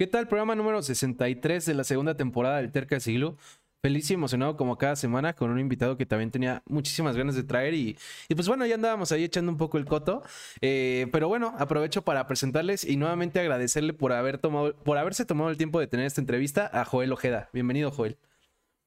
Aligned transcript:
¿Qué 0.00 0.06
tal? 0.06 0.28
Programa 0.28 0.54
número 0.54 0.82
63 0.82 1.66
de 1.66 1.74
la 1.74 1.84
segunda 1.84 2.16
temporada 2.16 2.56
del 2.56 2.72
Terca 2.72 2.94
de 2.94 3.00
Siglo. 3.02 3.36
Feliz 3.82 4.10
y 4.10 4.14
emocionado 4.14 4.56
como 4.56 4.78
cada 4.78 4.96
semana 4.96 5.34
con 5.34 5.50
un 5.50 5.60
invitado 5.60 5.98
que 5.98 6.06
también 6.06 6.30
tenía 6.30 6.62
muchísimas 6.64 7.18
ganas 7.18 7.34
de 7.34 7.42
traer 7.42 7.74
y, 7.74 7.98
y 8.26 8.34
pues 8.34 8.48
bueno, 8.48 8.64
ya 8.64 8.76
andábamos 8.76 9.12
ahí 9.12 9.24
echando 9.24 9.52
un 9.52 9.58
poco 9.58 9.76
el 9.76 9.84
coto. 9.84 10.22
Eh, 10.62 11.06
pero 11.12 11.28
bueno, 11.28 11.54
aprovecho 11.58 12.00
para 12.00 12.26
presentarles 12.26 12.82
y 12.82 12.96
nuevamente 12.96 13.40
agradecerle 13.40 13.92
por, 13.92 14.14
haber 14.14 14.38
tomado, 14.38 14.74
por 14.74 14.96
haberse 14.96 15.26
tomado 15.26 15.50
el 15.50 15.58
tiempo 15.58 15.78
de 15.80 15.86
tener 15.86 16.06
esta 16.06 16.22
entrevista 16.22 16.70
a 16.72 16.86
Joel 16.86 17.12
Ojeda. 17.12 17.50
Bienvenido, 17.52 17.90
Joel. 17.90 18.16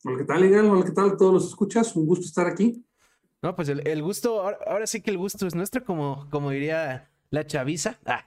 Hola, 0.05 0.17
¿qué 0.17 0.23
tal, 0.23 0.41
Miguel? 0.41 0.65
Hola, 0.65 0.83
¿qué 0.83 0.93
tal? 0.93 1.15
Todos 1.15 1.33
los 1.35 1.47
escuchas. 1.47 1.95
Un 1.95 2.07
gusto 2.07 2.25
estar 2.25 2.47
aquí. 2.47 2.83
No, 3.43 3.55
pues 3.55 3.69
el, 3.69 4.01
gusto, 4.01 4.41
ahora, 4.41 4.57
ahora, 4.65 4.87
sí 4.87 5.03
que 5.03 5.11
el 5.11 5.19
gusto 5.19 5.45
es 5.45 5.53
nuestro, 5.53 5.85
como, 5.85 6.27
como 6.31 6.49
diría 6.49 7.12
la 7.33 7.45
chaviza. 7.45 7.99
Ah, 8.13 8.25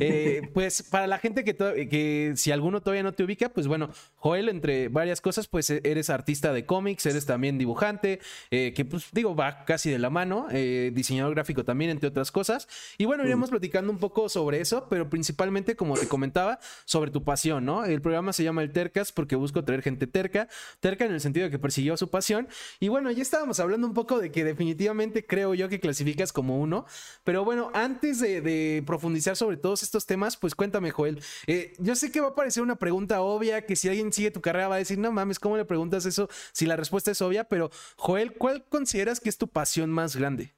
eh, 0.00 0.42
pues 0.52 0.82
para 0.82 1.06
la 1.06 1.18
gente 1.18 1.42
que, 1.42 1.56
que 1.56 2.32
si 2.36 2.52
alguno 2.52 2.82
todavía 2.82 3.02
no 3.02 3.12
te 3.12 3.24
ubica, 3.24 3.48
pues 3.48 3.66
bueno, 3.66 3.90
Joel, 4.16 4.48
entre 4.50 4.88
varias 4.88 5.20
cosas, 5.20 5.48
pues 5.48 5.70
e-, 5.70 5.80
eres 5.82 6.10
artista 6.10 6.52
de 6.52 6.66
cómics, 6.66 7.06
eres 7.06 7.24
también 7.26 7.56
dibujante, 7.56 8.20
eh, 8.50 8.74
que 8.74 8.84
pues 8.84 9.06
digo, 9.12 9.34
va 9.34 9.64
casi 9.64 9.90
de 9.90 9.98
la 9.98 10.10
mano, 10.10 10.46
eh, 10.50 10.92
diseñador 10.94 11.34
gráfico 11.34 11.64
también, 11.64 11.90
entre 11.90 12.08
otras 12.08 12.30
cosas. 12.30 12.68
Y 12.98 13.06
bueno, 13.06 13.24
iremos 13.24 13.50
platicando 13.50 13.90
un 13.90 13.98
poco 13.98 14.28
sobre 14.28 14.60
eso, 14.60 14.86
pero 14.90 15.08
principalmente, 15.08 15.74
como 15.74 15.94
te 15.94 16.06
comentaba, 16.06 16.58
sobre 16.84 17.10
tu 17.10 17.24
pasión, 17.24 17.64
¿no? 17.64 17.84
El 17.84 18.02
programa 18.02 18.32
se 18.32 18.44
llama 18.44 18.62
El 18.62 18.72
Tercas 18.72 19.10
porque 19.12 19.36
busco 19.36 19.64
traer 19.64 19.82
gente 19.82 20.06
terca, 20.06 20.48
terca 20.80 21.06
en 21.06 21.12
el 21.12 21.20
sentido 21.20 21.46
de 21.46 21.50
que 21.50 21.58
persiguió 21.58 21.96
su 21.96 22.10
pasión. 22.10 22.48
Y 22.78 22.88
bueno, 22.88 23.10
ya 23.10 23.22
estábamos 23.22 23.58
hablando 23.58 23.86
un 23.86 23.94
poco 23.94 24.18
de 24.18 24.30
que 24.30 24.44
definitivamente 24.44 25.24
creo 25.24 25.54
yo 25.54 25.68
que 25.68 25.80
clasificas 25.80 26.32
como 26.32 26.60
uno, 26.60 26.84
pero 27.24 27.44
bueno, 27.44 27.70
antes 27.74 28.19
de, 28.20 28.82
profundizar 28.86 29.36
sobre 29.36 29.56
todos 29.56 29.82
estos 29.82 30.06
temas, 30.06 30.36
pues 30.36 30.54
cuéntame, 30.54 30.90
Joel. 30.90 31.20
Eh, 31.46 31.72
yo 31.78 31.94
sé 31.94 32.10
que 32.10 32.20
va 32.20 32.28
a 32.28 32.34
parecer 32.34 32.62
una 32.62 32.76
pregunta 32.76 33.20
obvia, 33.20 33.66
que 33.66 33.76
si 33.76 33.88
alguien 33.88 34.12
sigue 34.12 34.30
tu 34.30 34.40
carrera 34.40 34.68
va 34.68 34.76
a 34.76 34.78
decir, 34.78 34.98
no 34.98 35.12
mames, 35.12 35.38
¿cómo 35.38 35.56
le 35.56 35.64
preguntas 35.64 36.06
eso 36.06 36.28
si 36.52 36.66
la 36.66 36.76
respuesta 36.76 37.10
es 37.10 37.20
obvia? 37.22 37.44
Pero, 37.44 37.70
Joel, 37.96 38.32
¿cuál 38.34 38.64
consideras 38.68 39.20
que 39.20 39.28
es 39.28 39.38
tu 39.38 39.48
pasión 39.48 39.90
más 39.90 40.16
grande? 40.16 40.54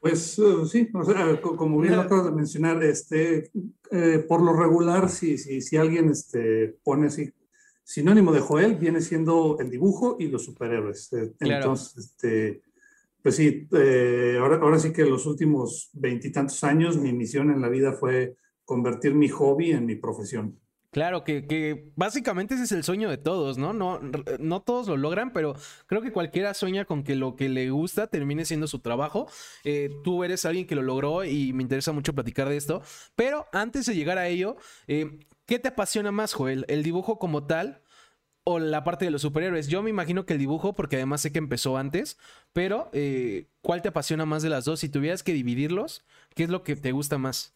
Pues 0.00 0.38
uh, 0.38 0.64
sí, 0.64 0.88
o 0.94 1.04
sea, 1.04 1.40
como 1.40 1.80
bien 1.80 1.96
lo 1.96 2.02
acabas 2.02 2.26
de 2.26 2.32
mencionar, 2.32 2.82
este, 2.84 3.50
eh, 3.90 4.24
por 4.28 4.42
lo 4.42 4.52
regular, 4.52 5.08
si, 5.10 5.38
si, 5.38 5.60
si 5.60 5.76
alguien 5.76 6.10
este, 6.10 6.78
pone 6.84 7.08
así 7.08 7.32
sinónimo 7.88 8.32
de 8.32 8.40
Joel, 8.40 8.74
viene 8.74 9.00
siendo 9.00 9.56
el 9.60 9.70
dibujo 9.70 10.16
y 10.20 10.28
los 10.28 10.44
superhéroes. 10.44 11.10
Eh, 11.14 11.32
entonces, 11.40 11.96
este, 11.96 12.60
pues 13.22 13.36
sí, 13.36 13.68
eh, 13.72 14.38
ahora, 14.40 14.56
ahora 14.56 14.78
sí 14.78 14.92
que 14.92 15.04
los 15.04 15.26
últimos 15.26 15.90
veintitantos 15.92 16.62
años 16.64 16.96
mi 16.96 17.12
misión 17.12 17.50
en 17.50 17.60
la 17.60 17.68
vida 17.68 17.92
fue 17.92 18.36
convertir 18.64 19.14
mi 19.14 19.28
hobby 19.28 19.72
en 19.72 19.86
mi 19.86 19.96
profesión. 19.96 20.58
Claro, 20.90 21.22
que, 21.22 21.92
básicamente 21.96 22.54
ese 22.54 22.64
es 22.64 22.72
el 22.72 22.82
sueño 22.82 23.10
de 23.10 23.18
todos, 23.18 23.58
¿no? 23.58 23.74
¿no? 23.74 24.00
No 24.38 24.62
todos 24.62 24.88
lo 24.88 24.96
logran, 24.96 25.34
pero 25.34 25.54
creo 25.86 26.00
que 26.00 26.12
cualquiera 26.12 26.54
sueña 26.54 26.86
con 26.86 27.04
que 27.04 27.14
lo 27.14 27.36
que 27.36 27.50
le 27.50 27.70
gusta 27.70 28.06
termine 28.06 28.46
siendo 28.46 28.66
su 28.66 28.78
trabajo. 28.78 29.28
Eh, 29.64 29.90
tú 30.02 30.24
eres 30.24 30.46
alguien 30.46 30.66
que 30.66 30.74
lo 30.74 30.82
logró 30.82 31.24
y 31.24 31.52
me 31.52 31.62
interesa 31.62 31.92
mucho 31.92 32.14
platicar 32.14 32.48
de 32.48 32.56
esto. 32.56 32.80
Pero 33.16 33.46
antes 33.52 33.84
de 33.84 33.94
llegar 33.94 34.16
a 34.16 34.28
ello, 34.28 34.56
eh, 34.86 35.18
¿qué 35.44 35.58
te 35.58 35.68
apasiona 35.68 36.10
más, 36.10 36.32
Joel? 36.32 36.64
¿El 36.68 36.82
dibujo 36.82 37.18
como 37.18 37.46
tal 37.46 37.82
o 38.50 38.58
la 38.58 38.82
parte 38.82 39.04
de 39.04 39.10
los 39.10 39.20
superhéroes? 39.20 39.68
Yo 39.68 39.82
me 39.82 39.90
imagino 39.90 40.24
que 40.24 40.32
el 40.32 40.38
dibujo, 40.38 40.74
porque 40.74 40.96
además 40.96 41.20
sé 41.20 41.30
que 41.30 41.38
empezó 41.38 41.76
antes, 41.76 42.16
pero 42.54 42.88
eh, 42.94 43.46
¿cuál 43.60 43.82
te 43.82 43.88
apasiona 43.88 44.24
más 44.24 44.42
de 44.42 44.48
las 44.48 44.64
dos? 44.64 44.80
Si 44.80 44.88
tuvieras 44.88 45.22
que 45.22 45.34
dividirlos, 45.34 46.06
¿qué 46.34 46.44
es 46.44 46.48
lo 46.48 46.62
que 46.62 46.74
te 46.74 46.92
gusta 46.92 47.18
más? 47.18 47.54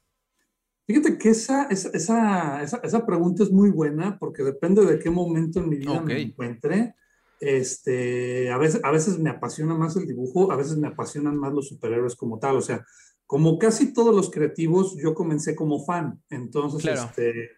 Fíjate 0.86 1.16
que 1.16 1.30
esa, 1.30 1.68
esa, 1.70 2.62
esa, 2.62 3.06
pregunta 3.06 3.42
es 3.42 3.50
muy 3.50 3.70
buena 3.70 4.18
porque 4.18 4.42
depende 4.42 4.84
de 4.84 4.98
qué 4.98 5.08
momento 5.08 5.60
en 5.60 5.70
mi 5.70 5.76
vida 5.76 5.98
me 6.02 6.20
encuentre. 6.20 6.94
Este, 7.40 8.50
a, 8.50 8.58
veces, 8.58 8.82
a 8.84 8.90
veces 8.90 9.18
me 9.18 9.30
apasiona 9.30 9.74
más 9.74 9.96
el 9.96 10.06
dibujo, 10.06 10.52
a 10.52 10.56
veces 10.56 10.76
me 10.76 10.88
apasionan 10.88 11.38
más 11.38 11.54
los 11.54 11.68
superhéroes 11.68 12.16
como 12.16 12.38
tal. 12.38 12.56
O 12.56 12.60
sea, 12.60 12.84
como 13.24 13.58
casi 13.58 13.94
todos 13.94 14.14
los 14.14 14.30
creativos, 14.30 14.94
yo 15.02 15.14
comencé 15.14 15.56
como 15.56 15.82
fan. 15.86 16.22
Entonces, 16.28 16.84
este, 16.84 17.52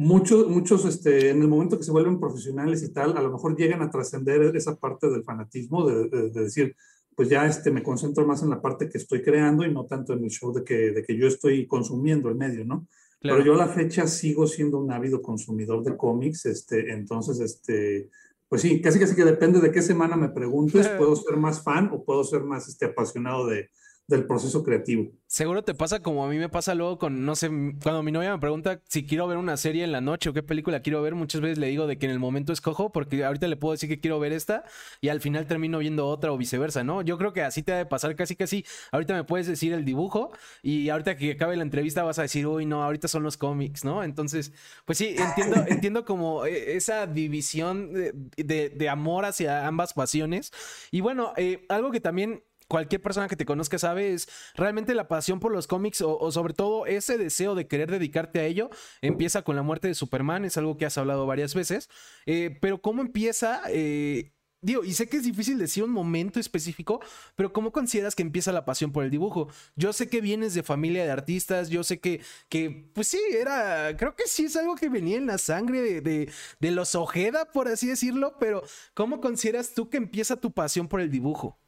muchos, 0.00 0.48
muchos 0.48 0.86
este, 0.86 1.28
en 1.28 1.42
el 1.42 1.48
momento 1.48 1.76
que 1.76 1.84
se 1.84 1.92
vuelven 1.92 2.18
profesionales 2.18 2.82
y 2.82 2.90
tal, 2.90 3.16
a 3.16 3.22
lo 3.22 3.30
mejor 3.30 3.54
llegan 3.54 3.82
a 3.82 3.90
trascender 3.90 4.56
esa 4.56 4.76
parte 4.76 5.10
del 5.10 5.22
fanatismo, 5.22 5.86
de, 5.86 6.08
de, 6.08 6.30
decir, 6.30 6.74
pues 7.14 7.28
ya 7.28 7.46
este, 7.46 7.70
me 7.70 7.82
concentro 7.82 8.26
más 8.26 8.42
en 8.42 8.48
la 8.48 8.62
parte 8.62 8.88
que 8.88 8.96
estoy 8.96 9.22
creando 9.22 9.64
y 9.64 9.72
no 9.72 9.84
tanto 9.84 10.14
en 10.14 10.24
el 10.24 10.30
show 10.30 10.54
de 10.54 10.64
que, 10.64 10.92
de 10.92 11.02
que 11.02 11.16
yo 11.16 11.26
estoy 11.26 11.66
consumiendo 11.66 12.30
el 12.30 12.36
medio, 12.36 12.64
¿no? 12.64 12.86
Pero 13.20 13.44
yo 13.44 13.52
a 13.52 13.58
la 13.58 13.68
fecha 13.68 14.06
sigo 14.06 14.46
siendo 14.46 14.78
un 14.78 14.90
ávido 14.90 15.20
consumidor 15.20 15.84
de 15.84 15.94
cómics, 15.94 16.46
este, 16.46 16.90
entonces, 16.92 17.38
este, 17.38 18.08
pues 18.48 18.62
sí, 18.62 18.80
casi 18.80 18.98
casi 18.98 19.14
que 19.14 19.26
depende 19.26 19.60
de 19.60 19.70
qué 19.70 19.82
semana 19.82 20.16
me 20.16 20.30
preguntes, 20.30 20.88
puedo 20.98 21.14
ser 21.14 21.36
más 21.36 21.62
fan 21.62 21.90
o 21.92 22.02
puedo 22.02 22.24
ser 22.24 22.42
más 22.42 22.66
este, 22.68 22.86
apasionado 22.86 23.46
de, 23.46 23.68
del 24.10 24.26
proceso 24.26 24.62
creativo. 24.62 25.10
Seguro 25.26 25.62
te 25.62 25.74
pasa 25.74 26.02
como 26.02 26.24
a 26.24 26.28
mí 26.28 26.36
me 26.36 26.48
pasa 26.48 26.74
luego 26.74 26.98
con, 26.98 27.24
no 27.24 27.36
sé, 27.36 27.48
cuando 27.82 28.02
mi 28.02 28.10
novia 28.10 28.32
me 28.32 28.40
pregunta 28.40 28.82
si 28.88 29.06
quiero 29.06 29.28
ver 29.28 29.36
una 29.38 29.56
serie 29.56 29.84
en 29.84 29.92
la 29.92 30.00
noche 30.00 30.28
o 30.28 30.32
qué 30.32 30.42
película 30.42 30.80
quiero 30.80 31.00
ver, 31.02 31.14
muchas 31.14 31.40
veces 31.40 31.58
le 31.58 31.68
digo 31.68 31.86
de 31.86 31.98
que 31.98 32.06
en 32.06 32.12
el 32.12 32.18
momento 32.18 32.52
escojo, 32.52 32.90
porque 32.90 33.24
ahorita 33.24 33.46
le 33.46 33.56
puedo 33.56 33.72
decir 33.72 33.88
que 33.88 34.00
quiero 34.00 34.18
ver 34.18 34.32
esta 34.32 34.64
y 35.00 35.08
al 35.08 35.20
final 35.20 35.46
termino 35.46 35.78
viendo 35.78 36.08
otra 36.08 36.32
o 36.32 36.36
viceversa, 36.36 36.82
¿no? 36.82 37.02
Yo 37.02 37.16
creo 37.16 37.32
que 37.32 37.42
así 37.42 37.62
te 37.62 37.72
ha 37.72 37.76
de 37.76 37.86
pasar 37.86 38.16
casi 38.16 38.34
casi. 38.34 38.64
Ahorita 38.90 39.14
me 39.14 39.22
puedes 39.22 39.46
decir 39.46 39.72
el 39.72 39.84
dibujo 39.84 40.32
y 40.62 40.88
ahorita 40.88 41.16
que 41.16 41.32
acabe 41.32 41.56
la 41.56 41.62
entrevista 41.62 42.02
vas 42.02 42.18
a 42.18 42.22
decir, 42.22 42.48
uy, 42.48 42.66
no, 42.66 42.82
ahorita 42.82 43.06
son 43.06 43.22
los 43.22 43.36
cómics, 43.36 43.84
¿no? 43.84 44.02
Entonces, 44.02 44.52
pues 44.84 44.98
sí, 44.98 45.14
entiendo, 45.16 45.64
entiendo 45.68 46.04
como 46.04 46.44
eh, 46.44 46.76
esa 46.76 47.06
división 47.06 47.92
de, 47.92 48.70
de, 48.70 48.88
amor 48.88 49.24
hacia 49.24 49.68
ambas 49.68 49.94
pasiones. 49.94 50.52
Y 50.90 51.00
bueno, 51.00 51.32
eh, 51.36 51.64
algo 51.68 51.92
que 51.92 52.00
también 52.00 52.42
cualquier 52.70 53.02
persona 53.02 53.26
que 53.26 53.34
te 53.34 53.44
conozca 53.44 53.78
sabe, 53.78 54.14
es 54.14 54.28
realmente 54.54 54.94
la 54.94 55.08
pasión 55.08 55.40
por 55.40 55.50
los 55.50 55.66
cómics 55.66 56.02
o, 56.02 56.30
sobre 56.30 56.54
todo 56.54 56.86
ese 56.86 57.18
deseo 57.18 57.56
de 57.56 57.66
querer 57.66 57.90
dedicarte 57.90 58.38
a 58.38 58.44
ello 58.44 58.70
empieza 59.02 59.42
con 59.42 59.56
la 59.56 59.62
muerte 59.62 59.88
de 59.88 59.94
Superman, 59.94 60.44
es 60.44 60.56
algo 60.56 60.76
que 60.76 60.86
has 60.86 60.96
hablado 60.96 61.26
varias 61.26 61.52
veces, 61.52 61.90
eh, 62.26 62.56
pero 62.60 62.80
¿cómo 62.80 63.02
empieza? 63.02 63.62
Eh, 63.70 64.32
digo, 64.62 64.84
y 64.84 64.92
sé 64.92 65.08
que 65.08 65.16
es 65.16 65.24
difícil 65.24 65.58
decir 65.58 65.82
un 65.82 65.90
momento 65.90 66.38
específico, 66.38 67.00
pero 67.34 67.52
¿cómo 67.52 67.72
consideras 67.72 68.14
que 68.14 68.22
empieza 68.22 68.52
la 68.52 68.64
pasión 68.64 68.92
por 68.92 69.02
el 69.02 69.10
dibujo? 69.10 69.48
Yo 69.74 69.92
sé 69.92 70.08
que 70.08 70.20
vienes 70.20 70.54
de 70.54 70.62
familia 70.62 71.04
de 71.04 71.10
artistas, 71.10 71.70
yo 71.70 71.82
sé 71.82 71.98
que, 71.98 72.20
que 72.48 72.88
pues 72.94 73.08
sí, 73.08 73.18
era, 73.36 73.96
creo 73.96 74.14
que 74.14 74.28
sí 74.28 74.44
es 74.44 74.54
algo 74.54 74.76
que 74.76 74.88
venía 74.88 75.16
en 75.16 75.26
la 75.26 75.38
sangre 75.38 75.82
de, 75.82 76.00
de, 76.02 76.32
de 76.60 76.70
los 76.70 76.94
Ojeda, 76.94 77.46
por 77.46 77.66
así 77.66 77.88
decirlo, 77.88 78.36
pero 78.38 78.62
¿cómo 78.94 79.20
consideras 79.20 79.74
tú 79.74 79.90
que 79.90 79.96
empieza 79.96 80.36
tu 80.36 80.52
pasión 80.52 80.86
por 80.86 81.00
el 81.00 81.10
dibujo? 81.10 81.58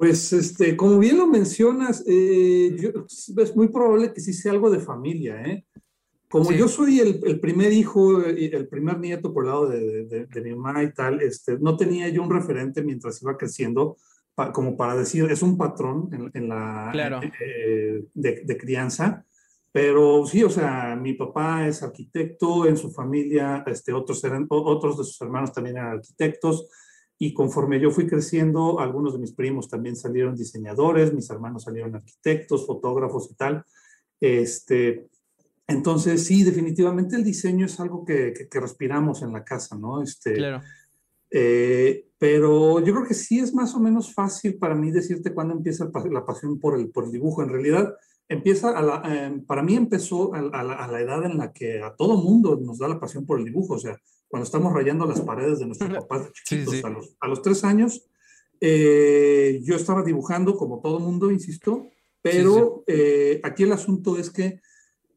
Pues, 0.00 0.32
este, 0.32 0.78
como 0.78 0.98
bien 0.98 1.18
lo 1.18 1.26
mencionas, 1.26 2.02
eh, 2.06 2.74
es 3.36 3.54
muy 3.54 3.68
probable 3.68 4.14
que 4.14 4.22
sí 4.22 4.32
sea 4.32 4.52
algo 4.52 4.70
de 4.70 4.80
familia, 4.80 5.42
¿eh? 5.42 5.66
Como 6.30 6.52
yo 6.52 6.68
soy 6.68 7.00
el, 7.00 7.38
primer 7.38 7.70
hijo, 7.70 8.24
el 8.24 8.66
primer 8.66 8.98
nieto 8.98 9.34
por 9.34 9.44
el 9.44 9.50
lado 9.50 9.68
de, 9.68 10.26
mi 10.42 10.54
mamá 10.54 10.82
y 10.84 10.94
tal, 10.94 11.20
este, 11.20 11.58
no 11.58 11.76
tenía 11.76 12.08
yo 12.08 12.22
un 12.22 12.30
referente 12.30 12.82
mientras 12.82 13.20
iba 13.20 13.36
creciendo, 13.36 13.98
como 14.54 14.74
para 14.74 14.96
decir, 14.96 15.30
es 15.30 15.42
un 15.42 15.58
patrón 15.58 16.30
en, 16.32 16.48
la 16.48 17.20
eh, 17.38 18.02
de, 18.14 18.56
crianza. 18.56 19.26
Pero 19.70 20.24
sí, 20.24 20.42
o 20.42 20.48
sea, 20.48 20.96
mi 20.96 21.12
papá 21.12 21.68
es 21.68 21.82
arquitecto, 21.82 22.66
en 22.66 22.78
su 22.78 22.90
familia, 22.90 23.62
este, 23.66 23.92
otros, 23.92 24.24
eran, 24.24 24.46
otros 24.48 24.96
de 24.96 25.04
sus 25.04 25.20
hermanos 25.20 25.52
también 25.52 25.76
eran 25.76 25.98
arquitectos. 25.98 26.70
Y 27.22 27.34
conforme 27.34 27.78
yo 27.78 27.90
fui 27.90 28.06
creciendo, 28.06 28.80
algunos 28.80 29.12
de 29.12 29.18
mis 29.18 29.32
primos 29.32 29.68
también 29.68 29.94
salieron 29.94 30.34
diseñadores, 30.34 31.12
mis 31.12 31.28
hermanos 31.28 31.64
salieron 31.64 31.94
arquitectos, 31.94 32.66
fotógrafos 32.66 33.30
y 33.30 33.34
tal. 33.34 33.62
Este, 34.18 35.06
entonces, 35.66 36.24
sí, 36.24 36.44
definitivamente 36.44 37.16
el 37.16 37.22
diseño 37.22 37.66
es 37.66 37.78
algo 37.78 38.06
que, 38.06 38.32
que, 38.50 38.60
respiramos 38.60 39.20
en 39.20 39.34
la 39.34 39.44
casa, 39.44 39.76
¿no? 39.76 40.02
Este, 40.02 40.32
claro. 40.32 40.62
Eh, 41.30 42.06
pero 42.18 42.80
yo 42.80 42.92
creo 42.94 43.06
que 43.06 43.14
sí 43.14 43.38
es 43.38 43.54
más 43.54 43.74
o 43.74 43.80
menos 43.80 44.12
fácil 44.12 44.58
para 44.58 44.74
mí 44.74 44.90
decirte 44.90 45.32
cuándo 45.32 45.54
empieza 45.54 45.90
la 46.10 46.24
pasión 46.24 46.58
por 46.58 46.78
el, 46.78 46.90
por 46.90 47.04
el 47.04 47.12
dibujo. 47.12 47.42
En 47.42 47.50
realidad, 47.50 47.94
empieza, 48.28 48.76
a 48.76 48.82
la, 48.82 49.02
em, 49.04 49.44
para 49.44 49.62
mí 49.62 49.74
empezó 49.74 50.34
a, 50.34 50.42
la, 50.42 50.74
a, 50.74 50.88
la, 50.88 51.00
edad 51.00 51.24
en 51.24 51.38
la 51.38 51.52
que 51.52 51.82
a 51.82 51.94
todo 51.94 52.16
mundo 52.16 52.58
nos 52.60 52.78
da 52.78 52.88
la 52.88 53.00
pasión 53.00 53.24
por 53.24 53.38
el 53.38 53.44
dibujo. 53.44 53.74
O 53.74 53.78
sea, 53.78 53.96
cuando 54.30 54.44
estamos 54.44 54.72
rayando 54.72 55.06
las 55.06 55.20
paredes 55.22 55.58
de 55.58 55.66
nuestros 55.66 55.90
papás 55.90 56.26
de 56.26 56.32
chiquitos 56.32 56.84
A, 56.84 56.88
los, 56.88 57.16
a, 57.20 57.26
los, 57.26 57.42
tres 57.42 57.64
años, 57.64 58.06
eh, 58.60 59.60
yo 59.64 59.74
estaba 59.74 60.04
dibujando 60.04 60.56
como 60.56 60.80
todo 60.80 61.00
mundo, 61.00 61.32
insisto, 61.32 61.88
pero 62.22 62.84
eh, 62.86 63.40
aquí 63.42 63.64
el 63.64 63.72
asunto 63.72 64.16
es 64.16 64.30
que, 64.30 64.60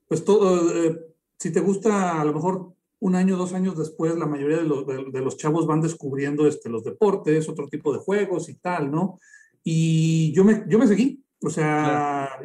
pues 0.08 0.26
todo, 0.26 0.84
eh, 0.84 1.00
si 1.38 1.52
te 1.52 1.60
gusta 1.60 2.20
a 2.20 2.26
lo 2.26 2.34
mejor 2.34 2.74
un 3.00 3.16
año, 3.16 3.38
dos 3.38 3.54
años 3.54 3.78
después, 3.78 4.16
la 4.18 4.26
mayoría 4.26 4.58
de 4.58 4.64
los, 4.64 4.88
de, 4.88 5.22
los 5.22 5.38
chavos 5.38 5.68
van 5.68 5.82
descubriendo 5.82 6.48
este, 6.48 6.70
los 6.70 6.84
deportes, 6.84 7.48
otro 7.48 7.68
tipo 7.68 7.94
de 7.94 8.00
juegos 8.00 8.50
y 8.50 8.56
tal, 8.56 8.90
¿no? 8.90 9.20
Y 9.64 10.34
yo 10.34 10.44
me, 10.44 10.64
yo 10.68 10.80
me 10.80 10.88
seguí, 10.88 11.24
o 11.40 11.52
sea, 11.52 12.40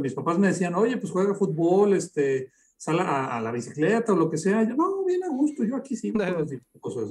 mis 0.00 0.14
papás 0.14 0.38
me 0.38 0.48
decían, 0.48 0.76
oye, 0.76 0.96
pues 0.96 1.10
juega 1.10 1.34
fútbol, 1.34 1.94
este, 1.94 2.52
sal 2.76 3.00
a, 3.00 3.40
la 3.40 3.50
bicicleta 3.50 4.12
o 4.12 4.16
lo 4.16 4.30
que 4.30 4.36
sea. 4.36 4.62
Yo, 4.62 4.76
no, 4.76 4.93
bien 5.04 5.24
a 5.24 5.28
gusto, 5.28 5.64
yo 5.64 5.76
aquí 5.76 5.96
sigo 5.96 6.20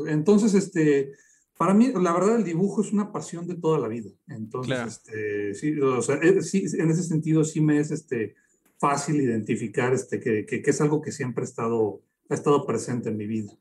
Entonces, 0.07 0.53
este, 0.53 1.13
para 1.57 1.73
mí, 1.73 1.91
la 1.93 2.13
verdad, 2.13 2.37
el 2.37 2.43
dibujo 2.43 2.81
es 2.81 2.91
una 2.91 3.11
pasión 3.11 3.47
de 3.47 3.55
toda 3.55 3.79
la 3.79 3.87
vida. 3.87 4.09
Entonces, 4.27 4.87
este, 4.87 5.53
sí, 5.53 5.79
o 5.79 6.01
sea, 6.01 6.15
eh, 6.15 6.41
sí, 6.41 6.65
en 6.77 6.89
ese 6.89 7.03
sentido 7.03 7.43
sí 7.43 7.61
me 7.61 7.79
es 7.79 7.91
este, 7.91 8.35
fácil 8.79 9.21
identificar 9.21 9.93
este, 9.93 10.19
que, 10.19 10.45
que, 10.45 10.61
que 10.61 10.69
es 10.69 10.81
algo 10.81 11.01
que 11.01 11.11
siempre 11.11 11.43
ha 11.43 11.45
estado, 11.45 12.01
ha 12.29 12.33
estado 12.33 12.65
presente 12.65 13.09
en 13.09 13.17
mi 13.17 13.27
vida. 13.27 13.53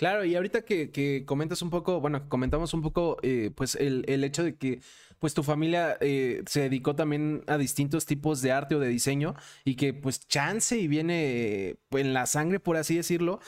Claro, 0.00 0.24
y 0.24 0.34
ahorita 0.34 0.62
que, 0.62 0.90
que, 0.90 1.24
comentas 1.26 1.60
un 1.60 1.68
poco, 1.68 2.00
bueno, 2.00 2.26
comentamos 2.30 2.72
un 2.72 2.80
poco, 2.80 3.18
eh, 3.22 3.50
pues 3.54 3.74
el, 3.74 4.04
el, 4.08 4.24
hecho 4.24 4.42
de 4.42 4.56
que 4.56 4.80
pues 5.18 5.34
tu 5.34 5.42
familia 5.42 5.98
eh, 6.00 6.42
se 6.46 6.62
dedicó 6.62 6.96
también 6.96 7.44
a 7.46 7.58
distintos 7.58 8.06
tipos 8.06 8.40
de 8.40 8.52
arte 8.52 8.74
o 8.74 8.78
de 8.78 8.88
diseño 8.88 9.34
y 9.62 9.74
que 9.74 9.92
pues 9.92 10.26
chance 10.26 10.78
y 10.78 10.88
viene 10.88 11.76
en 11.90 12.14
la 12.14 12.24
sangre, 12.24 12.60
por 12.60 12.78
así 12.78 12.96
decirlo, 12.96 13.40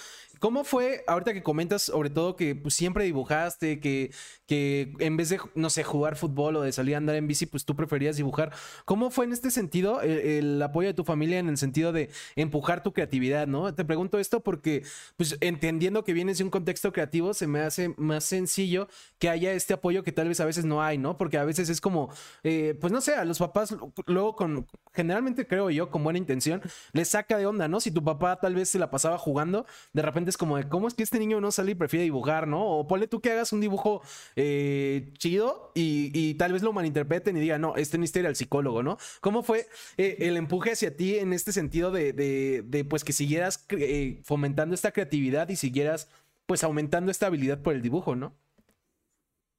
¿Cómo 0.43 0.65
fue, 0.65 1.05
ahorita 1.07 1.35
que 1.35 1.45
comentas, 1.45 1.83
sobre 1.83 2.11
todo 2.11 2.35
que 2.35 2.57
pues, 2.57 2.75
siempre 2.75 3.05
dibujaste, 3.05 3.79
que, 3.79 4.11
que 4.45 4.93
en 4.99 5.17
vez 5.17 5.29
de, 5.29 5.39
no 5.55 5.71
sé, 5.71 5.85
jugar 5.85 6.17
fútbol 6.17 6.57
o 6.57 6.63
de 6.63 6.73
salir 6.73 6.97
a 6.97 6.99
andar 6.99 7.15
en 7.15 7.29
bici, 7.29 7.47
pues 7.47 7.65
tú 7.65 7.77
preferías 7.77 8.17
dibujar? 8.17 8.53
¿Cómo 8.85 9.13
fue 9.13 9.25
en 9.25 9.33
este 9.33 9.53
sentido 9.53 10.01
el, 10.01 10.61
apoyo 10.61 10.89
de 10.89 10.95
tu 10.95 11.05
familia 11.05 11.39
en 11.39 11.49
el 11.49 11.59
sentido 11.59 11.93
de 11.93 12.11
empujar 12.35 12.83
tu 12.83 12.93
creatividad, 12.93 13.47
no? 13.47 13.73
Te 13.73 13.85
pregunto 13.85 14.19
esto 14.19 14.41
porque, 14.41 14.83
pues 15.17 15.37
entendiendo 15.41 16.03
que 16.03 16.13
vienes 16.13 16.39
de 16.39 16.45
un 16.45 16.51
contexto 16.51 16.93
creativo, 16.93 17.35
se 17.35 17.47
me 17.47 17.61
hace 17.61 17.95
más 17.97 18.25
sencillo 18.25 18.89
que 19.21 19.29
haya 19.29 19.53
este 19.53 19.75
apoyo 19.75 20.03
que 20.03 20.11
tal 20.11 20.27
vez 20.27 20.41
a 20.41 20.45
veces 20.45 20.65
no 20.65 20.83
hay, 20.83 20.99
¿no? 20.99 21.17
Porque 21.17 21.39
a 21.39 21.45
veces 21.45 21.69
es 21.69 21.81
como, 21.81 22.13
eh, 22.43 22.77
pues 22.81 22.93
no 22.93 23.01
sé, 23.01 23.15
a 23.15 23.25
los 23.25 23.39
papás 23.39 23.77
luego 24.07 24.35
con, 24.35 24.67
generalmente 24.93 25.47
creo 25.47 25.71
yo, 25.71 25.89
con 25.89 26.03
buena 26.03 26.19
intención, 26.19 26.63
les 26.93 27.11
saca 27.11 27.39
de 27.39 27.47
onda, 27.47 27.69
¿no? 27.69 27.79
Si 27.79 27.93
tu 27.93 28.03
papá 28.03 28.41
tal 28.41 28.57
vez 28.57 28.71
se 28.71 28.81
la 28.81 28.91
pasaba 28.91 29.19
jugando, 29.19 29.67
de 29.93 30.03
repente 30.03 30.32
es 30.33 30.37
como 30.39 30.57
de, 30.57 30.69
¿cómo 30.69 30.89
es 30.89 30.95
que 30.95 31.03
este 31.03 31.19
niño 31.19 31.41
no 31.41 31.53
sale 31.53 31.73
y 31.73 31.75
prefiere 31.75 32.05
dibujar, 32.05 32.49
¿no? 32.49 32.67
O 32.67 32.87
ponle 32.87 33.07
tú 33.07 33.21
que 33.21 33.31
hagas 33.31 33.53
un 33.53 33.61
dibujo 33.61 34.03
eh, 34.35 35.13
chido 35.19 35.71
y, 35.75 36.35
tal 36.35 36.53
vez 36.53 36.63
lo 36.63 36.73
malinterpreten 36.73 37.37
y 37.37 37.41
digan, 37.41 37.61
no, 37.61 37.77
este 37.77 37.99
necesita 37.99 38.21
ir 38.21 38.27
al 38.27 38.37
psicólogo, 38.37 38.83
¿no? 38.83 38.99
¿Cómo 39.21 39.43
fue 39.43 39.67
eh, 39.97 40.17
el 40.21 40.37
empuje 40.37 40.73
hacia 40.73 40.97
ti 40.97 41.17
en 41.17 41.33
este 41.33 41.53
sentido 41.53 41.91
de, 41.91 42.13
de, 42.13 42.85
pues 42.85 43.05
que 43.05 43.13
siguieras 43.13 43.65
eh, 43.71 44.21
fomentando 44.25 44.75
esta 44.75 44.91
creatividad 44.91 45.49
y 45.51 45.57
siguieras 45.57 46.09
pues 46.47 46.65
aumentando 46.65 47.11
esta 47.11 47.27
habilidad 47.27 47.63
por 47.63 47.75
el 47.75 47.83
dibujo, 47.83 48.17
¿no? 48.17 48.35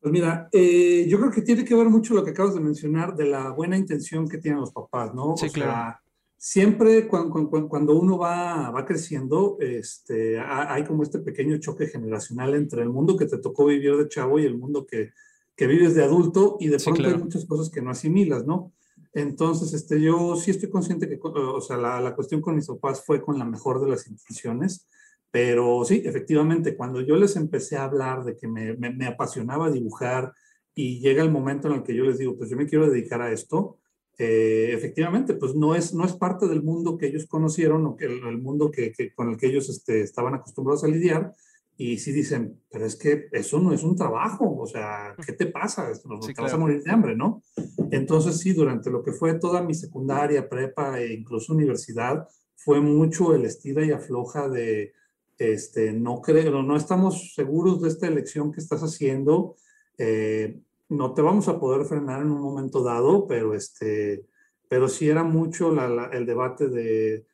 Pues 0.01 0.11
mira, 0.11 0.49
yo 0.51 1.17
creo 1.17 1.31
que 1.31 1.41
tiene 1.41 1.63
que 1.63 1.75
ver 1.75 1.87
mucho 1.87 2.13
lo 2.13 2.25
que 2.25 2.31
acabas 2.31 2.55
de 2.55 2.59
mencionar 2.59 3.15
de 3.15 3.25
la 3.25 3.51
buena 3.51 3.77
intención 3.77 4.27
que 4.27 4.37
tienen 4.37 4.59
los 4.59 4.73
papás, 4.73 5.13
¿no? 5.13 5.37
Sí, 5.37 5.49
claro 5.49 6.02
siempre 6.45 7.07
cuando, 7.07 7.95
uno 7.95 8.17
va, 8.17 8.69
va 8.69 8.85
creciendo, 8.85 9.55
este, 9.61 10.37
hay 10.37 10.83
como 10.83 11.01
este 11.01 11.19
pequeño 11.19 11.57
choque 11.59 11.87
generacional 11.87 12.53
entre 12.55 12.81
el 12.81 12.89
mundo 12.89 13.15
que 13.15 13.27
te 13.27 13.37
tocó 13.37 13.67
vivir 13.67 13.95
de 13.95 14.09
chavo 14.09 14.37
y 14.37 14.45
el 14.45 14.57
mundo 14.57 14.85
que, 14.85 15.13
que 15.55 15.67
vives 15.67 15.95
de 15.95 16.03
adulto 16.03 16.57
y 16.59 16.67
de 16.67 16.79
pronto 16.79 17.07
hay 17.07 17.17
muchas 17.17 17.45
cosas 17.45 17.69
que 17.69 17.81
no 17.81 17.91
asimilas, 17.91 18.45
¿no? 18.45 18.73
Entonces, 19.13 19.73
este, 19.73 20.01
yo 20.01 20.35
sí 20.35 20.51
estoy 20.51 20.69
consciente 20.69 21.07
que, 21.07 21.17
o 21.23 21.61
sea, 21.61 21.77
la, 21.77 22.01
la 22.01 22.13
cuestión 22.13 22.41
con 22.41 22.55
mis 22.55 22.67
papás 22.67 23.05
fue 23.05 23.21
con 23.21 23.39
la 23.39 23.45
mejor 23.45 23.79
de 23.79 23.91
las 23.91 24.05
intenciones, 24.09 24.85
pero 25.31 25.85
sí, 25.85 26.01
efectivamente, 26.03 26.75
cuando 26.75 26.99
yo 26.99 27.15
les 27.15 27.37
empecé 27.37 27.77
a 27.77 27.85
hablar 27.85 28.25
de 28.25 28.35
que 28.35 28.49
me, 28.49 28.75
me, 28.75 28.89
me 28.89 29.05
apasionaba 29.05 29.71
dibujar 29.71 30.33
y 30.75 30.99
llega 30.99 31.23
el 31.23 31.31
momento 31.31 31.69
en 31.69 31.75
el 31.75 31.83
que 31.83 31.95
yo 31.95 32.03
les 32.03 32.17
digo, 32.17 32.35
pues 32.37 32.49
yo 32.49 32.57
me 32.57 32.67
quiero 32.67 32.89
dedicar 32.89 33.21
a 33.21 33.31
esto, 33.31 33.77
eh, 34.17 34.71
efectivamente, 34.73 35.33
pues 35.33 35.55
no 35.55 35.75
es, 35.75 35.93
no 35.93 36.05
es 36.05 36.13
parte 36.13 36.47
del 36.47 36.61
mundo 36.61 36.97
que 36.97 37.07
ellos 37.07 37.25
conocieron 37.25 37.85
o 37.85 37.95
que 37.95 38.05
el, 38.05 38.37
mundo 38.37 38.69
que, 38.69 38.93
con 39.15 39.29
el 39.29 39.37
que 39.37 39.47
ellos 39.47 39.69
este, 39.69 40.01
estaban 40.01 40.35
acostumbrados 40.35 40.83
a 40.83 40.87
lidiar. 40.87 41.33
Y 41.75 41.97
sí 41.97 42.11
dicen, 42.11 42.61
pero 42.69 42.85
es 42.85 42.95
que 42.95 43.25
eso 43.31 43.59
no 43.59 43.73
es 43.73 43.81
un 43.81 43.95
trabajo, 43.95 44.55
o 44.59 44.67
sea, 44.67 45.15
¿qué 45.25 45.33
te 45.33 45.47
pasa? 45.47 45.91
No, 46.05 46.19
te 46.19 46.39
vas 46.39 46.53
a 46.53 46.57
morir 46.57 46.83
de 46.83 46.91
hambre, 46.91 47.15
¿no? 47.15 47.41
Entonces 47.89 48.37
sí, 48.37 48.53
durante 48.53 48.91
lo 48.91 49.01
que 49.01 49.11
fue 49.11 49.39
toda 49.39 49.63
mi 49.63 49.73
secundaria, 49.73 50.47
prepa 50.47 51.01
e 51.01 51.13
incluso 51.13 51.51
universidad, 51.51 52.27
fue 52.55 52.79
mucho 52.79 53.33
el 53.33 53.45
estira 53.45 53.83
y 53.83 53.89
afloja 53.89 54.47
de, 54.49 54.93
este, 55.39 55.93
no 55.93 56.21
creo, 56.21 56.61
no 56.61 56.77
estamos 56.77 57.33
seguros 57.33 57.81
de 57.81 57.89
esta 57.89 58.07
elección 58.07 58.51
que 58.51 58.61
estás 58.61 58.81
haciendo. 58.81 59.55
Eh, 59.97 60.59
no 60.95 61.13
te 61.13 61.21
vamos 61.21 61.47
a 61.47 61.59
poder 61.59 61.85
frenar 61.85 62.21
en 62.21 62.31
un 62.31 62.41
momento 62.41 62.83
dado, 62.83 63.27
pero, 63.27 63.53
este, 63.53 64.25
pero 64.67 64.87
sí 64.87 65.09
era 65.09 65.23
mucho 65.23 65.71
el 66.11 66.25
debate 66.25 66.67
de 66.69 67.25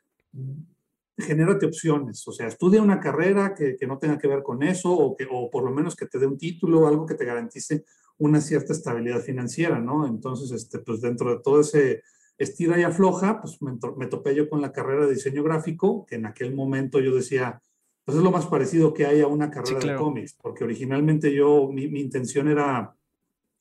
genérate 1.18 1.66
opciones, 1.66 2.26
o 2.28 2.32
sea, 2.32 2.48
estudia 2.48 2.82
una 2.82 3.00
carrera 3.00 3.54
que, 3.54 3.78
no 3.86 3.98
tenga 3.98 4.18
que 4.18 4.28
ver 4.28 4.42
con 4.42 4.64
eso 4.64 4.92
o, 4.92 5.16
que, 5.16 5.28
o 5.30 5.50
por 5.50 5.64
lo 5.64 5.72
menos 5.72 5.96
que 5.96 6.06
te 6.06 6.18
dé 6.18 6.26
un 6.26 6.38
título, 6.38 6.88
algo 6.88 7.06
que 7.06 7.16
te 7.16 7.26
garantice 7.26 7.84
una 8.18 8.42
cierta 8.42 8.74
estabilidad 8.74 9.22
financiera, 9.22 9.80
¿no? 9.80 10.08
Entonces, 10.08 10.52
este, 10.52 10.80
pues 10.80 11.02
dentro 11.02 11.32
de 11.32 11.42
todo 11.42 11.62
ese 11.62 12.04
estira 12.38 12.80
y 12.80 12.84
afloja, 12.84 13.42
pues 13.42 13.62
me, 13.62 14.08
topé 14.08 14.34
yo 14.34 14.50
con 14.50 14.62
la 14.62 14.72
carrera 14.72 15.06
de 15.06 15.14
diseño 15.14 15.44
gráfico, 15.44 16.06
que 16.06 16.16
en 16.16 16.26
aquel 16.26 16.56
momento 16.56 17.00
yo 17.00 17.14
decía, 17.14 17.62
pues 18.06 18.18
es 18.18 18.24
lo 18.24 18.32
más 18.32 18.46
parecido 18.48 18.94
que 18.94 19.06
hay 19.06 19.22
a 19.22 19.28
una 19.28 19.52
carrera 19.52 19.80
de 19.80 19.96
cómics, 19.96 20.38
porque 20.42 20.64
originalmente 20.64 21.34
yo, 21.34 21.70
mi, 21.70 21.90
mi 21.90 22.00
intención 22.00 22.48
era 22.48 22.96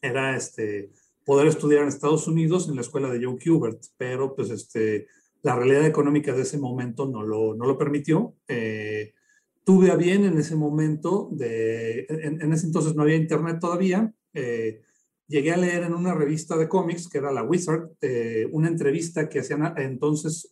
era 0.00 0.37
este, 0.37 0.91
poder 1.25 1.47
estudiar 1.47 1.83
en 1.83 1.89
Estados 1.89 2.27
Unidos 2.27 2.69
en 2.69 2.77
la 2.77 2.81
escuela 2.81 3.11
de 3.11 3.23
Joe 3.23 3.39
Kubert, 3.39 3.83
pero 3.99 4.35
pues 4.35 4.50
este, 4.50 5.09
la 5.43 5.56
realidad 5.56 5.85
económica 5.85 6.33
de 6.33 6.43
ese 6.43 6.59
momento 6.59 7.06
no 7.06 7.23
lo, 7.23 7.55
no 7.55 7.67
lo 7.67 7.77
permitió. 7.77 8.35
Eh, 8.49 9.12
tuve 9.65 9.91
a 9.91 9.97
bien 9.97 10.25
en 10.25 10.39
ese 10.39 10.56
momento, 10.56 11.29
de, 11.33 12.06
en, 12.09 12.50
ese 12.50 12.67
entonces 12.67 12.95
no 12.95 13.03
había 13.03 13.17
internet 13.17 13.59
todavía, 13.61 14.11
eh, 14.33 14.81
llegué 15.27 15.53
a 15.53 15.59
leer 15.59 15.83
en 15.83 15.93
una 15.93 16.15
revista 16.15 16.56
de 16.56 16.67
cómics, 16.67 17.06
que 17.09 17.19
era 17.19 17.31
la 17.31 17.43
Wizard, 17.43 17.91
eh, 18.01 18.49
una 18.51 18.69
entrevista 18.69 19.29
que 19.29 19.41
hacían 19.41 19.75
entonces, 19.77 20.51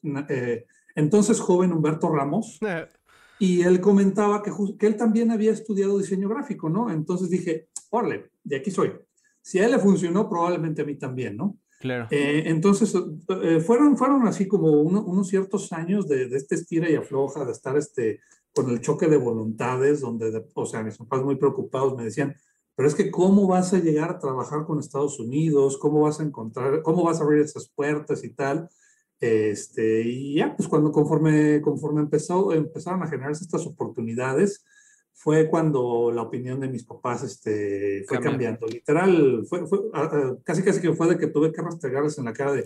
entonces 0.94 1.40
joven 1.40 1.72
Humberto 1.72 2.10
Ramos, 2.10 2.58
y 3.38 3.62
él 3.62 3.81
comentaba 3.81 4.42
que, 4.42 4.52
que 4.78 4.87
él 4.87 4.96
también 4.96 5.31
había 5.31 5.52
estudiado 5.52 5.96
diseño 5.96 6.28
gráfico, 6.28 6.69
¿no? 6.69 6.90
Entonces 6.90 7.31
dije, 7.31 7.69
órale, 7.88 8.31
de 8.44 8.56
aquí 8.56 8.70
soy. 8.70 8.92
Si 9.46 9.60
a 9.60 9.66
él 9.66 9.70
le 9.70 9.78
funcionó, 9.78 10.28
probablemente 10.28 10.82
a 10.82 10.84
mí 10.84 10.96
también, 10.96 11.37
¿no? 11.37 11.56
Claro. 11.78 12.08
Eh, 12.10 12.43
entonces, 12.46 12.93
eh, 13.44 13.60
fueron, 13.60 13.96
fueron 13.96 14.26
así 14.26 14.48
como 14.48 14.72
unos 14.82 15.28
ciertos 15.28 15.72
años 15.72 16.08
de, 16.08 16.26
de, 16.26 16.37
este 16.37 16.56
estira 16.56 16.90
y 16.90 16.96
afloja, 16.96 17.44
de 17.44 17.52
estar 17.52 17.76
este, 17.76 18.19
con 18.52 18.69
el 18.70 18.81
choque 18.81 19.06
de 19.06 19.19
voluntades, 19.19 20.00
donde, 20.00 20.44
o 20.52 20.66
sea, 20.66 20.82
mis 20.82 20.99
papás 20.99 21.23
muy 21.23 21.37
preocupados 21.37 21.97
me 21.97 22.02
decían, 22.02 22.35
pero 22.75 22.88
es 22.88 22.97
que 22.97 23.09
¿cómo 23.12 23.47
vas 23.47 23.73
a 23.73 23.78
llegar 23.78 24.11
a 24.11 24.18
trabajar 24.18 24.64
con 24.64 24.80
Estados 24.80 25.20
Unidos? 25.20 25.78
¿Cómo 25.78 26.00
vas 26.00 26.18
a 26.18 26.25
encontrar, 26.25 26.82
cómo 26.82 27.04
vas 27.04 27.20
a 27.20 27.23
abrir 27.23 27.42
esas 27.42 27.68
puertas 27.68 28.25
y 28.25 28.30
tal? 28.30 28.68
Este, 29.20 30.02
y 30.02 30.35
ya, 30.35 30.56
pues 30.56 30.68
cuando 30.68 30.90
conforme, 30.90 31.62
conforme 31.62 32.00
empezó, 32.00 32.52
empezaron 32.52 33.04
a 33.04 33.06
generarse 33.06 33.44
estas 33.44 33.64
oportunidades, 33.64 34.64
fue 35.26 35.49
cuando 35.49 36.12
la 36.14 36.23
opinión 36.23 36.61
de 36.61 36.68
mis 36.68 36.85
papás 36.85 37.25
este, 37.25 38.04
fue 38.06 38.21
cambiando. 38.21 38.64
Literal, 38.68 39.45
fue, 39.49 39.66
fue 39.66 39.80
casi 40.45 40.62
casi 40.62 40.80
que 40.80 40.92
fue 40.92 41.09
de 41.09 41.18
que 41.18 41.26
tuve 41.26 41.52
que 41.52 41.62
rastregarles 41.62 42.16
en 42.18 42.26
la 42.26 42.33
cara 42.33 42.52
de, 42.52 42.62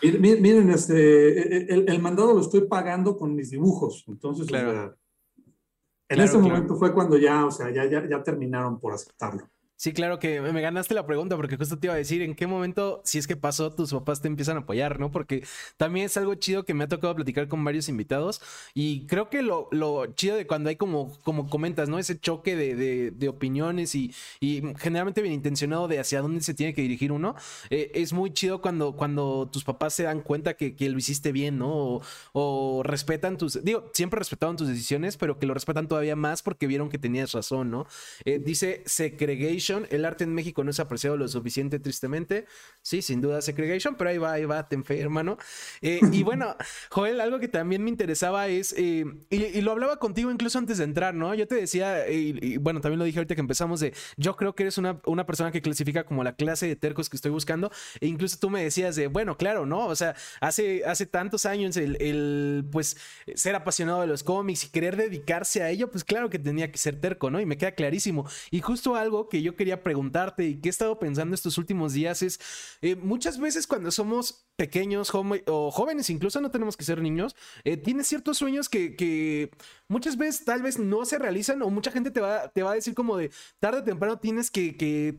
miren, 0.18 0.70
este, 0.70 0.96
e, 0.96 1.56
e, 1.58 1.74
el, 1.74 1.90
el, 1.90 2.00
mandado 2.00 2.32
lo 2.32 2.40
estoy 2.40 2.62
pagando 2.62 3.18
con 3.18 3.34
mis 3.34 3.50
dibujos. 3.50 4.06
Entonces, 4.08 4.48
en 4.50 6.20
ese 6.20 6.38
momento 6.38 6.74
fue 6.76 6.94
cuando 6.94 7.18
ya, 7.18 7.44
o 7.44 7.50
sea, 7.50 7.68
ya, 7.68 7.84
ya, 7.84 8.08
ya 8.08 8.22
terminaron 8.22 8.80
por 8.80 8.94
aceptarlo. 8.94 9.50
Sí, 9.80 9.94
claro 9.94 10.18
que 10.18 10.42
me 10.42 10.60
ganaste 10.60 10.92
la 10.92 11.06
pregunta 11.06 11.36
porque 11.36 11.56
justo 11.56 11.78
te 11.78 11.86
iba 11.86 11.94
a 11.94 11.96
decir 11.96 12.20
en 12.20 12.34
qué 12.34 12.46
momento, 12.46 13.00
si 13.02 13.16
es 13.16 13.26
que 13.26 13.34
pasó, 13.34 13.72
tus 13.72 13.90
papás 13.92 14.20
te 14.20 14.28
empiezan 14.28 14.58
a 14.58 14.60
apoyar, 14.60 15.00
¿no? 15.00 15.10
Porque 15.10 15.42
también 15.78 16.04
es 16.04 16.18
algo 16.18 16.34
chido 16.34 16.66
que 16.66 16.74
me 16.74 16.84
ha 16.84 16.88
tocado 16.88 17.14
platicar 17.14 17.48
con 17.48 17.64
varios 17.64 17.88
invitados 17.88 18.42
y 18.74 19.06
creo 19.06 19.30
que 19.30 19.40
lo, 19.40 19.68
lo 19.70 20.04
chido 20.12 20.36
de 20.36 20.46
cuando 20.46 20.68
hay 20.68 20.76
como, 20.76 21.18
como 21.22 21.48
comentas, 21.48 21.88
¿no? 21.88 21.98
Ese 21.98 22.20
choque 22.20 22.56
de, 22.56 23.10
de, 23.10 23.28
opiniones 23.30 23.94
y, 23.94 24.14
y, 24.38 24.62
generalmente 24.76 25.22
bien 25.22 25.32
intencionado 25.32 25.88
de 25.88 25.98
hacia 25.98 26.20
dónde 26.20 26.42
se 26.42 26.52
tiene 26.52 26.74
que 26.74 26.82
dirigir 26.82 27.10
uno, 27.10 27.34
eh, 27.70 27.90
es 27.94 28.12
muy 28.12 28.34
chido 28.34 28.60
cuando, 28.60 28.94
cuando 28.96 29.48
tus 29.50 29.64
papás 29.64 29.94
se 29.94 30.02
dan 30.02 30.20
cuenta 30.20 30.58
que, 30.58 30.76
que 30.76 30.90
lo 30.90 30.98
hiciste 30.98 31.32
bien, 31.32 31.56
¿no? 31.56 32.02
O, 32.34 32.82
respetan 32.84 33.38
tus, 33.38 33.64
digo, 33.64 33.90
siempre 33.94 34.18
respetaron 34.18 34.58
tus 34.58 34.68
decisiones, 34.68 35.16
pero 35.16 35.38
que 35.38 35.46
lo 35.46 35.54
respetan 35.54 35.88
todavía 35.88 36.16
más 36.16 36.42
porque 36.42 36.66
vieron 36.66 36.90
que 36.90 36.98
tenías 36.98 37.32
razón, 37.32 37.70
¿no? 37.70 37.86
Eh, 38.26 38.38
dice 38.44 38.82
Segregation 38.84 39.69
Segregation, 39.70 39.86
el 39.90 40.04
arte 40.04 40.24
en 40.24 40.34
México 40.34 40.64
no 40.64 40.70
es 40.70 40.80
apreciado 40.80 41.16
lo 41.16 41.28
suficiente 41.28 41.78
tristemente. 41.78 42.46
Sí, 42.82 43.02
sin 43.02 43.20
duda 43.20 43.40
Segregation, 43.40 43.94
pero 43.96 44.10
ahí 44.10 44.18
va, 44.18 44.32
ahí 44.32 44.44
va, 44.44 44.68
te 44.68 44.80
hermano. 45.00 45.38
Eh, 45.80 46.00
y 46.12 46.22
bueno, 46.24 46.56
Joel, 46.90 47.20
algo 47.20 47.38
que 47.38 47.48
también 47.48 47.82
me 47.84 47.90
interesaba 47.90 48.48
es, 48.48 48.74
eh, 48.76 49.04
y, 49.30 49.60
lo 49.60 49.72
hablaba 49.72 49.98
contigo 49.98 50.30
incluso 50.30 50.58
antes 50.58 50.78
de 50.78 50.84
entrar, 50.84 51.14
¿no? 51.14 51.34
Yo 51.34 51.46
te 51.46 51.54
decía, 51.54 52.08
y, 52.08 52.56
bueno, 52.56 52.80
también 52.80 52.98
lo 52.98 53.04
dije 53.04 53.18
ahorita 53.18 53.34
que 53.34 53.40
empezamos 53.40 53.80
de, 53.80 53.94
yo 54.16 54.36
creo 54.36 54.54
que 54.54 54.64
eres 54.64 54.78
una, 54.78 55.00
una 55.06 55.26
persona 55.26 55.52
que 55.52 55.62
clasifica 55.62 56.04
como 56.04 56.24
la 56.24 56.34
clase 56.34 56.66
de 56.66 56.76
tercos 56.76 57.08
que 57.08 57.16
estoy 57.16 57.30
buscando, 57.30 57.70
e 58.00 58.06
incluso 58.06 58.38
tú 58.38 58.50
me 58.50 58.62
decías 58.62 58.96
de, 58.96 59.06
bueno, 59.06 59.36
claro, 59.36 59.66
¿no? 59.66 59.86
O 59.86 59.96
sea, 59.96 60.14
hace, 60.40 60.84
hace 60.84 61.06
tantos 61.06 61.46
años 61.46 61.76
el, 61.76 61.96
el 62.00 62.64
pues, 62.70 62.96
ser 63.34 63.54
apasionado 63.54 64.00
de 64.00 64.06
los 64.06 64.22
cómics 64.22 64.64
y 64.64 64.68
querer 64.68 64.96
dedicarse 64.96 65.62
a 65.62 65.70
ello, 65.70 65.90
pues 65.90 66.04
claro 66.04 66.30
que 66.30 66.38
tenía 66.38 66.72
que 66.72 66.78
ser 66.78 67.00
terco, 67.00 67.30
¿no? 67.30 67.40
Y 67.40 67.46
me 67.46 67.58
queda 67.58 67.72
clarísimo. 67.72 68.26
Y 68.50 68.60
justo 68.60 68.96
algo 68.96 69.28
que 69.28 69.42
yo 69.42 69.56
quería 69.60 69.82
preguntarte 69.82 70.46
y 70.46 70.58
que 70.58 70.70
he 70.70 70.70
estado 70.70 70.98
pensando 70.98 71.34
estos 71.34 71.58
últimos 71.58 71.92
días 71.92 72.22
es, 72.22 72.40
eh, 72.80 72.96
muchas 72.96 73.38
veces 73.38 73.66
cuando 73.66 73.90
somos 73.90 74.46
pequeños 74.56 75.12
o 75.12 75.70
jóvenes, 75.70 76.08
incluso 76.08 76.40
no 76.40 76.50
tenemos 76.50 76.78
que 76.78 76.84
ser 76.84 77.02
niños, 77.02 77.36
eh, 77.64 77.76
tienes 77.76 78.06
ciertos 78.06 78.38
sueños 78.38 78.70
que, 78.70 79.50
muchas 79.90 80.16
veces 80.16 80.44
tal 80.44 80.62
vez 80.62 80.78
no 80.78 81.04
se 81.04 81.18
realizan 81.18 81.60
o 81.62 81.68
mucha 81.68 81.90
gente 81.90 82.10
te 82.10 82.20
va, 82.20 82.48
te 82.48 82.62
va 82.62 82.72
a 82.72 82.74
decir 82.74 82.94
como 82.94 83.16
de 83.16 83.30
tarde 83.58 83.80
o 83.80 83.84
temprano 83.84 84.18
tienes 84.18 84.50
que, 84.50 84.70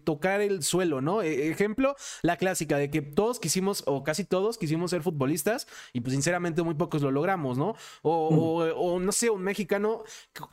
tocar 0.03 0.41
el 0.41 0.63
suelo, 0.63 1.01
¿no? 1.01 1.21
E, 1.21 1.49
ejemplo, 1.49 1.95
la 2.21 2.37
clásica 2.37 2.77
de 2.77 2.89
que 2.89 3.01
todos 3.01 3.39
quisimos, 3.39 3.83
o 3.85 4.03
casi 4.03 4.23
todos 4.23 4.57
quisimos 4.57 4.91
ser 4.91 5.03
futbolistas 5.03 5.67
y 5.93 6.01
pues 6.01 6.13
sinceramente 6.13 6.63
muy 6.63 6.75
pocos 6.75 7.01
lo 7.01 7.11
logramos, 7.11 7.57
¿no? 7.57 7.75
O, 8.01 8.99
no 8.99 9.11
sé, 9.11 9.29
un 9.29 9.43
mexicano, 9.43 10.03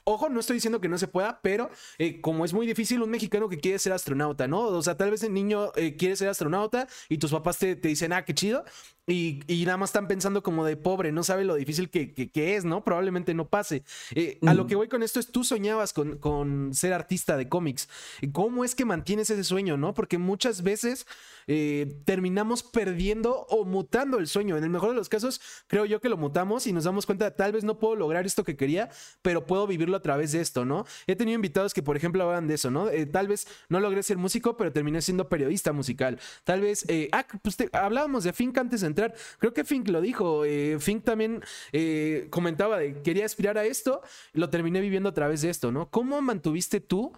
ojo, 0.05 0.29
no 0.29 0.41
estoy 0.41 0.55
diciendo 0.55 0.81
que 0.81 0.89
no 0.89 0.99
se 0.99 1.09
pueda, 1.09 1.41
pero 1.41 1.71
eh, 1.99 2.21
como 2.21 2.45
es 2.45 2.53
muy 2.53 2.67
difícil, 2.67 3.03
un 3.03 3.11
mexicano 3.11 3.49
que 3.49 3.59
quiere 3.59 3.79
ser 3.79 3.93
astronauta, 3.93 4.49
¿no? 4.49 4.63
O 4.63 4.83
sea, 4.83 4.97
tal 4.97 5.11
vez 5.13 5.23
el 5.23 5.33
niño 5.33 5.73
eh, 5.77 5.97
quiere 5.97 6.17
ser 6.17 6.29
astronauta 6.29 6.89
y 7.09 7.19
tus 7.19 7.31
papás 7.31 7.59
te, 7.59 7.77
te 7.77 7.89
dicen, 7.89 8.13
ah, 8.13 8.25
qué 8.25 8.35
chido 8.35 8.65
y, 9.09 9.65
nada 9.65 9.79
más 9.79 9.89
están 9.89 10.07
pensando 10.07 10.43
como 10.43 10.67
de 10.67 10.77
pobre, 10.77 11.13
no 11.13 11.25
sabe 11.25 11.45
lo 11.45 11.55
difícil 11.55 11.89
que, 11.89 12.13
es, 12.35 12.65
¿no? 12.67 12.85
Probablemente 12.85 13.33
no 13.33 13.49
pase. 13.49 13.83
Eh, 14.15 14.39
a 14.47 14.53
lo 14.53 14.67
que 14.67 14.77
voy 14.77 14.89
con 14.89 15.03
esto 15.03 15.19
es, 15.19 15.33
tú 15.33 15.45
soñabas 15.45 15.95
con, 15.95 16.71
ser 16.75 16.93
artista 16.93 17.39
de 17.39 17.49
cómics. 17.49 17.89
¿Cómo 18.33 18.65
es 18.65 18.75
que 18.75 18.85
mantienes 18.85 19.31
ese 19.31 19.45
sueño, 19.45 19.79
no? 19.79 19.95
Porque 19.95 20.19
muchas 20.19 20.63
veces 20.63 21.07
eh, 21.47 22.03
terminamos 22.05 22.63
perdiendo 22.63 23.47
o 23.49 23.65
mutando 23.65 24.19
el 24.19 24.27
sueño. 24.27 24.59
En 24.59 24.65
el 24.65 24.71
mejor 24.71 24.91
de 24.91 24.97
los 24.97 25.09
casos, 25.09 25.41
creo 25.69 25.87
yo 25.87 26.03
que 26.03 26.11
lo 26.11 26.19
mutamos 26.19 26.67
y 26.67 26.75
nos 26.75 26.85
damos 26.85 27.07
cuenta, 27.07 27.35
tal 27.35 27.53
vez 27.53 27.65
no 27.65 27.79
puedo 27.79 27.97
lograr 27.97 28.27
esto 28.27 28.45
que 28.45 28.57
quería, 28.57 28.91
pero 29.23 29.47
puedo 29.47 29.67
vivirlo 29.67 29.97
a 29.97 30.03
través 30.03 30.33
de 30.33 30.43
esto, 30.43 30.67
¿no? 30.67 30.85
He 31.07 31.17
tenido 31.17 31.37
invitados 31.37 31.73
que, 31.73 31.83
por 31.83 31.97
ejemplo, 31.97 32.23
hablan 32.25 32.47
de 32.47 32.55
eso, 32.55 32.71
¿no? 32.71 32.91
Eh, 32.91 33.07
tal 33.07 33.29
vez 33.29 33.49
no 33.71 33.81
logré 33.81 34.03
ser 34.03 34.19
músico, 34.19 34.59
pero 34.59 34.71
terminé 34.71 35.01
siendo 35.01 35.31
periodista 35.31 35.73
musical. 35.73 36.21
Tal 36.45 36.61
vez, 36.61 36.85
ah, 37.13 37.27
pues 37.43 37.57
hablábamos 37.73 38.25
de 38.25 38.35
Fink 38.35 38.59
antes 38.59 38.83
de 38.83 38.98
Creo 39.39 39.53
que 39.53 39.65
Fink 39.65 39.89
lo 39.89 40.01
dijo. 40.01 40.45
Eh, 40.45 40.79
Fink 40.81 41.05
también 41.05 41.43
eh, 41.73 42.27
comentaba 42.31 42.79
de 42.79 43.03
quería 43.03 43.25
aspirar 43.25 43.59
a 43.59 43.65
esto, 43.65 44.03
lo 44.33 44.51
terminé 44.51 44.81
viviendo 44.81 45.09
a 45.09 45.15
través 45.15 45.43
de 45.43 45.51
esto, 45.51 45.73
¿no? 45.73 45.91
¿Cómo 45.91 46.21
mantuviste 46.21 46.81
tú 46.81 47.13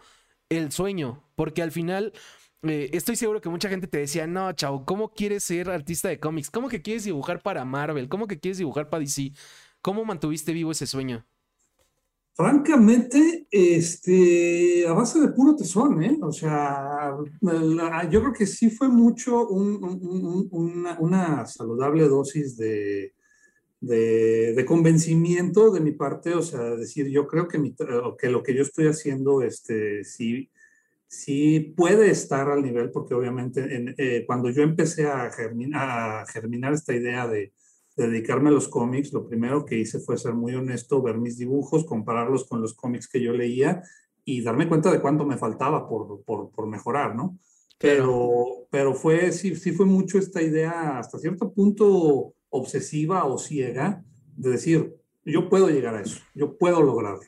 el 0.48 0.72
sueño? 0.72 1.24
Porque 1.34 1.62
al 1.62 1.72
final. 1.72 2.12
Eh, 2.62 2.90
estoy 2.92 3.16
seguro 3.16 3.40
que 3.40 3.48
mucha 3.48 3.70
gente 3.70 3.86
te 3.86 3.96
decía, 3.96 4.26
no, 4.26 4.52
chao, 4.52 4.84
¿cómo 4.84 5.14
quieres 5.14 5.44
ser 5.44 5.70
artista 5.70 6.08
de 6.10 6.20
cómics? 6.20 6.50
¿Cómo 6.50 6.68
que 6.68 6.82
quieres 6.82 7.04
dibujar 7.04 7.40
para 7.40 7.64
Marvel? 7.64 8.10
¿Cómo 8.10 8.26
que 8.26 8.38
quieres 8.38 8.58
dibujar 8.58 8.90
para 8.90 9.00
DC? 9.00 9.32
¿Cómo 9.80 10.04
mantuviste 10.04 10.52
vivo 10.52 10.72
ese 10.72 10.86
sueño? 10.86 11.24
Francamente, 12.40 13.46
este, 13.50 14.86
a 14.88 14.94
base 14.94 15.20
de 15.20 15.28
puro 15.28 15.54
tesón, 15.54 16.02
¿eh? 16.02 16.18
O 16.22 16.32
sea, 16.32 17.14
yo 18.10 18.20
creo 18.22 18.32
que 18.32 18.46
sí 18.46 18.70
fue 18.70 18.88
mucho 18.88 19.46
una, 19.46 21.44
saludable 21.44 22.08
dosis 22.08 22.56
de, 22.56 23.12
de, 23.78 24.64
convencimiento 24.66 25.70
de 25.70 25.80
mi 25.80 25.92
parte, 25.92 26.34
o 26.34 26.40
sea, 26.40 26.76
decir, 26.76 27.08
yo 27.08 27.26
creo 27.26 27.46
que, 27.46 27.58
que 28.18 28.30
lo 28.30 28.42
que 28.42 28.54
yo 28.54 28.62
estoy 28.62 28.86
haciendo, 28.86 29.42
este, 29.42 30.02
sí, 30.04 30.50
sí 31.06 31.74
puede 31.76 32.10
estar 32.10 32.48
al 32.48 32.62
nivel, 32.62 32.90
porque 32.90 33.12
obviamente 33.12 33.94
eh, 33.98 34.24
cuando 34.26 34.48
yo 34.48 34.62
empecé 34.62 35.06
a, 35.06 35.24
a 35.26 36.26
germinar 36.26 36.72
esta 36.72 36.94
idea 36.94 37.28
de 37.28 37.52
dedicarme 38.06 38.50
a 38.50 38.52
los 38.52 38.68
cómics, 38.68 39.12
lo 39.12 39.26
primero 39.26 39.64
que 39.64 39.78
hice 39.78 39.98
fue 40.00 40.16
ser 40.16 40.34
muy 40.34 40.54
honesto, 40.54 41.02
ver 41.02 41.18
mis 41.18 41.36
dibujos, 41.36 41.84
compararlos 41.84 42.44
con 42.46 42.60
los 42.60 42.74
cómics 42.74 43.08
que 43.08 43.20
yo 43.20 43.32
leía 43.32 43.82
y 44.24 44.42
darme 44.42 44.68
cuenta 44.68 44.90
de 44.90 45.00
cuánto 45.00 45.24
me 45.24 45.36
faltaba 45.36 45.88
por, 45.88 46.22
por, 46.22 46.50
por 46.50 46.66
mejorar, 46.66 47.14
¿no? 47.14 47.38
Pero, 47.78 48.66
pero 48.70 48.94
fue, 48.94 49.32
sí, 49.32 49.56
sí 49.56 49.72
fue 49.72 49.86
mucho 49.86 50.18
esta 50.18 50.42
idea 50.42 50.98
hasta 50.98 51.18
cierto 51.18 51.50
punto 51.52 52.34
obsesiva 52.50 53.24
o 53.24 53.38
ciega 53.38 54.04
de 54.36 54.50
decir, 54.50 54.94
yo 55.24 55.48
puedo 55.48 55.68
llegar 55.70 55.94
a 55.94 56.02
eso, 56.02 56.20
yo 56.34 56.58
puedo 56.58 56.82
lograrlo. 56.82 57.22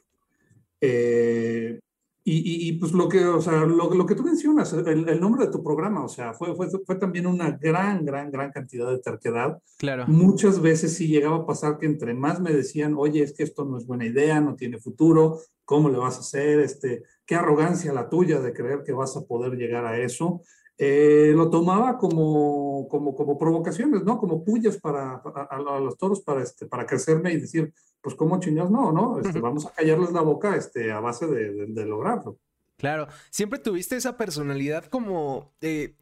Eh, 0.81 1.81
y, 2.25 2.69
y, 2.69 2.73
pues 2.75 2.93
lo 2.93 3.09
que, 3.09 3.25
o 3.25 3.41
sea, 3.41 3.65
lo, 3.65 3.93
lo 3.93 4.07
que 4.07 4.15
tú 4.15 4.23
mencionas, 4.23 4.73
el, 4.73 5.09
el, 5.09 5.21
nombre 5.21 5.47
de 5.47 5.51
tu 5.51 5.61
programa, 5.61 6.05
o 6.05 6.09
sea, 6.09 6.33
fue, 6.35 6.55
fue, 6.55 6.69
fue, 6.87 6.95
también 6.95 7.27
una 7.27 7.51
gran, 7.51 8.05
gran, 8.05 8.31
gran 8.31 8.53
cantidad 8.53 8.89
de 8.89 9.01
terquedad. 9.01 9.59
Claro. 9.77 10.05
Muchas 10.07 10.61
veces 10.61 10.95
sí 10.95 11.09
llegaba 11.09 11.39
a 11.39 11.47
pasar 11.47 11.79
que 11.79 11.87
entre 11.87 12.15
más 12.15 12.41
me 12.41 12.53
decían, 12.53 12.95
oye, 12.97 13.25
es 13.25 13.33
que 13.33 13.43
esto 13.43 13.65
no 13.65 13.77
es 13.77 13.87
buena 13.87 14.07
idea, 14.07 14.41
no 14.41 14.55
tiene 14.55 14.79
futuro, 14.79 15.41
¿cómo 15.65 15.89
le 15.89 15.99
vas 15.99 16.17
a 16.17 16.21
hacer? 16.21 16.61
Este, 16.61 17.03
qué 17.27 17.35
arrogancia 17.35 17.93
la 17.93 18.09
tuya 18.09 18.41
de 18.41 18.53
creer 18.53 18.85
que 18.85 18.93
vas 18.93 19.17
a 19.17 19.23
poder 19.23 19.55
llegar 19.57 19.85
a 19.85 19.99
eso. 19.99 20.43
Eh, 20.79 21.33
lo 21.35 21.51
tomaba 21.51 21.99
como, 21.99 22.89
como, 22.89 23.15
como 23.15 23.39
provocaciones, 23.39 24.05
¿no? 24.05 24.19
Como 24.19 24.45
pullas 24.45 24.79
para, 24.79 25.23
a, 25.23 25.59
los 25.81 25.97
toros 25.97 26.23
para, 26.23 26.43
este, 26.43 26.67
para 26.67 26.87
crecerme 26.87 27.33
y 27.33 27.41
decir, 27.41 27.73
pues 28.01 28.15
como 28.15 28.41
chingados 28.41 28.71
no, 28.71 28.91
¿no? 28.91 29.21
Este, 29.21 29.39
vamos 29.41 29.67
a 29.67 29.73
callarles 29.73 30.13
la 30.13 30.23
boca 30.23 30.57
este, 30.57 30.91
a 30.91 31.01
base 31.01 31.27
de, 31.27 31.67
de, 31.67 31.87
lograrlo. 31.87 32.39
Claro, 32.79 33.07
siempre 33.31 33.59
tuviste 33.59 33.97
esa 33.97 34.17
personalidad 34.17 34.87
como... 34.87 35.53
Eh, 35.61 35.95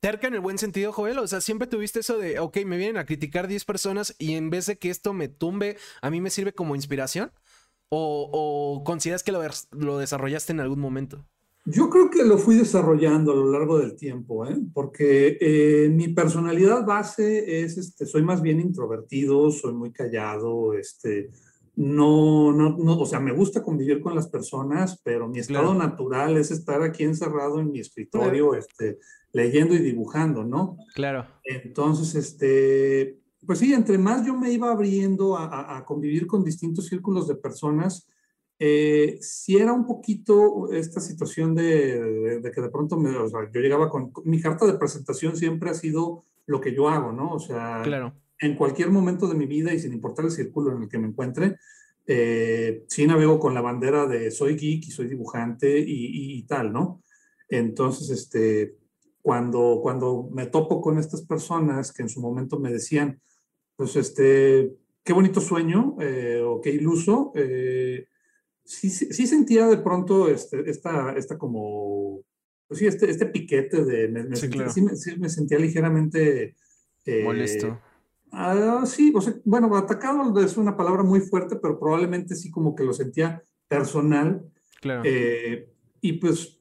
terca 0.00 0.26
en 0.26 0.34
el 0.34 0.40
buen 0.40 0.58
sentido, 0.58 0.92
Joel. 0.92 1.18
O 1.18 1.26
sea, 1.26 1.40
siempre 1.40 1.66
tuviste 1.66 2.00
eso 2.00 2.18
de, 2.18 2.38
ok, 2.38 2.58
me 2.66 2.76
vienen 2.76 2.98
a 2.98 3.06
criticar 3.06 3.48
10 3.48 3.64
personas 3.64 4.14
y 4.18 4.34
en 4.34 4.50
vez 4.50 4.66
de 4.66 4.76
que 4.76 4.90
esto 4.90 5.14
me 5.14 5.28
tumbe, 5.28 5.78
a 6.02 6.10
mí 6.10 6.20
me 6.20 6.28
sirve 6.28 6.52
como 6.52 6.76
inspiración. 6.76 7.32
¿O, 7.88 8.28
o 8.32 8.84
consideras 8.84 9.22
que 9.22 9.32
lo, 9.32 9.40
lo 9.70 9.98
desarrollaste 9.98 10.52
en 10.52 10.60
algún 10.60 10.80
momento? 10.80 11.24
Yo 11.66 11.88
creo 11.88 12.10
que 12.10 12.24
lo 12.24 12.36
fui 12.36 12.56
desarrollando 12.56 13.32
a 13.32 13.36
lo 13.36 13.50
largo 13.50 13.78
del 13.78 13.96
tiempo, 13.96 14.46
¿eh? 14.46 14.56
porque 14.74 15.38
eh, 15.40 15.88
mi 15.88 16.08
personalidad 16.08 16.84
base 16.84 17.62
es, 17.62 17.78
este, 17.78 18.04
soy 18.04 18.22
más 18.22 18.42
bien 18.42 18.60
introvertido, 18.60 19.50
soy 19.50 19.72
muy 19.72 19.90
callado, 19.90 20.74
este, 20.74 21.30
no, 21.76 22.52
no, 22.52 22.76
no, 22.76 22.98
o 22.98 23.06
sea, 23.06 23.18
me 23.18 23.32
gusta 23.32 23.62
convivir 23.62 24.02
con 24.02 24.14
las 24.14 24.28
personas, 24.28 25.00
pero 25.02 25.26
mi 25.26 25.38
estado 25.38 25.74
natural 25.74 26.36
es 26.36 26.50
estar 26.50 26.82
aquí 26.82 27.04
encerrado 27.04 27.58
en 27.60 27.72
mi 27.72 27.80
escritorio, 27.80 28.54
este, 28.54 28.98
leyendo 29.32 29.74
y 29.74 29.78
dibujando, 29.78 30.44
¿no? 30.44 30.76
Claro. 30.94 31.26
Entonces, 31.44 32.14
este, 32.14 33.20
pues 33.46 33.58
sí, 33.58 33.72
entre 33.72 33.96
más 33.96 34.26
yo 34.26 34.36
me 34.36 34.52
iba 34.52 34.70
abriendo 34.70 35.38
a, 35.38 35.78
a 35.78 35.84
convivir 35.86 36.26
con 36.26 36.44
distintos 36.44 36.88
círculos 36.88 37.26
de 37.26 37.36
personas, 37.36 38.06
eh, 38.58 39.18
si 39.20 39.56
era 39.56 39.72
un 39.72 39.86
poquito 39.86 40.70
esta 40.72 41.00
situación 41.00 41.54
de, 41.54 42.40
que 42.54 42.60
de 42.60 42.70
pronto 42.70 42.96
me, 42.96 43.10
o 43.16 43.28
sea, 43.28 43.50
yo 43.52 43.60
llegaba 43.60 43.90
con, 43.90 44.12
mi 44.24 44.40
carta 44.40 44.66
de 44.66 44.78
presentación 44.78 45.36
siempre 45.36 45.70
ha 45.70 45.74
sido 45.74 46.24
lo 46.46 46.60
que 46.60 46.74
yo 46.74 46.88
hago, 46.88 47.12
¿no? 47.12 47.32
O 47.32 47.40
sea, 47.40 47.82
claro. 47.82 48.14
en 48.38 48.56
cualquier 48.56 48.90
momento 48.90 49.26
de 49.26 49.34
mi 49.34 49.46
vida 49.46 49.72
y 49.72 49.80
sin 49.80 49.92
importar 49.92 50.26
el 50.26 50.30
círculo 50.30 50.76
en 50.76 50.82
el 50.82 50.88
que 50.88 50.98
me 50.98 51.08
encuentre, 51.08 51.56
eh, 52.06 52.84
sí 52.88 53.06
navego 53.06 53.38
con 53.38 53.54
la 53.54 53.62
bandera 53.62 54.06
de 54.06 54.30
soy 54.30 54.56
geek 54.56 54.86
y 54.86 54.90
soy 54.90 55.08
dibujante 55.08 55.78
y, 55.78 56.38
y, 56.38 56.42
tal, 56.42 56.72
¿no? 56.72 57.02
Entonces, 57.48 58.10
este, 58.10 58.76
cuando, 59.22 59.80
cuando 59.82 60.28
me 60.32 60.46
topo 60.46 60.80
con 60.80 60.98
estas 60.98 61.22
personas 61.22 61.92
que 61.92 62.02
en 62.02 62.08
su 62.08 62.20
momento 62.20 62.60
me 62.60 62.72
decían, 62.72 63.20
pues, 63.74 63.96
este, 63.96 64.76
qué 65.02 65.12
bonito 65.12 65.40
sueño 65.40 65.96
eh, 66.00 66.42
o 66.44 66.60
qué 66.60 66.70
iluso, 66.70 67.32
eh, 67.34 68.06
sí, 68.64 68.90
sí, 68.90 69.26
sentía 69.26 69.66
de 69.66 69.78
pronto 69.78 70.28
este, 70.28 70.68
esta, 70.68 71.12
esta 71.12 71.38
como, 71.38 72.22
pues 72.66 72.80
sí, 72.80 72.86
este, 72.86 73.10
este 73.10 73.26
piquete 73.26 73.84
de, 73.84 74.08
me, 74.08 74.36
sí, 74.36 75.16
me, 75.18 75.28
sentía 75.28 75.58
ligeramente... 75.58 76.56
Eh, 77.04 77.22
Molesto. 77.22 77.80
Ah, 78.32 78.82
sí, 78.86 79.12
o 79.14 79.20
sea, 79.20 79.34
bueno, 79.44 79.74
atacado 79.76 80.40
es 80.40 80.56
una 80.56 80.76
palabra 80.76 81.02
muy 81.02 81.20
fuerte, 81.20 81.56
pero 81.56 81.78
probablemente 81.78 82.34
sí 82.34 82.50
como 82.50 82.74
que 82.74 82.84
lo 82.84 82.92
sentía 82.92 83.42
personal. 83.68 84.42
Claro. 84.80 85.02
Eh, 85.04 85.68
y 86.00 86.14
pues 86.14 86.58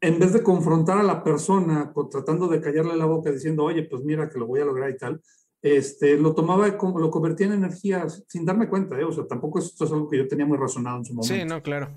en 0.00 0.18
vez 0.18 0.32
de 0.32 0.42
confrontar 0.42 0.98
a 0.98 1.02
la 1.02 1.24
persona 1.24 1.92
tratando 2.10 2.48
de 2.48 2.60
callarle 2.60 2.96
la 2.96 3.06
boca 3.06 3.32
diciendo, 3.32 3.64
oye, 3.64 3.82
pues 3.82 4.04
mira 4.04 4.28
que 4.28 4.38
lo 4.38 4.46
voy 4.46 4.60
a 4.60 4.64
lograr 4.64 4.90
y 4.90 4.96
tal, 4.96 5.20
este, 5.66 6.16
lo 6.16 6.32
tomaba, 6.32 6.78
como, 6.78 7.00
lo 7.00 7.10
convertía 7.10 7.48
en 7.48 7.54
energía 7.54 8.06
sin 8.28 8.44
darme 8.44 8.68
cuenta, 8.68 8.98
¿eh? 9.00 9.04
o 9.04 9.10
sea, 9.10 9.26
tampoco 9.26 9.58
esto 9.58 9.84
es 9.84 9.90
algo 9.90 10.08
que 10.08 10.18
yo 10.18 10.28
tenía 10.28 10.46
muy 10.46 10.56
razonado 10.56 10.98
en 10.98 11.04
su 11.04 11.14
momento. 11.14 11.34
Sí, 11.34 11.44
no, 11.44 11.60
claro. 11.60 11.90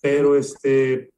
Pero 0.00 0.36
este, 0.36 1.10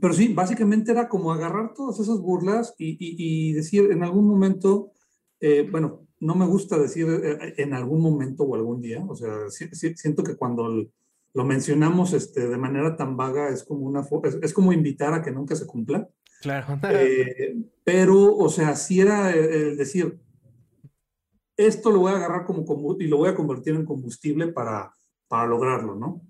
pero 0.00 0.14
sí, 0.14 0.32
básicamente 0.32 0.92
era 0.92 1.08
como 1.08 1.32
agarrar 1.32 1.74
todas 1.74 1.98
esas 1.98 2.20
burlas 2.20 2.74
y, 2.78 3.52
decir 3.52 3.90
en 3.90 4.04
algún 4.04 4.28
momento, 4.28 4.92
eh, 5.40 5.68
bueno, 5.70 6.06
no 6.20 6.34
me 6.36 6.46
gusta 6.46 6.78
decir 6.78 7.08
eh, 7.08 7.54
en 7.56 7.74
algún 7.74 8.00
momento 8.00 8.44
o 8.44 8.54
algún 8.54 8.80
día, 8.80 9.04
o 9.08 9.16
sea, 9.16 9.50
siento 9.50 10.22
que 10.22 10.36
cuando 10.36 10.86
lo 11.32 11.44
mencionamos 11.44 12.12
este, 12.12 12.48
de 12.48 12.58
manera 12.58 12.96
tan 12.96 13.16
vaga 13.16 13.48
es 13.48 13.64
como, 13.64 13.86
una, 13.86 14.04
es, 14.40 14.52
como 14.52 14.72
invitar 14.72 15.14
a 15.14 15.22
que 15.22 15.32
nunca 15.32 15.56
se 15.56 15.66
cumpla. 15.66 16.08
Claro. 16.42 16.78
Eh, 16.90 17.56
pero, 17.82 18.36
o 18.36 18.48
sea, 18.48 18.76
si 18.76 19.00
era 19.00 19.30
el 19.34 19.76
decir, 19.76 20.18
esto 21.66 21.90
lo 21.90 22.00
voy 22.00 22.12
a 22.12 22.16
agarrar 22.16 22.44
como 22.44 22.96
y 22.98 23.06
lo 23.06 23.18
voy 23.18 23.28
a 23.28 23.34
convertir 23.34 23.74
en 23.74 23.84
combustible 23.84 24.48
para, 24.48 24.92
para 25.28 25.46
lograrlo, 25.46 25.94
¿no? 25.94 26.22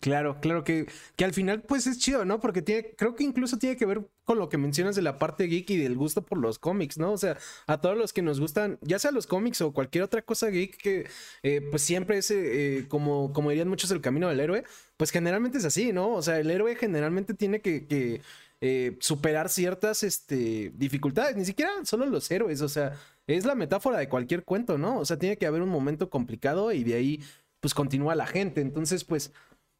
Claro, 0.00 0.38
claro 0.40 0.62
que, 0.62 0.86
que 1.16 1.24
al 1.24 1.32
final 1.32 1.62
pues 1.62 1.86
es 1.86 1.98
chido, 1.98 2.24
¿no? 2.24 2.38
Porque 2.38 2.62
tiene, 2.62 2.94
creo 2.96 3.16
que 3.16 3.24
incluso 3.24 3.58
tiene 3.58 3.76
que 3.76 3.86
ver 3.86 4.06
con 4.24 4.38
lo 4.38 4.48
que 4.48 4.58
mencionas 4.58 4.94
de 4.94 5.02
la 5.02 5.18
parte 5.18 5.44
geek 5.46 5.70
y 5.70 5.78
del 5.78 5.96
gusto 5.96 6.22
por 6.22 6.38
los 6.38 6.58
cómics, 6.58 6.98
¿no? 6.98 7.12
O 7.12 7.16
sea, 7.16 7.38
a 7.66 7.80
todos 7.80 7.96
los 7.96 8.12
que 8.12 8.22
nos 8.22 8.38
gustan, 8.38 8.78
ya 8.82 8.98
sea 8.98 9.10
los 9.10 9.26
cómics 9.26 9.60
o 9.62 9.72
cualquier 9.72 10.04
otra 10.04 10.22
cosa 10.22 10.48
geek 10.48 10.76
que 10.76 11.08
eh, 11.42 11.60
pues 11.70 11.82
siempre 11.82 12.18
es, 12.18 12.30
eh, 12.30 12.84
como, 12.88 13.32
como 13.32 13.50
dirían 13.50 13.68
muchos, 13.68 13.90
el 13.90 14.00
camino 14.02 14.28
del 14.28 14.40
héroe, 14.40 14.64
pues 14.96 15.10
generalmente 15.10 15.58
es 15.58 15.64
así, 15.64 15.92
¿no? 15.92 16.12
O 16.14 16.22
sea, 16.22 16.38
el 16.38 16.50
héroe 16.50 16.76
generalmente 16.76 17.34
tiene 17.34 17.60
que, 17.60 18.20
eh, 18.60 18.96
superar 19.00 19.48
ciertas 19.48 20.02
este, 20.02 20.72
dificultades, 20.74 21.36
ni 21.36 21.44
siquiera 21.44 21.70
solo 21.84 22.06
los 22.06 22.30
héroes, 22.30 22.60
o 22.62 22.68
sea, 22.68 22.96
es 23.26 23.44
la 23.44 23.54
metáfora 23.54 23.98
de 23.98 24.08
cualquier 24.08 24.44
cuento, 24.44 24.78
¿no? 24.78 24.98
O 24.98 25.04
sea, 25.04 25.18
tiene 25.18 25.36
que 25.38 25.46
haber 25.46 25.62
un 25.62 25.68
momento 25.68 26.10
complicado 26.10 26.72
y 26.72 26.84
de 26.84 26.94
ahí 26.94 27.22
pues 27.60 27.74
continúa 27.74 28.14
la 28.14 28.26
gente, 28.26 28.60
entonces 28.60 29.04
pues 29.04 29.32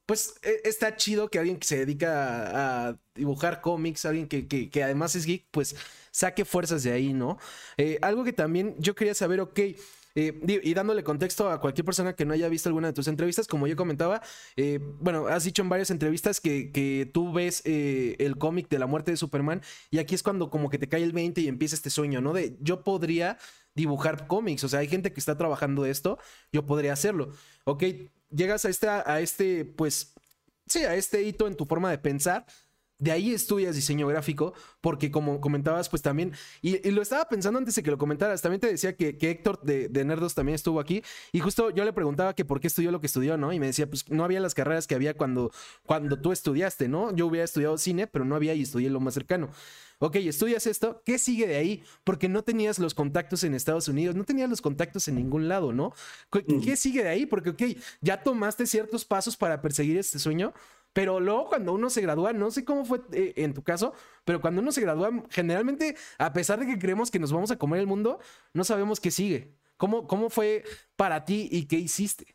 pues 0.06 0.36
e, 0.42 0.62
está 0.64 0.96
chido 0.96 1.28
que 1.28 1.38
alguien 1.38 1.58
que 1.58 1.66
se 1.66 1.78
dedica 1.78 2.88
a, 2.88 2.98
dibujar 3.14 3.60
cómics, 3.60 4.04
alguien 4.04 4.28
que, 4.28 4.46
que, 4.46 4.84
además 4.84 5.14
es 5.16 5.26
geek, 5.26 5.46
pues 5.50 5.76
saque 6.10 6.44
fuerzas 6.44 6.82
de 6.84 6.92
ahí, 6.92 7.12
¿no? 7.12 7.38
Eh, 7.76 7.98
algo 8.02 8.24
que 8.24 8.32
también 8.32 8.76
yo 8.78 8.94
quería 8.94 9.14
saber, 9.14 9.40
ok, 9.40 9.60
eh, 10.16 10.60
y 10.62 10.74
dándole 10.74 11.04
contexto 11.04 11.48
a 11.48 11.60
cualquier 11.60 11.84
persona 11.84 12.14
que 12.14 12.24
no 12.24 12.34
haya 12.34 12.48
visto 12.48 12.68
alguna 12.68 12.88
de 12.88 12.92
tus 12.92 13.06
entrevistas, 13.06 13.46
como 13.46 13.68
yo 13.68 13.76
comentaba, 13.76 14.20
eh, 14.56 14.80
bueno, 15.00 15.28
has 15.28 15.44
dicho 15.44 15.62
en 15.62 15.68
varias 15.68 15.90
entrevistas 15.90 16.40
que, 16.40 16.72
que 16.72 17.08
tú 17.12 17.32
ves 17.32 17.62
el 17.64 18.36
cómic 18.38 18.68
de 18.68 18.80
la 18.80 18.86
muerte 18.86 19.12
de 19.12 19.16
Superman 19.16 19.62
y 19.90 19.98
aquí 19.98 20.14
es 20.14 20.24
cuando 20.24 20.50
como 20.50 20.70
que 20.70 20.78
te 20.78 20.88
cae 20.88 21.04
el 21.04 21.12
20 21.12 21.40
y 21.42 21.48
empieza 21.48 21.76
este 21.76 21.90
sueño, 21.90 22.20
¿no? 22.20 22.32
De 22.32 22.56
yo 22.60 22.82
podría 22.82 23.38
dibujar 23.76 24.26
cómics, 24.26 24.64
o 24.64 24.68
sea, 24.68 24.80
hay 24.80 24.88
gente 24.88 25.12
que 25.12 25.20
está 25.20 25.36
trabajando 25.36 25.84
esto, 25.84 26.18
yo 26.50 26.66
podría 26.66 26.94
hacerlo. 26.94 27.30
Ok, 27.64 27.84
llegas 28.30 28.64
a 28.64 28.70
este, 28.70 28.88
a 28.88 29.20
este, 29.20 29.64
pues, 29.64 30.14
sí, 30.66 30.80
a 30.80 30.94
este 30.96 31.22
hito 31.22 31.46
en 31.46 31.56
tu 31.56 31.66
forma 31.66 31.90
de 31.90 31.98
pensar. 31.98 32.46
De 32.98 33.12
ahí 33.12 33.32
estudias 33.32 33.74
diseño 33.74 34.06
gráfico, 34.06 34.54
porque 34.80 35.10
como 35.10 35.40
comentabas, 35.40 35.88
pues 35.88 36.02
también, 36.02 36.32
y, 36.62 36.90
lo 36.90 37.02
estaba 37.02 37.28
pensando 37.28 37.58
antes 37.58 37.74
de 37.74 37.82
que 37.82 37.90
lo 37.90 37.98
comentaras, 37.98 38.40
también 38.40 38.60
te 38.60 38.68
decía 38.68 38.96
que, 38.96 39.18
que 39.18 39.30
Héctor 39.30 39.60
de, 39.62 39.88
de, 39.88 40.04
Nerdos 40.04 40.34
también 40.34 40.54
estuvo 40.54 40.80
aquí, 40.80 41.02
y 41.30 41.40
justo 41.40 41.70
yo 41.70 41.84
le 41.84 41.92
preguntaba 41.92 42.34
que 42.34 42.44
por 42.44 42.58
qué 42.58 42.68
estudió 42.68 42.90
lo 42.90 43.00
que 43.00 43.06
estudió, 43.06 43.36
¿no? 43.36 43.52
Y 43.52 43.60
me 43.60 43.66
decía, 43.66 43.86
pues 43.86 44.08
no 44.10 44.24
había 44.24 44.40
las 44.40 44.54
carreras 44.54 44.86
que 44.86 44.94
había 44.94 45.14
cuando, 45.14 45.50
cuando 45.84 46.18
tú 46.18 46.32
estudiaste, 46.32 46.88
¿no? 46.88 47.14
Yo 47.14 47.26
hubiera 47.26 47.44
estudiado 47.44 47.76
cine, 47.76 48.06
pero 48.06 48.24
no 48.24 48.34
había 48.34 48.54
y 48.54 48.62
estudié 48.62 48.88
lo 48.88 49.00
más 49.00 49.14
cercano 49.14 49.50
ok, 49.98 50.16
estudias 50.16 50.66
esto, 50.66 51.02
¿qué 51.04 51.18
sigue 51.18 51.46
de 51.46 51.56
ahí? 51.56 51.82
Porque 52.04 52.28
no 52.28 52.42
tenías 52.42 52.78
los 52.78 52.94
contactos 52.94 53.44
en 53.44 53.54
Estados 53.54 53.88
Unidos, 53.88 54.14
no 54.14 54.24
tenías 54.24 54.50
los 54.50 54.60
contactos 54.60 55.08
en 55.08 55.16
ningún 55.16 55.48
lado, 55.48 55.72
¿no? 55.72 55.92
¿Qué, 56.30 56.76
sigue 56.76 57.02
de 57.02 57.08
ahí? 57.08 57.26
Porque, 57.26 57.50
ok, 57.50 57.62
ya 58.00 58.22
tomaste 58.22 58.66
ciertos 58.66 59.04
pasos 59.04 59.36
para 59.36 59.62
perseguir 59.62 59.96
este 59.96 60.18
sueño, 60.18 60.52
pero 60.96 61.20
luego 61.20 61.44
cuando 61.44 61.74
uno 61.74 61.90
se 61.90 62.00
gradúa, 62.00 62.32
no 62.32 62.50
sé 62.50 62.64
cómo 62.64 62.86
fue 62.86 63.02
eh, 63.12 63.34
en 63.36 63.52
tu 63.52 63.62
caso, 63.62 63.92
pero 64.24 64.40
cuando 64.40 64.62
uno 64.62 64.72
se 64.72 64.80
gradúa, 64.80 65.10
generalmente, 65.28 65.94
a 66.16 66.32
pesar 66.32 66.58
de 66.58 66.64
que 66.64 66.78
creemos 66.78 67.10
que 67.10 67.18
nos 67.18 67.30
vamos 67.30 67.50
a 67.50 67.58
comer 67.58 67.80
el 67.80 67.86
mundo, 67.86 68.18
no 68.54 68.64
sabemos 68.64 68.98
qué 68.98 69.10
sigue. 69.10 69.52
¿Cómo, 69.76 70.06
cómo 70.06 70.30
fue 70.30 70.64
para 70.96 71.26
ti 71.26 71.50
y 71.52 71.66
qué 71.66 71.76
hiciste? 71.76 72.34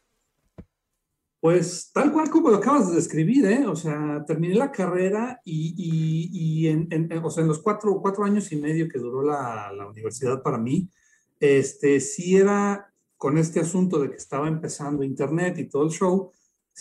Pues 1.40 1.90
tal 1.92 2.12
cual 2.12 2.30
como 2.30 2.52
lo 2.52 2.58
acabas 2.58 2.92
de 2.92 2.98
describir, 2.98 3.48
¿eh? 3.48 3.66
O 3.66 3.76
sea, 3.76 4.24
terminé 4.28 4.54
la 4.54 4.72
carrera 4.72 5.42
y, 5.44 5.74
y, 5.76 6.68
en, 6.68 6.88
o 7.24 7.32
sea, 7.32 7.42
en 7.42 7.48
los 7.48 7.64
cuatro, 7.64 8.00
cuatro, 8.00 8.26
años 8.26 8.52
y 8.52 8.58
medio 8.58 8.88
que 8.88 9.00
duró 9.00 9.24
la, 9.24 9.74
la, 9.76 9.88
universidad 9.88 10.44
para 10.44 10.60
mí, 10.60 10.88
este, 11.40 12.00
sí 12.00 12.38
era 12.38 12.94
con 13.18 13.40
este 13.40 13.60
asunto 13.60 13.98
de 13.98 14.12
que 14.12 14.18
estaba 14.18 14.48
empezando 14.48 15.04
Internet 15.04 15.58
y 15.58 15.68
todo 15.68 15.86
el 15.86 15.90
show, 15.90 16.32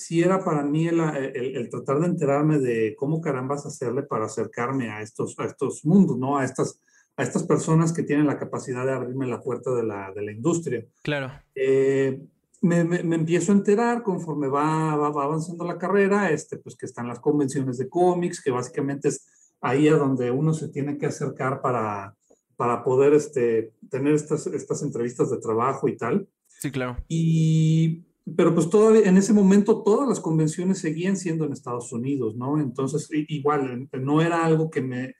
sí 0.00 0.22
era 0.22 0.42
para 0.44 0.62
mí 0.62 0.88
el, 0.88 1.00
el, 1.00 1.68
tratar 1.68 2.00
de 2.00 2.06
enterarme 2.06 2.58
de 2.58 2.94
cómo 2.96 3.20
carambas 3.20 3.66
hacerle 3.66 4.02
para 4.02 4.26
acercarme 4.26 4.90
a 4.90 5.02
estos, 5.02 5.38
a 5.38 5.44
estos 5.44 5.84
mundos, 5.84 6.16
¿no? 6.16 6.38
A 6.38 6.44
estas, 6.44 6.80
a 7.16 7.22
estas 7.22 7.44
personas 7.44 7.92
que 7.92 8.02
tienen 8.02 8.26
la 8.26 8.38
capacidad 8.38 8.84
de 8.86 8.92
abrirme 8.92 9.26
la 9.26 9.42
puerta 9.42 9.74
de 9.74 9.82
la, 9.82 10.12
de 10.12 10.22
la 10.22 10.32
industria. 10.32 10.84
Claro. 11.02 11.30
Eh, 11.54 12.20
me, 12.62 12.84
me, 12.84 13.16
empiezo 13.16 13.52
a 13.52 13.56
enterar 13.56 14.02
conforme 14.02 14.48
va, 14.48 14.96
va, 14.96 15.08
avanzando 15.08 15.64
la 15.64 15.78
carrera, 15.78 16.30
este, 16.30 16.58
pues 16.58 16.76
que 16.76 16.86
están 16.86 17.08
las 17.08 17.20
convenciones 17.20 17.78
de 17.78 17.88
cómics, 17.88 18.42
que 18.42 18.50
básicamente 18.50 19.08
es 19.08 19.26
ahí 19.60 19.88
a 19.88 19.96
donde 19.96 20.30
uno 20.30 20.52
se 20.54 20.68
tiene 20.68 20.98
que 20.98 21.06
acercar 21.06 21.60
para, 21.60 22.14
para 22.56 22.82
poder 22.82 23.14
este, 23.14 23.72
tener 23.90 24.14
estas, 24.14 24.46
estas 24.46 24.82
entrevistas 24.82 25.30
de 25.30 25.38
trabajo 25.38 25.88
y 25.88 25.96
tal. 25.96 26.28
Sí, 26.46 26.70
claro. 26.70 26.98
Y, 27.08 28.04
pero 28.36 28.54
pues 28.54 28.68
todavía 28.68 29.08
en 29.08 29.16
ese 29.16 29.32
momento 29.32 29.82
todas 29.82 30.08
las 30.08 30.20
convenciones 30.20 30.78
seguían 30.78 31.16
siendo 31.16 31.44
en 31.44 31.52
Estados 31.52 31.92
Unidos, 31.92 32.36
¿no? 32.36 32.60
Entonces, 32.60 33.08
igual, 33.10 33.88
no 33.92 34.22
era 34.22 34.44
algo 34.44 34.70
que 34.70 34.82
me 34.82 35.14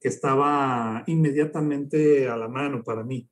que 0.00 0.08
estaba 0.08 1.04
inmediatamente 1.06 2.28
a 2.28 2.36
la 2.36 2.48
mano 2.48 2.82
para 2.82 3.02
mí. 3.02 3.28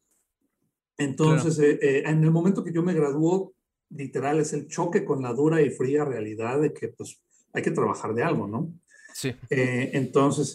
Entonces, 0.97 1.59
eh, 1.59 1.79
eh, 1.83 2.03
en 2.07 2.25
el 2.25 2.31
momento 2.31 2.65
que 2.65 2.73
yo 2.73 2.83
me 2.83 2.95
graduó, 2.95 3.53
literal, 3.91 4.41
es 4.41 4.53
el 4.53 4.67
choque 4.67 5.05
con 5.05 5.23
la 5.23 5.33
dura 5.33 5.61
y 5.61 5.71
fría 5.71 6.05
realidad 6.05 6.61
de 6.61 6.73
que 6.73 6.89
pues 6.89 7.21
hay 7.53 7.63
que 7.63 7.71
trabajar 7.71 8.15
de 8.15 8.23
algo, 8.23 8.47
¿no? 8.47 8.73
Sí. 9.13 9.33
Eh, 9.51 9.91
entonces, 9.93 10.53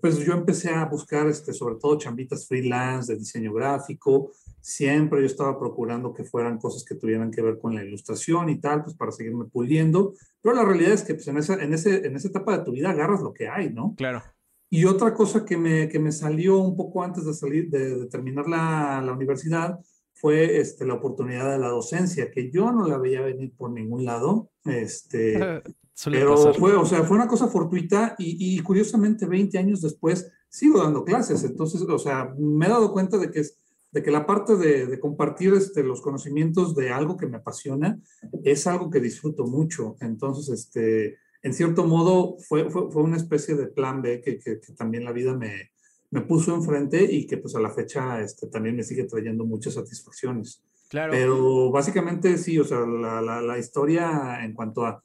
pues 0.00 0.18
yo 0.18 0.34
empecé 0.34 0.70
a 0.70 0.84
buscar, 0.84 1.26
este, 1.26 1.52
sobre 1.52 1.76
todo, 1.76 1.98
chambitas 1.98 2.46
freelance 2.46 3.12
de 3.12 3.18
diseño 3.18 3.52
gráfico. 3.52 4.30
Siempre 4.62 5.20
yo 5.20 5.26
estaba 5.26 5.58
procurando 5.58 6.14
que 6.14 6.24
fueran 6.24 6.58
cosas 6.58 6.84
que 6.84 6.94
tuvieran 6.94 7.32
que 7.32 7.42
ver 7.42 7.58
con 7.58 7.74
la 7.74 7.84
ilustración 7.84 8.48
y 8.48 8.60
tal, 8.60 8.84
pues 8.84 8.96
para 8.96 9.10
seguirme 9.10 9.46
puliendo. 9.46 10.14
Pero 10.40 10.54
la 10.54 10.64
realidad 10.64 10.92
es 10.92 11.02
que 11.02 11.14
pues, 11.14 11.26
en, 11.26 11.36
esa, 11.36 11.54
en, 11.54 11.74
ese, 11.74 12.06
en 12.06 12.14
esa 12.14 12.28
etapa 12.28 12.56
de 12.56 12.64
tu 12.64 12.70
vida 12.70 12.90
agarras 12.90 13.20
lo 13.20 13.34
que 13.34 13.48
hay, 13.48 13.72
¿no? 13.72 13.94
Claro. 13.96 14.22
Y 14.70 14.84
otra 14.84 15.12
cosa 15.12 15.44
que 15.44 15.56
me, 15.56 15.88
que 15.88 15.98
me 15.98 16.12
salió 16.12 16.58
un 16.58 16.76
poco 16.76 17.02
antes 17.02 17.26
de 17.26 17.34
salir, 17.34 17.68
de, 17.68 18.06
terminar 18.06 18.48
la, 18.48 19.02
la, 19.04 19.12
universidad, 19.12 19.78
fue 20.14 20.60
este, 20.60 20.86
la 20.86 20.94
oportunidad 20.94 21.50
de 21.50 21.58
la 21.58 21.68
docencia, 21.68 22.30
que 22.30 22.50
yo 22.50 22.70
no 22.70 22.86
la 22.86 22.96
veía 22.98 23.20
venir 23.20 23.52
por 23.56 23.72
ningún 23.72 24.04
lado. 24.04 24.50
Este, 24.64 25.38
pero 26.04 26.54
fue, 26.54 26.74
o 26.74 26.86
sea, 26.86 27.02
fue 27.02 27.16
una 27.16 27.26
cosa 27.26 27.48
fortuita 27.48 28.14
y, 28.16 28.56
y, 28.56 28.60
curiosamente 28.60 29.26
20 29.26 29.58
años 29.58 29.82
después 29.82 30.30
sigo 30.48 30.82
dando 30.82 31.04
clases. 31.04 31.42
Entonces, 31.44 31.82
o 31.82 31.98
sea, 31.98 32.32
me 32.38 32.66
he 32.66 32.68
dado 32.68 32.92
cuenta 32.92 33.18
de 33.18 33.30
que, 33.30 33.40
es, 33.40 33.61
de 33.92 34.02
que 34.02 34.10
la 34.10 34.26
parte 34.26 34.56
de, 34.56 34.86
de 34.86 34.98
compartir 34.98 35.52
este, 35.52 35.82
los 35.82 36.00
conocimientos 36.00 36.74
de 36.74 36.90
algo 36.90 37.16
que 37.16 37.26
me 37.26 37.36
apasiona 37.36 38.00
es 38.42 38.66
algo 38.66 38.90
que 38.90 39.00
disfruto 39.00 39.46
mucho. 39.46 39.96
Entonces, 40.00 40.48
este, 40.48 41.18
en 41.42 41.52
cierto 41.52 41.84
modo 41.84 42.36
fue, 42.48 42.70
fue, 42.70 42.90
fue, 42.90 43.02
una 43.02 43.18
especie 43.18 43.54
de 43.54 43.66
plan 43.66 44.00
B 44.00 44.22
que, 44.22 44.38
que, 44.38 44.56
también 44.76 45.04
la 45.04 45.12
vida 45.12 45.36
me, 45.36 45.72
me, 46.10 46.22
puso 46.22 46.54
enfrente 46.54 47.04
y 47.04 47.26
que 47.26 47.36
pues 47.36 47.54
a 47.54 47.60
la 47.60 47.70
fecha 47.70 48.20
este, 48.22 48.46
también 48.46 48.76
me 48.76 48.82
sigue 48.82 49.04
trayendo 49.04 49.44
muchas 49.44 49.74
satisfacciones. 49.74 50.64
Claro. 50.88 51.12
Pero 51.12 51.70
básicamente 51.70 52.38
sí, 52.38 52.58
o 52.58 52.64
sea, 52.64 52.80
la, 52.80 53.20
la, 53.20 53.42
la, 53.42 53.58
historia 53.58 54.42
en 54.42 54.54
cuanto 54.54 54.86
a 54.86 55.02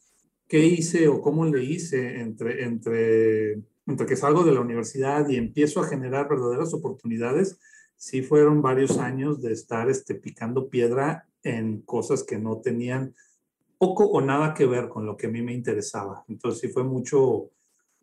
qué 0.47 0.65
hice 0.65 1.07
o 1.07 1.21
cómo 1.21 1.45
le 1.45 1.63
hice 1.63 2.21
entre, 2.21 2.63
entre, 2.63 3.53
entre 3.85 4.05
que 4.05 4.15
salgo 4.15 4.43
de 4.43 4.53
la 4.53 4.61
universidad 4.61 5.27
y 5.27 5.35
empiezo 5.35 5.81
a 5.81 5.87
generar 5.87 6.29
verdaderas 6.29 6.73
oportunidades, 6.73 7.59
sí 7.97 8.21
fueron 8.21 8.61
varios 8.61 8.97
años 8.99 9.41
de 9.41 9.51
estar 9.51 9.89
este, 9.89 10.15
picando 10.15 10.69
piedra 10.69 11.27
en 11.43 11.81
cosas 11.81 12.23
que 12.23 12.37
no 12.37 12.57
tenían 12.57 13.13
poco 13.77 14.05
o 14.05 14.21
nada 14.21 14.53
que 14.53 14.65
ver 14.65 14.87
con 14.87 15.05
lo 15.05 15.17
que 15.17 15.27
a 15.27 15.29
mí 15.29 15.41
me 15.41 15.53
interesaba. 15.53 16.23
Entonces 16.27 16.61
sí 16.61 16.67
fue 16.69 16.83
mucho, 16.83 17.49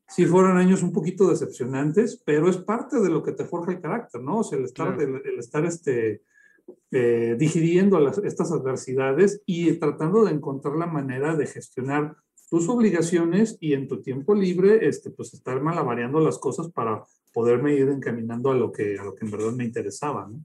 sí 0.09 0.27
fueron 0.27 0.57
años 0.57 0.83
un 0.83 0.93
poquito 0.93 1.29
decepcionantes, 1.29 2.23
pero 2.25 2.49
es 2.49 2.57
parte 2.59 3.01
de 3.01 3.09
lo 3.09 3.23
que 3.23 3.33
te 3.33 3.45
forja 3.45 3.73
el 3.73 3.81
carácter, 3.81 4.21
¿no? 4.21 4.39
O 4.39 4.45
sea, 4.45 4.59
el 4.59 4.65
estar, 4.65 5.01
el, 5.01 5.39
estar 5.39 5.65
este, 5.65 6.23
eh, 6.91 7.37
digiriendo 7.39 7.99
las, 7.99 8.19
estas 8.19 8.53
adversidades 8.53 9.43
y 9.47 9.73
tratando 9.75 10.25
de 10.25 10.33
encontrar 10.33 10.77
la 10.77 10.87
manera 10.87 11.37
de 11.37 11.47
gestionar 11.47 12.17
tus 12.51 12.69
obligaciones 12.69 13.57
y 13.59 13.73
en 13.73 13.89
tu 13.89 14.01
tiempo 14.01 14.35
libre, 14.35 14.87
este, 14.87 15.11
pues 15.11 15.35
estar 15.35 15.61
malavariando 15.61 16.21
las 16.21 16.39
cosas 16.39 16.71
para 16.71 17.05
poderme 17.35 17.75
ir 17.75 17.89
encaminando 17.89 18.51
a 18.51 18.55
lo 18.55 18.73
que, 18.73 18.97
a 18.99 19.05
lo 19.05 19.15
que 19.15 19.27
en 19.27 19.31
verdad 19.31 19.53
me 19.53 19.65
interesaba, 19.65 20.27
¿no? 20.27 20.43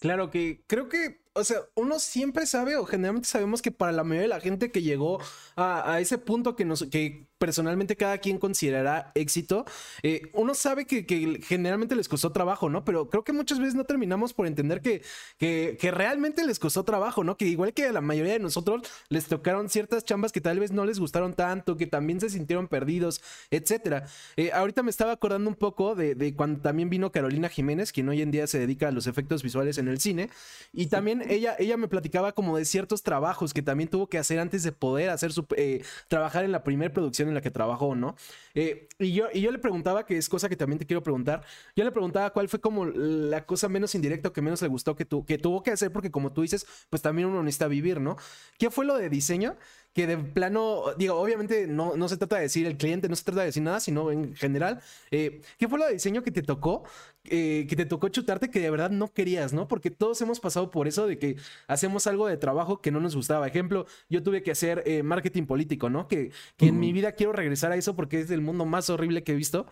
Claro 0.00 0.30
que 0.30 0.64
creo 0.66 0.88
que 0.88 1.22
o 1.34 1.44
sea, 1.44 1.58
uno 1.76 1.98
siempre 1.98 2.46
sabe 2.46 2.76
o 2.76 2.84
generalmente 2.84 3.28
sabemos 3.28 3.62
que 3.62 3.70
para 3.70 3.92
la 3.92 4.04
mayoría 4.04 4.22
de 4.22 4.28
la 4.28 4.40
gente 4.40 4.70
que 4.70 4.82
llegó 4.82 5.18
a, 5.56 5.98
ese 6.00 6.18
punto 6.18 6.56
que, 6.56 6.64
nos, 6.64 6.84
que 6.90 7.26
personalmente 7.42 7.96
cada 7.96 8.18
quien 8.18 8.38
considerará 8.38 9.10
éxito, 9.16 9.64
eh, 10.04 10.30
uno 10.32 10.54
sabe 10.54 10.86
que, 10.86 11.02
generalmente 11.42 11.96
les 11.96 12.08
costó 12.08 12.30
trabajo, 12.30 12.70
¿no? 12.70 12.84
Pero 12.84 13.10
creo 13.10 13.24
que 13.24 13.32
muchas 13.32 13.58
veces 13.58 13.74
no 13.74 13.82
terminamos 13.82 14.32
por 14.32 14.46
entender 14.46 14.80
que, 14.80 15.02
que, 15.40 15.90
realmente 15.90 16.46
les 16.46 16.60
costó 16.60 16.84
trabajo, 16.84 17.24
¿no? 17.24 17.36
Que 17.36 17.46
igual 17.46 17.74
que 17.74 17.86
a 17.86 17.92
la 17.92 18.00
mayoría 18.00 18.34
de 18.34 18.38
nosotros 18.38 18.82
les 19.08 19.26
tocaron 19.26 19.68
ciertas 19.68 20.04
chambas 20.04 20.30
que 20.30 20.40
tal 20.40 20.60
vez 20.60 20.70
no 20.70 20.84
les 20.84 21.00
gustaron 21.00 21.34
tanto, 21.34 21.76
que 21.76 21.88
también 21.88 22.20
se 22.20 22.30
sintieron 22.30 22.68
perdidos, 22.68 23.20
etcétera. 23.50 24.06
Eh, 24.36 24.52
ahorita 24.52 24.84
me 24.84 24.90
estaba 24.90 25.10
acordando 25.10 25.50
un 25.50 25.56
poco 25.56 25.96
de, 25.96 26.14
de 26.14 26.36
cuando 26.36 26.60
también 26.60 26.90
vino 26.90 27.10
Carolina 27.10 27.48
Jiménez, 27.48 27.90
quien 27.90 28.08
hoy 28.08 28.22
en 28.22 28.30
día 28.30 28.46
se 28.46 28.60
dedica 28.60 28.86
a 28.86 28.92
los 28.92 29.08
efectos 29.08 29.42
visuales 29.42 29.78
en 29.78 29.88
el 29.88 29.98
cine, 29.98 30.30
y 30.72 30.86
también 30.86 31.24
ella, 31.28 31.56
ella 31.58 31.76
me 31.76 31.88
platicaba 31.88 32.30
como 32.30 32.56
de 32.56 32.64
ciertos 32.64 33.02
trabajos 33.02 33.52
que 33.52 33.62
también 33.62 33.90
tuvo 33.90 34.06
que 34.06 34.18
hacer 34.18 34.38
antes 34.38 34.62
de 34.62 34.70
poder 34.70 35.10
hacer 35.10 35.32
su, 35.32 35.44
eh, 35.56 35.82
trabajar 36.06 36.44
en 36.44 36.52
la 36.52 36.62
primera 36.62 36.92
producción 36.92 37.31
en 37.32 37.34
la 37.34 37.40
que 37.40 37.50
trabajó, 37.50 37.94
¿no? 37.94 38.14
Eh, 38.54 38.88
y, 38.98 39.12
yo, 39.12 39.26
y 39.32 39.40
yo 39.40 39.50
le 39.50 39.58
preguntaba, 39.58 40.06
que 40.06 40.16
es 40.16 40.28
cosa 40.28 40.48
que 40.48 40.56
también 40.56 40.78
te 40.78 40.86
quiero 40.86 41.02
preguntar, 41.02 41.44
yo 41.74 41.84
le 41.84 41.90
preguntaba 41.90 42.30
cuál 42.30 42.48
fue 42.48 42.60
como 42.60 42.86
la 42.86 43.44
cosa 43.46 43.68
menos 43.68 43.94
indirecta 43.94 44.28
o 44.28 44.32
que 44.32 44.42
menos 44.42 44.62
le 44.62 44.68
gustó 44.68 44.94
que, 44.94 45.04
tu, 45.04 45.24
que 45.24 45.38
tuvo 45.38 45.62
que 45.62 45.70
hacer, 45.70 45.92
porque 45.92 46.10
como 46.10 46.32
tú 46.32 46.42
dices, 46.42 46.66
pues 46.90 47.02
también 47.02 47.28
uno 47.28 47.42
necesita 47.42 47.68
vivir, 47.68 48.00
¿no? 48.00 48.16
¿Qué 48.58 48.70
fue 48.70 48.84
lo 48.84 48.96
de 48.96 49.08
diseño? 49.08 49.56
Que 49.92 50.06
de 50.06 50.16
plano, 50.16 50.84
digo, 50.96 51.14
obviamente 51.16 51.66
no, 51.66 51.96
no 51.96 52.08
se 52.08 52.16
trata 52.16 52.36
de 52.36 52.42
decir 52.42 52.66
el 52.66 52.76
cliente, 52.76 53.08
no 53.08 53.16
se 53.16 53.24
trata 53.24 53.40
de 53.40 53.46
decir 53.46 53.62
nada, 53.62 53.78
sino 53.80 54.10
en 54.10 54.34
general, 54.34 54.80
eh, 55.10 55.42
¿qué 55.58 55.68
fue 55.68 55.78
lo 55.78 55.86
de 55.86 55.92
diseño 55.92 56.22
que 56.22 56.30
te 56.30 56.42
tocó, 56.42 56.84
eh, 57.24 57.66
que 57.68 57.76
te 57.76 57.84
tocó 57.84 58.08
chutarte 58.08 58.50
que 58.50 58.60
de 58.60 58.70
verdad 58.70 58.90
no 58.90 59.12
querías, 59.12 59.52
¿no? 59.52 59.68
Porque 59.68 59.90
todos 59.90 60.20
hemos 60.22 60.40
pasado 60.40 60.70
por 60.70 60.88
eso 60.88 61.06
de 61.06 61.18
que 61.18 61.36
hacemos 61.66 62.06
algo 62.06 62.26
de 62.26 62.36
trabajo 62.38 62.80
que 62.80 62.90
no 62.90 63.00
nos 63.00 63.14
gustaba. 63.14 63.46
Ejemplo, 63.46 63.86
yo 64.08 64.22
tuve 64.22 64.42
que 64.42 64.50
hacer 64.52 64.82
eh, 64.86 65.02
marketing 65.02 65.44
político, 65.44 65.90
¿no? 65.90 66.08
Que, 66.08 66.32
que 66.56 66.68
en 66.68 66.80
mi 66.80 66.92
vida 66.92 67.12
quiero 67.12 67.32
regresar 67.32 67.72
a 67.72 67.76
eso 67.76 67.94
porque 67.94 68.20
es 68.20 68.30
el 68.30 68.40
mundo 68.40 68.64
más 68.64 68.88
horrible 68.90 69.22
que 69.24 69.32
he 69.32 69.36
visto. 69.36 69.66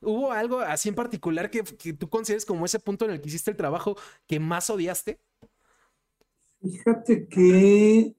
¿Hubo 0.00 0.32
algo 0.32 0.60
así 0.60 0.88
en 0.88 0.94
particular 0.94 1.50
que, 1.50 1.62
que 1.62 1.92
tú 1.92 2.08
consideres 2.08 2.46
como 2.46 2.64
ese 2.64 2.78
punto 2.78 3.04
en 3.04 3.12
el 3.12 3.20
que 3.20 3.28
hiciste 3.28 3.50
el 3.50 3.56
trabajo 3.56 3.96
que 4.26 4.40
más 4.40 4.70
odiaste? 4.70 5.20
Fíjate 6.60 7.28
que 7.28 8.14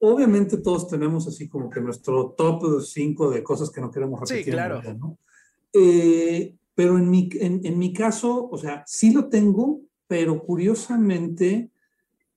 obviamente 0.00 0.58
todos 0.58 0.88
tenemos 0.88 1.26
así 1.28 1.48
como 1.48 1.70
que 1.70 1.80
nuestro 1.80 2.30
top 2.36 2.82
5 2.82 3.30
de 3.30 3.42
cosas 3.42 3.70
que 3.70 3.80
no 3.80 3.90
queremos 3.90 4.20
repetir. 4.20 4.44
Sí, 4.44 4.50
claro. 4.50 4.80
Eh, 5.72 6.56
pero 6.74 6.98
en 6.98 7.10
mi, 7.10 7.28
en, 7.34 7.78
mi 7.78 7.92
caso, 7.92 8.48
o 8.50 8.56
sea, 8.56 8.82
sí 8.86 9.12
lo 9.12 9.28
tengo, 9.28 9.82
pero 10.06 10.42
curiosamente, 10.42 11.70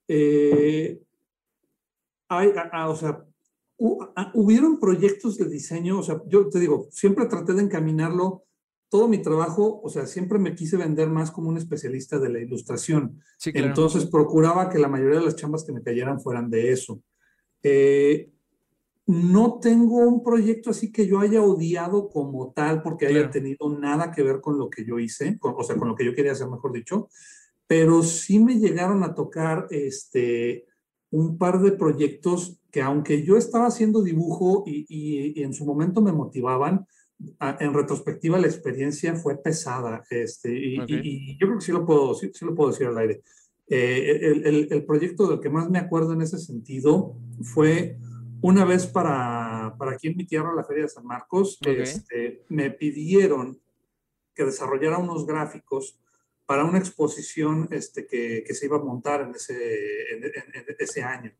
eh, 0.08 1.02
hay, 2.28 2.50
o 2.88 2.96
sea, 2.96 3.26
hubieron 4.34 4.80
proyectos 4.80 5.38
de 5.38 5.46
diseño, 5.46 6.00
o 6.00 6.04
sea, 6.04 6.22
yo 6.28 6.50
te 6.50 6.60
digo, 6.60 6.88
siempre 6.92 7.26
traté 7.26 7.54
de 7.54 7.64
encaminarlo, 7.64 8.44
todo 8.90 9.08
mi 9.08 9.20
trabajo, 9.20 9.82
o 9.82 9.90
sea, 9.90 10.06
siempre 10.06 10.38
me 10.38 10.54
quise 10.54 10.78
vender 10.78 11.10
más 11.10 11.32
como 11.32 11.50
un 11.50 11.58
especialista 11.58 12.20
de 12.20 12.30
la 12.30 12.40
ilustración. 12.40 13.22
Sí, 13.38 13.52
claro. 13.52 13.70
Entonces 13.70 14.06
procuraba 14.06 14.70
que 14.70 14.78
la 14.78 14.88
mayoría 14.88 15.20
de 15.20 15.26
las 15.26 15.36
chambas 15.36 15.64
que 15.64 15.72
me 15.72 15.82
cayeran 15.82 16.22
fueran 16.22 16.50
de 16.50 16.72
eso. 16.72 17.02
Eh, 17.64 18.30
no 19.06 19.60
tengo 19.60 19.98
un 19.98 20.24
proyecto 20.24 20.70
así 20.70 20.92
que 20.92 21.08
yo 21.08 21.20
haya 21.20 21.42
odiado 21.42 22.10
como 22.10 22.54
tal 22.54 22.82
porque 22.82 23.08
haya 23.08 23.30
tenido 23.30 23.70
nada 23.70 24.12
que 24.12 24.24
ver 24.24 24.40
con 24.40 24.58
lo 24.58 24.70
que 24.70 24.86
yo 24.86 24.98
hice, 25.00 25.38
o 25.42 25.64
sea, 25.64 25.76
con 25.76 25.90
lo 25.90 25.96
que 25.96 26.06
yo 26.06 26.16
quería 26.16 26.32
hacer, 26.32 26.48
mejor 26.48 26.72
dicho, 26.72 27.10
pero 27.68 28.02
sí 28.04 28.40
me 28.40 28.60
llegaron 28.60 29.04
a 29.04 29.14
tocar 29.14 29.68
este, 29.72 30.68
un 31.12 31.38
par 31.38 31.62
de 31.62 31.74
proyectos 31.74 32.60
que 32.72 32.82
aunque 32.82 33.24
yo 33.24 33.38
estaba 33.38 33.68
haciendo 33.68 34.02
dibujo 34.02 34.64
y, 34.66 35.42
en 35.42 35.54
su 35.54 35.66
momento 35.66 36.02
me 36.02 36.12
motivaban, 36.12 36.88
en 37.60 37.74
retrospectiva 37.74 38.40
la 38.40 38.48
experiencia 38.48 39.16
fue 39.16 39.38
pesada 39.38 40.04
este, 40.10 40.52
y, 40.52 41.38
yo 41.38 41.48
creo 41.48 41.60
que 41.60 41.66
sí 41.66 41.72
lo 41.72 41.86
puedo, 41.86 42.16
sí 42.16 42.32
lo 42.42 42.56
puedo 42.56 42.72
decir 42.72 42.88
al 42.88 42.98
aire. 42.98 43.22
Eh, 43.68 44.20
el, 44.44 44.68
el, 44.70 44.86
proyecto 44.86 45.28
del 45.28 45.40
que 45.40 45.50
más 45.50 45.70
me 45.70 45.80
acuerdo 45.80 46.14
en 46.14 46.22
ese 46.22 46.38
sentido 46.38 47.16
fue 47.42 47.98
una 48.42 48.66
vez 48.66 48.86
para, 48.86 49.74
para 49.80 49.94
aquí 49.94 50.10
en 50.10 50.18
mi 50.18 50.26
tierra, 50.26 50.54
la 50.54 50.66
Feria 50.66 50.84
de 50.84 50.90
San 50.90 51.06
Marcos, 51.06 51.58
este, 51.66 52.44
me 52.50 52.72
pidieron 52.72 53.58
que 54.36 54.44
desarrollara 54.44 54.98
unos 54.98 55.26
gráficos 55.26 55.98
para 56.46 56.66
una 56.66 56.78
exposición 56.78 57.70
este, 57.72 58.06
que, 58.06 58.44
que 58.46 58.54
se 58.54 58.66
iba 58.66 58.76
a 58.76 58.84
montar 58.84 59.22
en 59.22 59.36
ese, 59.36 59.56
en, 60.12 60.24
ese 60.78 61.04
año. 61.04 61.32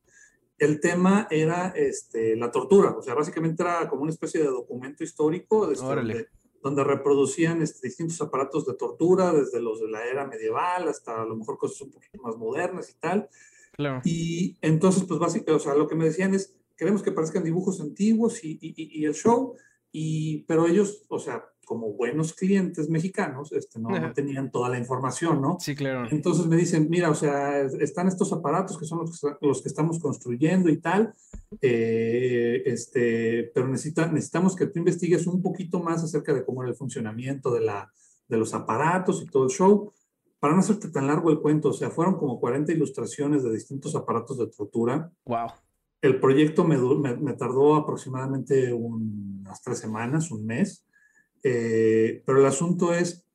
El 0.58 0.80
tema 0.80 1.28
era 1.30 1.74
este, 1.76 2.38
la 2.38 2.50
tortura, 2.50 2.92
o 2.92 3.02
sea, 3.02 3.16
básicamente 3.16 3.64
era 3.64 3.90
como 3.90 4.04
una 4.04 4.12
especie 4.12 4.40
de 4.40 4.48
documento 4.48 5.04
histórico 5.04 5.70
este, 5.72 6.30
donde, 6.64 6.84
reproducían 6.84 7.62
este, 7.62 7.88
distintos 7.88 8.22
aparatos 8.22 8.66
de 8.66 8.74
tortura, 8.74 9.32
desde 9.34 9.62
los 9.62 9.82
de 9.82 9.90
la 9.90 10.06
era 10.06 10.26
medieval 10.26 10.88
hasta 10.88 11.22
a 11.22 11.26
lo 11.26 11.36
mejor 11.36 11.58
cosas 11.58 11.82
un 11.82 11.92
poquito 11.92 12.22
más 12.24 12.38
modernas 12.38 12.90
y 12.90 12.94
tal. 13.00 13.30
Claro. 13.74 14.02
Y 14.04 14.58
entonces, 14.62 15.04
pues 15.04 15.20
básicamente, 15.20 15.52
o 15.52 15.60
sea, 15.60 15.76
lo 15.76 15.88
que 15.88 15.96
me 15.96 16.06
decían 16.06 16.34
es, 16.34 16.56
queremos 16.78 17.04
que 17.04 17.12
parezcan 17.12 17.44
dibujos 17.44 17.82
antiguos 17.82 18.44
y, 18.44 18.58
y, 18.62 19.02
y 19.02 19.06
el 19.06 19.14
show, 19.14 19.56
y, 19.92 20.40
pero 20.44 20.66
ellos, 20.66 21.04
o 21.08 21.20
sea, 21.20 21.53
como 21.74 21.92
buenos 21.94 22.34
clientes 22.34 22.88
mexicanos, 22.88 23.52
este, 23.52 23.80
no, 23.80 23.90
no, 23.90 24.14
tenían 24.14 24.52
toda 24.52 24.70
la 24.70 24.78
información, 24.78 25.42
¿no? 25.42 25.58
Sí, 25.60 25.74
claro. 25.74 26.08
Entonces 26.12 26.46
me 26.46 26.56
dicen, 26.56 26.86
mira, 26.88 27.10
o 27.10 27.16
sea, 27.16 27.62
están 27.62 28.08
estos 28.08 28.32
aparatos 28.32 28.78
que 28.78 28.86
son 28.86 29.00
los 29.00 29.20
que, 29.20 29.28
los 29.42 29.64
que 29.64 29.70
estamos 29.70 29.98
construyendo 29.98 30.70
y 30.70 30.78
tal, 30.78 31.16
eh, 31.62 32.62
este, 32.68 33.52
pero 33.56 33.68
necesita, 33.68 34.06
necesitamos 34.06 34.56
que 34.56 34.68
tú 34.68 34.78
investigues 34.78 35.26
un 35.26 35.42
poquito 35.42 35.80
más 35.80 36.04
acerca 36.04 36.32
de 36.32 36.46
cómo 36.46 36.62
era 36.62 36.70
el 36.70 36.78
funcionamiento 36.78 37.52
de, 37.52 37.62
la, 37.62 37.92
de 38.28 38.38
los 38.38 38.54
aparatos 38.54 39.24
y 39.24 39.26
todo 39.26 39.46
el 39.46 39.50
show. 39.50 39.92
Para 40.40 40.54
no 40.54 40.60
hacerte 40.60 40.90
tan 40.90 41.08
largo 41.08 41.32
el 41.32 41.40
cuento, 41.40 41.70
o 41.70 41.74
sea, 41.74 41.90
fueron 41.90 42.20
como 42.20 42.40
40 42.40 42.72
ilustraciones 42.72 43.42
de 43.42 43.52
distintos 43.52 43.96
aparatos 43.96 44.38
de 44.38 44.46
tortura. 44.46 45.10
Wow. 45.26 45.48
El 46.02 46.20
proyecto 46.20 46.66
me, 46.66 46.78
me, 46.78 47.16
me 47.16 47.34
tardó 47.34 47.74
aproximadamente 47.74 48.72
unas 48.72 49.60
tres 49.64 49.80
semanas, 49.80 50.30
un 50.30 50.46
mes. 50.46 50.86
Eh, 51.44 52.24
pero 52.26 52.40
el 52.40 52.46
asunto 52.46 52.94
es, 52.94 53.26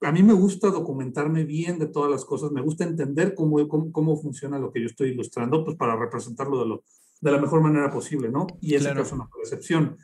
a 0.00 0.12
mí 0.12 0.22
me 0.22 0.32
gusta 0.32 0.70
documentarme 0.70 1.44
bien 1.44 1.78
de 1.78 1.86
todas 1.86 2.10
las 2.10 2.24
cosas, 2.24 2.50
me 2.50 2.62
gusta 2.62 2.84
entender 2.84 3.34
cómo, 3.34 3.68
cómo, 3.68 3.92
cómo 3.92 4.16
funciona 4.16 4.58
lo 4.58 4.72
que 4.72 4.80
yo 4.80 4.86
estoy 4.86 5.10
ilustrando, 5.10 5.64
pues 5.64 5.76
para 5.76 5.96
representarlo 5.96 6.60
de, 6.60 6.66
lo, 6.66 6.84
de 7.20 7.32
la 7.32 7.38
mejor 7.38 7.60
manera 7.60 7.90
posible, 7.90 8.30
¿no? 8.30 8.46
Y 8.60 8.74
esa 8.74 8.98
es 8.98 9.12
una 9.12 9.28
percepción. 9.28 9.96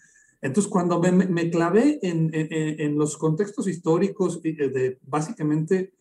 Entonces, 0.43 0.71
cuando 0.71 1.01
me, 1.01 1.11
me 1.11 1.51
clavé 1.51 1.99
en, 2.03 2.29
en, 2.35 2.49
en, 2.81 2.99
los 2.99 3.17
contextos 3.17 3.67
históricos 3.67 4.43
de 4.43 4.99
básicamente 5.03 5.95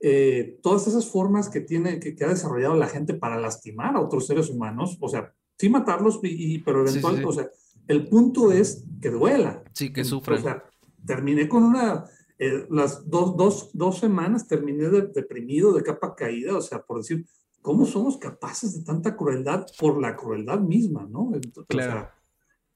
eh, 0.00 0.58
todas 0.62 0.86
esas 0.86 1.06
formas 1.06 1.48
que 1.48 1.60
tiene, 1.60 1.98
que, 1.98 2.14
que, 2.14 2.24
ha 2.24 2.28
desarrollado 2.28 2.76
la 2.76 2.86
gente 2.86 3.14
para 3.14 3.40
lastimar 3.40 3.96
a 3.96 4.00
otros 4.00 4.26
seres 4.26 4.48
humanos, 4.48 4.96
o 5.00 5.08
sea, 5.08 5.32
sí 5.58 5.68
matarlos, 5.68 6.20
y, 6.22 6.58
pero 6.60 6.86
eventualmente, 6.86 7.26
o 7.26 7.32
sea, 7.32 7.50
el 7.88 8.06
punto 8.08 8.52
es 8.52 8.84
que 9.00 9.10
duela. 9.10 9.64
Sí, 9.72 9.92
que 9.92 10.04
sufra. 10.04 10.36
O 10.36 10.38
sea, 10.38 10.64
terminé 11.06 11.48
con 11.48 11.64
una, 11.64 12.04
eh, 12.38 12.66
las 12.70 13.08
dos, 13.08 13.36
dos, 13.36 13.70
dos, 13.72 13.98
semanas 13.98 14.46
terminé 14.46 14.88
deprimido, 14.88 15.72
de 15.72 15.82
capa 15.82 16.14
caída, 16.14 16.56
o 16.56 16.60
sea, 16.60 16.82
por 16.82 16.98
decir, 16.98 17.26
¿cómo 17.62 17.86
somos 17.86 18.18
capaces 18.18 18.78
de 18.78 18.84
tanta 18.84 19.16
crueldad 19.16 19.66
por 19.78 20.00
la 20.00 20.14
crueldad 20.14 20.60
misma, 20.60 21.06
no? 21.10 21.32
claro. 21.66 21.90
O 21.90 21.92
sea, 21.92 22.14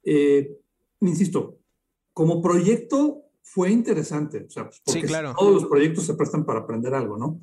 eh, 0.05 0.59
insisto, 1.01 1.59
como 2.13 2.43
proyecto 2.43 3.23
fue 3.43 3.71
interesante, 3.71 4.47
o 4.47 4.51
sea, 4.51 4.65
pues, 4.65 4.81
porque 4.85 5.07
todos 5.37 5.55
los 5.55 5.67
proyectos 5.67 6.05
se 6.05 6.15
prestan 6.15 6.45
para 6.45 6.61
aprender 6.61 6.95
algo, 6.95 7.19
¿no? 7.19 7.41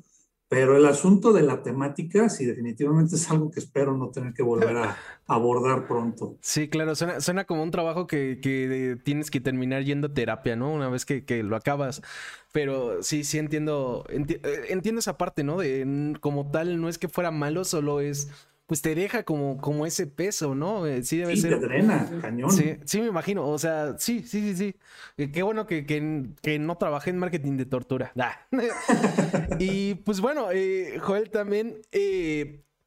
Pero 0.50 0.76
el 0.76 0.84
asunto 0.84 1.32
de 1.32 1.42
la 1.42 1.62
temática, 1.62 2.28
sí, 2.28 2.44
definitivamente 2.44 3.14
es 3.14 3.30
algo 3.30 3.52
que 3.52 3.60
espero 3.60 3.96
no 3.96 4.10
tener 4.10 4.34
que 4.34 4.42
volver 4.42 4.76
a 4.78 4.96
abordar 5.28 5.86
pronto. 5.86 6.38
Sí, 6.40 6.68
claro, 6.68 6.96
suena, 6.96 7.44
como 7.44 7.62
un 7.62 7.70
trabajo 7.70 8.08
que, 8.08 8.98
tienes 9.04 9.30
que 9.30 9.40
terminar 9.40 9.84
yendo 9.84 10.08
a 10.08 10.12
terapia, 10.12 10.56
¿no? 10.56 10.72
Una 10.72 10.88
vez 10.88 11.06
que, 11.06 11.42
lo 11.44 11.54
acabas. 11.54 12.02
Pero 12.50 13.00
sí, 13.04 13.22
sí 13.22 13.38
entiendo, 13.38 14.04
eh, 14.08 14.40
entiendo 14.70 14.98
esa 14.98 15.16
parte, 15.16 15.44
¿no? 15.44 15.58
De 15.58 16.16
como 16.20 16.50
tal, 16.50 16.80
no 16.80 16.88
es 16.88 16.98
que 16.98 17.06
fuera 17.06 17.30
malo, 17.30 17.64
solo 17.64 18.00
es 18.00 18.28
pues 18.70 18.82
te 18.82 18.94
deja 18.94 19.24
como, 19.24 19.60
como 19.60 19.84
ese 19.84 20.06
peso, 20.06 20.54
¿no? 20.54 20.86
Eh, 20.86 21.02
sí, 21.02 21.16
debe 21.16 21.36
ser. 21.36 21.58
Te 21.58 21.66
drena, 21.66 22.08
cañón. 22.20 22.52
Sí, 22.52 22.76
sí, 22.84 23.00
me 23.00 23.08
imagino. 23.08 23.48
O 23.48 23.58
sea, 23.58 23.98
sí, 23.98 24.20
sí, 24.20 24.40
sí, 24.42 24.56
sí. 24.56 24.76
Eh, 25.16 25.32
qué 25.32 25.42
bueno 25.42 25.66
que, 25.66 25.84
que, 25.84 26.58
no 26.60 26.78
trabajé 26.78 27.10
en 27.10 27.18
marketing 27.18 27.56
de 27.56 27.66
tortura. 27.66 28.12
y 29.58 29.96
pues 29.96 30.20
bueno, 30.20 30.52
eh, 30.52 31.00
Joel 31.00 31.30
también. 31.30 31.80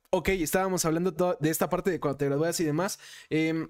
ok, 0.09 0.29
estábamos 0.29 0.85
hablando 0.85 1.11
de 1.11 1.49
esta 1.49 1.69
parte 1.69 1.91
de 1.91 1.99
cuando 1.99 2.17
te 2.17 2.27
gradúas 2.27 2.57
y 2.61 2.63
demás. 2.63 2.97
Em, 3.29 3.67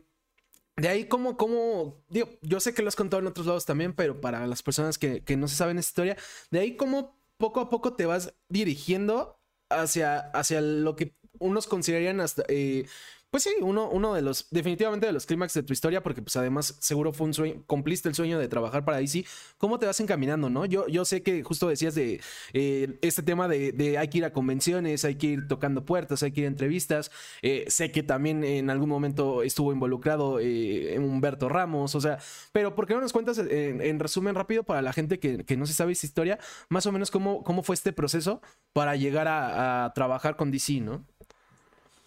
de 0.76 0.90
ahí, 0.90 1.06
¿cómo, 1.06 1.36
cómo, 1.36 2.04
digo, 2.10 2.30
yo 2.44 2.60
sé 2.60 2.76
que 2.76 2.84
lo 2.84 2.90
has 2.90 2.96
contado 2.96 3.22
en 3.22 3.28
otros 3.28 3.48
lados 3.48 3.66
también, 3.66 3.94
pero 3.94 4.22
para 4.22 4.46
las 4.46 4.62
personas 4.62 5.00
que, 5.00 5.24
que 5.24 5.36
no 5.36 5.48
se 5.48 5.56
saben 5.56 5.80
esta 5.80 5.90
historia, 5.90 6.18
de 6.52 6.60
ahí, 6.60 6.76
¿cómo 6.76 7.20
poco 7.38 7.60
a 7.60 7.72
poco 7.72 7.94
te 7.96 8.06
vas 8.06 8.36
dirigiendo 8.50 9.40
hacia, 9.72 10.20
hacia 10.20 10.62
lo 10.62 10.96
que 10.96 11.16
unos 11.44 11.68
considerarían 11.68 12.22
hasta... 12.22 12.44
Eh, 12.48 12.86
pues 13.34 13.42
sí, 13.42 13.50
uno, 13.62 13.90
uno 13.90 14.14
de 14.14 14.22
los, 14.22 14.46
definitivamente 14.52 15.08
de 15.08 15.12
los 15.12 15.26
clímax 15.26 15.56
de 15.56 15.64
tu 15.64 15.74
historia, 15.74 16.04
porque 16.04 16.22
pues 16.22 16.36
además 16.36 16.78
seguro 16.80 17.14
fue 17.14 17.26
un 17.26 17.34
sueño, 17.34 17.64
cumpliste 17.66 18.08
el 18.08 18.14
sueño 18.14 18.38
de 18.38 18.48
trabajar 18.48 18.86
para 18.86 18.98
DC. 18.98 19.26
¿Cómo 19.58 19.80
te 19.80 19.88
vas 19.88 20.00
encaminando, 20.00 20.52
no? 20.52 20.66
Yo, 20.66 20.88
yo 20.88 21.04
sé 21.04 21.24
que 21.24 21.42
justo 21.42 21.68
decías 21.68 21.96
de 21.96 22.22
eh, 22.54 23.00
este 23.02 23.24
tema 23.24 23.48
de, 23.48 23.98
hay 23.98 24.08
que 24.10 24.20
ir 24.20 24.26
a 24.26 24.34
convenciones, 24.34 25.04
hay 25.04 25.16
que 25.16 25.26
ir 25.26 25.48
tocando 25.48 25.84
puertas, 25.84 26.22
hay 26.22 26.32
que 26.32 26.42
ir 26.42 26.46
a 26.46 26.50
entrevistas. 26.50 27.10
Eh, 27.42 27.66
sé 27.70 27.92
que 27.92 28.04
también 28.04 28.44
en 28.44 28.70
algún 28.70 28.90
momento 28.90 29.42
estuvo 29.42 29.74
involucrado 29.74 30.36
Humberto 30.36 31.50
Ramos, 31.50 31.96
o 31.96 32.02
sea, 32.02 32.20
pero 32.52 32.76
¿por 32.76 32.86
qué 32.86 32.94
no 32.94 33.02
nos 33.02 33.14
cuentas 33.14 33.40
en, 33.40 34.00
resumen 34.00 34.36
rápido 34.36 34.62
para 34.62 34.84
la 34.84 34.94
gente 34.94 35.18
que, 35.18 35.58
no 35.58 35.66
se 35.66 35.74
sabe 35.74 35.94
esa 35.94 36.06
historia, 36.06 36.38
más 36.70 36.86
o 36.86 36.92
menos 36.92 37.10
cómo, 37.10 37.44
cómo 37.44 37.64
fue 37.64 37.74
este 37.74 37.94
proceso 37.94 38.44
para 38.74 38.96
llegar 38.96 39.28
a 39.28 39.92
trabajar 39.96 40.36
con 40.36 40.52
DC, 40.52 40.82
¿no? 40.82 41.04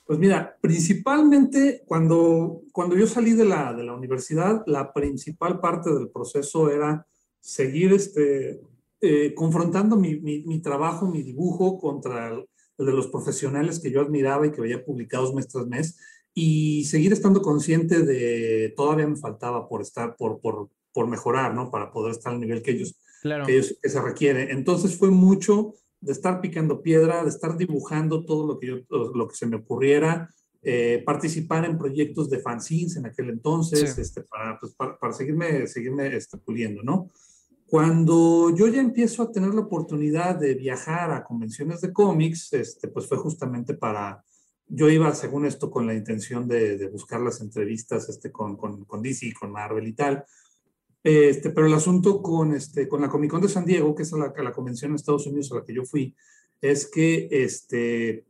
Pues 0.06 0.20
mira, 0.20 0.56
principalmente 0.60 1.82
cuando, 1.84 2.62
cuando 2.72 2.96
yo 2.96 3.08
salí 3.08 3.32
de 3.32 3.44
la, 3.44 3.74
de 3.74 3.82
la 3.82 3.94
universidad, 3.94 4.62
la 4.66 4.92
principal 4.92 5.58
parte 5.58 5.92
del 5.92 6.10
proceso 6.10 6.70
era 6.70 7.04
seguir 7.40 7.92
este, 7.92 8.60
eh, 9.00 9.34
confrontando 9.34 9.96
mi, 9.96 10.20
mi, 10.20 10.60
trabajo, 10.60 11.08
mi 11.08 11.22
dibujo 11.22 11.78
contra 11.78 12.28
el, 12.28 12.46
de 12.78 12.92
los 12.92 13.08
profesionales 13.08 13.80
que 13.80 13.90
yo 13.90 14.00
admiraba 14.00 14.46
y 14.46 14.52
que 14.52 14.60
veía 14.60 14.84
publicados 14.84 15.34
mes 15.34 15.48
tras 15.48 15.66
mes 15.66 15.98
y 16.32 16.84
seguir 16.84 17.12
estando 17.12 17.42
consciente 17.42 18.02
de 18.02 18.72
todavía 18.76 19.08
me 19.08 19.16
faltaba 19.16 19.68
por 19.68 19.82
estar, 19.82 20.14
por, 20.16 20.40
por, 20.40 20.68
por 20.92 21.08
mejorar, 21.08 21.52
¿no? 21.52 21.68
Para 21.70 21.90
poder 21.90 22.12
estar 22.12 22.32
al 22.32 22.40
nivel 22.40 22.62
que 22.62 22.72
ellos, 22.72 22.96
claro. 23.22 23.44
que, 23.44 23.54
ellos, 23.54 23.76
que 23.82 23.88
se 23.88 24.00
requiere. 24.00 24.52
Entonces 24.52 24.96
fue 24.96 25.10
mucho 25.10 25.74
de 26.06 26.12
estar 26.12 26.40
picando 26.40 26.80
piedra, 26.80 27.24
de 27.24 27.28
estar 27.28 27.56
dibujando 27.56 28.24
todo 28.24 28.46
lo 28.46 28.58
que, 28.60 28.68
yo, 28.68 28.76
lo 28.88 29.26
que 29.26 29.34
se 29.34 29.46
me 29.46 29.56
ocurriera, 29.56 30.30
eh, 30.62 31.02
participar 31.04 31.64
en 31.64 31.76
proyectos 31.76 32.30
de 32.30 32.38
fanzines 32.38 32.96
en 32.96 33.06
aquel 33.06 33.30
entonces, 33.30 33.98
este, 33.98 34.22
pues, 34.60 34.74
para, 34.74 34.96
para, 34.98 35.12
seguirme, 35.12 35.66
seguirme 35.66 36.14
este, 36.14 36.38
puliendo, 36.38 36.82
¿no? 36.84 37.10
Cuando 37.66 38.54
yo 38.54 38.68
ya 38.68 38.80
empiezo 38.80 39.24
a 39.24 39.32
tener 39.32 39.52
la 39.52 39.62
oportunidad 39.62 40.36
de 40.36 40.54
viajar 40.54 41.10
a 41.10 41.24
convenciones 41.24 41.80
de 41.80 41.92
cómics, 41.92 42.52
este, 42.52 42.86
pues 42.86 43.08
fue 43.08 43.18
justamente 43.18 43.74
para, 43.74 44.22
yo 44.68 44.88
iba 44.88 45.12
según 45.12 45.44
esto 45.44 45.72
con 45.72 45.88
la 45.88 45.94
intención 45.94 46.46
de, 46.46 46.78
de 46.78 46.86
buscar 46.86 47.20
las 47.20 47.40
entrevistas 47.40 48.08
este, 48.08 48.30
con, 48.30 48.56
con, 48.56 48.84
con 48.84 49.02
DC, 49.02 49.32
con 49.38 49.50
Marvel 49.50 49.88
y 49.88 49.92
tal, 49.92 50.24
este, 51.06 51.50
pero 51.50 51.68
el 51.68 51.74
asunto 51.74 52.20
con, 52.20 52.52
este, 52.52 52.88
con 52.88 53.00
la 53.00 53.08
Comic 53.08 53.30
Con 53.30 53.40
de 53.40 53.48
San 53.48 53.64
Diego, 53.64 53.94
que 53.94 54.02
es 54.02 54.10
la, 54.10 54.32
la 54.36 54.52
convención 54.52 54.90
en 54.90 54.96
Estados 54.96 55.28
Unidos 55.28 55.52
a 55.52 55.56
la 55.56 55.64
que 55.64 55.72
yo 55.72 55.84
fui, 55.84 56.16
es 56.60 56.90
que 56.90 57.28
este, 57.30 58.24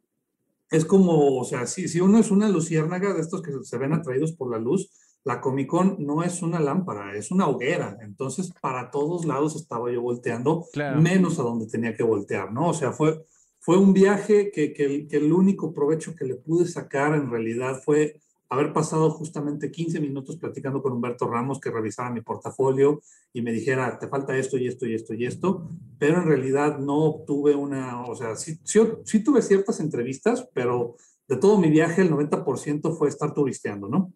es 0.71 0.85
como, 0.85 1.39
o 1.39 1.45
sea, 1.45 1.67
si, 1.67 1.89
si 1.89 2.03
uno 2.03 2.19
es 2.19 2.31
una 2.31 2.51
luciérnaga 2.51 3.15
de 3.15 3.23
estos 3.23 3.41
que 3.41 3.51
se 3.63 3.79
ven 3.79 3.95
atraídos 3.95 4.33
por 4.33 4.51
la 4.51 4.59
luz, 4.59 4.91
la 5.25 5.41
Comic 5.41 5.69
Con 5.69 5.97
no 6.01 6.23
es 6.23 6.43
una 6.43 6.61
lámpara, 6.61 7.17
es 7.17 7.31
una 7.31 7.49
hoguera. 7.49 7.97
Entonces, 8.03 8.53
para 8.61 8.91
todos 8.91 9.25
lados 9.25 9.57
estaba 9.57 9.91
yo 9.91 10.03
volteando, 10.03 10.67
menos 11.01 11.39
a 11.39 11.45
donde 11.45 11.69
tenía 11.69 11.97
que 11.97 12.03
voltear, 12.03 12.53
¿no? 12.53 12.69
O 12.69 12.75
sea, 12.75 12.93
fue, 12.93 13.25
fue 13.59 13.79
un 13.79 13.95
viaje 13.95 14.51
que, 14.51 14.75
que, 14.75 15.09
que 15.09 15.17
el 15.17 15.33
único 15.33 15.73
provecho 15.73 16.15
que 16.15 16.27
le 16.27 16.35
pude 16.35 16.67
sacar 16.67 17.15
en 17.15 17.31
realidad 17.31 17.81
fue 17.83 18.21
haber 18.49 18.73
pasado 18.73 19.11
justamente 19.11 19.71
15 19.71 20.01
minutos 20.01 20.37
platicando 20.37 20.81
con 20.83 20.93
Humberto 20.93 21.27
Ramos 21.27 21.61
que 21.61 21.71
revisara 21.71 22.11
mi 22.11 22.21
portafolio 22.21 23.01
y 23.33 23.43
me 23.43 23.53
dijera, 23.53 23.99
te 23.99 24.09
falta 24.09 24.37
esto 24.37 24.57
y 24.57 24.69
esto 24.69 24.87
y 24.87 24.95
esto 24.95 25.15
y 25.15 25.27
esto, 25.27 25.69
pero 25.99 26.19
en 26.19 26.29
realidad 26.29 26.79
no 26.79 26.97
obtuve 27.05 27.55
una, 27.55 28.03
o 28.03 28.15
sea, 28.15 28.37
sí, 28.37 28.59
sí, 28.65 29.21
tuve 29.25 29.43
ciertas 29.43 29.81
entrevistas, 29.81 30.49
pero 30.55 30.97
de 31.29 31.37
todo 31.37 31.59
mi 31.59 31.71
viaje 31.71 32.03
el 32.03 32.11
90% 32.11 32.97
fue 32.97 33.09
estar 33.09 33.35
turisteando, 33.35 33.89
¿no? 33.89 34.13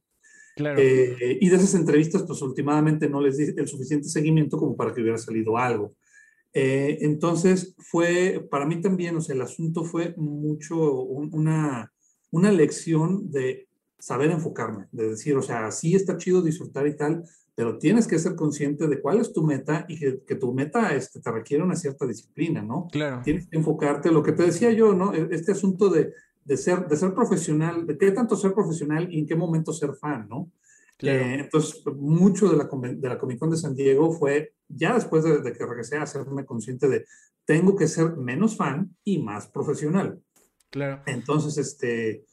Claro. 0.54 0.80
Eh, 0.80 1.38
y 1.40 1.48
de 1.48 1.56
esas 1.56 1.74
entrevistas, 1.74 2.22
pues 2.24 2.42
últimamente 2.42 3.08
no 3.08 3.20
les 3.20 3.36
di 3.36 3.54
el 3.56 3.66
suficiente 3.66 4.08
seguimiento 4.08 4.58
como 4.58 4.76
para 4.76 4.94
que 4.94 5.00
hubiera 5.00 5.18
salido 5.18 5.56
algo. 5.56 5.94
Eh, 6.52 6.98
entonces 7.02 7.74
fue, 7.78 8.46
para 8.50 8.66
mí 8.66 8.80
también, 8.80 9.16
o 9.16 9.20
sea, 9.20 9.34
el 9.34 9.42
asunto 9.42 9.84
fue 9.84 10.14
mucho 10.16 11.02
una, 11.02 11.92
una 12.30 12.52
lección 12.52 13.30
de 13.30 13.68
saber 14.00 14.30
enfocarme, 14.30 14.86
de 14.90 15.10
decir, 15.10 15.36
o 15.36 15.42
sea, 15.42 15.70
sí 15.70 15.94
está 15.94 16.16
chido 16.16 16.42
disfrutar 16.42 16.86
y 16.86 16.96
tal, 16.96 17.22
pero 17.54 17.78
tienes 17.78 18.06
que 18.06 18.18
ser 18.18 18.34
consciente 18.34 18.88
de 18.88 19.00
cuál 19.00 19.20
es 19.20 19.32
tu 19.32 19.44
meta 19.44 19.84
y 19.86 19.98
que, 19.98 20.22
que 20.26 20.34
tu 20.34 20.52
meta 20.52 20.94
este, 20.94 21.20
te 21.20 21.30
requiere 21.30 21.62
una 21.62 21.76
cierta 21.76 22.06
disciplina, 22.06 22.62
¿no? 22.62 22.88
Claro. 22.90 23.20
Tienes 23.22 23.48
que 23.48 23.58
enfocarte, 23.58 24.10
lo 24.10 24.22
que 24.22 24.32
te 24.32 24.44
decía 24.44 24.72
yo, 24.72 24.94
¿no? 24.94 25.12
E, 25.12 25.28
este 25.30 25.52
asunto 25.52 25.90
de, 25.90 26.12
de 26.44 26.56
ser, 26.56 26.86
de 26.88 26.96
ser 26.96 27.12
profesional, 27.12 27.86
de 27.86 27.98
qué 27.98 28.10
tanto 28.12 28.34
ser 28.34 28.54
profesional 28.54 29.12
y 29.12 29.20
en 29.20 29.26
qué 29.26 29.36
momento 29.36 29.72
ser 29.72 29.94
fan, 29.94 30.26
¿no? 30.28 30.50
Claro. 30.96 31.18
Eh, 31.18 31.34
entonces, 31.40 31.82
mucho 31.96 32.48
de 32.48 32.56
la, 32.56 32.68
de 32.94 33.08
la 33.08 33.18
Comic 33.18 33.38
Con 33.38 33.50
de 33.50 33.56
San 33.56 33.74
Diego 33.74 34.10
fue, 34.12 34.54
ya 34.68 34.94
después 34.94 35.24
de, 35.24 35.40
de 35.40 35.52
que 35.52 35.66
regresé 35.66 35.98
a 35.98 36.02
hacerme 36.02 36.44
consciente 36.44 36.88
de, 36.88 37.04
tengo 37.44 37.76
que 37.76 37.88
ser 37.88 38.16
menos 38.16 38.56
fan 38.56 38.96
y 39.04 39.22
más 39.22 39.48
profesional. 39.48 40.20
Claro. 40.70 41.02
Entonces, 41.06 41.58
este, 41.58 42.24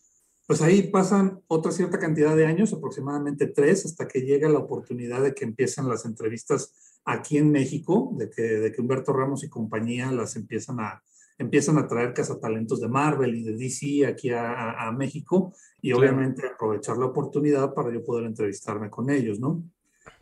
pues 0.48 0.62
ahí 0.62 0.84
pasan 0.84 1.42
otra 1.48 1.74
cierta 1.74 2.00
cantidad 2.00 2.36
de 2.36 2.46
años, 2.46 2.72
aproximadamente 2.72 3.48
tres, 3.48 3.86
hasta 3.86 4.08
que 4.08 4.22
llega 4.22 4.48
la 4.48 4.60
oportunidad 4.60 5.22
de 5.22 5.34
que 5.34 5.44
empiezan 5.44 5.90
las 5.90 6.06
entrevistas 6.06 6.74
aquí 7.04 7.38
en 7.38 7.52
México, 7.52 8.14
de 8.18 8.30
que, 8.30 8.42
de 8.42 8.72
que 8.72 8.82
Humberto 8.82 9.12
Ramos 9.12 9.44
y 9.44 9.50
compañía 9.50 10.10
las 10.10 10.38
empiezan 10.38 10.80
a, 10.80 11.04
empiezan 11.38 11.78
a 11.78 11.88
traer 11.88 12.14
cazatalentos 12.14 12.80
de 12.80 12.88
Marvel 12.88 13.36
y 13.36 13.44
de 13.44 13.58
DC 13.58 14.06
aquí 14.08 14.30
a, 14.30 14.88
a, 14.88 14.92
México 14.94 15.54
y 15.82 15.92
obviamente 15.92 16.48
aprovechar 16.48 16.98
la 16.98 17.08
oportunidad 17.08 17.74
para 17.74 17.94
yo 17.94 18.04
poder 18.04 18.26
entrevistarme 18.26 18.90
con 18.90 19.10
ellos, 19.10 19.42
¿no? 19.42 19.64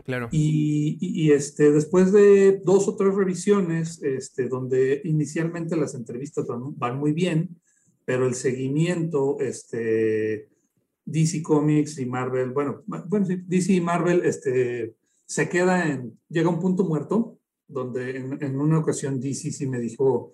Claro. 0.03 0.27
Y, 0.31 0.97
y, 0.99 1.31
este, 1.31 1.71
después 1.71 2.11
de 2.11 2.61
dos 2.63 2.87
o 2.87 2.95
tres 2.95 3.13
revisiones, 3.13 4.01
este, 4.01 4.49
donde 4.49 5.01
inicialmente 5.03 5.75
las 5.75 5.93
entrevistas 5.93 6.47
van, 6.47 6.77
van 6.77 6.97
muy 6.97 7.13
bien, 7.13 7.55
pero 8.05 8.27
el 8.27 8.35
seguimiento, 8.35 9.37
este, 9.39 10.47
DC 11.05 11.41
Comics 11.41 11.99
y 11.99 12.05
Marvel, 12.05 12.51
bueno, 12.51 12.83
bueno, 12.85 13.25
DC 13.27 13.73
y 13.73 13.81
Marvel, 13.81 14.23
este, 14.23 14.95
se 15.25 15.49
queda 15.49 15.89
en, 15.89 16.17
llega 16.29 16.47
a 16.47 16.53
un 16.53 16.59
punto 16.59 16.85
muerto, 16.85 17.39
donde 17.67 18.17
en, 18.17 18.43
en 18.43 18.59
una 18.59 18.79
ocasión 18.79 19.19
DC 19.19 19.51
sí 19.51 19.67
me 19.67 19.79
dijo, 19.79 20.33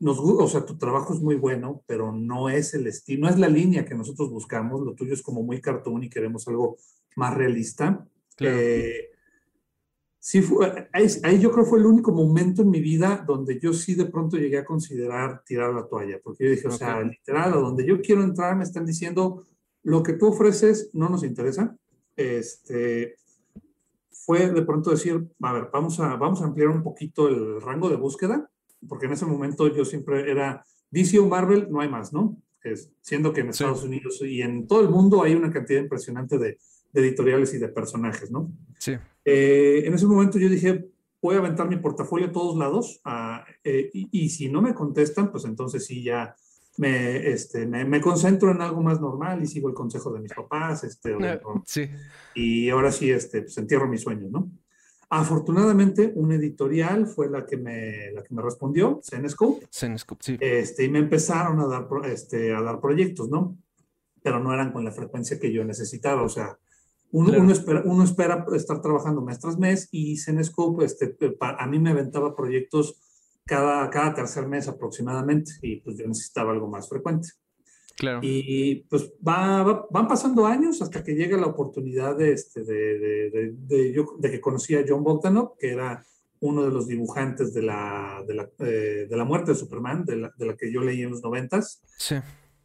nos, 0.00 0.18
o 0.18 0.48
sea, 0.48 0.64
tu 0.64 0.78
trabajo 0.78 1.12
es 1.12 1.20
muy 1.20 1.34
bueno, 1.34 1.82
pero 1.86 2.10
no 2.10 2.48
es 2.48 2.72
el 2.74 2.86
estilo, 2.86 3.26
no 3.26 3.28
es 3.28 3.38
la 3.38 3.48
línea 3.48 3.84
que 3.84 3.94
nosotros 3.94 4.30
buscamos, 4.30 4.80
lo 4.80 4.94
tuyo 4.94 5.12
es 5.12 5.22
como 5.22 5.42
muy 5.42 5.60
cartoon 5.60 6.04
y 6.04 6.10
queremos 6.10 6.48
algo 6.48 6.78
más 7.16 7.34
realista. 7.34 8.06
Claro. 8.36 8.56
Eh, 8.58 9.09
sí 10.20 10.42
fue, 10.42 10.88
ahí, 10.92 11.40
yo 11.40 11.50
creo 11.50 11.64
fue 11.64 11.78
el 11.78 11.86
único 11.86 12.12
momento 12.12 12.62
en 12.62 12.70
mi 12.70 12.80
vida 12.80 13.24
donde 13.26 13.58
yo 13.58 13.72
sí 13.72 13.94
de 13.94 14.04
pronto 14.04 14.36
llegué 14.36 14.58
a 14.58 14.64
considerar 14.64 15.42
tirar 15.44 15.72
la 15.72 15.86
toalla, 15.88 16.20
porque 16.22 16.44
yo 16.44 16.50
dije, 16.50 16.68
o 16.68 16.70
sea, 16.70 17.00
literal, 17.00 17.54
a 17.54 17.56
donde 17.56 17.86
yo 17.86 18.00
quiero 18.02 18.22
entrar 18.22 18.54
me 18.54 18.64
están 18.64 18.84
diciendo, 18.84 19.46
lo 19.82 20.02
que 20.02 20.12
tú 20.12 20.28
ofreces 20.28 20.90
no 20.92 21.08
nos 21.08 21.24
interesa. 21.24 21.74
Este, 22.16 23.16
fue 24.10 24.50
de 24.50 24.62
pronto 24.62 24.90
decir, 24.90 25.26
a 25.40 25.52
ver, 25.54 25.68
vamos 25.72 25.98
a, 26.00 26.16
vamos 26.16 26.42
a 26.42 26.44
ampliar 26.44 26.68
un 26.68 26.82
poquito 26.82 27.26
el 27.28 27.60
rango 27.62 27.88
de 27.88 27.96
búsqueda, 27.96 28.50
porque 28.86 29.06
en 29.06 29.12
ese 29.12 29.24
momento 29.24 29.74
yo 29.74 29.86
siempre 29.86 30.30
era 30.30 30.64
DC 30.90 31.18
o 31.18 31.26
Marvel, 31.26 31.68
no 31.70 31.80
hay 31.80 31.88
más, 31.88 32.12
¿no? 32.12 32.36
Es, 32.62 32.92
siendo 33.00 33.32
que 33.32 33.40
en 33.40 33.48
Estados 33.48 33.84
Unidos 33.84 34.20
y 34.20 34.42
en 34.42 34.66
todo 34.66 34.82
el 34.82 34.90
mundo 34.90 35.22
hay 35.22 35.34
una 35.34 35.50
cantidad 35.50 35.80
impresionante 35.80 36.36
de, 36.36 36.58
de 36.92 37.00
editoriales 37.00 37.54
y 37.54 37.58
de 37.58 37.68
personajes, 37.68 38.30
¿no? 38.30 38.52
Sí. 38.78 38.92
Eh, 39.24 39.82
en 39.84 39.94
ese 39.94 40.06
momento 40.06 40.38
yo 40.38 40.48
dije, 40.48 40.90
voy 41.20 41.36
a 41.36 41.38
aventar 41.38 41.68
mi 41.68 41.76
portafolio 41.76 42.28
a 42.28 42.32
todos 42.32 42.56
lados 42.56 43.00
ah, 43.04 43.44
eh, 43.62 43.90
y, 43.92 44.28
si 44.30 44.48
no 44.48 44.62
me 44.62 44.74
contestan, 44.74 45.30
pues 45.30 45.44
entonces 45.44 45.84
sí 45.84 46.02
ya 46.02 46.34
me, 46.78 47.30
este, 47.30 47.66
me, 47.66 48.00
concentro 48.00 48.50
en 48.50 48.62
algo 48.62 48.82
más 48.82 49.00
normal 49.00 49.42
y 49.42 49.46
sigo 49.46 49.68
el 49.68 49.74
consejo 49.74 50.12
de 50.12 50.20
mis 50.20 50.32
papás. 50.32 50.84
Este, 50.84 51.14
sí. 51.66 51.88
Y 52.34 52.70
ahora 52.70 52.90
sí, 52.90 53.10
este, 53.10 53.42
pues 53.42 53.58
entierro 53.58 53.86
mis 53.86 54.00
sueños, 54.00 54.30
¿no? 54.30 54.50
Afortunadamente, 55.12 56.12
una 56.14 56.36
editorial 56.36 57.06
fue 57.06 57.28
la 57.28 57.44
que 57.44 57.56
me, 57.56 58.12
la 58.12 58.22
que 58.22 58.32
me 58.32 58.40
respondió, 58.40 59.00
Zenescope. 59.04 59.66
Zenescope, 59.70 60.22
sí. 60.22 60.38
Este, 60.40 60.84
y 60.84 60.88
me 60.88 61.00
empezaron 61.00 61.58
a 61.60 61.66
dar, 61.66 61.88
este, 62.04 62.54
a 62.54 62.62
dar 62.62 62.80
proyectos, 62.80 63.28
¿no? 63.28 63.58
Pero 64.22 64.38
no 64.38 64.54
eran 64.54 64.72
con 64.72 64.84
la 64.84 64.92
frecuencia 64.92 65.40
que 65.40 65.52
yo 65.52 65.64
necesitaba, 65.64 66.22
o 66.22 66.28
sea, 66.28 66.56
uno, 67.12 67.32
uno, 67.38 67.52
espera, 67.52 67.82
uno 67.84 68.04
espera 68.04 68.46
estar 68.54 68.80
trabajando 68.80 69.20
mes 69.20 69.38
tras 69.38 69.58
mes 69.58 69.88
y 69.90 70.16
Cenescope, 70.16 70.84
este, 70.84 71.16
a 71.40 71.66
mí 71.66 71.78
me 71.78 71.90
aventaba 71.90 72.36
proyectos 72.36 73.00
cada, 73.44 73.90
cada 73.90 74.14
tercer 74.14 74.46
mes 74.46 74.68
aproximadamente 74.68 75.52
y 75.62 75.76
pues 75.80 75.96
yo 75.96 76.06
necesitaba 76.06 76.52
algo 76.52 76.68
más 76.68 76.88
frecuente. 76.88 77.30
Claro. 77.96 78.20
Y 78.22 78.86
pues 78.88 79.12
va, 79.26 79.86
van 79.90 80.08
pasando 80.08 80.46
años 80.46 80.80
hasta 80.80 81.04
que 81.04 81.14
llega 81.14 81.36
la 81.36 81.48
oportunidad 81.48 82.16
de, 82.16 82.32
este, 82.32 82.64
de, 82.64 82.98
de, 82.98 83.54
de, 83.58 83.92
yo, 83.92 84.16
de 84.18 84.30
que 84.30 84.40
conocí 84.40 84.74
a 84.74 84.84
John 84.88 85.04
Bogdanov, 85.04 85.58
que 85.58 85.72
era 85.72 86.02
uno 86.40 86.64
de 86.64 86.70
los 86.70 86.86
dibujantes 86.86 87.52
de 87.52 87.62
la, 87.62 88.24
de 88.26 88.34
la, 88.34 88.50
eh, 88.60 89.06
de 89.08 89.16
la 89.16 89.24
muerte 89.24 89.50
de 89.50 89.58
Superman, 89.58 90.04
de 90.06 90.16
la, 90.16 90.32
de 90.36 90.46
la, 90.46 90.56
que 90.56 90.72
yo 90.72 90.80
leí 90.80 91.02
en 91.02 91.10
los 91.10 91.22
noventas. 91.22 91.82
Sí. 91.98 92.16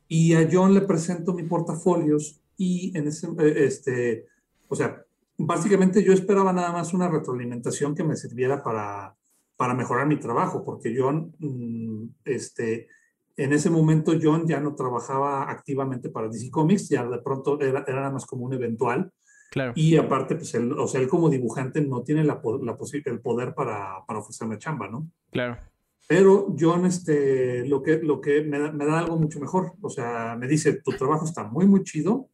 Y 0.08 0.34
a 0.36 0.47
John 0.49 0.73
le 0.73 0.81
presento 0.81 1.34
mi 1.34 1.43
portafolios 1.43 2.41
y 2.55 2.97
en 2.97 3.08
ese, 3.08 3.27
eh, 3.39 3.65
este, 3.65 4.27
o 4.75 4.77
sea, 4.77 5.01
básicamente 5.38 6.03
yo 6.03 6.11
esperaba 6.11 6.51
nada 6.51 6.73
más 6.73 6.93
una 6.93 7.07
retroalimentación 7.07 7.95
que 7.95 8.03
me 8.03 8.17
sirviera 8.17 8.61
para, 8.61 9.15
para 9.55 9.73
mejorar 9.73 10.05
mi 10.05 10.19
trabajo, 10.19 10.65
porque 10.65 10.93
John, 10.97 11.33
mm, 11.39 12.09
este, 12.25 12.89
en 13.38 13.53
ese 13.53 13.69
momento 13.69 14.11
John 14.21 14.45
ya 14.45 14.59
no 14.59 14.75
trabajaba 14.75 15.49
activamente 15.49 16.09
para 16.09 16.27
DC 16.27 16.51
Comics, 16.51 16.89
ya 16.89 17.07
de 17.07 17.19
pronto 17.19 17.57
era, 17.61 17.85
era 17.88 17.99
nada 18.01 18.11
más 18.11 18.25
como 18.25 18.43
un 18.43 18.53
eventual. 18.53 19.13
Claro. 19.49 19.71
Y 19.77 19.95
aparte, 19.95 20.35
pues 20.35 20.53
él, 20.55 20.73
o 20.73 20.89
sea, 20.89 20.99
él 20.99 21.07
como 21.07 21.29
dibujante 21.29 21.79
no 21.79 22.03
tiene 22.03 22.25
la, 22.25 22.41
la 22.61 22.77
el 23.05 23.21
poder 23.21 23.55
para, 23.55 24.03
para 24.05 24.19
ofrecerme 24.19 24.57
chamba, 24.57 24.89
¿no? 24.89 25.09
Claro. 25.31 25.57
Pero 26.05 26.53
John, 26.59 26.85
este, 26.85 27.65
lo 27.65 27.81
que, 27.81 27.99
lo 27.99 28.19
que 28.19 28.41
me, 28.41 28.73
me, 28.73 28.85
da 28.85 28.99
algo 28.99 29.17
mucho 29.17 29.39
mejor. 29.39 29.71
O 29.79 29.89
sea, 29.89 30.35
me 30.38 30.49
dice, 30.49 30.81
tu 30.83 30.91
trabajo 30.91 31.23
está 31.23 31.45
muy, 31.45 31.65
muy 31.65 31.83
chido 31.83 32.29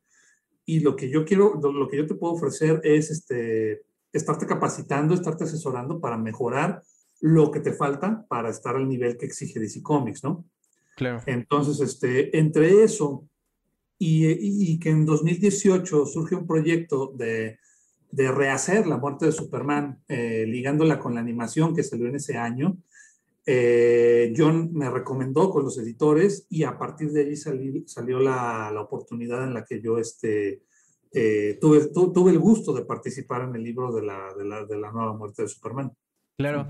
y 0.65 0.79
lo 0.79 0.95
que 0.95 1.09
yo 1.09 1.25
quiero, 1.25 1.59
lo, 1.61 1.87
que 1.87 1.97
yo 1.97 2.07
te 2.07 2.15
puedo 2.15 2.33
ofrecer 2.33 2.81
es 2.83 3.09
este, 3.11 3.81
estarte 4.13 4.45
capacitando, 4.45 5.13
estarte 5.13 5.43
asesorando 5.43 5.99
para 5.99 6.17
mejorar 6.17 6.81
lo 7.19 7.51
que 7.51 7.59
te 7.59 7.73
falta 7.73 8.25
para 8.27 8.49
estar 8.49 8.75
al 8.75 8.87
nivel 8.87 9.17
que 9.17 9.25
exige 9.25 9.59
DC 9.59 9.81
Comics, 9.81 10.23
¿no? 10.23 10.45
Claro. 10.95 11.21
Entonces, 11.25 11.79
este, 11.79 12.37
entre 12.37 12.83
eso 12.83 13.27
y, 13.97 14.27
y, 14.27 14.79
que 14.79 14.89
en 14.89 15.05
2018 15.05 16.05
surge 16.05 16.35
un 16.35 16.47
proyecto 16.47 17.13
de, 17.15 17.59
de 18.11 18.31
rehacer 18.31 18.87
la 18.87 18.97
muerte 18.97 19.27
de 19.27 19.31
Superman, 19.31 20.03
eh, 20.07 20.45
ligándola 20.47 20.99
con 20.99 21.13
la 21.13 21.21
animación 21.21 21.75
que 21.75 21.83
salió 21.83 22.07
en 22.07 22.15
ese 22.15 22.37
año, 22.37 22.77
eh, 23.45 24.33
John 24.37 24.71
me 24.73 24.89
recomendó 24.89 25.49
con 25.49 25.63
los 25.63 25.77
editores 25.77 26.45
y 26.49 26.63
a 26.63 26.77
partir 26.77 27.11
de 27.11 27.21
allí 27.21 27.35
salí, 27.35 27.83
salió 27.87 28.19
la, 28.19 28.71
la, 28.71 28.81
oportunidad 28.81 29.43
en 29.43 29.53
la 29.53 29.65
que 29.65 29.81
yo 29.81 29.97
este, 29.97 30.61
eh, 31.11 31.57
tuve, 31.59 31.87
tu, 31.87 32.13
tuve 32.13 32.31
el 32.31 32.39
gusto 32.39 32.73
de 32.73 32.85
participar 32.85 33.43
en 33.43 33.55
el 33.55 33.63
libro 33.63 33.91
de 33.91 34.03
la, 34.03 34.33
de 34.37 34.45
la, 34.45 34.65
de 34.65 34.77
la 34.77 34.91
nueva 34.91 35.13
muerte 35.13 35.43
de 35.43 35.47
Superman. 35.47 35.91
Claro 36.37 36.67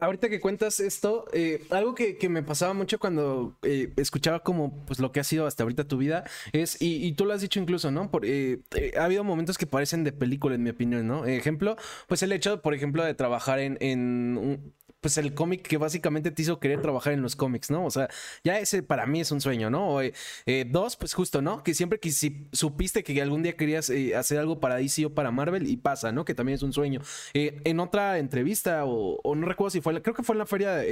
ahorita 0.00 0.28
que 0.28 0.40
cuentas 0.40 0.80
esto, 0.80 1.24
eh, 1.32 1.64
algo 1.70 1.94
que, 1.94 2.18
que, 2.18 2.28
me 2.28 2.42
pasaba 2.42 2.74
mucho 2.74 2.98
cuando 2.98 3.56
escuchaba 3.62 4.40
como 4.40 4.84
pues 4.84 4.98
lo 4.98 5.12
que 5.12 5.20
ha 5.20 5.24
sido 5.24 5.46
hasta 5.46 5.62
ahorita 5.62 5.88
tu 5.88 5.96
vida 5.96 6.24
es, 6.52 6.82
y, 6.82 7.06
y 7.06 7.12
tú 7.12 7.24
lo 7.24 7.32
has 7.32 7.40
dicho 7.40 7.58
incluso, 7.58 7.90
¿no? 7.90 8.10
Por, 8.10 8.26
ha 8.26 9.04
habido 9.04 9.24
momentos 9.24 9.56
que 9.56 9.66
parecen 9.66 10.04
de 10.04 10.12
película, 10.12 10.56
en 10.56 10.62
mi 10.62 10.70
opinión, 10.70 11.06
¿no? 11.06 11.24
Ejemplo, 11.24 11.76
pues 12.06 12.22
el 12.22 12.32
hecho, 12.32 12.60
por 12.60 12.74
ejemplo, 12.74 13.02
de 13.02 13.14
trabajar 13.14 13.60
en, 13.60 13.78
en 13.80 14.36
un, 14.36 14.74
pues 15.04 15.18
el 15.18 15.34
cómic 15.34 15.60
que 15.60 15.76
básicamente 15.76 16.30
te 16.30 16.40
hizo 16.40 16.58
querer 16.58 16.80
trabajar 16.80 17.12
en 17.12 17.20
los 17.20 17.36
cómics, 17.36 17.70
¿no? 17.70 17.84
O 17.84 17.90
sea, 17.90 18.08
ya 18.42 18.58
ese 18.58 18.82
para 18.82 19.04
mí 19.04 19.20
es 19.20 19.30
un 19.32 19.42
sueño, 19.42 19.68
¿no? 19.68 20.00
Eh, 20.00 20.14
eh, 20.46 20.64
dos, 20.66 20.96
pues 20.96 21.12
justo, 21.12 21.42
¿no? 21.42 21.62
Que 21.62 21.74
siempre 21.74 22.00
que 22.00 22.10
si 22.10 22.48
supiste 22.52 23.04
que 23.04 23.20
algún 23.20 23.42
día 23.42 23.54
querías 23.54 23.90
eh, 23.90 24.16
hacer 24.16 24.38
algo 24.38 24.60
para 24.60 24.76
DC 24.76 25.04
o 25.04 25.14
para 25.14 25.30
Marvel 25.30 25.66
y 25.68 25.76
pasa, 25.76 26.10
¿no? 26.10 26.24
Que 26.24 26.34
también 26.34 26.56
es 26.56 26.62
un 26.62 26.72
sueño. 26.72 27.02
Eh, 27.34 27.60
en 27.64 27.80
otra 27.80 28.16
entrevista, 28.16 28.86
o, 28.86 29.20
o, 29.22 29.34
no 29.34 29.46
recuerdo 29.46 29.72
si 29.72 29.82
fue, 29.82 30.00
creo 30.00 30.14
que 30.14 30.22
fue 30.22 30.36
en 30.36 30.38
la 30.38 30.46
feria, 30.46 30.82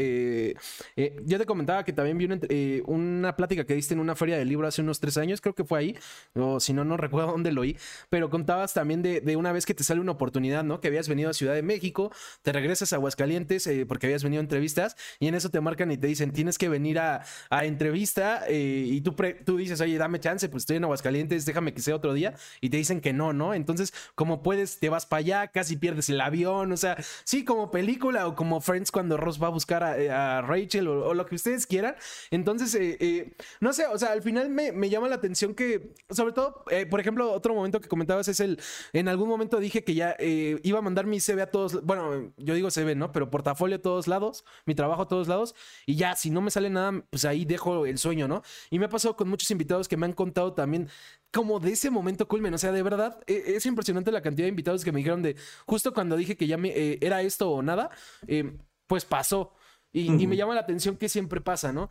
yo 1.25 1.39
te 1.39 1.47
comentaba 1.47 1.83
que 1.83 1.95
también 1.95 2.19
vi 2.19 2.27
una, 2.27 2.39
una, 2.85 3.35
plática 3.35 3.65
que 3.65 3.75
diste 3.75 3.95
en 3.95 4.01
una 4.01 4.15
feria 4.15 4.37
de 4.37 4.45
libro 4.45 4.69
hace 4.69 4.83
unos 4.83 5.01
tres 5.01 5.17
años, 5.17 5.41
creo 5.41 5.55
que 5.55 5.65
fue 5.65 5.79
ahí, 5.79 5.99
o 6.35 6.61
si 6.61 6.75
no, 6.75 6.85
no 6.85 6.99
recuerdo 6.99 7.31
dónde 7.31 7.51
lo 7.51 7.63
oí, 7.63 7.79
pero 8.11 8.29
contabas 8.29 8.75
también 8.75 9.01
de, 9.01 9.23
de, 9.23 9.37
una 9.37 9.53
vez 9.53 9.65
que 9.65 9.73
te 9.73 9.85
sale 9.85 10.03
una 10.03 10.13
oportunidad, 10.13 10.65
¿no? 10.65 10.83
Que 10.83 10.89
habías 10.89 11.09
venido 11.09 11.31
a 11.31 11.33
Ciudad 11.33 11.55
de 11.55 11.63
México, 11.63 12.13
te 12.43 12.53
regresas 12.53 12.93
a 12.93 12.97
Aguascalientes, 12.97 13.71
porque 13.89 14.02
que 14.03 14.09
habías 14.09 14.25
venido 14.25 14.41
a 14.41 14.43
entrevistas 14.43 14.97
y 15.21 15.29
en 15.29 15.37
eso 15.37 15.49
te 15.49 15.61
marcan 15.61 15.93
y 15.93 15.97
te 15.97 16.09
dicen, 16.09 16.33
tienes 16.33 16.59
que 16.59 16.69
venir 16.69 16.99
a, 16.99 17.23
a 17.51 17.65
entrevista 17.67 18.43
eh, 18.49 18.85
y 18.85 19.01
tú, 19.01 19.15
pre, 19.15 19.35
tú 19.35 19.59
dices, 19.59 19.81
oye, 19.81 19.97
dame 19.97 20.19
chance, 20.19 20.49
pues 20.49 20.65
estoy 20.65 20.79
en 20.79 20.85
Aguascalientes, 20.85 21.47
déjame 21.47 21.73
que 21.73 21.81
sea 21.81 21.95
otro 21.95 22.13
día 22.13 22.35
y 22.61 22.71
te 22.71 22.79
dicen 22.79 23.01
que 23.01 23.13
no, 23.13 23.33
¿no? 23.33 23.55
Entonces, 23.55 23.95
como 24.17 24.43
puedes, 24.43 24.81
te 24.81 24.89
vas 24.89 25.07
para 25.07 25.21
allá, 25.21 25.47
casi 25.47 25.77
pierdes 25.77 26.09
el 26.09 26.21
avión, 26.21 26.73
o 26.73 26.77
sea, 26.77 26.97
sí, 27.23 27.45
como 27.45 27.71
película 27.71 28.27
o 28.27 28.35
como 28.35 28.61
Friends 28.61 28.91
cuando 28.91 29.17
Ross 29.17 29.41
va 29.41 29.47
a 29.47 29.51
buscar 29.51 29.85
a, 29.85 30.39
a 30.39 30.43
Rachel 30.43 30.89
o, 30.89 31.15
lo 31.15 31.25
que 31.27 31.37
ustedes 31.37 31.69
quieran. 31.69 31.95
Entonces, 32.33 32.75
eh, 32.75 32.97
eh, 32.99 33.37
no 33.61 33.73
sé, 33.73 33.87
o 33.87 33.99
sea, 33.99 34.11
al 34.11 34.23
final 34.23 34.51
me, 34.51 34.73
me 34.73 34.91
llama 34.91 35.09
la 35.09 35.15
atención 35.15 35.55
que, 35.55 35.95
sobre 36.11 36.33
todo, 36.33 36.65
eh, 36.71 36.87
por 36.87 36.99
ejemplo, 36.99 37.31
otro 37.31 37.55
momento 37.55 37.81
que 37.81 37.89
comentabas 37.89 38.27
es 38.27 38.41
el, 38.41 38.59
en 38.93 39.07
algún 39.07 39.29
momento 39.29 39.61
dije 39.61 39.85
que 39.85 39.95
ya 39.95 40.17
iba 40.19 40.81
a 40.81 40.83
mandar 40.83 41.07
mi 41.07 41.21
CV 41.21 41.43
a 41.43 41.51
todos, 41.51 41.85
bueno, 41.85 42.33
yo 42.37 42.55
digo 42.55 42.69
CV, 42.69 42.97
¿no? 42.97 43.13
Pero 43.13 43.31
portafolio 43.31 43.77
a 43.77 43.79
todos 43.79 43.92
lados 44.09 44.45
mi 44.67 44.75
trabajo 44.75 45.03
a 45.03 45.09
todos 45.09 45.29
lados, 45.29 45.55
y 45.87 45.97
ya, 45.97 46.17
si 46.17 46.31
no 46.31 46.41
me 46.41 46.51
sale 46.51 46.71
nada, 46.71 47.05
pues 47.11 47.25
ahí 47.25 47.45
dejo 47.45 47.87
el 47.87 47.99
sueño, 47.99 48.29
¿no? 48.29 48.43
Y 48.71 48.79
me 48.79 48.87
ha 48.87 48.89
pasado 48.89 49.17
con 49.17 49.29
muchos 49.29 49.51
invitados 49.51 49.89
que 49.89 49.97
me 49.97 50.07
han 50.07 50.13
contado 50.13 50.53
también 50.53 50.89
como 51.33 51.61
de 51.61 51.73
ese 51.73 51.91
momento 51.91 52.29
culmen, 52.29 52.55
o 52.55 52.59
sea, 52.59 52.73
de 52.73 52.83
verdad, 52.83 53.19
e, 53.27 53.57
es 53.57 53.67
impresionante 53.67 54.13
la 54.13 54.23
cantidad 54.23 54.45
de 54.45 54.51
invitados 54.51 54.85
que 54.85 54.93
me 54.93 54.99
dijeron 54.99 55.23
de, 55.23 55.37
justo 55.67 55.93
cuando 55.95 56.17
dije 56.17 56.37
que 56.37 56.47
ya 56.47 56.57
me, 56.57 56.69
eh, 56.71 56.99
era 57.01 57.23
esto 57.23 57.51
o 57.51 57.63
nada, 57.63 57.91
eh, 58.27 58.57
pues 58.87 59.05
pasó. 59.05 59.55
Y, 59.93 60.11
uh 60.11 60.13
-huh. 60.15 60.23
y, 60.23 60.27
me 60.27 60.37
llama 60.37 60.55
la 60.55 60.61
atención 60.63 60.97
que 60.97 61.09
siempre 61.09 61.41
pasa, 61.41 61.73
¿no? 61.73 61.89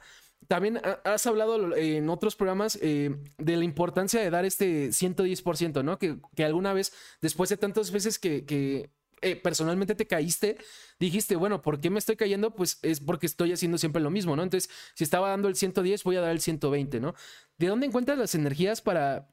También 0.47 0.81
has 1.03 1.27
hablado 1.27 1.75
en 1.75 2.09
otros 2.09 2.35
programas 2.35 2.77
eh, 2.81 3.15
de 3.37 3.57
la 3.57 3.63
importancia 3.63 4.19
de 4.21 4.29
dar 4.31 4.43
este 4.43 4.91
110%, 4.91 5.83
¿no? 5.83 5.99
Que, 5.99 6.17
que 6.35 6.43
alguna 6.43 6.73
vez, 6.73 6.93
después 7.21 7.49
de 7.51 7.57
tantas 7.57 7.91
veces 7.91 8.17
que, 8.17 8.43
que 8.45 8.89
eh, 9.21 9.35
personalmente 9.35 9.95
te 9.95 10.07
caíste, 10.07 10.57
dijiste, 10.99 11.35
bueno, 11.35 11.61
¿por 11.61 11.79
qué 11.79 11.89
me 11.89 11.99
estoy 11.99 12.15
cayendo? 12.15 12.55
Pues 12.55 12.79
es 12.81 12.99
porque 12.99 13.25
estoy 13.25 13.53
haciendo 13.53 13.77
siempre 13.77 14.01
lo 14.01 14.09
mismo, 14.09 14.35
¿no? 14.35 14.43
Entonces, 14.43 14.69
si 14.95 15.03
estaba 15.03 15.29
dando 15.29 15.47
el 15.47 15.55
110, 15.55 16.03
voy 16.03 16.15
a 16.15 16.21
dar 16.21 16.31
el 16.31 16.41
120, 16.41 16.99
¿no? 16.99 17.13
¿De 17.57 17.67
dónde 17.67 17.85
encuentras 17.85 18.17
las 18.17 18.35
energías 18.35 18.81
para, 18.81 19.29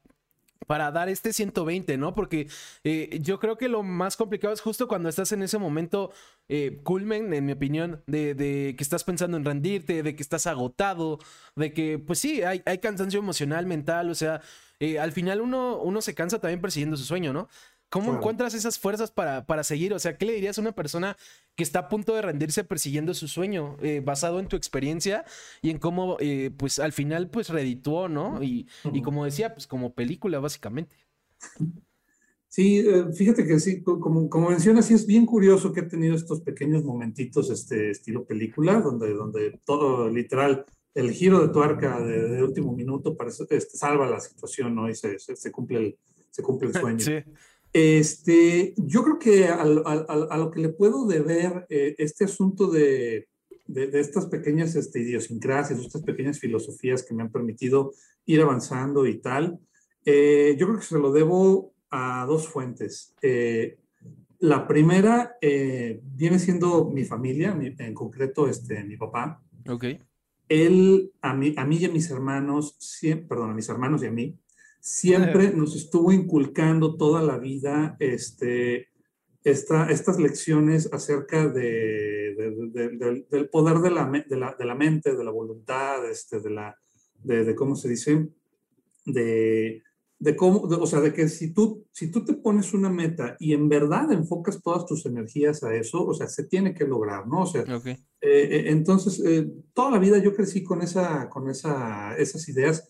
para 0.67 0.91
dar 0.91 1.09
este 1.09 1.33
120, 1.33 1.97
¿no? 1.97 2.13
Porque 2.13 2.47
eh, 2.83 3.19
yo 3.21 3.39
creo 3.39 3.57
que 3.57 3.69
lo 3.69 3.81
más 3.81 4.17
complicado 4.17 4.53
es 4.53 4.61
justo 4.61 4.87
cuando 4.87 5.09
estás 5.09 5.31
en 5.31 5.41
ese 5.41 5.57
momento 5.57 6.11
eh, 6.47 6.79
culmen, 6.83 7.33
en 7.33 7.45
mi 7.45 7.53
opinión, 7.53 8.03
de, 8.05 8.75
que 8.77 8.83
estás 8.83 9.03
pensando 9.03 9.37
en 9.37 9.45
rendirte, 9.45 10.03
de 10.03 10.15
que 10.15 10.21
estás 10.21 10.45
agotado, 10.47 11.19
de 11.55 11.73
que, 11.73 11.97
pues 11.97 12.19
sí, 12.19 12.43
hay, 12.43 12.61
hay 12.65 12.77
cansancio 12.77 13.19
emocional, 13.19 13.65
mental, 13.65 14.09
o 14.09 14.15
sea, 14.15 14.41
eh, 14.79 14.99
al 14.99 15.11
final 15.11 15.41
uno, 15.41 15.77
uno 15.77 16.01
se 16.01 16.13
cansa 16.13 16.39
también 16.39 16.61
persiguiendo 16.61 16.97
su 16.97 17.03
sueño, 17.03 17.33
¿no? 17.33 17.49
¿Cómo 17.89 18.05
claro. 18.05 18.19
encuentras 18.19 18.53
esas 18.53 18.77
fuerzas 18.77 19.09
para, 19.09 19.45
para, 19.45 19.63
seguir? 19.63 19.93
O 19.93 19.99
sea, 19.99 20.17
¿qué 20.17 20.25
le 20.25 20.33
dirías 20.33 20.57
a 20.57 20.61
una 20.61 20.73
persona 20.73 21.17
que 21.55 21.63
está 21.63 21.79
a 21.79 21.89
punto 21.89 22.13
de 22.13 22.21
rendirse 22.21 22.63
persiguiendo 22.63 23.13
su 23.15 23.27
sueño, 23.27 23.77
eh, 23.81 24.01
basado 24.03 24.39
en 24.39 24.47
tu 24.47 24.55
experiencia 24.55 25.25
y 25.61 25.71
en 25.71 25.79
cómo, 25.79 26.17
eh, 26.19 26.51
pues 26.55 26.77
al 26.79 26.93
final, 26.93 27.29
pues 27.29 27.49
redituó, 27.49 28.07
¿no? 28.07 28.43
Y, 28.43 28.67
y, 28.93 29.01
como 29.01 29.25
decía, 29.25 29.53
pues 29.55 29.65
como 29.65 29.93
película, 29.93 30.39
básicamente. 30.39 30.95
Sí, 32.47 32.79
eh, 32.79 33.05
fíjate 33.13 33.45
que 33.45 33.59
sí, 33.59 33.81
como, 33.81 34.29
como 34.29 34.49
mencionas, 34.49 34.85
sí 34.85 34.93
es 34.93 35.05
bien 35.07 35.25
curioso 35.25 35.73
que 35.73 35.81
he 35.81 35.83
tenido 35.83 36.15
estos 36.15 36.41
pequeños 36.41 36.83
momentitos, 36.83 37.49
este 37.49 37.91
estilo 37.91 38.25
película, 38.25 38.81
donde, 38.81 39.13
donde 39.13 39.59
todo 39.65 40.09
literal, 40.09 40.65
el 40.93 41.11
giro 41.11 41.41
de 41.41 41.53
tuerca 41.53 41.99
de, 42.01 42.29
de 42.29 42.43
último 42.43 42.73
minuto 42.73 43.17
parece, 43.17 43.45
este, 43.49 43.77
salva 43.77 44.07
la 44.07 44.19
situación, 44.19 44.75
¿no? 44.75 44.89
Y 44.89 44.95
se, 44.95 45.17
se, 45.19 45.35
se 45.35 45.51
cumple, 45.51 45.77
el, 45.77 45.97
se 46.29 46.43
cumple 46.43 46.69
el 46.69 46.73
sueño. 46.79 46.99
Sí. 46.99 47.23
Este, 47.71 48.73
yo 48.77 49.03
creo 49.03 49.19
que 49.19 49.47
a, 49.47 49.61
a, 49.61 49.63
a, 49.63 50.37
lo 50.37 50.49
que 50.49 50.59
le 50.59 50.69
puedo 50.69 51.05
deber 51.05 51.67
eh, 51.69 51.95
este 51.99 52.25
asunto 52.25 52.67
de, 52.67 53.27
de, 53.67 53.87
de, 53.87 53.99
estas 53.99 54.25
pequeñas 54.25 54.75
este, 54.75 55.01
idiosincrasias, 55.01 55.79
estas 55.79 56.01
pequeñas 56.01 56.39
filosofías 56.39 57.03
que 57.03 57.13
me 57.13 57.21
han 57.21 57.31
permitido 57.31 57.93
ir 58.25 58.41
avanzando 58.41 59.05
y 59.05 59.19
tal, 59.19 59.59
eh, 60.03 60.55
yo 60.57 60.65
creo 60.67 60.79
que 60.79 60.85
se 60.85 60.97
lo 60.97 61.11
debo 61.11 61.73
a 61.91 62.25
dos 62.27 62.47
fuentes. 62.47 63.13
Eh, 63.21 63.77
la 64.39 64.67
primera 64.67 65.35
viene 65.41 66.39
siendo 66.39 66.89
mi 66.89 67.03
familia, 67.03 67.53
mi, 67.53 67.75
en 67.77 67.93
concreto 67.93 68.47
este, 68.47 68.83
mi 68.85 68.95
papá. 68.95 69.43
Ok. 69.67 69.85
Él, 70.47 71.11
a 71.21 71.33
mí, 71.33 71.53
a 71.57 71.65
mí 71.65 71.77
y 71.77 71.85
a 71.85 71.89
mis 71.89 72.09
hermanos, 72.09 72.75
siempre, 72.79 73.27
perdón, 73.27 73.51
a 73.51 73.53
mis 73.53 73.67
hermanos 73.69 74.01
y 74.01 74.07
a 74.07 74.11
mí, 74.11 74.39
siempre 74.79 75.51
nos 75.51 75.75
estuvo 75.75 76.11
inculcando 76.11 76.95
toda 76.95 77.21
la 77.21 77.37
vida 77.37 77.97
este, 77.99 78.87
esta, 79.43 79.89
estas 79.89 80.19
lecciones 80.19 80.91
acerca 80.91 81.47
de, 81.47 82.35
de, 82.35 82.89
de, 82.89 83.25
del 83.29 83.49
poder 83.49 83.79
de 83.79 83.91
la, 83.91 84.09
la, 84.29 84.55
de 84.57 84.65
la, 84.65 84.75
mente, 84.75 85.15
de 85.15 85.23
la 85.23 85.31
voluntad, 85.31 86.09
este, 86.09 86.39
de, 86.39 86.49
la, 86.49 86.75
de, 87.23 87.55
cómo 87.55 87.75
se 87.75 87.89
dice, 87.89 88.29
de, 89.05 89.81
de 90.19 90.35
cómo, 90.35 90.61
o 90.61 90.87
sea, 90.87 90.99
de 91.01 91.13
que 91.13 91.29
si 91.29 91.53
tú, 91.53 91.85
si 91.91 92.11
tú 92.11 92.25
te 92.25 92.33
pones 92.33 92.73
una 92.73 92.89
meta 92.89 93.37
y 93.39 93.53
en 93.53 93.69
verdad 93.69 94.11
enfocas 94.11 94.61
todas 94.61 94.85
tus 94.85 95.05
energías 95.05 95.63
a 95.63 95.73
eso, 95.75 96.05
o 96.05 96.13
sea, 96.13 96.27
se 96.27 96.45
tiene 96.45 96.73
que 96.73 96.85
lograr, 96.85 97.27
¿no? 97.27 97.43
O 97.43 97.47
sea, 97.47 97.63
okay. 97.75 97.97
eh, 98.21 98.65
entonces, 98.67 99.21
eh, 99.25 99.49
toda 99.73 99.91
la 99.91 99.99
vida 99.99 100.17
yo 100.17 100.33
crecí 100.35 100.63
con, 100.63 100.81
esa, 100.81 101.29
con 101.29 101.49
esa, 101.49 102.15
esas 102.17 102.47
ideas 102.49 102.87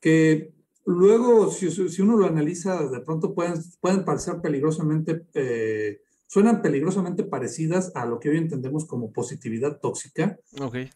que 0.00 0.52
Luego, 0.88 1.50
si, 1.50 1.70
si, 1.70 2.02
uno 2.02 2.16
lo 2.16 2.26
analiza, 2.26 2.88
de 2.88 3.00
pronto 3.00 3.34
pueden, 3.34 3.54
pueden 3.80 4.04
parecer 4.04 4.40
peligrosamente 4.40 5.26
eh, 5.34 6.00
suenan 6.28 6.60
peligrosamente 6.62 7.24
parecidas 7.24 7.90
a 7.94 8.04
lo 8.04 8.20
que 8.20 8.28
hoy 8.28 8.36
entendemos 8.36 8.86
como 8.86 9.12
positividad 9.12 9.80
tóxica. 9.80 10.38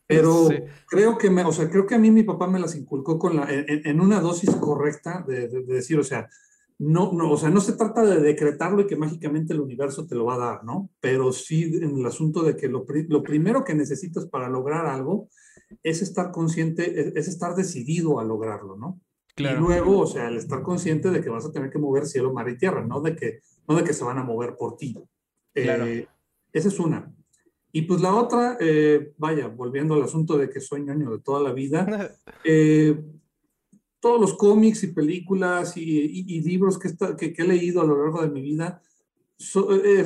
Pero 0.06 0.48
creo 0.86 1.18
que 1.18 1.30
me, 1.30 1.42
o 1.44 1.52
sea, 1.52 1.68
creo 1.70 1.86
que 1.86 1.94
a 1.94 1.98
mí 1.98 2.10
mi 2.10 2.22
papá 2.22 2.46
me 2.46 2.60
las 2.60 2.76
inculcó 2.76 3.18
con 3.18 3.36
la, 3.36 3.48
en, 3.50 4.00
una 4.00 4.20
dosis 4.20 4.54
correcta 4.56 5.24
de, 5.26 5.48
decir, 5.48 5.98
o 5.98 6.04
sea, 6.04 6.28
no, 6.78 7.12
no, 7.12 7.30
o 7.30 7.36
sea, 7.36 7.48
no 7.48 7.60
se 7.60 7.72
trata 7.72 8.04
de 8.04 8.20
decretarlo 8.20 8.82
y 8.82 8.86
que 8.86 8.96
mágicamente 8.96 9.54
el 9.54 9.60
universo 9.60 10.06
te 10.06 10.14
lo 10.14 10.26
va 10.26 10.34
a 10.34 10.38
dar, 10.38 10.64
¿no? 10.64 10.90
Pero 11.00 11.32
sí 11.32 11.64
en 11.64 11.98
el 11.98 12.06
asunto 12.06 12.42
de 12.42 12.56
que 12.56 12.68
lo, 12.68 12.84
lo 13.08 13.22
primero 13.22 13.64
que 13.64 13.74
necesitas 13.74 14.26
para 14.26 14.50
lograr 14.50 14.86
algo 14.86 15.28
es 15.82 16.02
estar 16.02 16.30
consciente, 16.30 17.18
es, 17.18 17.28
estar 17.28 17.54
decidido 17.54 18.20
a 18.20 18.24
lograrlo, 18.24 18.76
¿no? 18.76 19.00
Y 19.36 19.44
luego, 19.44 20.00
o 20.00 20.06
sea, 20.06 20.28
el 20.28 20.36
estar 20.36 20.62
consciente 20.62 21.10
de 21.10 21.22
que 21.22 21.30
vas 21.30 21.46
a 21.46 21.52
tener 21.52 21.70
que 21.70 21.78
mover 21.78 22.06
cielo, 22.06 22.32
mar 22.32 22.48
y 22.48 22.58
tierra, 22.58 22.84
no 22.84 23.00
de 23.00 23.16
que, 23.16 23.40
no 23.66 23.76
de 23.76 23.84
que 23.84 23.94
se 23.94 24.04
van 24.04 24.18
a 24.18 24.24
mover 24.24 24.56
por 24.56 24.76
ti. 24.76 24.94
Eh, 25.54 26.06
esa 26.52 26.68
es 26.68 26.78
una. 26.78 27.10
Y 27.72 27.82
pues 27.82 28.02
la 28.02 28.14
otra, 28.14 28.58
eh, 28.60 29.14
vaya, 29.16 29.48
volviendo 29.48 29.94
al 29.94 30.02
asunto 30.02 30.36
de 30.36 30.50
que 30.50 30.60
soy 30.60 30.82
ñoño 30.82 31.10
de 31.10 31.20
toda 31.20 31.40
la 31.40 31.52
vida, 31.52 32.14
eh, 32.44 33.02
todos 34.00 34.20
los 34.20 34.34
cómics 34.34 34.82
y 34.82 34.88
películas 34.88 35.76
y, 35.76 36.40
libros 36.42 36.78
que, 36.78 36.94
que, 37.16 37.42
he 37.42 37.46
leído 37.46 37.80
a 37.80 37.86
lo 37.86 37.96
largo 37.96 38.20
de 38.20 38.28
mi 38.28 38.42
vida, 38.42 38.82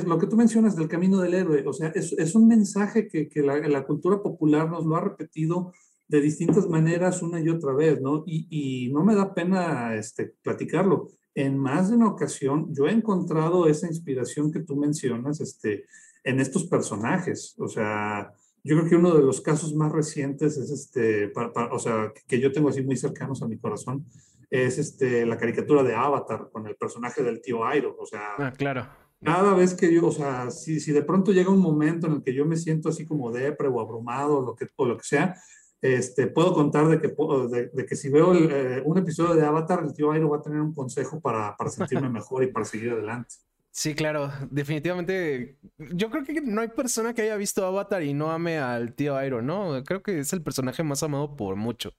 lo 0.05 0.17
que 0.17 0.27
tú 0.27 0.37
mencionas 0.37 0.75
del 0.75 0.87
camino 0.87 1.19
del 1.19 1.33
héroe, 1.33 1.63
o 1.67 1.73
sea, 1.73 1.89
es, 1.89 2.13
es 2.13 2.35
un 2.35 2.47
mensaje 2.47 3.07
que, 3.07 3.27
que 3.27 3.41
la, 3.41 3.57
la, 3.67 3.85
cultura 3.85 4.21
popular 4.21 4.69
nos 4.69 4.85
lo 4.85 4.95
ha 4.95 5.01
repetido 5.01 5.73
de 6.07 6.21
distintas 6.21 6.67
maneras 6.67 7.21
una 7.21 7.39
y 7.39 7.49
otra 7.49 7.73
vez, 7.73 8.01
¿no? 8.01 8.23
Y, 8.25 8.47
y 8.49 8.93
no 8.93 9.03
me 9.03 9.15
da 9.15 9.33
pena 9.33 9.95
este, 9.95 10.33
platicarlo 10.41 11.09
en 11.37 11.55
más 11.55 11.89
de 11.89 11.95
una 11.95 12.07
ocasión 12.07 12.73
yo 12.73 12.87
he 12.87 12.91
encontrado 12.91 13.67
esa 13.67 13.85
inspiración 13.85 14.51
que 14.51 14.61
tú 14.61 14.75
mencionas 14.75 15.39
este, 15.39 15.85
en 16.23 16.39
estos 16.39 16.65
personajes. 16.65 17.53
O 17.59 17.67
sea, 17.67 18.33
yo 18.63 18.75
creo 18.75 18.89
que 18.89 18.95
uno 18.95 19.13
de 19.13 19.21
los 19.21 19.39
casos 19.41 19.75
más 19.75 19.91
recientes 19.91 20.57
es 20.57 20.71
este, 20.71 21.31
o 21.71 21.77
sea, 21.77 22.11
que 22.27 22.39
yo 22.39 22.51
tengo 22.51 22.69
así 22.69 22.81
muy 22.81 22.97
cercanos 22.97 23.43
a 23.43 23.47
mi 23.47 23.59
corazón, 23.59 24.03
es 24.49 24.79
este, 24.79 25.27
la 25.27 25.37
caricatura 25.37 25.83
de 25.83 25.93
Avatar 25.93 26.49
con 26.51 26.65
el 26.65 26.75
personaje 26.75 27.21
del 27.21 27.39
tío 27.39 27.63
Airo. 27.63 27.95
O 27.99 28.07
sea, 28.07 28.33
ah, 28.39 28.53
claro. 28.57 28.87
Cada 29.23 29.53
vez 29.53 29.75
que 29.75 29.93
yo, 29.93 30.07
o 30.07 30.11
sea, 30.11 30.49
si, 30.49 30.79
si 30.79 30.91
de 30.91 31.03
pronto 31.03 31.31
llega 31.31 31.51
un 31.51 31.61
momento 31.61 32.07
en 32.07 32.13
el 32.13 32.23
que 32.23 32.33
yo 32.33 32.45
me 32.45 32.55
siento 32.55 32.89
así 32.89 33.05
como 33.05 33.31
depre 33.31 33.67
o 33.67 33.79
abrumado 33.79 34.39
o 34.39 34.41
lo 34.41 34.55
que, 34.55 34.69
o 34.75 34.85
lo 34.87 34.97
que 34.97 35.03
sea, 35.03 35.35
este, 35.81 36.27
puedo 36.27 36.53
contar 36.53 36.87
de 36.87 36.99
que, 36.99 37.07
de, 37.07 37.85
que 37.85 37.95
si 37.95 38.09
veo 38.09 38.33
eh, 38.33 38.81
un 38.85 38.97
episodio 38.97 39.35
de 39.35 39.45
Avatar, 39.45 39.83
el 39.83 39.93
tío 39.93 40.11
Airo 40.11 40.29
va 40.29 40.37
a 40.37 40.41
tener 40.41 40.59
un 40.59 40.73
consejo 40.73 41.19
para, 41.19 41.55
para 41.55 41.69
sentirme 41.69 42.09
mejor 42.09 42.43
y 42.43 42.47
para 42.47 42.65
seguir 42.65 42.91
adelante. 42.91 43.35
Sí, 43.71 43.93
claro, 43.93 44.31
definitivamente. 44.49 45.59
Yo 45.77 46.09
creo 46.09 46.23
que 46.23 46.41
no 46.41 46.61
hay 46.61 46.69
persona 46.69 47.13
que 47.13 47.21
haya 47.21 47.35
visto 47.35 47.63
Avatar 47.63 48.01
y 48.01 48.13
no 48.15 48.31
ame 48.31 48.57
al 48.57 48.95
tío 48.95 49.15
Airo, 49.15 49.43
¿no? 49.43 49.83
Creo 49.83 50.01
que 50.01 50.19
es 50.19 50.33
el 50.33 50.41
personaje 50.41 50.81
más 50.81 51.03
amado 51.03 51.35
por 51.35 51.55
mucho. 51.55 51.93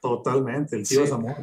Totalmente, 0.00 0.76
el 0.76 0.88
tío 0.88 1.04
es 1.04 1.12
amor. 1.12 1.34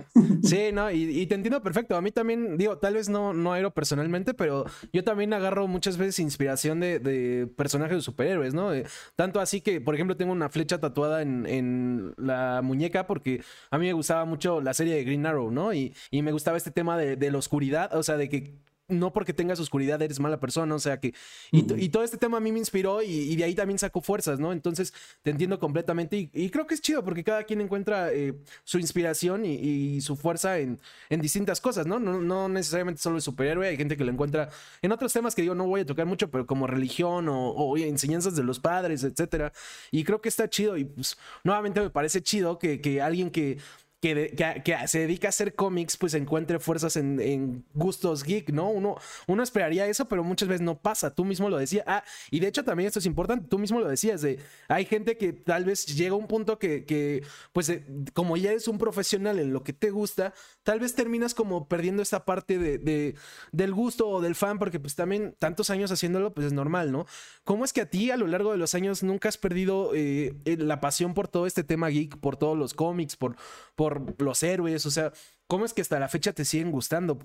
Sí, 0.44 0.72
no, 0.74 0.90
y, 0.90 1.26
te 1.28 1.36
entiendo 1.36 1.62
perfecto. 1.62 1.96
A 1.96 2.02
mí 2.02 2.12
también, 2.12 2.58
digo, 2.58 2.78
tal 2.78 2.96
vez 2.96 3.08
no, 3.08 3.34
no 3.34 3.54
aero 3.54 3.72
personalmente, 3.72 4.34
pero 4.34 4.66
yo 4.92 5.04
también 5.04 5.34
agarro 5.34 5.68
muchas 5.68 5.98
veces 5.98 6.20
inspiración 6.20 6.80
de, 6.80 7.48
personajes 7.56 7.98
de 7.98 8.02
superhéroes, 8.02 8.54
¿no? 8.54 8.72
tanto 9.16 9.40
así 9.40 9.62
que, 9.62 9.80
por 9.80 9.94
ejemplo, 9.94 10.18
tengo 10.18 10.32
una 10.32 10.50
flecha 10.50 10.80
tatuada 10.80 11.22
en, 11.22 12.14
la 12.18 12.62
muñeca 12.64 13.06
porque 13.06 13.44
a 13.70 13.78
mí 13.78 13.86
me 13.86 13.94
gustaba 13.94 14.26
mucho 14.26 14.62
la 14.62 14.74
serie 14.74 14.96
de 14.96 15.04
Green 15.04 15.26
Arrow, 15.26 15.52
¿no? 15.52 15.74
Y, 15.74 15.94
y 16.10 16.22
me 16.22 16.32
gustaba 16.32 16.58
este 16.58 16.72
tema 16.72 16.98
de, 16.98 17.16
de 17.16 17.32
la 17.32 17.38
oscuridad, 17.38 17.94
o 17.96 18.04
sea, 18.04 18.18
de 18.18 18.30
que 18.30 18.56
no 18.88 19.12
porque 19.12 19.34
tengas 19.34 19.60
oscuridad 19.60 20.02
eres 20.02 20.20
mala 20.20 20.40
persona, 20.40 20.74
o 20.74 20.80
sea 20.80 21.00
que... 21.00 21.14
Y, 21.52 21.90
todo 21.90 22.04
este 22.04 22.18
tema 22.18 22.38
a 22.38 22.40
mí 22.40 22.52
me 22.52 22.60
inspiró 22.60 23.02
y, 23.02 23.36
de 23.36 23.44
ahí 23.44 23.56
también 23.56 23.80
saco 23.80 24.02
fuerzas, 24.02 24.40
¿no? 24.40 24.52
Entonces 24.52 24.94
te 25.24 25.32
entiendo 25.32 25.60
completamente 25.60 26.30
y, 26.34 26.50
creo 26.50 26.68
que 26.68 26.76
es 26.76 26.82
chido 26.82 27.04
porque 27.04 27.24
cada 27.24 27.44
quien 27.44 27.62
encuentra 27.62 28.12
eh, 28.14 28.34
su 28.64 28.80
inspiración 28.80 29.46
y, 29.46 30.00
su 30.02 30.16
fuerza 30.16 30.60
en, 30.60 30.80
distintas 31.10 31.60
cosas, 31.60 31.86
¿no? 31.86 32.00
¿no? 32.00 32.50
necesariamente 32.50 33.02
solo 33.02 33.18
el 33.18 33.22
superhéroe, 33.22 33.68
hay 33.68 33.78
gente 33.78 33.98
que 33.98 34.06
lo 34.06 34.12
encuentra 34.12 34.50
en 34.82 34.92
otros 34.92 35.12
temas 35.12 35.36
que 35.36 35.42
digo 35.42 35.56
no 35.56 35.68
voy 35.68 35.82
a 35.82 35.86
tocar 35.86 36.06
mucho, 36.06 36.30
pero 36.30 36.46
como 36.46 36.68
religión 36.68 37.28
o, 37.30 37.78
enseñanzas 37.78 38.36
de 38.36 38.44
los 38.44 38.60
padres, 38.60 39.04
etcétera. 39.04 39.52
Y 39.92 40.04
creo 40.04 40.22
que 40.22 40.30
está 40.30 40.50
chido 40.50 40.78
y 40.78 40.86
pues 40.86 41.18
nuevamente 41.44 41.82
me 41.82 41.90
parece 41.90 42.22
chido 42.22 42.58
que, 42.60 42.82
que 42.82 43.02
alguien 43.02 43.30
que 43.30 43.58
que, 44.00 44.62
que, 44.64 44.88
se 44.88 45.00
dedica 45.00 45.28
a 45.28 45.30
hacer 45.30 45.56
cómics, 45.56 45.98
pues 45.98 46.14
encuentre 46.14 46.60
fuerzas 46.60 46.98
en, 46.98 47.66
gustos 47.74 48.24
geek, 48.24 48.52
¿no? 48.52 48.70
Uno, 48.70 48.98
uno 49.28 49.44
esperaría 49.44 49.88
eso, 49.88 50.08
pero 50.08 50.24
muchas 50.24 50.48
veces 50.48 50.62
no 50.62 50.80
pasa. 50.80 51.14
Tú 51.16 51.26
mismo 51.26 51.50
lo 51.50 51.58
decías. 51.58 51.84
Ah, 51.88 52.04
y 52.30 52.40
de 52.40 52.48
hecho 52.48 52.64
también 52.64 52.88
esto 52.88 53.00
es 53.00 53.06
importante, 53.06 53.48
tú 53.48 53.58
mismo 53.58 53.80
lo 53.80 53.88
decías, 53.88 54.22
de 54.22 54.40
hay 54.68 54.86
gente 54.86 55.18
que 55.18 55.34
tal 55.34 55.66
vez 55.66 55.86
llega 55.86 56.12
a 56.12 56.18
un 56.18 56.28
punto 56.28 56.60
que, 56.60 56.86
que 56.86 57.24
pues 57.54 57.70
eh, 57.70 57.86
como 58.14 58.38
ya 58.38 58.52
eres 58.52 58.68
un 58.68 58.78
profesional 58.78 59.40
en 59.40 59.52
lo 59.52 59.64
que 59.64 59.74
te 59.74 59.90
gusta, 59.90 60.34
tal 60.64 60.80
vez 60.80 60.94
terminas 60.94 61.34
como 61.34 61.68
perdiendo 61.68 62.04
esa 62.04 62.26
parte 62.26 62.60
de, 62.60 63.16
del 63.52 63.74
gusto 63.74 64.08
o 64.08 64.22
del 64.22 64.36
fan, 64.36 64.60
porque 64.60 64.80
pues 64.80 64.96
también 64.96 65.36
tantos 65.40 65.70
años 65.70 65.92
haciéndolo, 65.92 66.34
pues 66.34 66.48
es 66.48 66.54
normal, 66.54 66.92
¿no? 66.92 67.06
¿Cómo 67.44 67.66
es 67.66 67.74
que 67.74 67.82
a 67.82 67.90
ti 67.90 68.12
a 68.12 68.18
lo 68.18 68.28
largo 68.28 68.52
de 68.52 68.58
los 68.58 68.76
años 68.76 69.02
nunca 69.02 69.30
has 69.30 69.38
perdido 69.38 69.92
eh, 69.96 70.36
la 70.46 70.80
pasión 70.82 71.14
por 71.14 71.28
todo 71.28 71.48
este 71.48 71.64
tema 71.64 71.90
geek, 71.90 72.18
por 72.18 72.38
todos 72.38 72.58
los 72.58 72.74
cómics, 72.74 73.16
por, 73.16 73.36
por 73.76 73.87
los 74.18 74.44
héroes, 74.44 74.86
o 74.86 74.92
sea, 74.92 75.12
¿Cómo 75.48 75.66
es 75.66 75.74
que 75.74 75.82
hasta 75.82 75.98
la 75.98 76.10
fecha 76.10 76.34
te 76.34 76.44
siguen 76.44 76.72
gustando? 76.72 77.20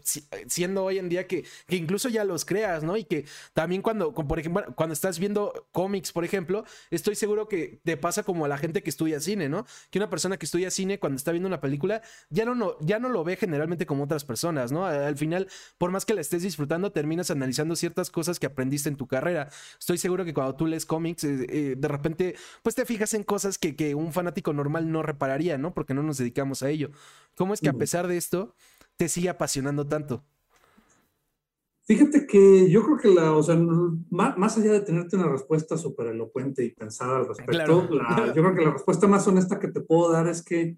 siendo 0.47 0.85
hoy 0.85 0.99
en 0.99 1.09
día 1.09 1.27
que, 1.27 1.45
que, 1.67 1.77
incluso 1.77 2.09
ya 2.09 2.25
los 2.25 2.45
creas, 2.45 2.85
¿no? 2.85 2.97
Y 2.97 3.05
que 3.05 3.27
también 3.53 3.83
cuando, 3.83 4.15
por 4.15 4.39
ejemplo, 4.39 4.65
cuando 4.77 4.93
estás 4.93 5.19
viendo 5.19 5.67
cómics, 5.73 6.13
por 6.13 6.25
ejemplo, 6.25 6.65
estoy 6.91 7.17
seguro 7.17 7.49
que 7.49 7.81
te 7.85 7.97
pasa 7.97 8.23
como 8.23 8.45
a 8.45 8.49
la 8.49 8.59
gente 8.59 8.83
que 8.83 8.91
estudia 8.91 9.21
cine, 9.21 9.49
¿no? 9.49 9.67
Que 9.91 9.99
una 9.99 10.09
persona 10.09 10.37
que 10.37 10.47
estudia 10.47 10.71
cine 10.71 11.01
cuando 11.01 11.17
está 11.17 11.33
viendo 11.33 11.49
una 11.49 11.61
película 11.61 12.03
ya 12.31 12.45
no, 12.45 12.55
no, 12.55 12.77
ya 12.81 12.99
no 12.99 13.09
lo 13.09 13.25
ve 13.25 13.37
generalmente 13.37 13.87
como 13.87 14.05
otras 14.05 14.25
personas, 14.25 14.71
¿no? 14.71 14.87
Al 14.87 15.17
final, 15.17 15.49
por 15.79 15.91
más 15.91 16.05
que 16.05 16.15
la 16.15 16.21
estés 16.21 16.43
disfrutando, 16.43 16.93
terminas 16.93 17.31
analizando 17.31 17.75
ciertas 17.75 18.11
cosas 18.11 18.39
que 18.39 18.47
aprendiste 18.47 18.89
en 18.89 18.97
tu 18.97 19.07
carrera. 19.09 19.49
Estoy 19.79 19.99
seguro 19.99 20.25
que 20.25 20.33
cuando 20.33 20.55
tú 20.55 20.67
lees 20.67 20.87
cómics, 20.87 21.25
eh, 21.25 21.47
eh, 21.49 21.75
de 21.77 21.89
repente, 21.89 22.37
pues 22.63 22.77
te 22.77 22.85
fijas 22.85 23.15
en 23.15 23.25
cosas 23.25 23.59
que, 23.59 23.75
que 23.75 23.95
un 23.97 24.13
fanático 24.13 24.53
normal 24.53 24.93
no 24.93 25.03
repararía, 25.03 25.59
¿no? 25.59 25.75
Porque 25.75 25.95
no 25.95 26.03
nos 26.03 26.19
dedicamos 26.19 26.63
a 26.63 26.71
ello. 26.71 26.91
¿Cómo 27.35 27.55
es 27.55 27.61
que 27.61 27.71
a 27.71 27.73
pesar 27.73 28.07
de 28.13 28.19
esto 28.19 28.55
te 28.97 29.09
sigue 29.09 29.29
apasionando 29.29 29.87
tanto? 29.87 30.25
Fíjate 31.85 32.27
que 32.27 32.71
yo 32.71 32.85
creo 32.85 32.97
que 32.97 33.09
la, 33.09 33.33
o 33.33 33.43
sea, 33.43 33.57
más, 34.11 34.57
allá 34.57 34.73
de 34.73 34.83
tenerte 34.83 35.17
una 35.17 35.29
respuesta 35.29 35.77
súper 35.77 36.09
elocuente 36.09 36.65
y 36.65 36.71
pensada 36.71 37.17
al 37.17 37.27
respecto, 37.27 37.89
yo 38.27 38.33
creo 38.33 38.55
que 38.55 38.65
la 38.65 38.71
respuesta 38.71 39.09
más 39.09 39.27
honesta 39.27 39.59
que 39.59 39.69
te 39.69 39.81
puedo 39.81 40.13
dar 40.13 40.29
es 40.29 40.43
que 40.45 40.77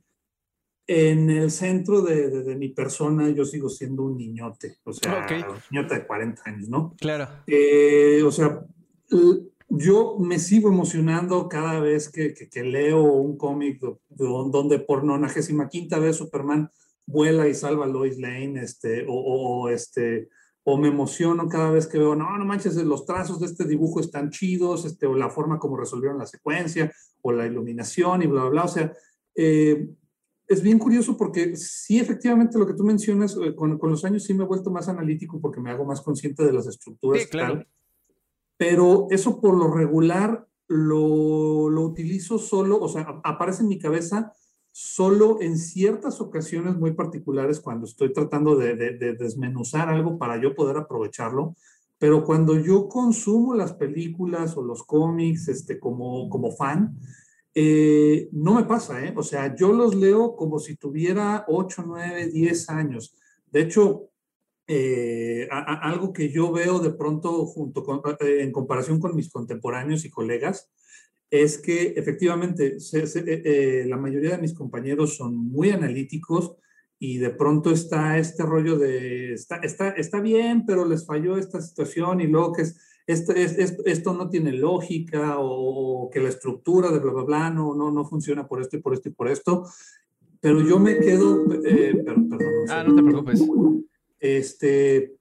en 0.87 1.31
el 1.31 1.51
centro 1.51 2.03
de, 2.03 2.57
mi 2.57 2.71
persona 2.71 3.29
yo 3.31 3.45
sigo 3.45 3.69
siendo 3.69 4.03
un 4.03 4.17
niñote, 4.17 4.79
o 4.85 4.93
sea, 4.93 5.27
un 5.29 5.61
niñote 5.71 5.95
de 5.95 6.07
40 6.07 6.43
años, 6.47 6.69
¿no? 6.69 6.95
Claro. 6.99 7.29
Eh, 7.47 8.23
o 8.25 8.31
sea, 8.31 8.65
yo 9.69 10.17
me 10.19 10.39
sigo 10.39 10.69
emocionando 10.69 11.49
cada 11.49 11.81
vez 11.81 12.09
que, 12.11 12.35
leo 12.63 13.03
un 13.03 13.37
cómic 13.37 13.81
donde 14.09 14.79
por 14.79 15.05
95 15.05 16.01
vez 16.01 16.17
Superman 16.17 16.71
vuela 17.07 17.49
y 17.49 17.55
salva 17.55 17.85
a 17.85 17.89
Lois 17.89 18.19
Lane, 18.19 18.63
este, 18.63 19.05
o, 19.09 19.69
este, 19.69 20.29
o 20.65 20.79
me 20.79 20.89
emociono 20.89 21.49
cada 21.49 21.71
vez 21.71 21.87
que 21.87 21.99
veo, 21.99 22.15
no, 22.15 22.37
no 22.37 22.45
manches, 22.45 22.77
los 22.77 23.05
trazos 23.05 23.41
de 23.41 23.47
este 23.47 23.65
dibujo 23.65 24.01
están 24.01 24.31
chidos, 24.31 24.85
este, 24.85 25.07
o 25.07 25.15
la 25.15 25.31
forma 25.31 25.59
como 25.59 25.77
resolvieron 25.77 26.19
la 26.19 26.27
secuencia, 26.27 26.93
o 27.23 27.33
la 27.33 27.47
iluminación 27.47 28.23
y 28.23 28.27
bla, 28.27 28.43
bla, 28.43 28.51
bla. 28.51 28.65
O 28.65 28.69
sea, 28.69 28.93
eh, 29.35 29.89
es 30.47 30.63
bien 30.63 30.79
curioso 30.79 31.17
porque 31.17 31.57
sí, 31.57 31.99
efectivamente, 31.99 32.59
lo 32.59 32.67
que 32.67 32.75
tú 32.75 32.85
mencionas, 32.85 33.37
eh, 33.43 33.55
con, 33.55 33.79
los 33.83 34.05
años 34.05 34.25
sí 34.25 34.35
me 34.35 34.45
he 34.45 34.47
vuelto 34.47 34.71
más 34.71 34.89
analítico 34.89 35.41
porque 35.41 35.61
me 35.61 35.71
hago 35.71 35.85
más 35.85 36.01
consciente 36.01 36.45
de 36.45 36.53
las 36.53 36.67
estructuras. 36.67 37.23
Sí, 37.23 37.29
claro 37.29 37.65
pero 38.57 39.09
eso 39.11 39.41
por 39.41 39.57
lo 39.57 39.73
regular 39.73 40.47
lo, 40.69 41.69
lo 41.69 41.83
utilizo 41.83 42.39
solo, 42.39 42.79
o 42.81 42.89
sea, 42.89 43.21
aparece 43.25 43.63
en 43.63 43.69
mi 43.69 43.79
cabeza 43.79 44.33
solo 44.77 45.41
en 45.41 45.57
ciertas 45.57 46.21
ocasiones 46.21 46.75
muy 46.75 46.95
particulares 46.95 47.61
cuando 47.61 47.87
estoy 47.87 48.13
tratando 48.13 48.57
de, 48.57 48.75
de, 48.75 49.15
desmenuzar 49.15 49.89
algo 49.89 50.19
para 50.19 50.37
yo 50.43 50.57
poder 50.57 50.77
aprovecharlo, 50.77 51.55
pero 51.97 52.25
cuando 52.25 52.59
yo 52.59 52.89
consumo 52.89 53.55
las 53.55 53.73
películas 53.75 54.57
o 54.57 54.63
los 54.63 54.83
cómics 54.83 55.47
este, 55.47 55.79
como, 55.79 56.29
como 56.29 56.51
fan, 56.51 56.99
eh, 57.55 58.29
no 58.33 58.55
me 58.55 58.65
pasa, 58.65 59.01
¿eh? 59.05 59.15
O 59.17 59.23
sea, 59.23 59.55
yo 59.55 59.73
los 59.73 59.95
leo 59.95 60.35
como 60.35 60.59
si 60.59 60.75
tuviera 60.75 61.45
8, 61.47 61.85
9, 61.87 62.31
10 62.33 62.69
años. 62.71 63.15
De 63.47 63.61
hecho, 63.61 64.11
eh, 64.67 65.47
algo 65.53 66.13
que 66.13 66.33
yo 66.33 66.51
veo 66.51 66.81
de 66.81 66.91
pronto 66.91 67.47
junto 67.47 67.85
en 68.23 68.51
comparación 68.51 68.99
con 68.99 69.15
mis 69.15 69.31
contemporáneos 69.31 70.05
y 70.05 70.11
colegas 70.11 70.69
es 71.43 71.59
que 71.59 71.95
efectivamente 71.97 72.77
eh, 72.93 73.85
la 73.89 73.97
mayoría 73.97 74.37
de 74.37 74.43
mis 74.43 74.55
compañeros 74.55 75.17
son 75.17 75.37
muy 75.37 75.71
analíticos 75.71 76.55
y 77.01 77.19
de 77.19 77.31
pronto 77.31 77.73
está 77.73 78.19
este 78.19 78.45
rollo 78.45 78.79
de 78.79 79.35
está, 79.35 79.57
está, 79.57 79.91
está 79.91 80.21
bien, 80.21 80.65
pero 80.65 80.85
les 80.85 81.05
falló 81.05 81.37
esta 81.37 81.61
situación 81.61 82.21
y 82.21 82.29
luego 82.29 82.53
que 82.53 82.63
es 82.63 82.77
esto, 83.07 83.33
esto 83.35 84.15
no 84.15 84.31
tiene 84.31 84.53
lógica 84.53 85.37
o, 85.39 86.09
que 86.09 86.21
la 86.21 86.29
estructura 86.29 86.93
de 86.93 87.01
bla, 87.01 87.13
bla, 87.13 87.25
bla 87.25 87.51
no, 87.51 87.75
no, 87.75 87.91
no 87.91 88.05
funciona 88.05 88.47
por 88.47 88.63
esto 88.63 88.77
y 88.77 88.81
por 88.81 88.95
esto 88.95 89.09
y 89.09 89.13
por 89.13 89.29
esto. 89.29 89.65
Pero 90.41 90.61
yo 90.61 90.79
me 90.79 90.99
quedo, 90.99 91.53
eh, 91.65 92.01
perdón, 92.05 92.39
ah, 92.69 92.85
no 92.87 92.95
te 92.95 93.03
preocupes. 93.03 93.43
Este, 94.21 95.17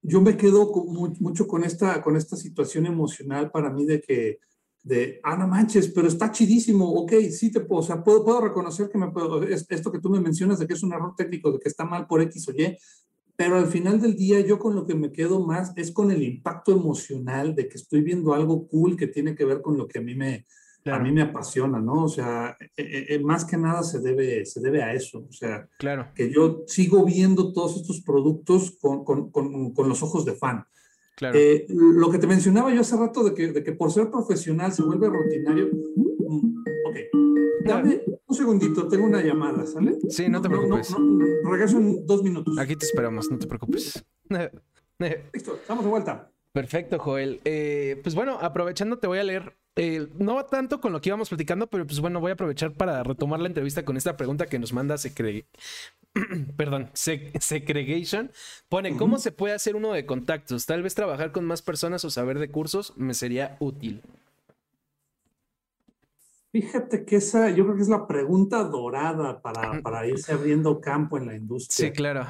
yo 0.00 0.20
me 0.20 0.36
quedo 0.36 0.70
mucho 1.18 1.48
con 1.48 1.64
esta, 1.64 2.00
con 2.02 2.16
esta 2.16 2.36
situación 2.36 2.86
emocional 2.86 3.50
para 3.50 3.70
mí 3.70 3.84
de 3.84 4.00
que, 4.00 4.38
de, 4.84 5.18
ah, 5.22 5.36
no 5.36 5.48
manches, 5.48 5.88
pero 5.88 6.06
está 6.06 6.30
chidísimo, 6.30 6.86
ok, 6.86 7.14
sí 7.30 7.50
te 7.50 7.60
puedo, 7.60 7.80
o 7.80 7.82
sea, 7.82 8.04
puedo, 8.04 8.22
puedo 8.22 8.42
reconocer 8.42 8.90
que 8.90 8.98
me 8.98 9.10
puedo, 9.10 9.42
esto 9.42 9.90
que 9.90 9.98
tú 9.98 10.10
me 10.10 10.20
mencionas 10.20 10.58
de 10.58 10.66
que 10.66 10.74
es 10.74 10.82
un 10.82 10.92
error 10.92 11.14
técnico, 11.16 11.50
de 11.50 11.58
que 11.58 11.70
está 11.70 11.86
mal 11.86 12.06
por 12.06 12.20
X 12.20 12.48
o 12.48 12.52
Y, 12.52 12.76
pero 13.34 13.56
al 13.56 13.66
final 13.66 13.98
del 14.00 14.14
día 14.14 14.40
yo 14.40 14.58
con 14.58 14.76
lo 14.76 14.86
que 14.86 14.94
me 14.94 15.10
quedo 15.10 15.44
más 15.44 15.72
es 15.76 15.90
con 15.90 16.10
el 16.10 16.22
impacto 16.22 16.72
emocional 16.72 17.54
de 17.54 17.66
que 17.66 17.78
estoy 17.78 18.02
viendo 18.02 18.34
algo 18.34 18.68
cool 18.68 18.96
que 18.96 19.06
tiene 19.06 19.34
que 19.34 19.46
ver 19.46 19.62
con 19.62 19.78
lo 19.78 19.88
que 19.88 19.98
a 19.98 20.02
mí 20.02 20.14
me, 20.14 20.44
a 20.84 20.98
mí 20.98 21.10
me 21.10 21.22
apasiona, 21.22 21.80
¿no? 21.80 22.04
O 22.04 22.08
sea, 22.08 22.54
eh, 22.76 23.06
eh, 23.08 23.18
más 23.20 23.46
que 23.46 23.56
nada 23.56 23.82
se 23.82 24.00
debe, 24.00 24.44
se 24.44 24.60
debe 24.60 24.82
a 24.82 24.92
eso, 24.92 25.26
o 25.28 25.32
sea, 25.32 25.66
claro. 25.78 26.08
que 26.14 26.30
yo 26.30 26.62
sigo 26.66 27.04
viendo 27.06 27.54
todos 27.54 27.76
estos 27.76 28.02
productos 28.02 28.76
con, 28.78 29.02
con, 29.02 29.30
con, 29.30 29.72
con 29.72 29.88
los 29.88 30.02
ojos 30.02 30.26
de 30.26 30.34
fan. 30.34 30.62
Claro. 31.16 31.38
Eh, 31.38 31.66
lo 31.68 32.10
que 32.10 32.18
te 32.18 32.26
mencionaba 32.26 32.74
yo 32.74 32.80
hace 32.80 32.96
rato 32.96 33.22
de 33.22 33.34
que, 33.34 33.52
de 33.52 33.62
que 33.62 33.72
por 33.72 33.92
ser 33.92 34.10
profesional 34.10 34.72
se 34.72 34.82
vuelve 34.82 35.08
rutinario. 35.08 35.68
Mm, 35.72 36.64
ok, 36.86 36.96
dame 37.64 38.02
un 38.26 38.36
segundito, 38.36 38.88
tengo 38.88 39.06
una 39.06 39.22
llamada, 39.22 39.64
¿sale? 39.66 39.98
Sí, 40.08 40.28
no 40.28 40.40
te 40.40 40.48
preocupes. 40.48 40.94
regreso 41.44 41.78
en 41.78 42.06
dos 42.06 42.22
minutos. 42.22 42.58
Aquí 42.58 42.74
te 42.76 42.86
esperamos, 42.86 43.30
no 43.30 43.38
te 43.38 43.46
preocupes. 43.46 44.04
Listo, 45.32 45.54
estamos 45.54 45.84
de 45.84 45.90
vuelta. 45.90 46.30
Perfecto, 46.52 46.98
Joel. 46.98 47.40
Eh, 47.44 48.00
pues 48.02 48.14
bueno, 48.14 48.38
aprovechando, 48.40 48.98
te 48.98 49.06
voy 49.06 49.18
a 49.18 49.24
leer. 49.24 49.56
Eh, 49.76 50.06
no 50.18 50.36
va 50.36 50.46
tanto 50.46 50.80
con 50.80 50.92
lo 50.92 51.00
que 51.00 51.08
íbamos 51.08 51.28
platicando, 51.28 51.66
pero 51.66 51.84
pues 51.84 51.98
bueno, 52.00 52.20
voy 52.20 52.30
a 52.30 52.34
aprovechar 52.34 52.72
para 52.74 53.02
retomar 53.02 53.40
la 53.40 53.48
entrevista 53.48 53.84
con 53.84 53.96
esta 53.96 54.16
pregunta 54.16 54.46
que 54.46 54.58
nos 54.58 54.72
manda 54.72 54.96
Secre... 54.98 55.46
Perdón, 56.56 56.90
Segregation. 56.94 58.30
Pone, 58.68 58.96
¿cómo 58.96 59.18
se 59.18 59.32
puede 59.32 59.54
hacer 59.54 59.74
uno 59.74 59.92
de 59.92 60.06
contactos? 60.06 60.64
Tal 60.64 60.82
vez 60.82 60.94
trabajar 60.94 61.32
con 61.32 61.44
más 61.44 61.60
personas 61.60 62.04
o 62.04 62.10
saber 62.10 62.38
de 62.38 62.50
cursos 62.52 62.92
me 62.96 63.14
sería 63.14 63.56
útil. 63.58 64.00
Fíjate 66.52 67.04
que 67.04 67.16
esa, 67.16 67.50
yo 67.50 67.64
creo 67.64 67.74
que 67.74 67.82
es 67.82 67.88
la 67.88 68.06
pregunta 68.06 68.62
dorada 68.62 69.42
para, 69.42 69.82
para 69.82 70.06
irse 70.06 70.32
abriendo 70.32 70.80
campo 70.80 71.18
en 71.18 71.26
la 71.26 71.34
industria. 71.34 71.88
Sí, 71.88 71.92
claro. 71.92 72.28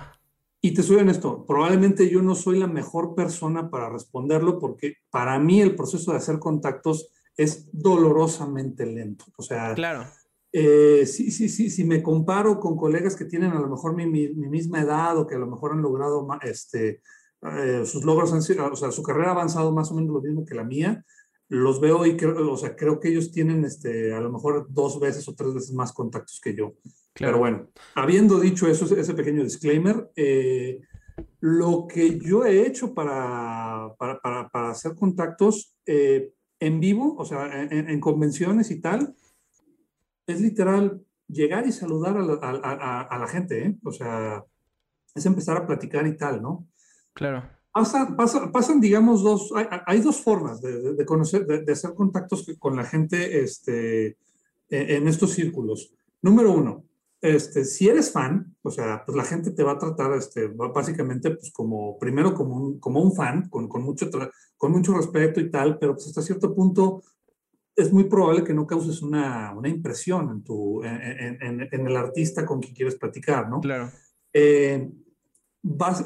Y 0.62 0.72
te 0.72 0.82
soy 0.82 0.96
honesto, 0.96 1.44
probablemente 1.44 2.08
yo 2.08 2.22
no 2.22 2.34
soy 2.34 2.58
la 2.58 2.66
mejor 2.66 3.14
persona 3.14 3.68
para 3.68 3.90
responderlo 3.90 4.58
porque 4.58 4.96
para 5.10 5.38
mí 5.38 5.60
el 5.60 5.76
proceso 5.76 6.12
de 6.12 6.16
hacer 6.16 6.38
contactos 6.38 7.10
es 7.36 7.68
dolorosamente 7.72 8.86
lento. 8.86 9.24
O 9.36 9.42
sea, 9.42 9.74
claro. 9.74 10.06
Eh, 10.52 11.04
sí, 11.06 11.32
sí, 11.32 11.48
sí, 11.48 11.68
si 11.68 11.82
me 11.82 12.00
comparo 12.00 12.60
con 12.60 12.76
colegas 12.76 13.16
que 13.16 13.24
tienen 13.24 13.50
a 13.52 13.58
lo 13.58 13.68
mejor 13.68 13.96
mi, 13.96 14.06
mi, 14.06 14.28
misma 14.28 14.82
edad 14.82 15.18
o 15.18 15.26
que 15.26 15.34
a 15.34 15.38
lo 15.38 15.48
mejor 15.48 15.72
han 15.72 15.82
logrado 15.82 16.28
este, 16.42 17.00
eh, 17.42 17.82
sus 17.84 18.04
logros, 18.04 18.32
han 18.32 18.40
sido, 18.40 18.70
o 18.70 18.76
sea, 18.76 18.92
su 18.92 19.02
carrera 19.02 19.30
ha 19.30 19.32
avanzado 19.32 19.72
más 19.72 19.90
o 19.90 19.94
menos 19.96 20.14
lo 20.14 20.22
mismo 20.22 20.44
que 20.44 20.54
la 20.54 20.62
mía, 20.62 21.04
los 21.48 21.80
veo 21.80 22.06
y 22.06 22.16
creo, 22.16 22.52
o 22.52 22.56
sea, 22.56 22.76
creo 22.76 23.00
que 23.00 23.08
ellos 23.08 23.32
tienen 23.32 23.64
este, 23.64 24.14
a 24.14 24.20
lo 24.20 24.30
mejor 24.30 24.66
dos 24.70 25.00
veces 25.00 25.28
o 25.28 25.34
tres 25.34 25.54
veces 25.54 25.72
más 25.72 25.92
contactos 25.92 26.40
que 26.40 26.54
yo. 26.54 26.74
Pero 27.14 27.38
bueno, 27.38 27.68
habiendo 27.94 28.38
dicho 28.38 28.68
eso, 28.68 28.84
ese 28.96 29.14
pequeño 29.14 29.42
disclaimer, 29.42 30.10
eh, 30.16 30.80
lo 31.40 31.86
que 31.88 32.18
yo 32.18 32.44
he 32.44 32.66
hecho 32.66 32.94
para, 32.94 33.94
para, 33.98 34.20
para, 34.20 34.70
hacer 34.70 34.94
contactos 34.94 35.76
eh, 35.86 36.32
en 36.66 36.80
vivo, 36.80 37.16
o 37.16 37.24
sea, 37.24 37.62
en, 37.62 38.00
convenciones 38.00 38.70
y 38.70 38.80
tal, 38.80 39.14
es 40.26 40.40
literal 40.40 41.04
llegar 41.28 41.66
y 41.66 41.72
saludar 41.72 42.16
a 42.16 42.22
la, 42.22 42.34
a, 42.40 43.00
a 43.02 43.18
la 43.18 43.26
gente, 43.26 43.66
¿eh? 43.66 43.76
o 43.84 43.92
sea, 43.92 44.44
es 45.14 45.26
empezar 45.26 45.56
a 45.56 45.66
platicar 45.66 46.06
y 46.06 46.16
tal, 46.16 46.42
¿no? 46.42 46.66
Claro. 47.12 47.48
Pasan, 47.72 48.16
pasan, 48.52 48.80
digamos, 48.80 49.22
dos, 49.22 49.50
hay, 49.54 49.66
hay 49.86 50.00
dos 50.00 50.20
formas 50.20 50.60
de, 50.60 50.94
de 50.94 51.04
conocer, 51.04 51.44
de, 51.44 51.72
hacer 51.72 51.92
contactos 51.94 52.46
con 52.58 52.76
la 52.76 52.84
gente 52.84 53.40
este, 53.40 54.06
e, 54.06 54.16
en 54.96 55.08
estos 55.08 55.32
círculos. 55.32 55.92
Número 56.22 56.52
uno, 56.52 56.84
este, 57.20 57.64
si 57.64 57.88
eres 57.88 58.12
fan, 58.12 58.54
o 58.62 58.70
sea, 58.70 59.02
pues 59.04 59.16
la 59.16 59.24
gente 59.24 59.50
te 59.50 59.64
va 59.64 59.72
a 59.72 59.78
tratar, 59.78 60.12
este, 60.12 60.46
básicamente, 60.46 61.32
pues 61.32 61.50
como, 61.52 61.98
primero 61.98 62.32
como 62.32 62.56
un, 62.56 62.78
como 62.78 63.00
un 63.00 63.12
fan, 63.12 63.48
con, 63.48 63.66
con 63.68 63.82
mucho, 63.82 64.08
con 64.64 64.72
mucho 64.72 64.94
respeto 64.94 65.42
y 65.42 65.50
tal, 65.50 65.78
pero 65.78 65.92
pues 65.92 66.06
hasta 66.06 66.22
cierto 66.22 66.54
punto 66.54 67.02
es 67.76 67.92
muy 67.92 68.04
probable 68.04 68.42
que 68.42 68.54
no 68.54 68.66
causes 68.66 69.02
una, 69.02 69.52
una 69.54 69.68
impresión 69.68 70.30
en, 70.30 70.42
tu, 70.42 70.82
en, 70.82 71.42
en, 71.42 71.68
en, 71.70 71.86
el 71.86 71.94
artista 71.94 72.46
con 72.46 72.60
quien 72.60 72.74
quieres 72.74 72.94
platicar, 72.94 73.50
¿no? 73.50 73.60
Claro. 73.60 73.90
Eh, 74.32 74.90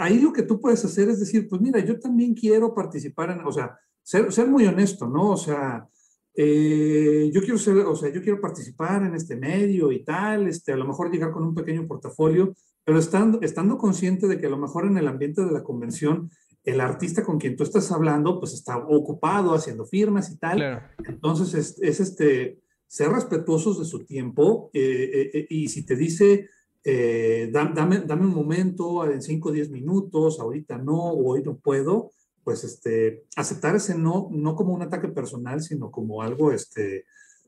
ahí 0.01 0.19
lo 0.19 0.33
que 0.33 0.43
tú 0.43 0.61
puedes 0.61 0.85
hacer 0.85 1.09
es 1.09 1.21
decir, 1.21 1.47
pues 1.49 1.63
mira, 1.63 1.79
yo 1.79 2.01
también 2.01 2.35
quiero 2.35 2.75
participar 2.75 3.31
en, 3.31 3.47
o 3.47 3.53
sea, 3.53 3.79
ser, 4.03 4.33
ser 4.33 4.49
muy 4.49 4.67
honesto, 4.67 5.07
¿no? 5.07 5.31
O 5.31 5.37
sea, 5.37 5.87
eh, 6.35 7.31
yo 7.33 7.41
quiero 7.41 7.59
ser, 7.59 7.77
o 7.77 7.95
sea, 7.95 8.09
yo 8.09 8.21
quiero 8.21 8.41
participar 8.41 9.05
en 9.05 9.15
este 9.15 9.37
medio 9.37 9.93
y 9.93 10.03
tal, 10.03 10.49
este, 10.49 10.73
a 10.73 10.77
lo 10.77 10.85
mejor 10.85 11.13
llegar 11.13 11.31
con 11.31 11.45
un 11.45 11.55
pequeño 11.55 11.87
portafolio, 11.87 12.53
pero 12.83 12.99
estando, 12.99 13.41
estando 13.41 13.79
consciente 13.79 14.27
de 14.27 14.37
que 14.37 14.47
a 14.47 14.51
lo 14.51 14.59
mejor 14.59 14.87
en 14.87 14.99
el 14.99 15.07
ambiente 15.07 15.45
de 15.45 15.53
la 15.53 15.63
convención, 15.63 16.29
el 16.69 16.81
artista 16.83 17.25
con 17.25 17.39
quien 17.39 17.57
tú 17.57 17.63
estás 17.63 17.91
hablando, 17.91 18.39
pues 18.39 18.53
está 18.53 18.77
ocupado 18.77 19.55
haciendo 19.55 19.87
firmas 19.87 20.31
y 20.31 20.37
tal. 20.37 20.83
Entonces, 21.07 21.55
es, 21.55 21.79
es, 21.81 22.01
este, 22.01 22.61
ser 22.87 23.09
respetuosos 23.09 23.79
de 23.79 23.87
su 23.87 24.05
tiempo 24.05 24.71
eh, 24.75 25.31
eh, 25.33 25.47
y 25.49 25.69
si 25.69 25.87
te 25.87 25.97
dice, 25.97 26.51
eh, 26.85 27.49
dame, 27.51 28.01
dame, 28.01 28.27
un 28.27 28.35
momento, 28.35 29.11
en 29.11 29.23
5 29.23 29.49
o 29.49 29.53
10 29.53 29.71
minutos, 29.71 30.41
ahorita 30.41 30.77
no, 30.77 31.11
o 31.13 31.33
hoy 31.33 31.43
no 31.43 31.57
puedo, 31.57 32.11
pues 32.45 32.65
este, 32.65 33.25
aceptar 33.37 33.75
ese 33.77 33.97
no, 33.97 34.29
no 34.31 34.55
como 34.55 34.75
un 34.75 34.83
ataque 34.83 35.09
personal, 35.09 35.63
sino 35.63 35.91
como 35.91 36.23
algo, 36.23 36.53
este, 36.53 37.07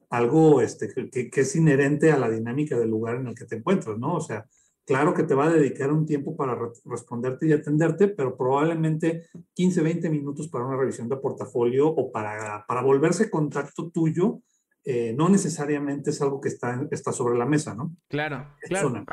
algo 0.08 0.62
este, 0.62 1.10
que, 1.10 1.30
que, 1.30 1.40
es 1.40 1.56
inherente 1.56 2.10
a 2.10 2.18
la 2.18 2.30
dinámica 2.30 2.78
del 2.78 2.88
lugar 2.88 3.16
en 3.16 3.28
el 3.28 3.34
que 3.34 3.44
te 3.44 3.56
encuentras, 3.56 3.98
¿no? 3.98 4.14
O 4.14 4.20
sea, 4.20 4.46
claro 4.86 5.14
que 5.14 5.22
te 5.22 5.34
va 5.34 5.46
a 5.46 5.52
dedicar 5.52 5.92
un 5.92 6.06
tiempo 6.06 6.36
para 6.36 6.58
responderte 6.84 7.46
y 7.46 7.52
atenderte, 7.52 8.08
pero 8.08 8.36
probablemente 8.36 9.26
15, 9.54 9.82
20 9.82 10.10
minutos 10.10 10.48
para 10.48 10.66
una 10.66 10.76
revisión 10.76 11.08
de 11.08 11.16
portafolio 11.16 11.88
o 11.88 12.10
para, 12.10 12.64
para 12.66 12.82
volverse 12.82 13.30
contacto 13.30 13.90
tuyo, 13.90 14.40
eh, 14.84 15.14
no 15.16 15.28
necesariamente 15.28 16.10
es 16.10 16.22
algo 16.22 16.40
que 16.40 16.48
está, 16.48 16.86
está 16.90 17.12
sobre 17.12 17.38
la 17.38 17.46
mesa, 17.46 17.74
¿no? 17.74 17.94
Claro, 18.08 18.46
claro. 18.62 19.04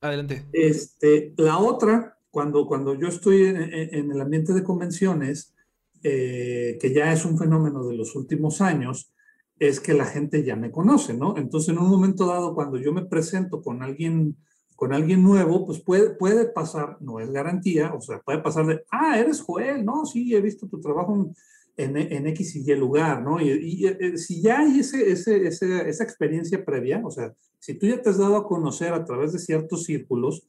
Adelante. 0.00 0.46
Este, 0.52 1.32
la 1.36 1.58
otra, 1.58 2.18
cuando, 2.30 2.66
cuando 2.66 2.94
yo 2.94 3.08
estoy 3.08 3.44
en, 3.44 4.10
el 4.10 4.20
ambiente 4.20 4.52
de 4.52 4.64
convenciones, 4.64 5.54
eh, 6.02 6.78
que 6.80 6.92
ya 6.92 7.12
es 7.12 7.24
un 7.24 7.38
fenómeno 7.38 7.84
de 7.86 7.96
los 7.96 8.16
últimos 8.16 8.60
años, 8.60 9.12
es 9.58 9.78
que 9.78 9.92
la 9.92 10.06
gente 10.06 10.42
ya 10.42 10.56
me 10.56 10.70
conoce, 10.70 11.12
¿no? 11.12 11.36
Entonces, 11.36 11.68
en 11.68 11.78
un 11.78 11.90
momento 11.90 12.26
dado, 12.26 12.54
cuando 12.54 12.78
yo 12.78 12.92
me 12.92 13.04
presento 13.04 13.62
con 13.62 13.82
alguien, 13.82 14.36
con 14.80 14.94
alguien 14.94 15.22
nuevo, 15.22 15.66
pues 15.66 15.78
puede, 15.78 16.08
puede 16.08 16.46
pasar, 16.46 16.96
no 17.00 17.20
es 17.20 17.30
garantía, 17.30 17.92
o 17.92 18.00
sea, 18.00 18.18
puede 18.22 18.38
pasar 18.38 18.64
de, 18.64 18.82
ah, 18.90 19.20
eres 19.20 19.42
Joel, 19.42 19.84
no, 19.84 20.06
sí, 20.06 20.34
he 20.34 20.40
visto 20.40 20.66
tu 20.68 20.80
trabajo 20.80 21.34
en, 21.76 21.96
en 21.98 22.26
X 22.28 22.56
y 22.56 22.60
Y 22.72 22.76
lugar, 22.76 23.22
¿no? 23.22 23.38
Y, 23.42 23.50
y, 23.50 23.86
eh, 23.86 24.16
si 24.16 24.40
ya 24.40 24.60
hay 24.60 24.80
ese, 24.80 25.12
ese, 25.12 25.46
esa 25.46 26.02
experiencia 26.02 26.64
previa, 26.64 27.02
o 27.04 27.10
sea, 27.10 27.34
si 27.58 27.74
tú 27.74 27.88
ya 27.88 28.00
te 28.00 28.08
has 28.08 28.16
dado 28.16 28.36
a 28.36 28.48
conocer 28.48 28.94
a 28.94 29.04
través 29.04 29.34
de 29.34 29.38
ciertos 29.38 29.84
círculos, 29.84 30.48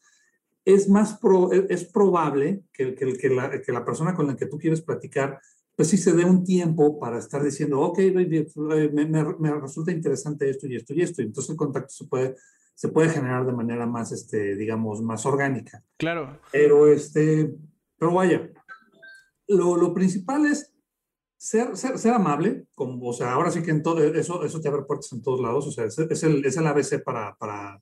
es 0.64 0.88
más 0.88 1.20
e, 1.52 1.66
es 1.68 1.84
probable 1.84 2.64
que, 2.72 2.96
que, 2.96 3.12
que, 3.18 3.30
la, 3.30 3.62
que, 3.62 3.72
la, 3.74 3.84
persona 3.84 4.16
con 4.16 4.28
la 4.28 4.38
que 4.38 4.46
tú 4.46 4.58
quieres 4.58 4.80
platicar, 4.80 5.42
pues 5.76 5.90
sí 5.90 5.98
se 5.98 6.14
dé 6.14 6.24
un 6.24 6.46
tiempo 6.46 6.98
para 7.02 7.20
estar 7.20 7.44
diciendo, 7.44 7.82
ok, 7.82 8.00
me, 8.14 9.06
me, 9.38 9.60
resulta 9.60 9.92
interesante 9.92 10.50
esto 10.50 10.68
y 10.68 10.78
esto 10.78 10.94
y 10.94 11.02
esto. 11.02 11.22
Y 11.22 11.26
entonces 11.26 11.50
el 11.50 11.58
contacto 11.58 11.94
se 11.94 12.06
puede, 12.06 12.38
se 12.82 12.90
puede 12.90 13.10
generar 13.10 13.46
de 13.46 13.52
manera 13.52 13.86
más, 13.86 14.12
este, 14.12 14.56
digamos, 14.56 15.04
más 15.04 15.24
orgánica. 15.28 15.84
Claro. 16.00 16.40
Pero, 16.52 16.88
este, 16.88 17.54
pero 17.96 18.12
vaya, 18.12 18.50
lo, 19.48 19.78
lo 19.78 19.94
principal 19.94 20.48
es 20.48 20.74
ser, 21.38 21.78
ser, 21.78 22.00
ser, 22.00 22.16
amable, 22.16 22.66
como, 22.74 23.10
o 23.10 23.14
sea, 23.14 23.34
ahora 23.34 23.52
sí 23.52 23.62
que 23.62 23.70
en 23.70 23.84
todo, 23.84 24.04
eso, 24.04 24.44
eso 24.44 24.60
te 24.60 24.68
abre 24.68 24.82
puertas 24.82 25.14
en 25.14 25.22
todos 25.22 25.40
lados, 25.40 25.68
o 25.68 25.72
sea, 25.72 25.86
es, 25.86 26.00
es 26.00 26.24
el, 26.24 26.44
es 26.44 26.58
el 26.58 26.66
ABC 26.66 27.04
para, 27.04 27.36
para, 27.36 27.80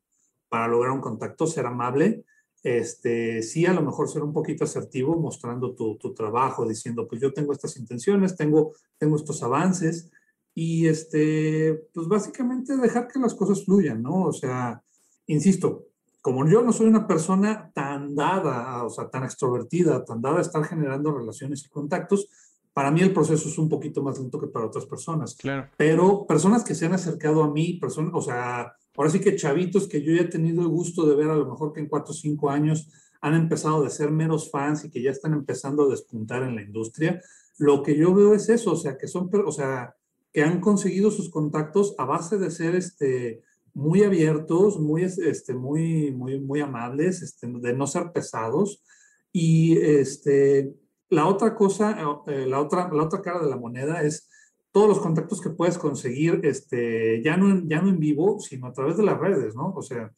para 0.49 0.67
lograr 0.67 0.91
un 0.91 0.99
contacto, 0.99 1.47
ser 1.47 1.65
amable, 1.65 2.25
este, 2.61 3.41
sí, 3.41 3.65
a 3.65 3.73
lo 3.73 3.81
mejor 3.81 4.09
ser 4.09 4.21
un 4.21 4.33
poquito 4.33 4.65
asertivo, 4.65 5.17
mostrando 5.17 5.75
tu, 5.75 5.97
tu, 5.97 6.13
trabajo, 6.13 6.67
diciendo, 6.67 7.07
pues 7.07 7.21
yo 7.21 7.31
tengo 7.31 7.53
estas 7.53 7.77
intenciones, 7.77 8.35
tengo, 8.35 8.73
tengo 8.97 9.15
estos 9.15 9.41
avances, 9.43 10.11
y 10.53 10.87
este, 10.87 11.87
pues 11.93 12.05
básicamente 12.09 12.75
dejar 12.75 13.07
que 13.07 13.17
las 13.17 13.33
cosas 13.33 13.63
fluyan, 13.63 14.03
¿no? 14.03 14.23
O 14.23 14.33
sea, 14.33 14.83
insisto, 15.29 15.85
como 16.21 16.47
yo 16.47 16.61
no 16.61 16.73
soy 16.73 16.87
una 16.87 17.07
persona 17.07 17.71
tan 17.73 18.13
dada, 18.15 18.83
o 18.83 18.89
sea, 18.89 19.09
tan 19.09 19.23
extrovertida, 19.23 20.03
tan 20.03 20.21
dada 20.21 20.39
a 20.39 20.41
estar 20.41 20.63
generando 20.65 21.17
relaciones 21.17 21.65
y 21.65 21.69
contactos, 21.69 22.27
para 22.73 22.91
mí 22.91 23.01
el 23.01 23.13
proceso 23.13 23.47
es 23.47 23.57
un 23.57 23.69
poquito 23.69 24.01
más 24.03 24.19
lento 24.19 24.39
que 24.39 24.47
para 24.47 24.65
otras 24.65 24.85
personas. 24.85 25.35
Claro. 25.35 25.69
Pero 25.77 26.25
personas 26.27 26.63
que 26.63 26.75
se 26.75 26.85
han 26.85 26.93
acercado 26.93 27.43
a 27.43 27.51
mí, 27.51 27.73
personas, 27.73 28.11
o 28.13 28.21
sea, 28.21 28.73
ahora 28.95 29.09
sí 29.09 29.19
que 29.19 29.35
chavitos 29.35 29.87
que 29.87 30.01
yo 30.01 30.13
ya 30.13 30.21
he 30.21 30.25
tenido 30.25 30.61
el 30.61 30.67
gusto 30.67 31.05
de 31.07 31.15
ver 31.15 31.29
a 31.29 31.35
lo 31.35 31.45
mejor 31.45 31.73
que 31.73 31.79
en 31.79 31.87
cuatro 31.87 32.11
o 32.11 32.15
cinco 32.15 32.49
años 32.49 32.89
han 33.21 33.35
empezado 33.35 33.83
de 33.83 33.89
ser 33.89 34.11
meros 34.11 34.49
fans 34.49 34.85
y 34.85 34.89
que 34.89 35.01
ya 35.01 35.11
están 35.11 35.33
empezando 35.33 35.83
a 35.83 35.89
despuntar 35.89 36.43
en 36.43 36.55
la 36.55 36.61
industria, 36.61 37.21
lo 37.57 37.83
que 37.83 37.97
yo 37.97 38.13
veo 38.13 38.33
es 38.33 38.49
eso, 38.49 38.71
o 38.71 38.75
sea, 38.77 38.97
que 38.97 39.07
son, 39.07 39.29
o 39.45 39.51
sea, 39.51 39.95
que 40.31 40.43
han 40.43 40.61
conseguido 40.61 41.11
sus 41.11 41.29
contactos 41.29 41.95
a 41.97 42.05
base 42.05 42.37
de 42.37 42.51
ser 42.51 42.75
este, 42.75 43.41
muy 43.73 44.03
abiertos, 44.03 44.79
muy, 44.79 45.03
este, 45.03 45.53
muy, 45.53 46.11
muy, 46.11 46.39
muy 46.39 46.61
amables, 46.61 47.21
este, 47.21 47.47
de 47.47 47.73
no 47.73 47.87
ser 47.87 48.11
pesados. 48.11 48.83
Y 49.31 49.77
este, 49.77 50.73
la 51.09 51.27
otra 51.27 51.55
cosa, 51.55 51.97
eh, 52.27 52.45
la, 52.47 52.61
otra, 52.61 52.89
la 52.91 53.03
otra 53.03 53.21
cara 53.21 53.39
de 53.43 53.49
la 53.49 53.57
moneda 53.57 54.01
es 54.03 54.29
todos 54.71 54.87
los 54.87 54.99
contactos 54.99 55.41
que 55.41 55.49
puedes 55.49 55.77
conseguir, 55.77 56.41
este, 56.43 57.23
ya, 57.23 57.37
no, 57.37 57.63
ya 57.67 57.81
no 57.81 57.89
en 57.89 57.99
vivo, 57.99 58.39
sino 58.39 58.67
a 58.67 58.73
través 58.73 58.97
de 58.97 59.03
las 59.03 59.19
redes, 59.19 59.55
¿no? 59.55 59.73
O 59.75 59.81
sea, 59.81 60.11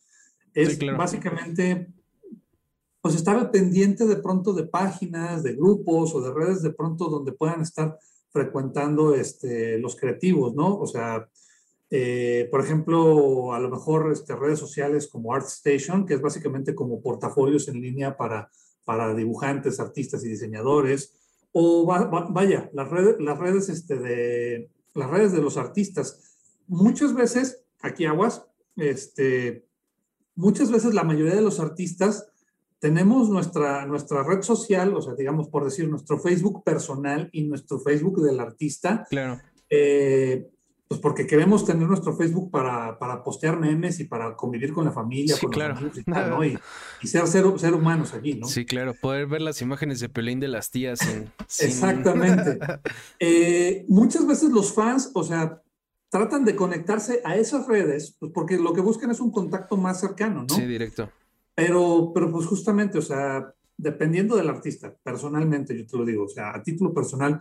es 0.54 0.78
básicamente, 0.98 1.88
pues 3.02 3.16
estar 3.16 3.50
pendiente 3.52 4.06
de 4.06 4.18
pronto 4.18 4.54
de 4.54 4.68
páginas, 4.68 5.44
de 5.44 5.56
grupos 5.56 6.14
o 6.14 6.22
de 6.22 6.34
redes 6.34 6.62
de 6.62 6.74
pronto 6.74 7.10
donde 7.10 7.32
puedan 7.32 7.62
estar 7.62 7.98
frecuentando 8.30 9.16
este, 9.16 9.78
los 9.80 9.96
creativos, 9.96 10.54
¿no? 10.54 10.78
O 10.78 10.86
sea, 10.86 11.30
eh, 11.94 12.48
por 12.50 12.62
ejemplo, 12.62 13.54
a 13.54 13.60
lo 13.60 13.70
mejor 13.70 14.14
este, 14.14 14.34
redes 14.34 14.60
sociales 14.60 15.08
como 15.08 15.34
ArtStation, 15.34 16.06
que 16.06 16.14
es 16.14 16.22
básicamente 16.22 16.74
como 16.74 17.02
portafolios 17.02 17.68
en 17.68 17.82
línea 17.82 18.16
para, 18.16 18.50
para 18.86 19.14
dibujantes, 19.14 19.82
artistas 19.82 20.24
y 20.24 20.30
diseñadores, 20.30 21.14
o 21.52 21.86
vaya, 21.86 22.70
las 22.72 22.90
redes, 22.90 23.18
las 23.20 23.38
redes, 23.38 23.68
este, 23.68 23.98
de, 23.98 24.70
las 24.96 25.10
redes 25.10 25.34
de 25.34 25.42
los 25.42 25.58
artistas. 25.58 26.38
Muchas 26.68 27.14
veces, 27.14 27.66
aquí 27.82 28.06
aguas, 28.06 28.46
este, 28.78 29.66
muchas 30.34 30.72
veces 30.72 30.94
la 30.94 31.04
mayoría 31.04 31.36
de 31.36 31.42
los 31.42 31.60
artistas 31.60 32.30
tenemos 32.80 33.30
nuestra, 33.30 33.86
nuestra 33.86 34.24
red 34.24 34.44
social, 34.44 34.96
o 34.96 35.02
sea, 35.02 35.14
digamos, 35.14 35.50
por 35.50 35.66
decir, 35.66 35.90
nuestro 35.90 36.18
Facebook 36.20 36.64
personal 36.64 37.30
y 37.34 37.44
nuestro 37.44 37.80
Facebook 37.80 38.22
del 38.22 38.40
artista. 38.40 39.06
Claro. 39.10 39.42
Eh, 39.70 40.50
pues 40.92 41.00
porque 41.00 41.26
queremos 41.26 41.66
tener 41.66 41.88
nuestro 41.88 42.14
Facebook 42.18 42.52
para, 42.52 43.00
para, 43.00 43.24
postear 43.24 43.58
memes 43.58 44.02
y 44.02 44.04
para 44.04 44.36
convivir 44.36 44.74
con 44.74 44.84
la 44.84 44.92
familia, 44.92 45.38
con 45.40 45.50
claro. 45.50 45.78
y, 45.80 46.02
¿no? 46.06 46.44
y, 46.44 47.08
ser, 47.08 47.26
ser, 47.30 47.46
humanos 47.74 48.14
allí, 48.14 48.34
¿no? 48.34 48.46
Sí, 48.46 48.66
claro, 48.66 48.94
poder 48.94 49.26
ver 49.26 49.42
las 49.42 49.62
imágenes 49.62 50.02
de 50.02 50.10
Pelín 50.10 50.42
de 50.42 50.50
las 50.50 50.70
tías. 50.70 51.00
Exactamente. 51.62 52.60
Eh, 53.20 53.86
muchas 53.88 54.28
veces 54.28 54.50
los 54.50 54.74
fans, 54.74 55.12
o 55.14 55.24
sea, 55.24 55.62
tratan 56.10 56.44
de 56.44 56.58
conectarse 56.58 57.22
a 57.24 57.38
esas 57.38 57.68
redes, 57.68 58.18
pues 58.20 58.34
porque 58.34 58.58
lo 58.58 58.74
que 58.74 58.82
buscan 58.82 59.12
es 59.12 59.22
un 59.22 59.32
contacto 59.32 59.78
más 59.78 60.02
cercano, 60.02 60.44
¿no? 60.44 60.54
Sí, 60.54 60.66
directo. 60.66 61.10
Pero, 61.56 62.12
pero 62.14 62.30
pues 62.32 62.48
justamente, 62.48 62.98
o 62.98 63.02
sea, 63.02 63.54
dependiendo 63.78 64.36
del 64.36 64.50
artista, 64.50 64.94
personalmente, 65.04 65.78
yo 65.78 65.88
te 65.88 65.98
lo 65.98 66.04
digo, 66.04 66.26
o 66.26 66.30
sea, 66.30 66.54
a 66.54 66.62
título 66.62 66.94
personal, 66.94 67.40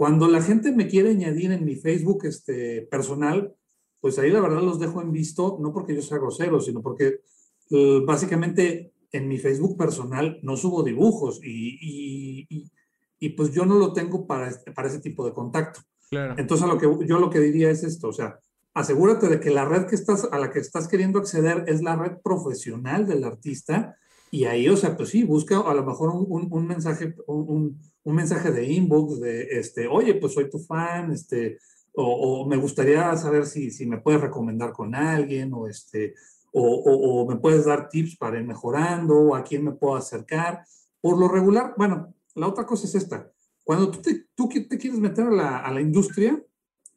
cuando 0.00 0.28
la 0.28 0.40
gente 0.40 0.72
me 0.72 0.88
quiere 0.88 1.10
añadir 1.10 1.52
en 1.52 1.62
mi 1.62 1.76
Facebook 1.76 2.24
este, 2.24 2.88
personal, 2.90 3.54
pues 4.00 4.18
ahí 4.18 4.30
la 4.30 4.40
verdad 4.40 4.62
los 4.62 4.80
dejo 4.80 5.02
en 5.02 5.12
visto, 5.12 5.58
no 5.60 5.74
porque 5.74 5.94
yo 5.94 6.00
sea 6.00 6.16
grosero, 6.16 6.58
sino 6.58 6.80
porque 6.80 7.20
uh, 7.68 8.02
básicamente 8.06 8.94
en 9.12 9.28
mi 9.28 9.36
Facebook 9.36 9.76
personal 9.76 10.40
no 10.42 10.56
subo 10.56 10.82
dibujos 10.82 11.38
y, 11.44 12.46
y, 12.48 12.70
y, 13.18 13.28
pues 13.28 13.52
yo 13.52 13.66
no 13.66 13.74
lo 13.74 13.92
tengo 13.92 14.26
para, 14.26 14.48
este, 14.48 14.72
para 14.72 14.88
ese 14.88 15.00
tipo 15.00 15.22
de 15.26 15.34
contacto. 15.34 15.80
Claro. 16.08 16.34
Entonces, 16.38 16.66
lo 16.66 16.78
que, 16.78 17.06
yo 17.06 17.18
lo 17.18 17.28
que 17.28 17.40
diría 17.40 17.68
es 17.68 17.84
esto, 17.84 18.08
o 18.08 18.14
sea, 18.14 18.38
asegúrate 18.72 19.28
de 19.28 19.38
que 19.38 19.50
la 19.50 19.66
red 19.66 19.84
que 19.84 19.96
estás, 19.96 20.26
a 20.32 20.38
la 20.38 20.50
que 20.50 20.60
estás 20.60 20.88
queriendo 20.88 21.18
acceder 21.18 21.64
es 21.66 21.82
la 21.82 21.96
red 21.96 22.12
profesional 22.24 23.06
del 23.06 23.22
artista 23.22 23.98
y 24.30 24.44
ahí, 24.44 24.66
o 24.68 24.78
sea, 24.78 24.96
pues 24.96 25.10
sí, 25.10 25.24
busca 25.24 25.58
a 25.58 25.74
lo 25.74 25.84
mejor 25.84 26.08
un, 26.08 26.48
un, 26.50 26.66
mensaje, 26.66 27.14
un, 27.26 27.78
un, 28.04 28.14
mensaje 28.14 28.50
de 28.50 28.64
inbox 28.64 29.20
de, 29.20 29.42
este, 29.58 29.86
oye, 29.88 30.14
pues 30.14 30.34
soy 30.34 30.48
tu 30.48 30.58
fan, 30.58 31.12
este, 31.12 31.58
o, 31.94 32.04
o 32.42 32.46
me 32.46 32.56
gustaría 32.56 33.16
saber 33.16 33.46
si, 33.46 33.70
si, 33.70 33.86
me 33.86 33.98
puedes 33.98 34.20
recomendar 34.20 34.72
con 34.72 34.94
alguien, 34.94 35.52
o 35.54 35.66
este, 35.66 36.14
o, 36.52 36.62
o, 36.62 37.28
me 37.28 37.36
puedes 37.36 37.64
dar 37.64 37.88
tips 37.88 38.16
para 38.16 38.38
ir 38.38 38.46
mejorando, 38.46 39.14
o 39.14 39.34
a 39.34 39.44
quién 39.44 39.64
me 39.64 39.72
puedo 39.72 39.96
acercar. 39.96 40.64
Por 41.00 41.18
lo 41.18 41.28
regular, 41.28 41.74
bueno, 41.76 42.14
la 42.34 42.48
otra 42.48 42.66
cosa 42.66 42.86
es 42.86 42.94
esta. 42.94 43.30
Cuando 43.64 43.90
tú 43.90 44.02
te, 44.02 44.26
tú 44.34 44.48
te 44.48 44.78
quieres 44.78 44.98
meter 44.98 45.26
a 45.26 45.30
la, 45.30 45.58
a 45.58 45.72
la 45.72 45.80
industria, 45.80 46.42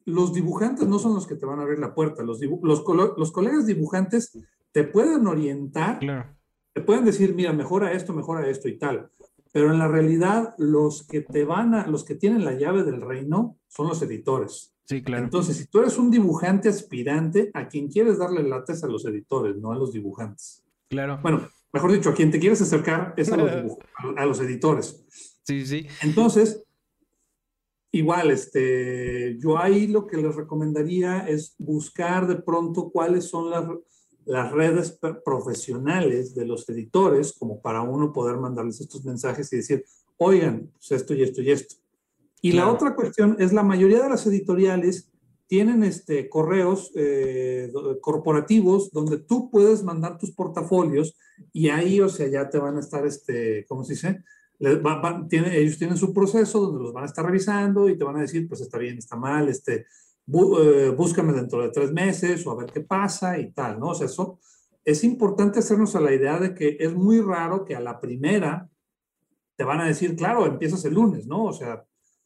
los 0.04 0.32
dibujantes 0.34 0.86
no 0.86 0.98
son 0.98 1.14
los 1.14 1.26
que 1.26 1.36
te 1.36 1.46
van 1.46 1.60
a 1.60 1.62
abrir 1.62 1.78
la 1.78 1.94
puerta. 1.94 2.22
Los, 2.22 2.40
los, 2.40 2.84
los 3.16 3.32
colegas 3.32 3.66
dibujantes 3.66 4.36
te 4.72 4.84
pueden 4.84 5.26
orientar, 5.26 6.00
te 6.72 6.80
pueden 6.80 7.04
decir, 7.04 7.34
mira, 7.34 7.52
mejora 7.52 7.92
esto, 7.92 8.12
mejora 8.12 8.46
esto 8.48 8.68
y 8.68 8.76
tal. 8.76 9.10
Pero 9.54 9.70
en 9.70 9.78
la 9.78 9.86
realidad, 9.86 10.52
los 10.58 11.06
que 11.06 11.20
te 11.20 11.44
van 11.44 11.74
a, 11.74 11.86
los 11.86 12.02
que 12.02 12.16
tienen 12.16 12.44
la 12.44 12.54
llave 12.54 12.82
del 12.82 13.00
reino 13.00 13.56
son 13.68 13.86
los 13.86 14.02
editores. 14.02 14.74
Sí, 14.84 15.00
claro. 15.00 15.22
Entonces, 15.22 15.56
si 15.56 15.68
tú 15.68 15.78
eres 15.78 15.96
un 15.96 16.10
dibujante 16.10 16.68
aspirante, 16.68 17.52
a 17.54 17.68
quien 17.68 17.86
quieres 17.86 18.18
darle 18.18 18.42
lates 18.42 18.82
a 18.82 18.88
los 18.88 19.04
editores, 19.04 19.56
no 19.56 19.70
a 19.70 19.76
los 19.76 19.92
dibujantes. 19.92 20.64
Claro. 20.88 21.20
Bueno, 21.22 21.48
mejor 21.72 21.92
dicho, 21.92 22.10
a 22.10 22.14
quien 22.14 22.32
te 22.32 22.40
quieres 22.40 22.60
acercar 22.62 23.14
es 23.16 23.30
a 23.30 23.36
los, 23.36 23.76
a 24.16 24.26
los 24.26 24.40
editores. 24.40 25.06
Sí, 25.44 25.64
sí. 25.64 25.86
Entonces, 26.02 26.64
Igual, 27.92 28.32
este, 28.32 29.38
yo 29.38 29.56
ahí 29.56 29.86
lo 29.86 30.08
que 30.08 30.16
les 30.16 30.34
recomendaría 30.34 31.28
es 31.28 31.54
buscar 31.58 32.26
de 32.26 32.34
pronto 32.34 32.90
cuáles 32.90 33.28
son 33.28 33.50
las, 33.50 33.68
las 34.26 34.52
redes 34.52 34.98
profesionales 35.24 36.34
de 36.34 36.46
los 36.46 36.68
editores, 36.68 37.34
como 37.38 37.60
para 37.60 37.82
uno 37.82 38.12
poder 38.12 38.36
mandarles 38.36 38.80
estos 38.80 39.04
mensajes 39.04 39.52
y 39.52 39.56
decir, 39.56 39.84
oigan, 40.18 40.70
pues 40.72 40.92
esto 40.92 41.14
y 41.14 41.22
esto 41.22 41.42
y 41.42 41.50
esto. 41.50 41.76
Y 42.40 42.52
la 42.52 42.70
otra 42.70 42.94
cuestión 42.94 43.36
es 43.38 43.52
la 43.52 43.62
mayoría 43.62 44.02
de 44.02 44.10
las 44.10 44.26
editoriales 44.26 45.10
tienen 45.46 45.84
este, 45.84 46.28
correos 46.28 46.90
eh, 46.94 47.70
corporativos 48.00 48.90
donde 48.90 49.18
tú 49.18 49.50
puedes 49.50 49.82
mandar 49.82 50.18
tus 50.18 50.32
portafolios 50.32 51.16
y 51.52 51.68
ahí, 51.68 52.00
o 52.00 52.08
sea, 52.08 52.26
ya 52.28 52.48
te 52.48 52.58
van 52.58 52.76
a 52.76 52.80
estar, 52.80 53.06
este, 53.06 53.64
¿cómo 53.66 53.84
se 53.84 53.94
dice? 53.94 54.24
ellos 54.60 55.78
tienen 55.78 55.96
su 55.96 56.14
proceso 56.14 56.60
donde 56.60 56.82
los 56.82 56.92
van 56.92 57.04
a 57.04 57.06
estar 57.06 57.24
revisando 57.26 57.88
y 57.88 57.98
te 57.98 58.04
van 58.04 58.16
a 58.16 58.22
decir, 58.22 58.48
pues 58.48 58.60
está 58.60 58.78
bien, 58.78 58.96
está 58.98 59.16
mal, 59.16 59.48
este, 59.48 59.86
eh, 60.26 60.90
búscame 60.90 61.32
dentro 61.32 61.62
de 61.62 61.70
tres 61.70 61.92
meses 61.92 62.46
o 62.46 62.52
a 62.52 62.56
ver 62.56 62.72
qué 62.72 62.80
pasa 62.80 63.38
y 63.38 63.52
tal, 63.52 63.78
¿no? 63.78 63.88
O 63.88 63.94
sea, 63.94 64.06
eso 64.06 64.38
es 64.84 65.04
importante 65.04 65.58
hacernos 65.58 65.94
a 65.96 66.00
la 66.00 66.12
idea 66.12 66.38
de 66.38 66.54
que 66.54 66.76
es 66.80 66.94
muy 66.94 67.20
raro 67.20 67.64
que 67.64 67.74
a 67.74 67.80
la 67.80 68.00
primera 68.00 68.68
te 69.56 69.64
van 69.64 69.80
a 69.80 69.86
decir, 69.86 70.16
claro, 70.16 70.46
empiezas 70.46 70.84
el 70.84 70.94
lunes, 70.94 71.26
¿no? 71.26 71.44
O 71.44 71.52
sea, 71.52 71.84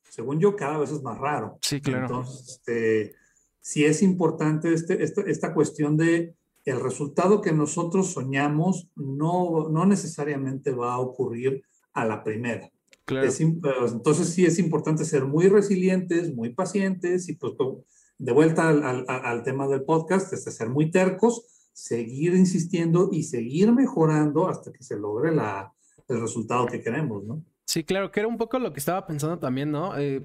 según 0.08 0.40
yo, 0.40 0.56
cada 0.56 0.78
vez 0.78 0.90
es 0.90 1.02
más 1.02 1.18
raro. 1.18 1.58
Sí, 1.62 1.80
claro. 1.80 2.06
Entonces, 2.06 2.48
este, 2.48 3.14
sí 3.60 3.84
es 3.84 4.02
importante 4.02 4.72
este, 4.72 5.02
esta, 5.02 5.22
esta 5.22 5.52
cuestión 5.52 5.96
de 5.96 6.34
el 6.64 6.80
resultado 6.80 7.40
que 7.40 7.52
nosotros 7.52 8.12
soñamos 8.12 8.88
no, 8.94 9.68
no 9.70 9.86
necesariamente 9.86 10.70
va 10.72 10.94
a 10.94 10.98
ocurrir 10.98 11.62
a 11.92 12.04
la 12.04 12.22
primera. 12.22 12.70
Entonces 13.08 14.28
sí 14.28 14.44
es 14.44 14.58
importante 14.58 15.04
ser 15.04 15.24
muy 15.24 15.48
resilientes, 15.48 16.34
muy 16.34 16.54
pacientes 16.54 17.28
y 17.28 17.34
pues 17.34 17.54
de 18.18 18.32
vuelta 18.32 18.68
al, 18.68 19.04
al, 19.08 19.42
tema 19.42 19.68
del 19.68 19.82
podcast, 19.82 20.32
es 20.32 20.44
ser 20.44 20.68
muy 20.68 20.90
tercos, 20.90 21.70
seguir 21.72 22.34
insistiendo 22.34 23.08
y 23.12 23.22
seguir 23.22 23.72
mejorando 23.72 24.48
hasta 24.48 24.72
que 24.72 24.82
se 24.82 24.96
logre 24.96 25.34
la, 25.34 25.72
el 26.08 26.20
resultado 26.20 26.66
que 26.66 26.82
queremos, 26.82 27.24
¿no? 27.24 27.44
Sí, 27.64 27.84
claro, 27.84 28.10
que 28.10 28.20
era 28.20 28.28
un 28.28 28.38
poco 28.38 28.58
lo 28.58 28.72
que 28.72 28.80
estaba 28.80 29.06
pensando 29.06 29.38
también, 29.38 29.70
¿no? 29.70 29.96
Eh, 29.98 30.22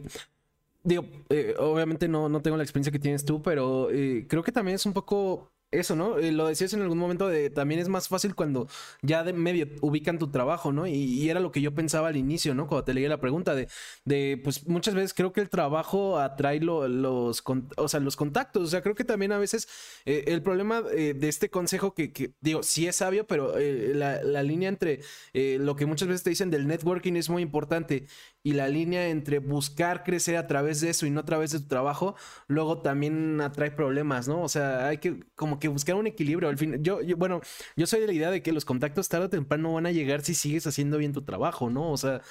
digo, 0.83 1.05
eh, 1.29 1.53
obviamente 1.59 2.07
no, 2.07 2.29
no 2.29 2.41
tengo 2.41 2.57
la 2.57 2.63
experiencia 2.63 2.91
que 2.91 2.99
tienes 2.99 3.25
tú, 3.25 3.41
pero 3.41 3.91
eh, 3.91 4.25
creo 4.27 4.43
que 4.43 4.51
también 4.51 4.75
es 4.75 4.85
un 4.85 4.93
poco 4.93 5.52
eso, 5.73 5.95
¿no? 5.95 6.17
Eh, 6.17 6.31
lo 6.31 6.47
decías 6.47 6.73
en 6.73 6.81
algún 6.81 6.97
momento 6.97 7.27
de 7.27 7.49
también 7.49 7.79
es 7.79 7.89
más 7.89 8.07
fácil 8.07 8.35
cuando 8.35 8.67
ya 9.01 9.23
de 9.23 9.33
medio 9.33 9.67
ubican 9.81 10.19
tu 10.19 10.29
trabajo, 10.31 10.71
¿no? 10.71 10.87
Y, 10.87 11.29
era 11.29 11.39
lo 11.39 11.51
que 11.51 11.61
yo 11.61 11.73
pensaba 11.73 12.09
al 12.09 12.17
inicio, 12.17 12.53
¿no? 12.53 12.67
Cuando 12.67 12.83
te 12.83 12.93
leí 12.93 13.07
la 13.07 13.19
pregunta 13.19 13.55
de, 13.55 13.67
de 14.05 14.39
pues 14.43 14.67
muchas 14.67 14.93
veces 14.93 15.13
creo 15.13 15.33
que 15.33 15.41
el 15.41 15.49
trabajo 15.49 16.19
atrae 16.19 16.59
los, 16.59 17.43
o 17.77 17.87
sea, 17.87 17.99
los 17.99 18.15
contactos. 18.15 18.63
O 18.63 18.67
sea, 18.67 18.81
creo 18.81 18.95
que 18.95 19.03
también 19.03 19.31
a 19.31 19.37
veces 19.37 19.67
eh, 20.05 20.25
el 20.27 20.41
problema 20.43 20.83
eh, 20.93 21.13
de 21.13 21.29
este 21.29 21.49
consejo 21.49 21.93
que, 21.93 22.33
digo, 22.41 22.63
sí 22.63 22.87
es 22.87 22.97
sabio, 22.97 23.25
pero 23.25 23.53
la, 23.57 24.21
la, 24.23 24.43
línea 24.43 24.69
entre 24.69 24.99
lo 25.33 25.75
que 25.75 25.85
muchas 25.85 26.07
veces 26.07 26.23
te 26.23 26.29
dicen 26.29 26.49
del 26.51 26.67
networking 26.67 27.13
es 27.13 27.29
muy 27.29 27.41
importante 27.41 28.05
y 28.43 28.53
la 28.53 28.67
línea 28.67 29.07
entre 29.07 29.39
buscar 29.39 30.03
crecer 30.03 30.35
a 30.35 30.47
través 30.47 30.81
de 30.81 30.89
eso 30.89 31.05
y 31.05 31.09
no 31.09 31.21
a 31.21 31.25
través 31.25 31.51
de 31.51 31.59
tu 31.59 31.67
trabajo, 31.67 32.15
luego 32.47 32.81
también 32.81 33.39
atrae 33.39 33.71
problemas, 33.71 34.27
¿no? 34.27 34.43
O 34.43 34.49
sea, 34.49 34.87
hay 34.87 34.97
que 34.97 35.23
como 35.35 35.59
que 35.59 35.69
buscar 35.69 35.95
un 35.95 36.07
equilibrio. 36.07 36.49
Al 36.49 36.57
fin, 36.57 36.83
yo, 36.83 36.99
bueno, 37.17 37.41
yo 37.77 37.87
soy 37.87 38.01
de 38.01 38.07
la 38.07 38.13
idea 38.13 38.31
de 38.31 38.43
que 38.43 38.51
los 38.51 38.65
contactos 38.65 39.07
tarde 39.07 39.25
o 39.27 39.29
temprano 39.29 39.73
van 39.73 39.85
a 39.85 39.91
llegar 39.91 40.21
si 40.21 40.35
sigues 40.35 40.67
haciendo 40.67 40.97
bien 40.97 41.13
tu 41.13 41.23
trabajo, 41.23 41.69
¿no? 41.69 41.89
O 41.91 41.97
sea, 41.97 42.21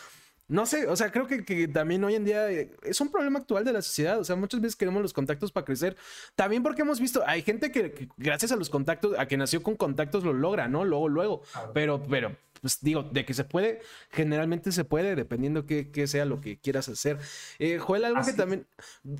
no 0.49 0.67
sé, 0.67 0.87
o 0.87 0.97
sea, 0.97 1.11
creo 1.11 1.27
que, 1.27 1.47
que, 1.47 1.67
también 1.67 2.05
hoy 2.05 2.15
en 2.15 2.27
día 2.27 2.51
eh, 2.51 2.73
es 2.83 3.01
un 3.01 3.11
problema 3.11 3.39
actual 3.39 3.65
de 3.65 3.73
la 3.73 3.81
sociedad. 3.81 4.21
O 4.21 4.25
sea, 4.25 4.37
muchas 4.37 4.61
veces 4.61 4.77
queremos 4.77 5.01
los 5.01 5.15
contactos 5.15 5.51
para 5.51 5.65
crecer. 5.65 5.97
También 6.35 6.63
porque 6.63 6.83
hemos 6.83 7.01
visto, 7.01 7.23
hay 7.27 7.41
gente 7.41 7.73
que, 7.73 8.09
gracias 8.19 8.53
a 8.53 8.57
los 8.57 8.69
contactos, 8.69 9.19
a 9.19 9.27
que 9.27 9.39
nació 9.39 9.63
con 9.63 9.77
contactos, 9.77 10.25
lo 10.25 10.35
logra, 10.35 10.69
¿no? 10.69 10.85
Luego, 10.85 11.09
luego. 11.09 11.43
Pero, 11.73 12.03
pero, 12.03 12.37
pues 12.63 12.79
digo, 12.81 13.03
de 13.03 13.25
que 13.25 13.35
se 13.35 13.43
puede, 13.43 13.81
generalmente 14.11 14.71
se 14.71 14.85
puede, 14.85 15.17
dependiendo 15.17 15.67
qué, 15.67 16.07
sea 16.07 16.25
lo 16.25 16.41
que 16.41 16.59
quieras 16.59 16.89
hacer. 16.89 17.19
Eh, 17.59 17.79
Joel, 17.79 18.05
algo 18.05 18.23
que 18.25 18.33
también, 18.33 18.67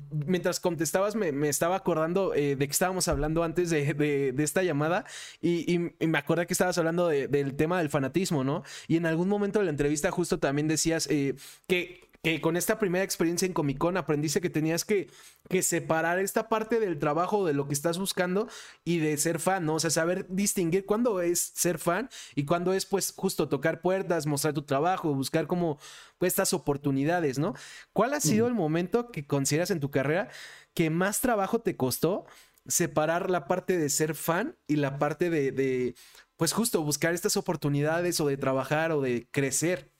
mientras 0.09 0.61
contestabas, 0.61 1.15
me, 1.15 1.49
estaba 1.49 1.75
acordando 1.75 2.33
eh, 2.33 2.55
de 2.55 2.65
que 2.65 2.71
estábamos 2.71 3.09
hablando 3.09 3.43
antes 3.43 3.69
de, 3.69 4.33
esta 4.37 4.63
llamada 4.63 5.05
y, 5.41 5.77
me 5.99 6.17
acordé 6.17 6.47
que 6.47 6.53
estabas 6.53 6.77
hablando 6.77 7.09
del 7.09 7.55
tema 7.55 7.79
del 7.79 7.89
fanatismo, 7.89 8.43
¿no? 8.45 8.63
Y 8.87 8.95
en 8.95 9.05
algún 9.05 9.27
momento 9.27 9.59
de 9.59 9.65
la 9.65 9.71
entrevista 9.71 10.09
justo 10.09 10.39
también 10.39 10.69
decías 10.69 11.07
eh, 11.11 11.35
que 11.67 12.12
que 12.23 12.39
con 12.39 12.55
esta 12.55 12.79
primera 12.79 13.03
experiencia 13.03 13.45
en 13.45 13.53
Comic 13.53 13.77
Con 13.77 13.97
aprendiste 13.97 14.39
que 14.39 14.49
tenías 14.49 14.85
que, 14.85 15.09
que, 15.49 15.61
separar 15.61 16.19
esta 16.19 16.47
parte 16.47 16.79
del 16.79 16.97
trabajo 16.97 17.45
de 17.45 17.53
lo 17.53 17.67
que 17.67 17.73
estás 17.73 17.97
buscando 17.97 18.47
y 18.85 18.99
de 18.99 19.17
ser 19.17 19.39
fan, 19.39 19.65
¿no? 19.65 19.75
O 19.75 19.79
sea, 19.81 19.89
saber 19.89 20.25
distinguir 20.29 20.85
cuándo 20.85 21.19
es 21.19 21.51
ser 21.53 21.79
fan 21.79 22.09
y 22.33 22.45
cuándo 22.45 22.73
es, 22.73 22.85
pues, 22.85 23.13
justo 23.15 23.49
tocar 23.49 23.81
puertas, 23.81 24.25
mostrar 24.25 24.53
tu 24.53 24.61
trabajo, 24.61 25.13
buscar 25.13 25.47
como 25.47 25.77
pues, 26.17 26.31
estas 26.31 26.53
oportunidades, 26.53 27.39
¿no? 27.39 27.55
¿Cuál 27.91 28.13
ha 28.13 28.21
sido 28.21 28.47
el 28.47 28.53
momento 28.53 29.11
que 29.11 29.27
consideras 29.27 29.69
en 29.69 29.81
tu 29.81 29.91
carrera 29.91 30.29
que 30.73 30.89
más 30.89 31.19
trabajo 31.19 31.59
te 31.59 31.75
costó 31.75 32.25
separar 32.65 33.29
la 33.29 33.47
parte 33.47 33.77
de 33.77 33.89
ser 33.89 34.15
fan 34.15 34.55
y 34.65 34.77
la 34.77 34.97
parte 34.97 35.29
de, 35.29 35.51
de 35.51 35.95
pues, 36.37 36.53
justo 36.53 36.81
buscar 36.83 37.13
estas 37.13 37.35
oportunidades 37.35 38.21
o 38.21 38.27
de 38.27 38.37
trabajar 38.37 38.93
o 38.93 39.01
de 39.01 39.27
crecer? 39.29 39.92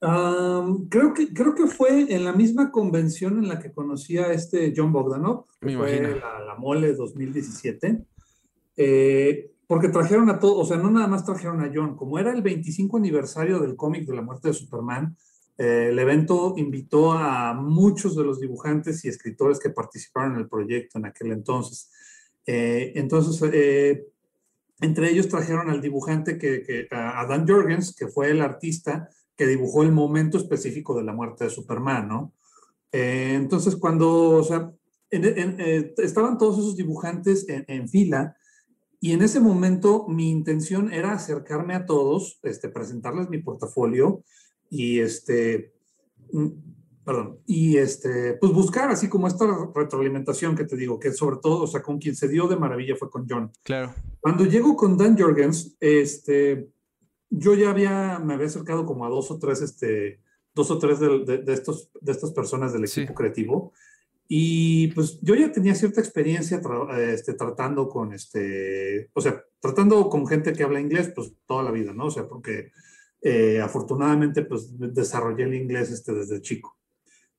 Creo, 0.00 1.12
que, 1.14 1.32
creo 1.32 1.54
que 1.54 1.66
fue 1.66 2.14
en 2.14 2.24
la 2.24 2.32
misma 2.32 2.70
convención 2.70 3.38
en 3.38 3.48
la 3.48 3.58
que 3.58 3.72
conocí 3.72 4.18
a 4.18 4.32
este 4.32 4.72
John 4.76 4.92
Bogdanov, 4.92 5.46
fue 5.60 6.00
la, 6.20 6.40
la, 6.40 6.54
Mole 6.56 6.94
2017, 6.94 8.04
eh, 8.76 9.50
porque 9.66 9.88
trajeron 9.88 10.30
a 10.30 10.38
todos, 10.38 10.64
o 10.64 10.64
sea, 10.64 10.76
no 10.76 10.90
nada 10.90 11.08
más 11.08 11.24
trajeron 11.24 11.60
a 11.60 11.70
John, 11.74 11.96
como 11.96 12.18
era 12.18 12.32
el 12.32 12.42
25 12.42 12.96
aniversario 12.96 13.58
del 13.58 13.74
cómic 13.76 14.06
de 14.06 14.14
la 14.14 14.22
muerte 14.22 14.48
de 14.48 14.54
Superman, 14.54 15.16
eh, 15.58 15.88
el 15.90 15.98
evento 15.98 16.54
invitó 16.56 17.12
a 17.12 17.52
muchos 17.52 18.14
de 18.14 18.22
los 18.22 18.38
dibujantes 18.38 19.04
y 19.04 19.08
escritores 19.08 19.58
que 19.58 19.70
participaron 19.70 20.34
en 20.34 20.38
el 20.38 20.48
proyecto 20.48 20.98
en 20.98 21.06
aquel 21.06 21.32
entonces. 21.32 21.90
Eh, 22.46 22.92
entonces, 22.94 23.42
entre 24.80 25.10
ellos 25.10 25.28
trajeron 25.28 25.68
al 25.68 25.82
dibujante 25.82 26.38
que, 26.38 26.62
que, 26.62 26.86
a 26.92 27.26
Dan 27.26 27.48
Jorgens, 27.48 27.96
que 27.96 28.06
fue 28.06 28.30
el 28.30 28.40
artista 28.40 29.10
que 29.38 29.46
dibujó 29.46 29.84
el 29.84 29.92
momento 29.92 30.36
específico 30.36 30.98
de 30.98 31.04
la 31.04 31.12
muerte 31.12 31.44
de 31.44 31.50
Superman, 31.50 32.08
¿no? 32.08 32.34
Eh, 32.90 33.34
entonces, 33.36 33.76
cuando, 33.76 34.30
o 34.30 34.42
sea, 34.42 34.72
eh, 35.10 35.94
estaban 35.98 36.36
todos 36.36 36.58
esos 36.58 36.76
dibujantes 36.76 37.46
en, 37.48 37.88
fila 37.88 38.36
y 39.00 39.12
en 39.12 39.22
ese 39.22 39.38
momento 39.38 40.06
mi 40.08 40.28
intención 40.28 40.92
era 40.92 41.12
acercarme 41.12 41.74
a 41.74 41.86
todos, 41.86 42.40
este, 42.42 42.68
presentarles 42.68 43.30
mi 43.30 43.38
portafolio 43.38 44.24
y 44.68 44.98
este, 44.98 45.72
mm, 46.32 46.48
perdón, 47.04 47.38
y 47.46 47.76
este, 47.76 48.34
pues 48.34 48.52
buscar 48.52 48.90
así 48.90 49.08
como 49.08 49.28
esta 49.28 49.46
retroalimentación 49.72 50.56
que 50.56 50.64
te 50.64 50.76
digo, 50.76 50.98
que 50.98 51.12
sobre 51.12 51.36
todo, 51.40 51.62
o 51.62 51.66
sea, 51.68 51.80
con 51.80 51.98
quien 51.98 52.16
se 52.16 52.26
dio 52.26 52.48
de 52.48 52.56
maravilla 52.56 52.96
fue 52.96 53.08
con 53.08 53.24
John. 53.28 53.52
Claro. 53.62 53.94
Cuando 54.20 54.44
llego 54.46 54.74
con 54.74 54.98
Dan 54.98 55.16
Jorgens, 55.16 55.76
este, 55.78 56.70
yo 57.30 57.54
ya 57.54 57.70
había, 57.70 58.18
me 58.18 58.34
había 58.34 58.46
acercado 58.46 58.86
como 58.86 59.04
a 59.04 59.08
dos 59.08 59.30
o 59.30 59.38
tres, 59.38 59.60
este, 59.62 60.20
dos 60.54 60.70
o 60.70 60.78
tres 60.78 61.00
de, 61.00 61.42
de, 61.44 61.52
estos, 61.52 61.90
de 62.00 62.12
estas 62.12 62.32
personas 62.32 62.72
del 62.72 62.84
equipo 62.84 63.14
creativo. 63.14 63.72
Y 64.30 64.88
pues 64.88 65.18
yo 65.22 65.34
ya 65.34 65.50
tenía 65.50 65.74
cierta 65.74 66.00
experiencia 66.00 66.60
este, 66.98 67.32
tratando 67.32 67.88
con, 67.88 68.12
este, 68.12 69.10
o 69.14 69.22
sea, 69.22 69.42
tratando 69.58 70.08
con 70.10 70.26
gente 70.26 70.52
que 70.52 70.62
habla 70.62 70.80
inglés, 70.80 71.12
pues 71.14 71.32
toda 71.46 71.62
la 71.62 71.70
vida, 71.70 71.94
¿no? 71.94 72.06
O 72.06 72.10
sea, 72.10 72.28
porque 72.28 72.70
eh, 73.22 73.60
afortunadamente 73.60 74.42
pues 74.42 74.68
desarrollé 74.78 75.44
el 75.44 75.54
inglés 75.54 75.90
este, 75.90 76.12
desde 76.12 76.42
chico. 76.42 76.76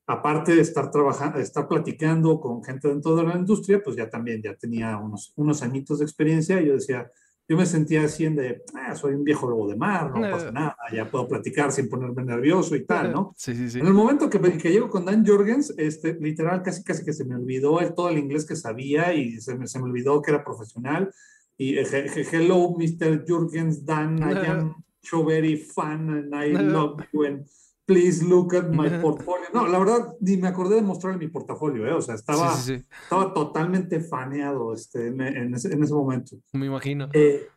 Aparte 0.08 0.56
de 0.56 0.62
estar 0.62 0.90
trabajando, 0.90 1.38
estar 1.38 1.68
platicando 1.68 2.40
con 2.40 2.64
gente 2.64 2.88
dentro 2.88 3.16
de 3.16 3.24
la 3.24 3.36
industria, 3.36 3.84
pues 3.84 3.96
ya 3.96 4.10
también, 4.10 4.42
ya 4.42 4.56
tenía 4.56 4.98
unos, 4.98 5.32
unos 5.36 5.62
añitos 5.62 6.00
de 6.00 6.06
experiencia 6.06 6.60
y 6.60 6.66
yo 6.66 6.74
decía, 6.74 7.12
yo 7.50 7.58
me 7.58 7.66
sentía 7.66 8.04
así 8.04 8.26
en 8.26 8.36
de, 8.36 8.64
ah, 8.76 8.96
soy 8.96 9.16
un 9.16 9.24
viejo 9.24 9.50
lobo 9.50 9.68
de 9.68 9.76
mar, 9.76 10.12
no, 10.16 10.22
pasa 10.22 10.52
nada, 10.52 10.78
ya 10.94 11.10
puedo 11.10 11.28
platicar 11.28 11.72
sin 11.72 11.90
ponerme 11.90 12.24
nervioso 12.24 12.76
y 12.76 12.86
tal, 12.86 13.12
¿no? 13.12 13.34
Sí, 13.36 13.56
sí, 13.56 13.72
sí. 13.72 13.80
En 13.80 13.88
el 13.88 13.94
momento 13.94 14.30
que, 14.30 14.40
que 14.40 14.72
llego 14.72 14.88
con 14.88 15.04
Dan 15.04 15.26
Jorgens, 15.26 15.74
este, 15.76 16.14
literal, 16.14 16.62
casi, 16.62 16.84
casi 16.84 17.04
que 17.04 17.12
se 17.12 17.26
me 17.26 17.36
olvidó 17.36 17.80
el, 17.80 17.96
todo 17.96 18.10
el 18.10 18.20
inglés 18.20 18.46
que 18.46 18.56
sabía 18.56 19.16
y 19.16 19.42
se 19.42 19.58
me, 19.58 19.66
se 19.66 19.80
me 19.80 19.86
olvidó 19.86 20.22
que 20.22 20.30
era 20.30 20.44
profesional. 20.44 21.12
Y 21.58 21.80
eh, 21.80 21.86
hello, 22.32 22.76
Mr. 22.78 23.26
Jorgens, 23.28 23.84
Dan, 23.84 24.20
I 24.20 24.34
am 24.48 24.76
so 25.02 25.26
very 25.26 25.58
fun 25.58 26.08
and 26.12 26.36
I 26.36 26.52
love 26.62 27.04
you 27.12 27.26
and 27.26 27.48
please 27.90 28.24
look 28.24 28.54
at 28.54 28.70
my 28.70 28.88
portfolio. 29.02 29.48
No, 29.52 29.66
la 29.66 29.80
verdad, 29.80 30.16
ni 30.22 30.38
me 30.38 30.48
acordé 30.48 30.76
de 30.76 30.84
mostrarle 30.84 31.18
mi 31.18 31.28
portafolio, 31.28 31.88
¿eh? 31.88 31.94
O 31.94 32.02
sea, 32.04 32.14
estaba, 32.14 32.56
estaba 32.56 33.34
totalmente 33.34 34.00
faneado 34.00 34.76
este, 34.76 35.08
en, 35.08 35.56
ese, 35.56 35.74
en 35.74 35.82
ese 35.82 35.94
momento. 35.96 36.38
Me 36.54 36.68
imagino. 36.68 37.10
Eh, 37.14 37.48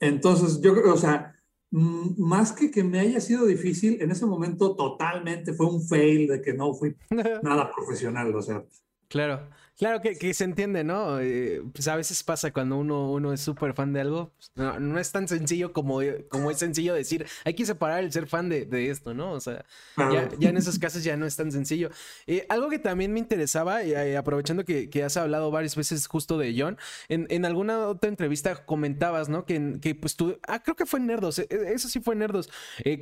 entonces, 0.00 0.62
yo 0.62 0.74
creo, 0.74 0.94
o 0.94 0.96
sea, 0.96 1.34
más 1.70 2.52
que 2.52 2.70
que 2.70 2.82
me 2.82 3.00
haya 3.00 3.20
sido 3.20 3.44
difícil, 3.44 4.00
en 4.00 4.10
ese 4.10 4.24
momento 4.24 4.74
totalmente 4.74 5.52
fue 5.52 5.66
un 5.66 5.86
fail 5.86 6.26
de 6.26 6.40
que 6.40 6.54
no 6.54 6.72
fui 6.72 6.96
nada 7.42 7.70
profesional, 7.70 8.34
o 8.34 8.40
sea. 8.40 8.64
Claro. 9.08 9.46
Claro 9.78 10.00
que, 10.00 10.16
que, 10.16 10.32
se 10.32 10.44
entiende, 10.44 10.84
¿no? 10.84 11.20
Eh, 11.20 11.62
pues 11.74 11.86
a 11.86 11.96
veces 11.96 12.22
pasa 12.22 12.50
cuando 12.50 12.78
uno, 12.78 13.12
uno 13.12 13.34
es 13.34 13.42
súper 13.42 13.74
fan 13.74 13.92
de 13.92 14.00
algo. 14.00 14.32
Pues, 14.34 14.50
no, 14.54 14.80
no, 14.80 14.98
es 14.98 15.12
tan 15.12 15.28
sencillo 15.28 15.74
como, 15.74 16.00
como 16.30 16.50
es 16.50 16.58
sencillo 16.58 16.94
decir, 16.94 17.26
hay 17.44 17.52
que 17.52 17.66
separar 17.66 18.02
el 18.02 18.10
ser 18.10 18.26
fan 18.26 18.48
de, 18.48 18.64
de 18.64 18.88
esto, 18.88 19.12
¿no? 19.12 19.32
O 19.32 19.40
sea, 19.40 19.66
ya, 19.98 20.30
ya, 20.38 20.48
en 20.48 20.56
esos 20.56 20.78
casos 20.78 21.04
ya 21.04 21.18
no 21.18 21.26
es 21.26 21.36
tan 21.36 21.52
sencillo. 21.52 21.90
Eh, 22.26 22.46
algo 22.48 22.70
que 22.70 22.78
también 22.78 23.12
me 23.12 23.18
interesaba, 23.18 23.82
eh, 23.82 24.16
aprovechando 24.16 24.64
que, 24.64 24.88
que, 24.88 25.04
has 25.04 25.18
hablado 25.18 25.50
varias 25.50 25.76
veces 25.76 26.06
justo 26.06 26.38
de 26.38 26.54
John, 26.58 26.78
en, 27.10 27.26
en 27.28 27.44
alguna 27.44 27.86
otra 27.86 28.08
entrevista 28.08 28.64
comentabas, 28.64 29.28
¿no? 29.28 29.44
Que, 29.44 29.78
que, 29.82 29.94
pues 29.94 30.16
tú, 30.16 30.38
ah, 30.48 30.62
creo 30.62 30.74
que 30.74 30.86
fue 30.86 31.00
Nerdos, 31.00 31.38
e, 31.38 31.48
e, 31.50 31.74
eso 31.74 31.90
sí 31.90 32.00
fue 32.00 32.16
Nerdos. 32.16 32.48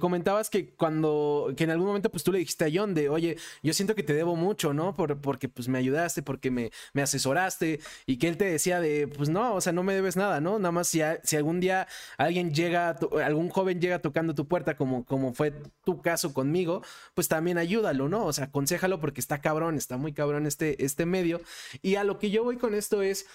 comentabas 0.01 0.51
que 0.51 0.75
cuando, 0.75 1.55
que 1.57 1.62
en 1.62 1.70
algún 1.70 1.87
momento 1.87 2.11
pues 2.11 2.25
tú 2.25 2.33
le 2.33 2.41
dijiste 2.41 2.64
a 2.64 2.68
John 2.72 2.95
de, 2.95 3.09
oye, 3.09 3.37
yo 3.62 3.72
siento 3.72 3.95
que 3.95 4.03
te 4.03 4.12
debo 4.12 4.35
mucho, 4.35 4.75
¿no? 4.75 4.97
Por, 4.97 5.20
porque 5.20 5.49
pues 5.49 5.68
me 5.68 5.79
ayudaste, 5.79 6.25
porque 6.25 6.51
me 6.51 6.64
me, 6.93 7.03
asesoraste 7.03 7.81
y 8.07 8.19
que 8.19 8.29
él 8.29 8.37
te 8.37 8.45
decía 8.45 8.81
de, 8.81 9.09
pues 9.09 9.29
no, 9.29 9.55
o 9.55 9.61
sea, 9.61 9.73
no 9.73 9.83
me 9.83 9.95
debes 9.95 10.17
nada, 10.17 10.41
¿no? 10.41 10.59
Nada 10.59 10.73
más 10.73 10.89
si, 10.89 11.01
si 11.23 11.37
algún 11.37 11.61
día 11.61 11.87
alguien 12.17 12.55
llega, 12.55 12.99
algún 13.25 13.51
joven 13.51 13.81
llega 13.81 13.99
tocando 14.01 14.35
tu 14.35 14.47
puerta, 14.49 14.77
como, 14.77 15.05
como 15.05 15.35
fue 15.35 15.53
tu 15.85 16.01
caso 16.03 16.33
conmigo, 16.33 16.83
pues 17.15 17.29
también 17.29 17.59
ayúdalo, 17.59 18.09
¿no? 18.09 18.25
O 18.25 18.33
sea, 18.33 18.47
aconsejalo 18.47 19.01
porque 19.01 19.21
está 19.21 19.41
cabrón, 19.41 19.77
está 19.77 19.97
muy 19.97 20.12
cabrón 20.12 20.47
este, 20.47 20.85
este 20.85 21.07
medio. 21.07 21.41
Y 21.83 21.97
a 21.97 22.05
lo 22.05 22.19
que 22.19 22.31
yo 22.31 22.45
voy 22.45 22.57
con 22.57 22.75
esto 22.75 23.03
es 23.03 23.27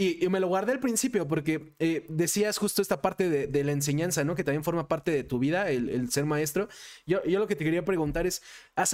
y, 0.00 0.28
me 0.28 0.38
lo 0.38 0.46
guardé 0.46 0.70
al 0.70 0.78
principio 0.78 1.26
porque 1.26 1.74
eh, 1.80 2.06
decías 2.08 2.56
justo 2.56 2.80
esta 2.80 3.02
parte 3.02 3.28
de, 3.28 3.64
la 3.64 3.72
enseñanza, 3.72 4.22
¿no? 4.22 4.36
Que 4.36 4.44
también 4.44 4.62
forma 4.62 4.86
parte 4.86 5.10
de 5.10 5.24
tu 5.24 5.40
vida, 5.40 5.68
el, 5.70 6.08
ser 6.12 6.24
maestro. 6.24 6.68
Yo, 7.04 7.20
yo, 7.24 7.40
lo 7.40 7.48
que 7.48 7.56
te 7.56 7.64
quería 7.64 7.84
preguntar 7.84 8.24
es, 8.24 8.40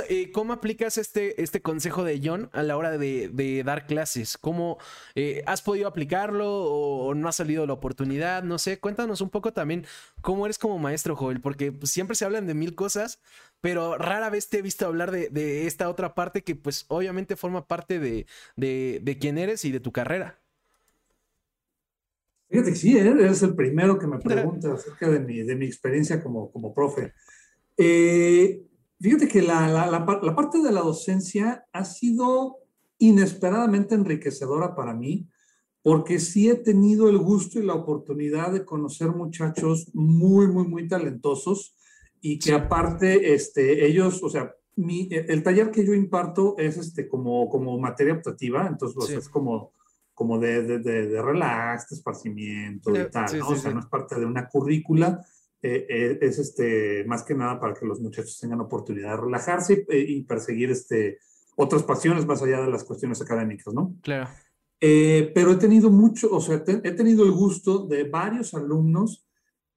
eh, 0.09 0.33
¿cómo 0.33 0.55
aplicas 0.55 0.97
este, 0.97 1.43
este 1.43 1.61
consejo 1.61 2.05
de 2.05 2.23
John 2.25 2.49
a 2.55 2.63
la 2.63 2.79
hora 2.79 2.97
de, 2.97 3.63
dar 3.67 3.87
clases? 3.87 4.39
¿Cómo 4.39 4.79
eh, 5.15 5.43
has 5.47 5.61
podido 5.61 5.89
aplicarlo 5.89 6.51
o, 6.51 7.15
no 7.15 7.29
ha 7.29 7.33
salido 7.33 7.67
la 7.67 7.75
oportunidad? 7.75 8.43
No 8.43 8.59
sé, 8.59 8.81
cuéntanos 8.81 9.21
un 9.21 9.29
poco 9.29 9.53
también 9.53 9.85
cómo 10.23 10.47
eres 10.47 10.59
como 10.59 10.79
maestro, 10.79 11.17
Joel, 11.17 11.43
porque 11.43 11.75
siempre 11.83 12.17
se 12.17 12.25
hablan 12.25 12.47
de 12.47 12.55
mil 12.55 12.75
cosas, 12.75 13.21
pero 13.61 13.99
rara 13.99 14.31
vez 14.31 14.49
te 14.49 14.61
he 14.61 14.63
visto 14.63 14.87
hablar 14.87 15.11
de, 15.11 15.29
de 15.29 15.67
esta 15.67 15.91
otra 15.91 16.15
parte 16.15 16.43
que 16.43 16.57
pues 16.57 16.87
obviamente 16.89 17.37
forma 17.37 17.67
parte 17.67 17.99
de, 17.99 18.27
de 18.57 19.19
quién 19.21 19.37
eres 19.37 19.67
y 19.67 19.71
de 19.71 19.81
tu 19.81 19.93
carrera. 19.93 20.41
Fíjate 22.55 22.71
que 22.71 22.77
sí, 22.77 22.97
¿eh? 22.97 23.09
eres 23.09 23.43
el 23.43 23.57
primero 23.57 23.99
que 23.99 24.07
me 24.07 24.21
pregunta 24.21 24.75
acerca 24.75 25.11
de 25.11 25.19
mi, 25.19 25.43
de 25.43 25.57
mi 25.57 25.67
experiencia 25.67 26.23
como, 26.23 26.53
como 26.53 26.73
profe. 26.73 27.13
Eh, 27.77 28.65
fíjate 29.01 29.27
que 29.27 29.43
la, 29.43 29.67
la, 29.67 29.89
la, 29.91 30.37
parte 30.37 30.63
de 30.63 30.71
la 30.71 30.83
docencia 30.83 31.67
ha 31.73 31.85
sido 31.85 32.59
inesperadamente 32.99 33.97
enriquecedora 33.97 34.77
para 34.77 34.95
mí, 34.95 35.29
porque 35.83 36.21
sí 36.21 36.49
he 36.49 36.55
tenido 36.55 37.09
el 37.09 37.19
gusto 37.19 37.59
y 37.59 37.65
la 37.65 37.75
oportunidad 37.75 38.53
de 38.53 38.65
conocer 38.65 39.09
muchachos 39.09 39.91
muy, 39.93 40.47
muy, 40.47 40.69
muy 40.69 40.87
talentosos 40.87 41.75
y 42.21 42.39
que 42.39 42.53
aparte, 42.53 43.35
este, 43.35 43.85
ellos, 43.85 44.23
o 44.23 44.31
sea, 44.31 44.55
mi, 44.77 45.09
el 45.11 45.43
taller 45.43 45.73
que 45.73 45.85
yo 45.85 45.93
imparto 45.93 46.55
es 46.57 46.77
este, 46.77 47.09
como, 47.09 47.49
como 47.49 47.77
materia 47.81 48.15
optativa, 48.15 48.69
entonces 48.69 49.11
es 49.11 49.29
como 49.29 49.73
como 50.15 50.39
de, 50.39 50.63
de, 50.63 50.79
de, 50.79 51.23
relax, 51.23 51.89
de 51.89 51.97
esparcimiento 51.97 52.91
y 52.91 53.11
tal, 53.11 53.39
¿no? 53.39 53.49
o 53.49 53.57
sea, 53.57 53.73
no 53.73 53.81
es 53.81 53.87
parte 53.87 54.19
de 54.19 54.25
una 54.25 54.49
currícula, 54.49 55.21
eh, 55.61 55.87
eh, 55.89 56.19
es 56.21 56.39
este, 56.39 57.05
más 57.05 57.25
que 57.25 57.35
nada 57.35 57.59
para 57.59 57.75
que 57.75 57.87
los 57.87 58.01
muchachos 58.01 58.39
tengan 58.39 58.61
oportunidad 58.61 59.11
de 59.11 59.23
relajarse 59.23 59.87
y, 59.91 60.23
perseguir 60.23 60.71
este, 60.71 61.19
otras 61.57 61.83
pasiones 61.83 62.27
más 62.27 62.43
allá 62.43 62.61
de 62.61 62.71
las 62.71 62.85
cuestiones 62.85 63.21
académicas, 63.21 63.75
¿no? 63.75 63.95
Claro. 64.03 64.29
pero 64.79 65.53
he 65.53 65.57
tenido 65.57 65.91
mucho, 65.91 66.29
o 66.31 66.41
sea, 66.41 66.63
he 66.67 66.93
tenido 66.93 67.25
el 67.25 67.33
gusto 67.33 67.87
de 67.87 68.05
varios 68.05 68.55
alumnos 68.55 69.27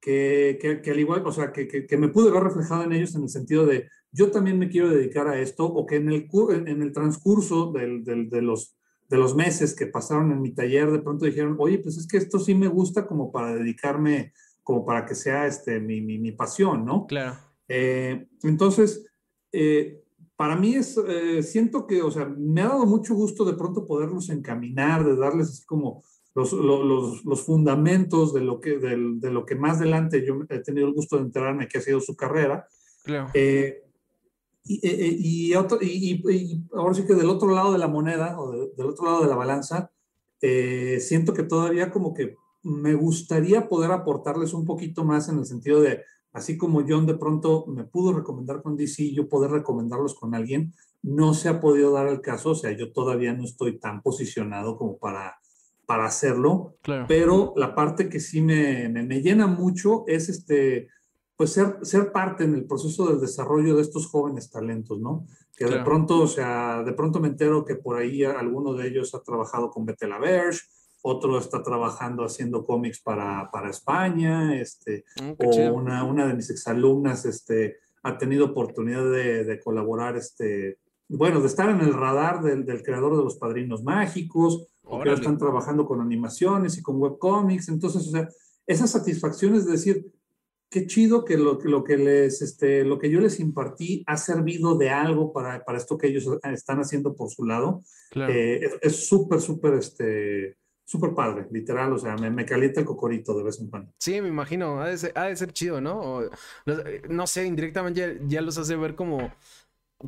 que, 0.00 0.80
que, 0.82 0.90
al 0.90 1.00
igual, 1.00 1.26
o 1.26 1.32
sea, 1.32 1.52
que, 1.52 1.66
que, 1.66 1.96
me 1.96 2.08
pude 2.08 2.30
ver 2.30 2.42
reflejado 2.42 2.84
en 2.84 2.92
ellos 2.92 3.14
en 3.14 3.24
el 3.24 3.28
sentido 3.28 3.66
de 3.66 3.88
yo 4.12 4.30
también 4.30 4.58
me 4.58 4.68
quiero 4.68 4.88
dedicar 4.88 5.28
a 5.28 5.38
esto, 5.38 5.66
o 5.66 5.84
que 5.84 5.96
en 5.96 6.10
el, 6.10 6.28
en 6.66 6.82
el 6.82 6.92
transcurso 6.92 7.72
del, 7.72 8.04
del, 8.04 8.30
de, 8.30 8.42
los, 8.42 8.77
de 9.08 9.16
los 9.16 9.34
meses 9.34 9.74
que 9.74 9.86
pasaron 9.86 10.30
en 10.32 10.42
mi 10.42 10.52
taller, 10.52 10.90
de 10.90 11.00
pronto 11.00 11.24
dijeron, 11.24 11.56
oye, 11.58 11.78
pues 11.78 11.96
es 11.96 12.06
que 12.06 12.18
esto 12.18 12.38
sí 12.38 12.54
me 12.54 12.68
gusta 12.68 13.06
como 13.06 13.32
para 13.32 13.54
dedicarme 13.54 14.32
como 14.62 14.84
para 14.84 15.06
que 15.06 15.14
sea 15.14 15.46
este, 15.46 15.80
mi, 15.80 16.02
mi, 16.02 16.30
pasión, 16.32 16.84
¿no? 16.84 17.06
Claro. 17.06 17.38
Eh, 17.68 18.26
entonces, 18.42 19.06
eh, 19.50 20.02
para 20.36 20.56
mí 20.56 20.74
es, 20.74 21.00
eh, 21.08 21.42
siento 21.42 21.86
que, 21.86 22.02
o 22.02 22.10
sea, 22.10 22.26
me 22.26 22.60
ha 22.60 22.68
dado 22.68 22.84
mucho 22.84 23.14
gusto 23.14 23.46
de 23.46 23.54
pronto 23.54 23.86
poderlos 23.86 24.28
encaminar, 24.28 25.06
de 25.06 25.16
darles 25.16 25.48
así 25.48 25.64
como 25.64 26.04
los, 26.34 26.52
los, 26.52 27.24
los 27.24 27.42
fundamentos 27.42 28.34
de 28.34 28.42
lo, 28.42 28.60
que, 28.60 28.78
de, 28.78 28.96
de, 29.14 29.30
lo 29.30 29.46
que 29.46 29.54
más 29.54 29.78
adelante 29.78 30.22
yo 30.24 30.38
he 30.50 30.58
tenido 30.58 30.86
el 30.86 30.92
gusto 30.92 31.16
de 31.16 31.22
enterarme 31.22 31.66
que 31.66 31.78
ha 31.78 31.80
sido 31.80 32.00
su 32.00 32.14
carrera. 32.14 32.68
Claro. 33.04 33.30
Y, 34.68 35.52
y, 35.82 36.22
y, 36.30 36.64
ahora 36.74 36.94
sí 36.94 37.04
que 37.06 37.14
del 37.14 37.28
otro 37.28 37.54
lado 37.54 37.72
de 37.72 37.78
la 37.78 37.88
moneda 37.88 38.38
o 38.40 38.52
del 38.52 38.86
otro 38.86 39.06
lado 39.06 39.22
de 39.22 39.28
la 39.28 39.36
balanza, 39.36 39.90
siento 40.40 41.32
que 41.34 41.42
todavía 41.42 41.90
como 41.90 42.14
que 42.14 42.36
me 42.62 42.94
gustaría 42.94 43.68
poder 43.68 43.92
aportarles 43.92 44.52
un 44.52 44.64
poquito 44.64 45.04
más 45.04 45.28
en 45.28 45.38
el 45.38 45.46
sentido 45.46 45.80
de, 45.80 46.02
así 46.32 46.56
como 46.56 46.84
John 46.86 47.06
de 47.06 47.14
pronto 47.14 47.66
me 47.66 47.84
pudo 47.84 48.12
recomendar 48.12 48.62
con 48.62 48.76
DC, 48.76 49.12
yo 49.12 49.28
poder 49.28 49.50
recomendarlos 49.50 50.14
con 50.14 50.34
alguien, 50.34 50.74
no 51.02 51.34
se 51.34 51.48
ha 51.48 51.60
podido 51.60 51.92
dar 51.92 52.08
el 52.08 52.20
caso, 52.20 52.50
o 52.50 52.54
sea, 52.54 52.72
yo 52.72 52.92
todavía 52.92 53.32
no 53.32 53.44
estoy 53.44 53.78
tan 53.78 54.02
posicionado 54.02 54.76
como 54.76 54.98
para, 54.98 55.38
para 55.86 56.06
hacerlo, 56.06 56.74
pero 57.06 57.54
la 57.56 57.74
parte 57.74 58.08
que 58.08 58.20
sí 58.20 58.40
me, 58.40 58.88
me, 58.88 59.22
llena 59.22 59.46
mucho 59.46 60.04
es 60.06 60.28
este, 60.28 60.88
pues 61.38 61.52
ser, 61.52 61.78
ser 61.82 62.10
parte 62.10 62.42
en 62.42 62.52
el 62.56 62.64
proceso 62.64 63.06
del 63.06 63.20
desarrollo 63.20 63.76
de 63.76 63.82
estos 63.82 64.08
jóvenes 64.08 64.50
talentos, 64.50 64.98
¿no? 64.98 65.24
Que 65.56 65.66
de 65.66 65.84
pronto, 65.84 66.22
o 66.22 66.26
sea, 66.26 66.82
de 66.82 66.92
pronto 66.92 67.20
me 67.20 67.28
entero 67.28 67.64
que 67.64 67.76
por 67.76 67.96
ahí 67.96 68.24
alguno 68.24 68.74
de 68.74 68.88
ellos 68.88 69.14
ha 69.14 69.22
trabajado 69.22 69.70
con 69.70 69.86
Bette 69.86 70.08
Verge, 70.20 70.62
otro 71.00 71.38
está 71.38 71.62
trabajando 71.62 72.24
haciendo 72.24 72.66
cómics 72.66 73.00
para, 73.00 73.48
para 73.52 73.70
España, 73.70 74.60
este, 74.60 75.04
mm, 75.22 75.30
o 75.38 75.74
una, 75.74 76.02
una, 76.02 76.26
de 76.26 76.34
mis 76.34 76.50
exalumnas 76.50 77.24
este, 77.24 77.76
ha 78.02 78.18
tenido 78.18 78.46
oportunidad 78.46 79.08
de, 79.08 79.44
de, 79.44 79.60
colaborar, 79.60 80.16
este, 80.16 80.78
bueno, 81.08 81.40
de 81.40 81.46
estar 81.46 81.70
en 81.70 81.80
el 81.82 81.94
radar 81.94 82.42
del, 82.42 82.66
del 82.66 82.82
creador 82.82 83.16
de 83.16 83.22
los 83.22 83.36
Padrinos 83.36 83.84
Mágicos, 83.84 84.66
o 84.82 85.00
que 85.00 85.12
están 85.12 85.38
trabajando 85.38 85.86
con 85.86 86.00
animaciones 86.00 86.78
y 86.78 86.82
con 86.82 87.00
webcomics, 87.00 87.68
entonces, 87.68 88.08
o 88.08 88.10
sea, 88.10 88.28
esas 88.66 88.90
satisfacciones 88.90 89.66
de 89.66 89.72
decir, 89.72 90.17
qué 90.70 90.86
chido 90.86 91.24
que 91.24 91.36
lo, 91.36 91.58
lo 91.62 91.84
que 91.84 91.96
les, 91.96 92.42
este, 92.42 92.84
lo 92.84 92.98
que 92.98 93.10
yo 93.10 93.20
les 93.20 93.40
impartí 93.40 94.04
ha 94.06 94.16
servido 94.16 94.76
de 94.76 94.90
algo 94.90 95.32
para, 95.32 95.64
para 95.64 95.78
esto 95.78 95.96
que 95.96 96.08
ellos 96.08 96.28
están 96.52 96.78
haciendo 96.78 97.14
por 97.14 97.30
su 97.30 97.44
lado. 97.44 97.82
Eh, 98.14 98.68
es 98.82 99.06
súper, 99.06 99.40
súper, 99.40 99.74
este, 99.74 100.56
súper 100.88 101.12
padre, 101.14 101.46
literal, 101.50 101.92
o 101.92 101.98
sea, 101.98 102.16
me, 102.16 102.30
me, 102.30 102.46
calienta 102.46 102.80
el 102.80 102.86
cocorito 102.86 103.36
de 103.36 103.44
vez 103.44 103.60
en 103.60 103.68
cuando. 103.68 103.92
Sí, 103.98 104.22
me 104.22 104.28
imagino, 104.28 104.80
ha 104.80 104.88
de 104.88 104.96
ser, 104.96 105.12
ha 105.14 105.24
de 105.24 105.36
ser 105.36 105.52
chido, 105.52 105.82
¿no? 105.82 106.22
no 107.10 107.26
sé, 107.26 107.44
indirectamente 107.44 108.20
ya, 108.26 108.40
los 108.40 108.56
hace 108.56 108.74
ver 108.74 108.94
como 108.94 109.30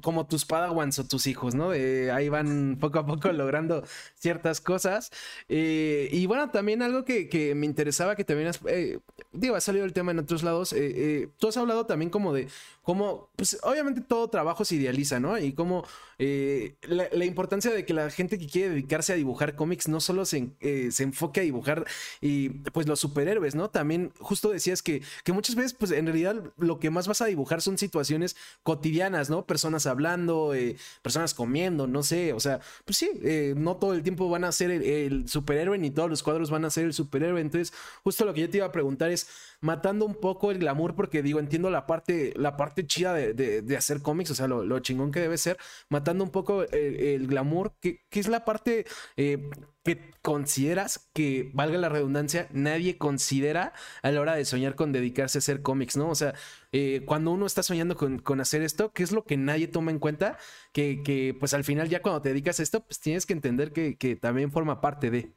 como 0.02 0.26
tus 0.26 0.44
padawans 0.44 0.98
o 0.98 1.04
tus 1.06 1.26
hijos, 1.26 1.54
¿no? 1.54 1.70
ahí 1.70 2.28
van 2.28 2.78
poco 2.80 3.00
a 3.00 3.06
poco 3.06 3.32
logrando 3.32 3.82
ciertas 4.14 4.60
cosas. 4.60 5.10
Eh, 5.48 6.08
y 6.12 6.26
bueno, 6.26 6.50
también 6.50 6.82
algo 6.82 7.04
que, 7.04 7.28
que, 7.28 7.54
me 7.54 7.66
interesaba 7.66 8.14
que 8.14 8.24
también 8.24 8.48
has, 8.48 8.60
eh, 8.66 9.00
digo, 9.32 9.56
ha 9.56 9.60
salido 9.60 9.84
el 9.84 9.92
tema 9.92 10.12
en 10.12 10.20
otros 10.20 10.42
lados. 10.42 10.72
Eh, 10.76 11.28
tú 11.38 11.48
has 11.48 11.56
hablado 11.56 11.86
también 11.86 12.10
como 12.10 12.32
de 12.32 12.48
cómo, 12.82 13.30
pues 13.36 13.58
obviamente 13.62 14.00
todo 14.00 14.28
trabajo 14.28 14.64
se 14.64 14.76
idealiza, 14.76 15.20
¿no? 15.20 15.38
Y 15.38 15.52
cómo 15.52 15.84
eh, 16.18 16.74
la, 16.82 17.24
importancia 17.24 17.70
de 17.70 17.86
que 17.86 17.94
la 17.94 18.10
gente 18.10 18.38
que 18.38 18.46
quiere 18.46 18.70
dedicarse 18.70 19.12
a 19.12 19.16
dibujar 19.16 19.54
cómics 19.54 19.88
no 19.88 20.00
solo 20.00 20.24
se, 20.24 20.50
eh, 20.60 20.88
se, 20.90 21.04
enfoque 21.04 21.40
a 21.40 21.42
dibujar 21.42 21.86
y 22.20 22.48
pues 22.48 22.86
los 22.86 23.00
superhéroes, 23.00 23.54
¿no? 23.54 23.70
También 23.70 24.12
justo 24.18 24.50
decías 24.50 24.82
que, 24.82 25.02
que 25.24 25.32
muchas 25.32 25.54
veces 25.54 25.72
pues 25.72 25.92
en 25.92 26.06
realidad 26.06 26.52
lo 26.58 26.78
que 26.78 26.90
más 26.90 27.08
vas 27.08 27.22
a 27.22 27.26
dibujar 27.26 27.62
son 27.62 27.78
situaciones 27.78 28.36
cotidianas, 28.62 29.30
¿no? 29.30 29.46
Personas 29.46 29.79
hablando, 29.86 30.54
eh, 30.54 30.76
personas 31.02 31.34
comiendo, 31.34 31.86
no 31.86 32.02
sé, 32.02 32.32
o 32.32 32.40
sea, 32.40 32.60
pues 32.84 32.96
sí, 32.96 33.10
no 33.56 33.76
todo 33.76 33.94
el 33.94 34.02
tiempo 34.02 34.28
van 34.28 34.44
a 34.44 34.52
ser 34.52 34.70
el, 34.70 35.28
superhéroe 35.28 35.78
ni 35.78 35.90
todos 35.90 36.10
los 36.10 36.22
cuadros 36.22 36.50
van 36.50 36.64
a 36.64 36.70
ser 36.70 36.84
el 36.84 36.92
superhéroe, 36.92 37.40
entonces 37.40 37.72
justo 38.02 38.24
lo 38.24 38.34
que 38.34 38.42
yo 38.42 38.50
te 38.50 38.58
iba 38.58 38.66
a 38.66 38.72
preguntar 38.72 39.10
es 39.10 39.28
matando 39.60 40.06
un 40.06 40.14
poco 40.14 40.50
el 40.50 40.58
glamour 40.58 40.94
porque 40.94 41.22
digo, 41.22 41.38
entiendo 41.38 41.70
la 41.70 41.86
parte, 41.86 42.32
la 42.36 42.56
parte 42.56 42.86
chida 42.86 43.14
de, 43.14 43.34
de, 43.34 43.76
hacer 43.76 44.02
cómics, 44.02 44.30
o 44.30 44.34
sea, 44.34 44.48
lo, 44.48 44.78
chingón 44.80 45.12
que 45.12 45.20
debe 45.20 45.38
ser, 45.38 45.58
matando 45.88 46.24
un 46.24 46.30
poco 46.30 46.62
el, 46.62 47.26
glamour, 47.26 47.72
que, 47.80 48.00
es 48.10 48.28
la 48.28 48.44
parte 48.44 48.86
eh, 49.16 49.50
que 49.82 50.10
consideras 50.22 51.08
que, 51.12 51.50
valga 51.54 51.78
la 51.78 51.88
redundancia, 51.88 52.48
nadie 52.52 52.98
considera 52.98 53.72
a 54.02 54.10
la 54.10 54.20
hora 54.20 54.34
de 54.34 54.44
soñar 54.44 54.74
con 54.74 54.92
dedicarse 54.92 55.38
a 55.38 55.40
hacer 55.40 55.62
cómics, 55.62 55.96
¿no? 55.96 56.10
O 56.10 56.14
sea, 56.14 56.34
eh, 56.72 57.02
cuando 57.06 57.30
uno 57.30 57.46
está 57.46 57.62
soñando 57.62 57.96
con, 57.96 58.40
hacer 58.40 58.62
esto, 58.62 58.92
¿qué 58.92 59.02
es 59.02 59.12
lo 59.12 59.24
que 59.24 59.36
nadie 59.36 59.68
toma 59.68 59.90
en 59.90 59.98
cuenta? 59.98 60.38
Que, 60.72 61.02
que, 61.02 61.34
pues 61.38 61.54
al 61.54 61.64
final 61.64 61.88
ya 61.88 62.02
cuando 62.02 62.22
te 62.22 62.30
dedicas 62.30 62.60
a 62.60 62.62
esto, 62.62 62.84
pues 62.84 63.00
tienes 63.00 63.26
que 63.26 63.32
entender 63.32 63.72
que, 63.72 63.96
que 63.96 64.16
también 64.16 64.52
forma 64.52 64.80
parte 64.80 65.10
de. 65.10 65.32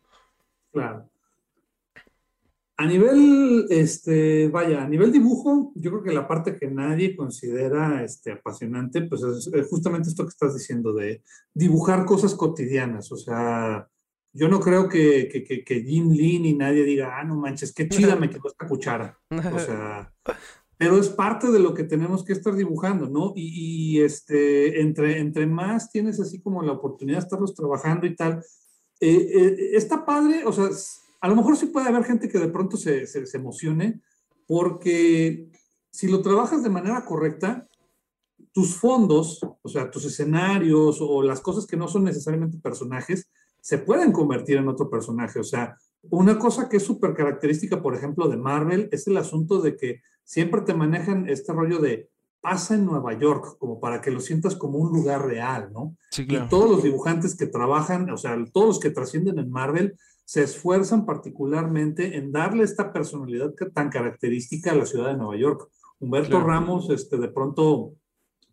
Claro. 0.72 1.10
A 2.76 2.88
nivel, 2.88 3.68
este, 3.70 4.48
vaya, 4.50 4.84
a 4.84 4.90
nivel 4.90 5.12
dibujo, 5.12 5.72
yo 5.76 5.92
creo 5.92 6.04
que 6.04 6.12
la 6.12 6.28
parte 6.28 6.56
que 6.56 6.68
nadie 6.68 7.16
considera 7.16 8.04
este, 8.04 8.32
apasionante, 8.32 9.04
pues 9.04 9.22
es, 9.22 9.68
justamente 9.70 10.10
esto 10.10 10.24
que 10.24 10.30
estás 10.30 10.56
diciendo 10.56 10.92
de 10.92 11.22
dibujar 11.54 12.04
cosas 12.04 12.34
cotidianas. 12.34 13.12
O 13.12 13.16
sea, 13.16 13.88
yo 14.34 14.48
no 14.48 14.60
creo 14.60 14.90
que, 14.90 15.30
que, 15.30 15.64
que, 15.64 15.82
Jim 15.82 16.12
Lee 16.12 16.40
ni 16.40 16.54
nadie 16.54 16.84
diga, 16.84 17.20
ah, 17.20 17.24
no 17.24 17.36
manches, 17.36 17.72
qué 17.72 17.88
chida 17.88 18.16
me 18.16 18.30
quedó 18.30 18.48
esta 18.48 18.68
cuchara. 18.68 19.20
O 19.30 19.60
sea, 19.60 20.12
pero 20.78 20.98
es 20.98 21.10
parte 21.10 21.52
de 21.52 21.60
lo 21.60 21.76
que 21.76 21.84
tenemos 21.84 22.26
que 22.26 22.34
estar 22.34 22.56
dibujando, 22.56 23.08
¿no? 23.08 23.34
Y, 23.36 24.02
este, 24.02 24.82
entre, 24.82 25.20
entre 25.20 25.46
más 25.46 25.92
tienes 25.92 26.20
así 26.20 26.42
como 26.42 26.64
la 26.64 26.74
oportunidad 26.74 27.20
de 27.20 27.24
estarlos 27.24 27.54
trabajando 27.54 28.08
y 28.08 28.16
tal, 28.16 28.44
eh, 29.00 29.30
eh, 29.34 29.70
está 29.74 30.04
padre, 30.04 30.44
o 30.46 30.52
sea, 30.52 30.68
a 31.22 31.28
lo 31.28 31.36
mejor 31.36 31.56
sí 31.56 31.68
puede 31.68 31.88
haber 31.88 32.04
gente 32.04 32.28
que 32.28 32.40
de 32.40 32.50
pronto 32.50 32.76
se, 32.76 33.06
se, 33.06 33.38
emocione, 33.38 34.02
porque 34.48 35.48
si 35.92 36.08
lo 36.08 36.22
trabajas 36.22 36.64
de 36.64 36.70
manera 36.70 37.06
correcta, 37.06 37.68
tus 38.52 38.76
fondos, 38.76 39.40
o 39.62 39.70
sea, 39.70 39.92
tus 39.92 40.06
escenarios 40.06 40.98
o 41.02 41.22
las 41.22 41.40
cosas 41.40 41.68
que 41.68 41.78
no 41.78 41.88
son 41.88 42.04
necesariamente 42.04 42.58
personajes, 42.58 43.30
se 43.64 43.78
pueden 43.78 44.12
convertir 44.12 44.58
en 44.58 44.68
otro 44.68 44.90
personaje. 44.90 45.40
O 45.40 45.44
sea, 45.44 45.78
una 46.10 46.38
cosa 46.38 46.68
que 46.68 46.78
es 46.78 46.84
súper 46.84 47.14
característica, 47.14 47.82
por 47.82 47.96
ejemplo, 47.96 48.28
de 48.28 48.36
Marvel, 48.36 48.90
es 48.92 49.08
el 49.08 49.16
asunto 49.16 49.62
de 49.62 49.78
que 49.78 50.02
siempre 50.26 50.62
te 50.62 50.74
manejan 50.74 51.30
este 51.30 51.54
rollo 51.54 51.80
de 51.80 52.10
pasa 52.42 52.76
en 52.76 52.86
Nueva 52.86 53.18
York, 53.18 53.56
como 53.60 53.80
para 53.80 54.02
que 54.02 54.12
lo 54.12 54.20
sientas 54.20 54.58
como 54.58 54.80
un 54.80 54.92
lugar 54.92 55.26
real, 55.26 55.72
¿no? 55.72 55.96
Sí, 56.12 56.28
claro. 56.28 56.46
Y 56.46 56.50
todos 56.50 56.70
los 56.70 56.84
dibujantes 56.84 57.38
que 57.38 57.48
trabajan, 57.48 58.10
o 58.10 58.18
sea, 58.18 58.38
todos 58.52 58.68
los 58.68 58.80
que 58.82 58.90
trascienden 58.90 59.40
en 59.40 59.50
Marvel, 59.50 59.96
se 60.26 60.44
esfuerzan 60.44 61.06
particularmente 61.06 62.18
en 62.18 62.34
darle 62.34 62.66
esta 62.66 62.92
personalidad 62.92 63.54
tan 63.74 63.90
característica 63.90 64.72
a 64.72 64.76
la 64.76 64.86
ciudad 64.86 65.08
de 65.08 65.18
Nueva 65.18 65.38
York. 65.38 65.70
Humberto 66.00 66.42
Ramos, 66.42 66.90
este, 66.90 67.18
de 67.18 67.30
pronto 67.30 67.94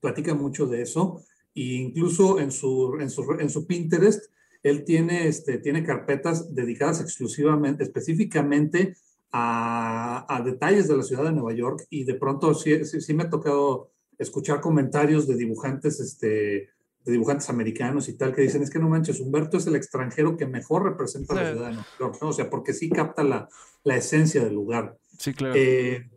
platica 0.00 0.34
mucho 0.34 0.68
de 0.68 0.82
eso, 0.82 1.20
e 1.52 1.62
incluso 1.62 2.38
en 2.38 2.52
su, 2.52 2.96
en 3.00 3.10
su, 3.10 3.26
en 3.40 3.50
su 3.50 3.66
Pinterest, 3.66 4.30
él 4.62 4.84
tiene, 4.84 5.26
este, 5.26 5.58
tiene 5.58 5.84
carpetas 5.84 6.54
dedicadas 6.54 7.00
exclusivamente, 7.00 7.84
específicamente 7.84 8.96
a, 9.32 10.26
a, 10.28 10.42
detalles 10.42 10.88
de 10.88 10.96
la 10.96 11.02
ciudad 11.02 11.24
de 11.24 11.32
Nueva 11.32 11.52
York, 11.52 11.86
y 11.88 12.04
de 12.04 12.14
pronto 12.14 12.54
sí, 12.54 12.84
sí, 12.84 13.00
sí 13.00 13.14
me 13.14 13.24
ha 13.24 13.30
tocado 13.30 13.90
escuchar 14.18 14.60
comentarios 14.60 15.26
de 15.26 15.36
dibujantes 15.36 16.00
este, 16.00 16.68
de 17.04 17.12
dibujantes 17.12 17.48
americanos 17.48 18.08
y 18.08 18.14
tal, 18.14 18.34
que 18.34 18.42
dicen, 18.42 18.62
es 18.62 18.70
que 18.70 18.78
no 18.78 18.88
manches, 18.88 19.20
Humberto 19.20 19.56
es 19.56 19.66
el 19.66 19.76
extranjero 19.76 20.36
que 20.36 20.46
mejor 20.46 20.84
representa 20.84 21.34
la 21.34 21.50
ciudad 21.50 21.68
de 21.68 21.74
Nueva 21.74 21.88
York, 21.98 22.18
¿no? 22.20 22.28
O 22.28 22.32
sea, 22.32 22.50
porque 22.50 22.74
sí 22.74 22.90
capta 22.90 23.24
la, 23.24 23.48
la 23.84 23.96
esencia 23.96 24.44
del 24.44 24.54
lugar. 24.54 24.98
Sí, 25.18 25.32
claro. 25.32 25.54
Eh, 25.56 26.10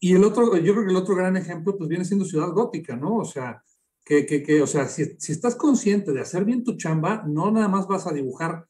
y 0.00 0.14
el 0.14 0.24
otro, 0.24 0.56
yo 0.56 0.72
creo 0.72 0.84
que 0.84 0.90
el 0.90 0.96
otro 0.96 1.14
gran 1.14 1.36
ejemplo, 1.36 1.76
pues 1.76 1.88
viene 1.88 2.04
siendo 2.04 2.24
Ciudad 2.24 2.50
Gótica, 2.50 2.96
¿no? 2.96 3.16
O 3.16 3.24
sea, 3.24 3.62
que, 4.06 4.24
que, 4.24 4.44
que 4.44 4.62
o 4.62 4.68
sea, 4.68 4.86
si, 4.86 5.16
si, 5.18 5.32
estás 5.32 5.56
consciente 5.56 6.12
de 6.12 6.20
hacer 6.20 6.44
bien 6.44 6.62
tu 6.62 6.76
chamba, 6.76 7.24
no 7.26 7.50
nada 7.50 7.66
más 7.66 7.88
vas 7.88 8.06
a 8.06 8.12
dibujar 8.12 8.68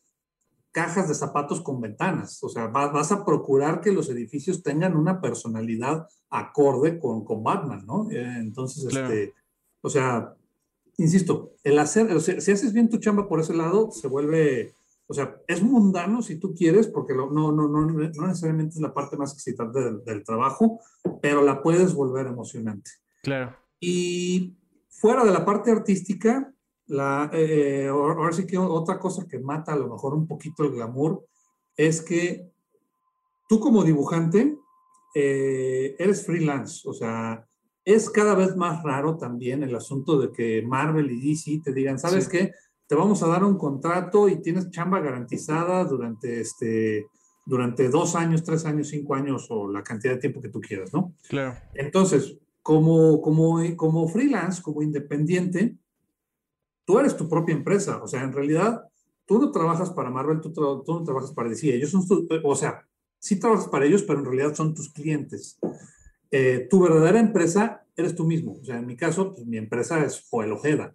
cajas 0.72 1.08
de 1.08 1.14
zapatos 1.14 1.60
con 1.60 1.78
ventanas. 1.80 2.42
O 2.42 2.48
sea, 2.48 2.68
vas, 2.68 3.12
a 3.12 3.24
procurar 3.24 3.82
que 3.82 3.92
los 3.92 4.08
edificios 4.08 4.62
tengan 4.62 4.96
una 4.96 5.20
personalidad 5.20 6.08
acorde 6.30 6.98
con, 6.98 7.22
con 7.24 7.44
Batman, 7.44 7.84
¿no? 7.86 8.10
Eh, 8.10 8.38
entonces, 8.38 8.86
este, 8.86 9.34
o 9.82 9.90
sea, 9.90 10.34
insisto, 10.96 11.52
el 11.62 11.78
hacer, 11.78 12.10
o 12.12 12.20
sea, 12.20 12.40
si 12.40 12.52
haces 12.52 12.72
bien 12.72 12.88
tu 12.88 12.96
chamba 12.96 13.28
por 13.28 13.40
ese 13.40 13.54
lado, 13.54 13.90
se 13.90 14.08
vuelve, 14.08 14.74
o 15.06 15.12
sea, 15.12 15.36
es 15.46 15.62
mundano 15.62 16.22
si 16.22 16.36
tú 16.36 16.54
quieres, 16.54 16.86
porque 16.86 17.14
no, 17.14 17.30
no, 17.30 17.52
no, 17.52 17.68
no 17.68 18.26
necesariamente 18.26 18.76
es 18.76 18.80
la 18.80 18.94
parte 18.94 19.18
más 19.18 19.34
excitante 19.34 19.80
del, 19.80 20.02
del 20.02 20.24
trabajo, 20.24 20.80
pero 21.20 21.42
la 21.42 21.62
puedes 21.62 21.92
volver 21.92 22.26
emocionante. 22.26 22.90
Claro. 23.22 23.54
Y 23.80 24.56
fuera 24.98 25.24
de 25.24 25.32
la 25.32 25.44
parte 25.44 25.70
artística, 25.70 26.52
la, 26.86 27.30
eh, 27.32 27.88
ahora 27.88 28.32
sí 28.32 28.46
que 28.46 28.58
otra 28.58 28.98
cosa 28.98 29.26
que 29.26 29.38
mata 29.38 29.72
a 29.72 29.76
lo 29.76 29.88
mejor 29.88 30.14
un 30.14 30.26
poquito 30.26 30.64
el 30.64 30.72
glamour 30.72 31.24
es 31.76 32.00
que 32.00 32.50
tú 33.48 33.60
como 33.60 33.82
dibujante 33.82 34.56
eh, 35.14 35.96
eres 35.98 36.24
freelance, 36.24 36.88
o 36.88 36.92
sea, 36.92 37.46
es 37.84 38.10
cada 38.10 38.34
vez 38.34 38.56
más 38.56 38.82
raro 38.82 39.16
también 39.16 39.62
el 39.62 39.74
asunto 39.74 40.18
de 40.18 40.32
que 40.32 40.62
Marvel 40.62 41.10
y 41.10 41.28
DC 41.28 41.62
te 41.64 41.72
digan, 41.72 41.98
¿sabes 41.98 42.28
qué? 42.28 42.52
Te 42.86 42.94
vamos 42.94 43.22
a 43.22 43.28
dar 43.28 43.44
un 43.44 43.56
contrato 43.56 44.28
y 44.28 44.42
tienes 44.42 44.70
chamba 44.70 45.00
garantizada 45.00 45.84
durante 45.84 46.40
este 46.40 47.06
durante 47.44 47.88
dos 47.88 48.16
años, 48.16 48.42
tres 48.42 48.64
años, 48.66 48.88
cinco 48.88 49.14
años 49.14 49.46
o 49.50 49.70
la 49.70 49.82
cantidad 49.84 50.14
de 50.14 50.20
tiempo 50.20 50.42
que 50.42 50.48
tú 50.48 50.60
quieras, 50.60 50.92
¿no? 50.92 51.14
Claro. 51.28 51.56
Entonces, 51.74 52.36
como, 52.66 53.22
como, 53.22 53.60
como 53.76 54.08
freelance, 54.08 54.60
como 54.60 54.82
independiente, 54.82 55.76
tú 56.84 56.98
eres 56.98 57.16
tu 57.16 57.28
propia 57.28 57.54
empresa. 57.54 58.02
O 58.02 58.08
sea, 58.08 58.24
en 58.24 58.32
realidad, 58.32 58.82
tú 59.24 59.38
no 59.38 59.52
trabajas 59.52 59.90
para 59.90 60.10
Marvel, 60.10 60.40
tú, 60.40 60.52
no 60.84 61.04
trabajas 61.04 61.30
para 61.30 61.48
DC. 61.48 61.72
Ellos 61.72 61.90
son, 61.92 62.04
o 62.42 62.56
sea, 62.56 62.84
sí 63.20 63.38
trabajas 63.38 63.68
para 63.68 63.86
ellos, 63.86 64.02
pero 64.02 64.18
en 64.18 64.24
realidad 64.24 64.52
son 64.56 64.74
tus 64.74 64.92
clientes. 64.92 65.60
Eh, 66.32 66.66
tu 66.68 66.80
verdadera 66.80 67.20
empresa 67.20 67.84
eres 67.96 68.16
tú 68.16 68.24
mismo. 68.24 68.58
O 68.60 68.64
sea, 68.64 68.78
en 68.78 68.86
mi 68.86 68.96
caso, 68.96 69.32
pues, 69.32 69.46
mi 69.46 69.58
empresa 69.58 70.04
es 70.04 70.26
Joel 70.28 70.50
Ojeda. 70.50 70.92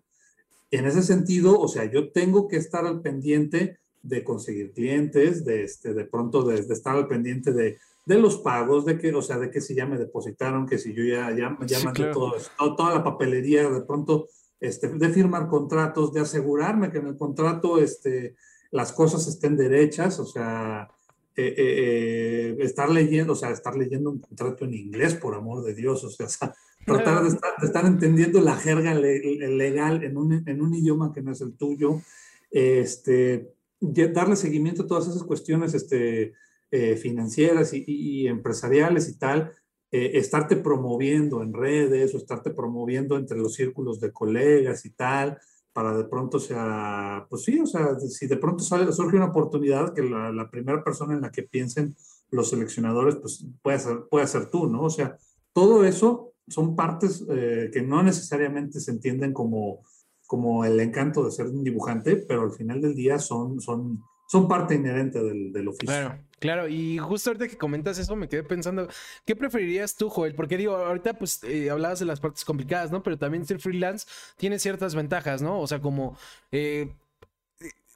En 0.71 0.85
ese 0.85 1.01
sentido, 1.01 1.57
o 1.57 1.69
sea, 1.69 1.89
yo 1.89 2.11
tengo 2.11 2.49
que 2.49 2.57
estar 2.57 2.85
al 2.85 2.99
pendiente 2.99 3.79
de 4.03 4.25
conseguir 4.25 4.73
clientes, 4.73 5.45
de, 5.45 5.63
este, 5.63 5.93
de 5.93 6.03
pronto 6.03 6.43
de 6.43 6.55
estar 6.55 6.97
al 6.97 7.07
pendiente 7.07 7.53
de 7.53 7.77
de 8.05 8.17
los 8.17 8.37
pagos, 8.37 8.85
de 8.85 8.97
que, 8.97 9.13
o 9.13 9.21
sea, 9.21 9.37
de 9.37 9.51
que 9.51 9.61
si 9.61 9.75
ya 9.75 9.85
me 9.85 9.97
depositaron, 9.97 10.65
que 10.65 10.77
si 10.77 10.93
yo 10.93 11.03
ya, 11.03 11.29
ya, 11.31 11.57
ya 11.65 11.83
mandé 11.83 12.11
todo, 12.11 12.33
toda 12.75 12.95
la 12.95 13.03
papelería, 13.03 13.69
de 13.69 13.81
pronto, 13.81 14.27
este, 14.59 14.87
de 14.89 15.09
firmar 15.09 15.47
contratos, 15.47 16.13
de 16.13 16.21
asegurarme 16.21 16.91
que 16.91 16.99
en 16.99 17.07
el 17.07 17.17
contrato 17.17 17.79
este, 17.79 18.35
las 18.71 18.91
cosas 18.91 19.27
estén 19.27 19.55
derechas, 19.55 20.19
o 20.19 20.25
sea, 20.25 20.89
eh, 21.35 21.47
eh, 21.47 21.55
eh, 21.57 22.55
estar 22.59 22.89
leyendo, 22.89 23.33
o 23.33 23.35
sea, 23.35 23.51
estar 23.51 23.75
leyendo 23.75 24.11
un 24.11 24.19
contrato 24.19 24.65
en 24.65 24.73
inglés, 24.73 25.15
por 25.15 25.33
amor 25.33 25.63
de 25.63 25.73
Dios, 25.73 26.03
o 26.03 26.09
sea, 26.09 26.27
tratar 26.85 27.23
de 27.23 27.29
estar, 27.29 27.51
de 27.59 27.67
estar, 27.67 27.85
entendiendo 27.85 28.41
la 28.41 28.55
jerga 28.55 28.93
legal 28.93 30.03
en 30.03 30.17
un, 30.17 30.47
en 30.47 30.61
un 30.61 30.73
idioma 30.73 31.13
que 31.13 31.21
no 31.21 31.31
es 31.31 31.41
el 31.41 31.53
tuyo, 31.53 32.01
este, 32.49 33.53
darle 33.79 34.35
seguimiento 34.35 34.83
a 34.83 34.87
todas 34.87 35.07
esas 35.07 35.23
cuestiones, 35.23 35.73
este, 35.73 36.33
eh, 36.71 36.95
financieras 36.95 37.73
y, 37.73 38.27
empresariales 38.27 39.09
y 39.09 39.17
tal, 39.17 39.51
eh, 39.91 40.11
estarte 40.13 40.55
promoviendo 40.55 41.43
en 41.43 41.53
redes 41.53 42.15
o 42.15 42.17
estarte 42.17 42.51
promoviendo 42.51 43.17
entre 43.17 43.37
los 43.37 43.55
círculos 43.55 43.99
de 43.99 44.11
colegas 44.11 44.85
y 44.85 44.91
tal, 44.91 45.37
para 45.73 45.95
de 45.97 46.05
pronto 46.05 46.39
sea, 46.39 47.25
pues 47.29 47.43
sí, 47.43 47.59
o 47.59 47.65
sea, 47.65 47.99
si 47.99 48.27
de 48.27 48.37
pronto 48.37 48.63
sale, 48.63 48.91
surge 48.91 49.17
una 49.17 49.27
oportunidad 49.27 49.93
que 49.93 50.01
la, 50.03 50.49
primera 50.49 50.83
persona 50.83 51.13
en 51.13 51.21
la 51.21 51.31
que 51.31 51.43
piensen 51.43 51.95
los 52.29 52.49
seleccionadores, 52.49 53.15
pues 53.17 53.45
puede 53.61 53.79
ser, 53.79 54.05
puede 54.09 54.27
ser 54.27 54.49
tú, 54.49 54.67
¿no? 54.67 54.83
O 54.83 54.89
sea, 54.89 55.17
todo 55.53 55.83
eso 55.85 56.33
son 56.47 56.75
partes 56.75 57.25
eh, 57.29 57.69
que 57.71 57.81
no 57.81 58.03
necesariamente 58.03 58.79
se 58.79 58.91
entienden 58.91 59.33
como, 59.33 59.83
como 60.27 60.65
el 60.65 60.79
encanto 60.79 61.25
de 61.25 61.31
ser 61.31 61.47
un 61.47 61.63
dibujante, 61.63 62.15
pero 62.15 62.43
al 62.43 62.51
final 62.51 62.81
del 62.81 62.95
día 62.95 63.19
son, 63.19 63.59
son, 63.59 64.01
son 64.31 64.47
parte 64.47 64.75
inherente 64.75 65.21
del, 65.21 65.67
oficio. 65.67 65.87
Claro. 65.87 66.17
Claro, 66.39 66.69
y 66.69 66.97
justo 66.97 67.29
ahorita 67.29 67.49
que 67.49 67.57
comentas 67.57 67.99
eso 67.99 68.15
me 68.15 68.29
quedé 68.29 68.43
pensando, 68.43 68.87
¿qué 69.25 69.35
preferirías 69.35 69.97
tú, 69.97 70.09
Joel? 70.09 70.35
Porque 70.35 70.55
digo, 70.55 70.73
ahorita 70.73 71.15
pues 71.15 71.43
eh, 71.43 71.69
hablabas 71.69 71.99
de 71.99 72.05
las 72.05 72.21
partes 72.21 72.45
complicadas, 72.45 72.91
¿no? 72.91 73.03
Pero 73.03 73.17
también 73.17 73.45
ser 73.45 73.59
freelance 73.59 74.07
tiene 74.37 74.57
ciertas 74.57 74.95
ventajas, 74.95 75.41
¿no? 75.41 75.59
O 75.59 75.67
sea, 75.67 75.81
como 75.81 76.17
eh, 76.53 76.93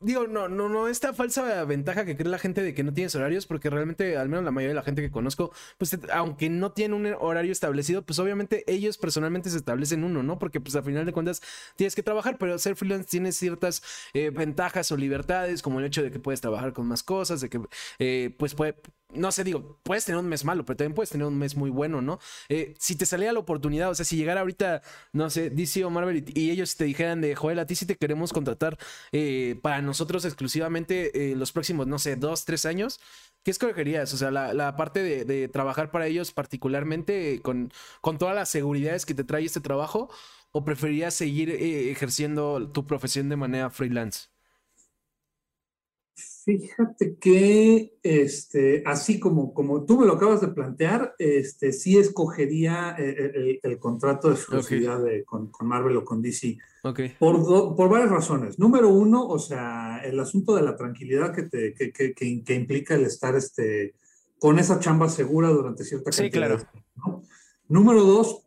digo, 0.01 0.27
no, 0.27 0.47
no, 0.47 0.69
no, 0.69 0.87
esta 0.87 1.13
falsa 1.13 1.63
ventaja 1.65 2.05
que 2.05 2.15
cree 2.15 2.29
la 2.29 2.37
gente 2.37 2.61
de 2.61 2.73
que 2.73 2.83
no 2.83 2.93
tienes 2.93 3.15
horarios, 3.15 3.47
porque 3.47 3.69
realmente, 3.69 4.17
al 4.17 4.29
menos 4.29 4.45
la 4.45 4.51
mayoría 4.51 4.69
de 4.69 4.75
la 4.75 4.83
gente 4.83 5.01
que 5.01 5.11
conozco, 5.11 5.51
pues 5.77 5.97
aunque 6.11 6.49
no 6.49 6.71
tiene 6.71 6.95
un 6.95 7.05
horario 7.19 7.51
establecido, 7.51 8.05
pues 8.05 8.19
obviamente 8.19 8.63
ellos 8.67 8.97
personalmente 8.97 9.49
se 9.49 9.57
establecen 9.57 10.03
uno, 10.03 10.23
¿no? 10.23 10.39
Porque 10.39 10.59
pues 10.59 10.75
al 10.75 10.83
final 10.83 11.05
de 11.05 11.13
cuentas 11.13 11.41
tienes 11.75 11.95
que 11.95 12.03
trabajar, 12.03 12.37
pero 12.37 12.57
ser 12.59 12.75
freelance 12.75 13.07
tiene 13.09 13.31
ciertas 13.31 13.81
eh, 14.13 14.29
ventajas 14.29 14.91
o 14.91 14.97
libertades, 14.97 15.61
como 15.61 15.79
el 15.79 15.85
hecho 15.85 16.03
de 16.03 16.11
que 16.11 16.19
puedes 16.19 16.41
trabajar 16.41 16.73
con 16.73 16.87
más 16.87 17.03
cosas, 17.03 17.41
de 17.41 17.49
que 17.49 17.61
eh, 17.99 18.35
pues 18.37 18.55
puede 18.55 18.75
no 19.13 19.31
sé, 19.31 19.43
digo, 19.43 19.79
puedes 19.83 20.05
tener 20.05 20.19
un 20.19 20.27
mes 20.27 20.43
malo, 20.43 20.65
pero 20.65 20.77
también 20.77 20.93
puedes 20.93 21.09
tener 21.09 21.27
un 21.27 21.37
mes 21.37 21.55
muy 21.55 21.69
bueno, 21.69 22.01
¿no? 22.01 22.19
Eh, 22.49 22.73
si 22.79 22.95
te 22.95 23.05
saliera 23.05 23.33
la 23.33 23.39
oportunidad, 23.39 23.89
o 23.89 23.95
sea, 23.95 24.05
si 24.05 24.17
llegara 24.17 24.41
ahorita, 24.41 24.81
no 25.13 25.29
sé, 25.29 25.49
DC 25.49 25.85
o 25.85 25.89
Marvel 25.89 26.25
y, 26.33 26.51
ellos 26.51 26.75
te 26.75 26.85
dijeran 26.85 27.21
de, 27.21 27.35
Joel, 27.35 27.59
a 27.59 27.65
ti 27.65 27.75
sí 27.75 27.85
te 27.85 27.95
queremos 27.95 28.33
contratar 28.33 28.77
eh, 29.11 29.59
para 29.61 29.81
nosotros 29.81 30.25
exclusivamente 30.25 31.31
eh, 31.31 31.35
los 31.35 31.51
próximos, 31.51 31.87
no 31.87 31.99
sé, 31.99 32.15
dos, 32.15 32.45
tres 32.45 32.65
años, 32.65 32.99
¿qué 33.43 33.51
escogerías? 33.51 34.13
O 34.13 34.17
sea, 34.17 34.31
la, 34.31 34.75
parte 34.75 35.01
de, 35.03 35.47
trabajar 35.49 35.91
para 35.91 36.07
ellos 36.07 36.31
particularmente 36.31 37.41
con, 37.41 37.71
con 38.01 38.17
todas 38.17 38.35
las 38.35 38.49
seguridades 38.49 39.05
que 39.05 39.13
te 39.13 39.23
trae 39.23 39.45
este 39.45 39.61
trabajo, 39.61 40.09
o 40.51 40.63
preferirías 40.63 41.13
seguir 41.13 41.49
ejerciendo 41.49 42.71
tu 42.71 42.87
profesión 42.87 43.27
de 43.29 43.35
manera 43.35 43.69
freelance? 43.69 44.29
Fíjate 46.45 47.17
que, 47.17 47.97
este, 48.03 48.83
así 48.85 49.19
como, 49.19 49.51
como 49.51 49.83
tú 49.83 49.99
me 49.99 50.05
lo 50.05 50.13
acabas 50.13 50.41
de 50.41 50.49
plantear, 50.49 51.15
este, 51.17 51.73
sí 51.73 51.97
escogería 51.97 52.95
eh, 52.99 53.59
el, 53.63 53.79
contrato 53.79 54.27
de 54.27 54.35
exclusividad 54.35 55.03
con, 55.25 55.49
Marvel 55.61 55.97
o 55.97 56.05
con 56.05 56.21
DC. 56.21 56.59
Por, 57.17 57.75
por 57.75 57.89
varias 57.89 58.11
razones. 58.11 58.59
Número 58.59 58.89
uno, 58.89 59.25
o 59.25 59.39
sea, 59.39 59.97
el 60.03 60.19
asunto 60.19 60.55
de 60.55 60.61
la 60.61 60.75
tranquilidad 60.75 61.33
que, 61.33 61.43
te, 61.43 61.73
que, 61.73 61.91
que, 61.91 62.13
que, 62.13 62.53
implica 62.53 62.93
el 62.93 63.05
estar 63.05 63.35
este, 63.35 63.95
con 64.37 64.59
esa 64.59 64.79
chamba 64.79 65.09
segura 65.09 65.49
durante 65.49 65.83
cierta 65.83 66.11
cantidad 66.11 66.25
sí, 66.25 66.29
claro. 66.29 66.57
¿no? 66.95 67.23
Número 67.67 68.03
dos, 68.03 68.43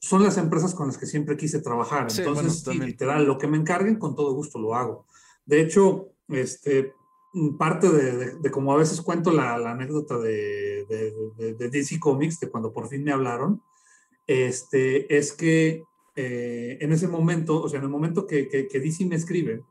son 0.00 0.24
las 0.24 0.36
empresas 0.36 0.74
con 0.74 0.88
las 0.88 0.98
que 0.98 1.06
siempre 1.06 1.36
quise 1.36 1.60
trabajar. 1.60 2.08
Entonces, 2.10 2.66
literal, 2.66 3.24
lo 3.24 3.38
que 3.38 3.46
me 3.46 3.56
encarguen, 3.56 4.00
con 4.00 4.16
todo 4.16 4.34
gusto 4.34 4.58
lo 4.58 4.74
hago. 4.74 5.06
De 5.44 5.60
hecho, 5.60 6.08
este, 6.28 6.92
parte 7.58 7.90
de, 7.90 8.36
de, 8.36 8.50
como 8.50 8.72
a 8.72 8.76
veces 8.76 9.02
cuento 9.02 9.30
la, 9.30 9.58
la 9.58 9.72
anécdota 9.72 10.18
de, 10.18 10.86
de, 10.86 11.68
DC 11.68 12.00
Comics, 12.00 12.40
de 12.40 12.48
cuando 12.48 12.72
por 12.72 12.88
fin 12.88 13.04
me 13.04 13.12
hablaron, 13.12 13.62
este, 14.26 15.14
es 15.16 15.32
que 15.32 15.84
eh, 16.14 16.78
en 16.80 16.92
ese 16.92 17.08
momento, 17.08 17.62
o 17.62 17.68
sea, 17.68 17.78
en 17.78 17.84
el 17.84 17.90
momento 17.90 18.26
que, 18.26 18.48
que, 18.48 18.80
DC 18.80 19.04
me 19.04 19.16
escribe, 19.16 19.62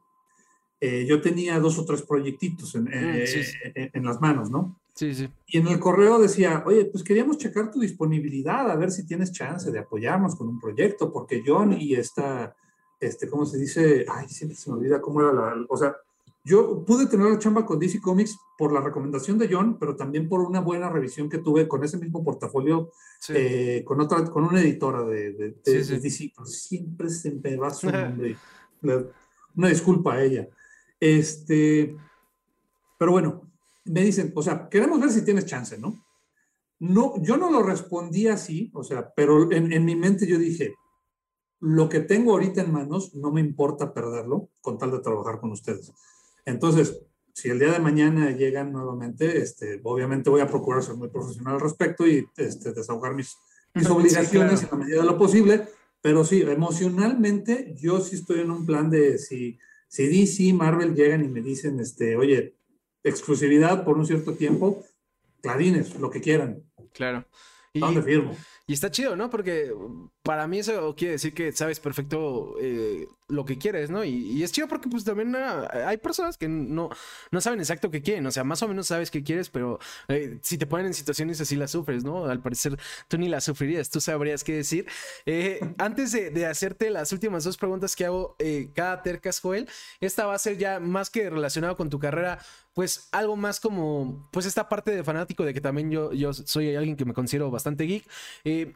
eh, 0.80 1.06
yo 1.08 1.22
tenía 1.22 1.60
dos 1.60 1.80
o 1.80 1.86
tres 1.86 2.04
proyectitos 2.04 2.76
en, 2.76 2.84
mm, 2.84 2.90
en, 3.76 3.90
en, 3.94 4.06
las 4.06 4.22
manos, 4.22 4.52
¿no? 4.52 4.80
Sí, 4.94 5.16
sí. 5.16 5.28
Y 5.48 5.58
en 5.58 5.68
el 5.68 5.80
correo 5.80 6.20
decía, 6.20 6.64
oye, 6.66 6.86
pues 6.86 7.04
queríamos 7.04 7.40
checar 7.40 7.72
tu 7.72 7.80
disponibilidad, 7.80 8.70
a 8.70 8.76
ver 8.76 8.92
si 8.92 9.08
tienes 9.08 9.32
chance 9.32 9.72
de 9.72 9.80
apoyarnos 9.80 10.36
con 10.36 10.48
un 10.48 10.60
proyecto, 10.60 11.12
porque 11.12 11.44
John 11.46 11.74
y 11.74 11.96
esta, 11.96 12.56
este, 13.00 13.28
¿cómo 13.28 13.46
se 13.46 13.58
dice? 13.58 14.06
Ay, 14.08 14.30
siempre 14.30 14.56
se 14.56 14.70
me 14.70 14.78
olvida 14.78 15.02
cómo 15.02 15.22
era 15.22 15.34
la, 15.34 15.66
o 15.68 15.76
sea, 15.76 15.96
yo 16.46 16.86
pude 16.86 17.08
tener 17.08 17.26
la 17.26 17.40
chamba 17.40 17.66
con 17.66 17.80
DC 17.80 18.00
Comics 18.00 18.38
por 18.56 18.72
la 18.72 18.80
recomendación 18.80 19.40
de 19.40 19.50
John, 19.52 19.80
pero 19.80 19.96
también 19.96 20.30
por 20.30 20.42
una 20.42 20.60
buena 20.60 20.90
revisión 20.90 21.28
que 21.28 21.40
tuve 21.40 21.68
con 21.68 21.84
ese 21.84 21.98
mismo 21.98 22.24
portafolio 22.24 22.92
eh, 23.30 23.82
con 23.84 24.00
otra, 24.00 24.24
con 24.26 24.44
una 24.44 24.62
editora 24.62 25.04
de, 25.04 25.34
de, 25.34 25.56
DC. 25.64 26.32
siempre 26.46 27.10
se 27.10 27.32
me 27.32 27.58
va 27.58 27.72
su 27.72 27.90
nombre. 27.92 28.38
una 29.56 29.70
disculpa 29.70 30.14
a 30.14 30.24
ella. 30.24 30.48
Este, 31.00 31.98
pero 33.00 33.12
bueno, 33.12 33.50
me 33.86 34.04
dicen, 34.04 34.32
o 34.36 34.44
sea, 34.44 34.70
queremos 34.70 35.02
ver 35.02 35.10
si 35.10 35.26
tienes 35.26 35.48
chance, 35.48 35.80
¿no? 35.80 36.06
No, 36.78 37.20
yo 37.24 37.38
no 37.38 37.50
lo 37.50 37.64
respondí 37.64 38.28
así, 38.28 38.70
o 38.76 38.84
sea, 38.84 39.12
pero 39.16 39.52
en, 39.52 39.74
en 39.74 39.84
mi 39.84 39.96
mente 39.96 40.28
yo 40.28 40.38
dije, 40.38 40.76
lo 41.60 41.90
que 41.90 42.02
tengo 42.02 42.34
ahorita 42.34 42.62
en 42.62 42.72
manos 42.72 43.16
no 43.16 43.32
me 43.32 43.42
importa 43.42 43.96
perderlo 43.96 44.50
con 44.62 44.78
tal 44.78 44.92
de 44.92 45.00
trabajar 45.00 45.40
con 45.40 45.52
ustedes. 45.52 45.92
Entonces, 46.46 47.02
si 47.34 47.50
el 47.50 47.60
día 47.60 47.72
de 47.72 47.80
mañana 47.80 48.32
llegan 48.32 48.72
nuevamente, 48.72 49.40
este, 49.40 49.82
obviamente 49.84 50.30
voy 50.30 50.42
a 50.42 50.48
procurar 50.48 50.84
ser 50.84 50.96
muy 50.96 51.10
profesional 51.10 51.56
al 51.56 51.62
respecto 51.62 52.08
y 52.08 52.26
este, 52.38 52.72
desahogar 52.72 53.14
mis, 53.14 53.36
mis 53.74 53.90
obligaciones 53.90 54.64
en 54.64 54.70
la 54.72 54.78
medida 54.78 55.02
de 55.02 55.08
lo 55.08 55.18
posible, 55.18 55.68
pero 56.02 56.24
sí, 56.24 56.42
emocionalmente 56.42 57.74
yo 57.76 58.00
sí 58.00 58.16
estoy 58.16 58.40
en 58.40 58.52
un 58.52 58.66
plan 58.66 58.90
de 58.90 59.18
si, 59.18 59.58
si 59.88 60.08
DC, 60.08 60.54
Marvel 60.54 60.96
llegan 60.96 61.26
y 61.26 61.28
me 61.28 61.42
dicen, 61.42 61.80
este, 61.80 62.16
oye, 62.16 62.56
exclusividad 63.04 63.84
por 63.84 63.98
un 63.98 64.06
cierto 64.06 64.34
tiempo, 64.34 64.84
clarines, 65.42 66.00
lo 66.00 66.10
que 66.10 66.22
quieran. 66.22 66.64
Claro. 66.94 67.26
Y, 67.76 67.80
¿Dónde 67.82 68.02
firmo? 68.02 68.34
Y 68.68 68.74
está 68.74 68.90
chido, 68.90 69.16
¿no? 69.16 69.30
Porque 69.30 69.72
para 70.24 70.48
mí 70.48 70.60
eso 70.60 70.96
quiere 70.96 71.14
decir 71.14 71.34
que 71.34 71.52
sabes 71.52 71.80
perfecto 71.80 72.56
eh, 72.60 73.06
lo 73.28 73.46
que 73.46 73.58
quieres, 73.58 73.92
¿no? 73.92 74.04
Y, 74.04 74.42
es 74.42 74.52
chido 74.54 74.68
porque 74.70 74.88
pues 74.90 75.04
también 75.04 75.36
ah, 75.36 75.68
hay 75.86 75.98
personas 75.98 76.38
que 76.38 76.48
no, 76.48 76.90
no 77.32 77.42
saben 77.42 77.60
exacto 77.60 77.92
qué 77.92 78.02
quieren, 78.02 78.26
o 78.26 78.32
sea, 78.32 78.46
más 78.46 78.64
o 78.64 78.68
menos 78.70 78.88
sabes 78.88 79.12
qué 79.12 79.24
quieres, 79.24 79.50
pero 79.50 79.78
eh, 80.08 80.40
si 80.42 80.58
te 80.58 80.66
ponen 80.66 80.88
en 80.88 80.94
situaciones 80.94 81.42
así 81.42 81.58
las 81.58 81.72
sufres, 81.72 82.06
¿no? 82.06 82.26
Al 82.26 82.42
parecer 82.42 82.80
tú 83.08 83.18
ni 83.18 83.28
las 83.28 83.44
sufrirías, 83.44 83.90
tú 83.90 84.00
sabrías 84.00 84.44
qué 84.46 84.54
decir. 84.54 84.88
Eh, 85.26 85.60
antes 85.78 86.14
de, 86.14 86.46
hacerte 86.46 86.90
las 86.90 87.12
últimas 87.12 87.44
dos 87.44 87.58
preguntas 87.58 87.96
que 87.96 88.06
hago 88.06 88.38
cada 88.74 89.04
tercas, 89.04 89.42
Joel, 89.42 89.68
esta 90.00 90.26
va 90.26 90.34
a 90.34 90.40
ser 90.40 90.58
ya 90.58 90.80
más 90.80 91.10
que 91.10 91.30
relacionado 91.30 91.76
con 91.76 91.90
tu 91.90 92.00
carrera, 92.00 92.40
pues 92.76 93.08
algo 93.14 93.38
más 93.38 93.62
como, 93.62 94.28
pues 94.32 94.46
esta 94.46 94.68
parte 94.68 94.92
de 94.92 95.02
fanático 95.02 95.46
de 95.46 95.54
que 95.54 95.62
también 95.62 95.90
yo, 95.90 96.12
yo 96.12 96.34
soy 96.34 96.76
alguien 96.76 96.98
que 96.98 97.06
me 97.06 97.14
considero 97.14 97.50
bastante 97.50 97.86
geek. 97.86 98.06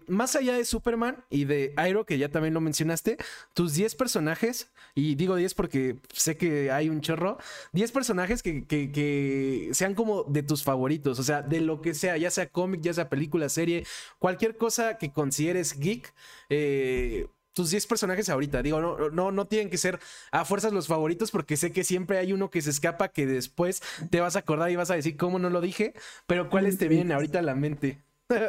más 0.07 0.37
allá 0.37 0.55
de 0.55 0.63
Superman 0.63 1.25
y 1.29 1.43
de 1.43 1.73
Airo, 1.75 2.05
que 2.05 2.17
ya 2.17 2.29
también 2.29 2.53
lo 2.53 2.61
mencionaste, 2.61 3.17
tus 3.53 3.73
10 3.73 3.95
personajes, 3.95 4.71
y 4.95 5.15
digo 5.15 5.35
10 5.35 5.53
porque 5.53 5.99
sé 6.13 6.37
que 6.37 6.71
hay 6.71 6.87
un 6.87 7.01
chorro, 7.01 7.39
10 7.73 7.91
personajes 7.91 8.41
que, 8.41 9.69
sean 9.73 9.95
como 9.95 10.23
de 10.23 10.43
tus 10.43 10.63
favoritos, 10.63 11.19
o 11.19 11.23
sea, 11.23 11.41
de 11.41 11.59
lo 11.59 11.81
que 11.81 11.93
sea, 11.93 12.15
ya 12.15 12.31
sea 12.31 12.47
cómic, 12.47 12.79
ya 12.79 12.93
sea 12.93 13.09
película, 13.09 13.49
serie, 13.49 13.85
cualquier 14.17 14.55
cosa 14.55 14.97
que 14.97 15.11
consideres 15.11 15.77
geek, 15.77 16.13
eh, 16.49 17.27
tus 17.59 17.71
10 17.71 17.87
personajes 17.87 18.29
ahorita. 18.29 18.63
Digo, 18.63 18.79
no, 18.79 19.09
no, 19.09 19.31
no 19.33 19.45
tienen 19.45 19.69
que 19.69 19.77
ser 19.77 19.99
a 20.31 20.45
fuerzas 20.45 20.71
los 20.71 20.87
favoritos 20.87 21.29
porque 21.29 21.57
sé 21.57 21.73
que 21.73 21.83
siempre 21.83 22.17
hay 22.17 22.31
uno 22.31 22.49
que 22.49 22.61
se 22.61 22.69
escapa 22.69 23.09
que 23.09 23.25
después 23.25 23.81
te 24.09 24.21
vas 24.21 24.37
a 24.37 24.39
acordar 24.39 24.71
y 24.71 24.77
vas 24.77 24.91
a 24.91 24.95
decir 24.95 25.17
cómo 25.17 25.39
no 25.39 25.49
lo 25.49 25.59
dije, 25.59 25.93
pero 26.25 26.49
¿cuáles 26.49 26.77
te 26.77 26.87
vienen 26.87 27.11
ahorita 27.11 27.39
a 27.39 27.41
la 27.41 27.55
mente? 27.55 28.01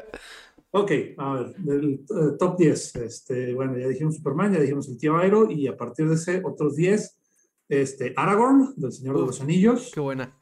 Ok, 0.72 0.92
a 1.16 1.34
ver, 1.34 1.56
del 1.56 1.94
eh, 1.94 2.36
top 2.38 2.56
10. 2.56 2.94
Este, 2.94 3.54
bueno, 3.54 3.76
ya 3.76 3.88
dijimos 3.88 4.14
Superman, 4.14 4.52
ya 4.52 4.60
dijimos 4.60 4.88
el 4.88 4.98
tío 4.98 5.16
Aero, 5.16 5.50
y 5.50 5.66
a 5.66 5.76
partir 5.76 6.08
de 6.08 6.14
ese, 6.14 6.42
otros 6.44 6.76
10. 6.76 7.18
Este, 7.68 8.12
Aragorn, 8.16 8.74
del 8.76 8.92
Señor 8.92 9.18
de 9.18 9.26
los 9.26 9.40
Anillos. 9.40 9.90
Qué 9.92 9.98
buena. 9.98 10.32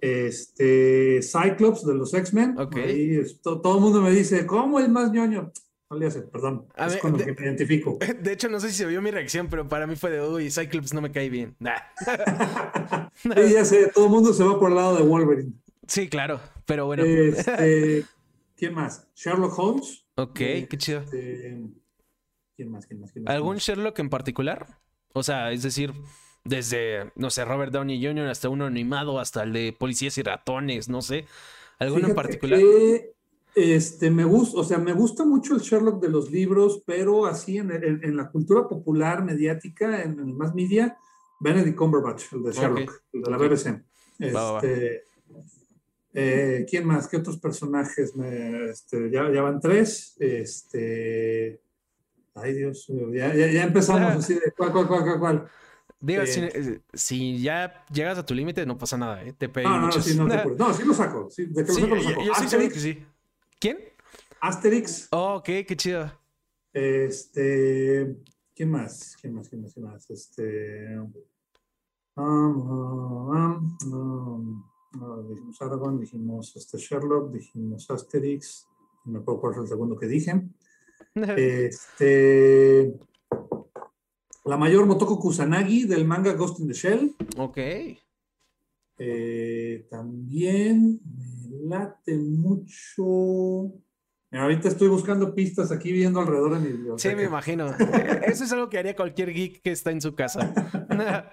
Este, 0.00 1.20
Cyclops, 1.22 1.86
de 1.86 1.94
los 1.94 2.12
X-Men. 2.12 2.58
Ok. 2.58 2.74
Ahí 2.78 3.22
todo 3.44 3.76
el 3.76 3.80
mundo 3.80 4.02
me 4.02 4.10
dice, 4.10 4.44
¿cómo 4.44 4.80
el 4.80 4.88
más 4.88 5.12
ñoño? 5.12 5.52
No 5.88 5.96
le 5.96 6.06
hace, 6.06 6.22
perdón. 6.22 6.66
es 6.76 6.96
con 6.96 7.12
lo 7.12 7.18
que 7.18 7.32
me 7.32 7.46
identifico. 7.46 7.98
De 8.20 8.32
hecho, 8.32 8.48
no 8.48 8.58
sé 8.58 8.70
si 8.70 8.76
se 8.76 8.86
vio 8.86 9.00
mi 9.00 9.10
reacción, 9.10 9.48
pero 9.48 9.68
para 9.68 9.86
mí 9.86 9.94
fue 9.94 10.10
de, 10.10 10.20
uy, 10.20 10.50
Cyclops 10.50 10.92
no 10.92 11.00
me 11.00 11.12
cae 11.12 11.28
bien. 11.30 11.56
Nah. 11.60 11.78
sí, 13.14 13.52
ya 13.52 13.64
sé, 13.64 13.90
todo 13.94 14.06
el 14.06 14.10
mundo 14.10 14.32
se 14.32 14.42
va 14.44 14.58
por 14.58 14.70
el 14.70 14.76
lado 14.76 14.96
de 14.96 15.02
Wolverine. 15.02 15.52
Sí, 15.86 16.08
claro, 16.08 16.40
pero 16.64 16.86
bueno. 16.86 17.04
Este, 17.04 18.04
¿Quién 18.56 18.74
más? 18.74 19.08
Sherlock 19.14 19.56
Holmes. 19.58 20.06
Ok, 20.16 20.34
qué 20.34 20.68
chido. 20.76 21.00
Este, 21.00 21.60
¿quién, 22.56 22.70
más, 22.70 22.86
¿Quién 22.86 23.00
más? 23.00 23.12
¿Algún 23.26 23.58
Sherlock 23.58 23.98
en 24.00 24.10
particular? 24.10 24.66
O 25.12 25.22
sea, 25.22 25.52
es 25.52 25.62
decir, 25.62 25.92
desde, 26.44 27.12
no 27.14 27.30
sé, 27.30 27.44
Robert 27.44 27.72
Downey 27.72 28.04
Jr. 28.04 28.28
hasta 28.28 28.48
uno 28.48 28.66
animado, 28.66 29.20
hasta 29.20 29.44
el 29.44 29.52
de 29.52 29.74
policías 29.78 30.18
y 30.18 30.22
ratones, 30.22 30.88
no 30.88 31.00
sé. 31.00 31.26
¿Alguno 31.78 32.08
en 32.08 32.14
particular? 32.14 32.60
Este, 33.56 34.10
me 34.10 34.24
gusta, 34.24 34.60
o 34.60 34.64
sea, 34.64 34.76
me 34.76 34.92
gusta 34.92 35.24
mucho 35.24 35.54
el 35.54 35.62
Sherlock 35.62 35.98
de 36.02 36.10
los 36.10 36.30
libros, 36.30 36.82
pero 36.84 37.24
así 37.24 37.56
en, 37.56 38.14
la 38.14 38.30
cultura 38.30 38.68
popular, 38.68 39.24
mediática, 39.24 40.02
en, 40.02 40.18
el 40.18 40.34
más 40.34 40.54
media, 40.54 40.98
Benedict 41.40 41.74
Cumberbatch, 41.74 42.34
el 42.34 42.42
de 42.42 42.52
Sherlock, 42.52 43.02
el 43.14 43.22
de 43.22 43.30
la 43.30 43.38
BBC. 43.38 43.82
Este, 44.18 45.04
eh, 46.12 46.66
¿Quién 46.68 46.86
más? 46.86 47.08
¿Qué 47.08 47.16
otros 47.16 47.38
personajes? 47.38 48.14
Me, 48.14 48.66
este, 48.66 49.10
ya, 49.10 49.32
ya, 49.32 49.40
van 49.40 49.58
tres. 49.58 50.16
Este, 50.18 51.58
ay, 52.34 52.52
Dios 52.52 52.86
ya, 53.10 53.34
ya, 53.34 53.64
empezamos 53.64 54.16
así 54.16 54.34
de 54.34 54.52
cuál, 54.54 54.70
cuál, 54.70 54.86
cuál, 54.86 55.18
cuál. 55.18 55.48
Digo, 55.98 56.22
eh, 56.24 56.50
eh, 56.54 56.80
si, 56.92 57.40
ya 57.40 57.86
llegas 57.90 58.18
a 58.18 58.26
tu 58.26 58.34
límite, 58.34 58.66
no 58.66 58.76
pasa 58.76 58.98
nada, 58.98 59.24
¿eh? 59.24 59.32
Te 59.32 59.48
no, 59.48 59.80
no, 59.80 59.92
sí, 59.92 60.14
no, 60.14 60.26
no, 60.58 60.74
sí 60.74 60.84
lo 60.84 60.92
saco. 60.92 61.30
Sí, 61.30 61.46
¿De 61.46 61.64
qué 61.64 61.72
sí, 61.72 61.80
lo 61.86 62.02
saco? 62.02 62.22
Yo, 62.22 62.34
sí 62.34 62.68
que 62.68 62.80
sí. 62.80 63.02
¿Quién? 63.58 63.78
Asterix. 64.40 65.08
Oh, 65.12 65.36
ok, 65.36 65.44
qué 65.66 65.76
chido. 65.76 66.12
Este, 66.72 68.16
¿quién 68.54 68.70
más? 68.70 69.16
¿Quién 69.20 69.34
más? 69.34 69.48
¿Quién 69.48 69.62
más? 69.62 69.72
¿Quién 69.72 69.86
más? 69.86 70.10
Este, 70.10 70.98
um, 70.98 71.12
um, 72.16 73.76
um, 73.92 75.28
dijimos 75.28 75.62
Aragorn, 75.62 75.98
dijimos 75.98 76.54
este 76.54 76.76
Sherlock, 76.76 77.32
dijimos 77.32 77.90
Asterix, 77.90 78.66
no 79.06 79.12
me 79.12 79.18
acuerdo 79.20 79.40
cuál 79.40 79.54
fue 79.54 79.62
el 79.62 79.68
segundo 79.68 79.96
que 79.96 80.06
dije. 80.06 80.42
este, 81.14 82.94
la 84.44 84.58
mayor 84.58 84.84
Motoko 84.84 85.18
Kusanagi 85.18 85.84
del 85.84 86.04
manga 86.04 86.34
Ghost 86.34 86.60
in 86.60 86.68
the 86.68 86.74
Shell. 86.74 87.16
Ok. 87.38 87.58
Eh, 88.98 89.86
también 89.90 91.00
me 91.04 91.68
late 91.68 92.16
mucho. 92.18 93.72
Ahorita 94.32 94.68
estoy 94.68 94.88
buscando 94.88 95.34
pistas 95.34 95.70
aquí 95.70 95.92
viendo 95.92 96.20
alrededor 96.20 96.54
de 96.54 96.60
mi 96.60 96.68
biblioteca. 96.68 97.10
Sí, 97.10 97.14
me 97.14 97.24
imagino. 97.24 97.66
Eso 98.26 98.44
es 98.44 98.52
algo 98.52 98.68
que 98.68 98.78
haría 98.78 98.96
cualquier 98.96 99.32
geek 99.32 99.62
que 99.62 99.72
está 99.72 99.90
en 99.90 100.00
su 100.00 100.14
casa. 100.14 100.52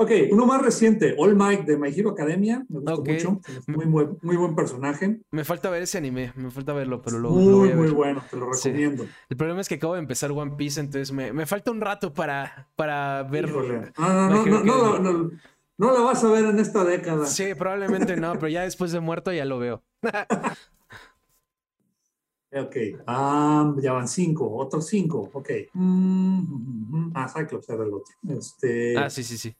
Ok, 0.00 0.12
uno 0.30 0.46
más 0.46 0.62
reciente, 0.62 1.16
All 1.18 1.34
Might 1.34 1.62
de 1.62 1.76
My 1.76 1.88
Hero 1.88 2.10
Academia. 2.10 2.64
Me 2.68 2.78
gusta 2.78 3.12
mucho. 3.12 3.40
Muy, 3.66 3.84
muy, 4.22 4.36
buen 4.36 4.54
personaje. 4.54 5.20
Me 5.32 5.44
falta 5.44 5.70
ver 5.70 5.82
ese 5.82 5.98
anime, 5.98 6.32
me 6.36 6.52
falta 6.52 6.72
verlo, 6.72 7.02
pero 7.02 7.18
lo, 7.18 7.30
muy, 7.30 7.50
lo 7.50 7.56
voy 7.56 7.68
a 7.70 7.74
ver. 7.74 7.78
Muy 7.78 7.90
bueno, 7.90 8.22
te 8.30 8.36
lo 8.36 8.48
recomiendo. 8.48 9.08
El 9.28 9.36
problema 9.36 9.60
es 9.60 9.68
que 9.68 9.74
acabo 9.74 9.94
de 9.94 9.98
empezar 9.98 10.30
One 10.30 10.52
Piece, 10.56 10.78
entonces 10.78 11.10
me, 11.10 11.32
me 11.32 11.46
falta 11.46 11.72
un 11.72 11.80
rato 11.80 12.14
para, 12.14 12.70
para 12.76 13.24
ver. 13.24 13.50
No, 13.50 13.60
no, 13.98 14.46
no, 14.46 14.46
no, 14.46 14.98
no, 14.98 14.98
no, 15.00 15.30
lo 15.78 16.04
vas 16.04 16.22
a 16.24 16.30
ver 16.30 16.44
en 16.44 16.58
esta 16.58 16.84
década. 16.84 17.26
Sí, 17.26 17.54
probablemente 17.54 18.16
no, 18.16 18.32
pero 18.34 18.48
ya 18.48 18.62
después 18.62 18.92
de 18.92 19.00
muerto 19.00 19.32
ya 19.32 19.44
lo 19.44 19.58
veo. 19.58 19.82
ok, 22.52 22.76
ah, 23.06 23.74
ya 23.80 23.92
van 23.92 24.08
cinco, 24.08 24.56
otros 24.56 24.88
cinco, 24.88 25.30
ok. 25.32 25.50
Mm, 25.74 26.40
mm, 26.40 26.86
mm, 26.90 27.12
ah, 27.14 27.28
Cyclops 27.28 27.68
era 27.68 27.84
el 27.84 27.92
otro. 27.92 28.14
Este... 28.28 28.98
Ah, 28.98 29.08
sí, 29.08 29.22
sí, 29.22 29.38
sí. 29.38 29.54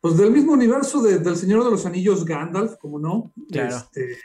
Pues 0.00 0.16
del 0.16 0.32
mismo 0.32 0.52
universo 0.52 1.00
del 1.00 1.36
Señor 1.36 1.64
de 1.64 1.70
los 1.70 1.86
Anillos, 1.86 2.24
Gandalf, 2.24 2.76
como 2.76 2.98
no. 2.98 3.32
Claro. 3.50 3.76
Este, 3.76 4.18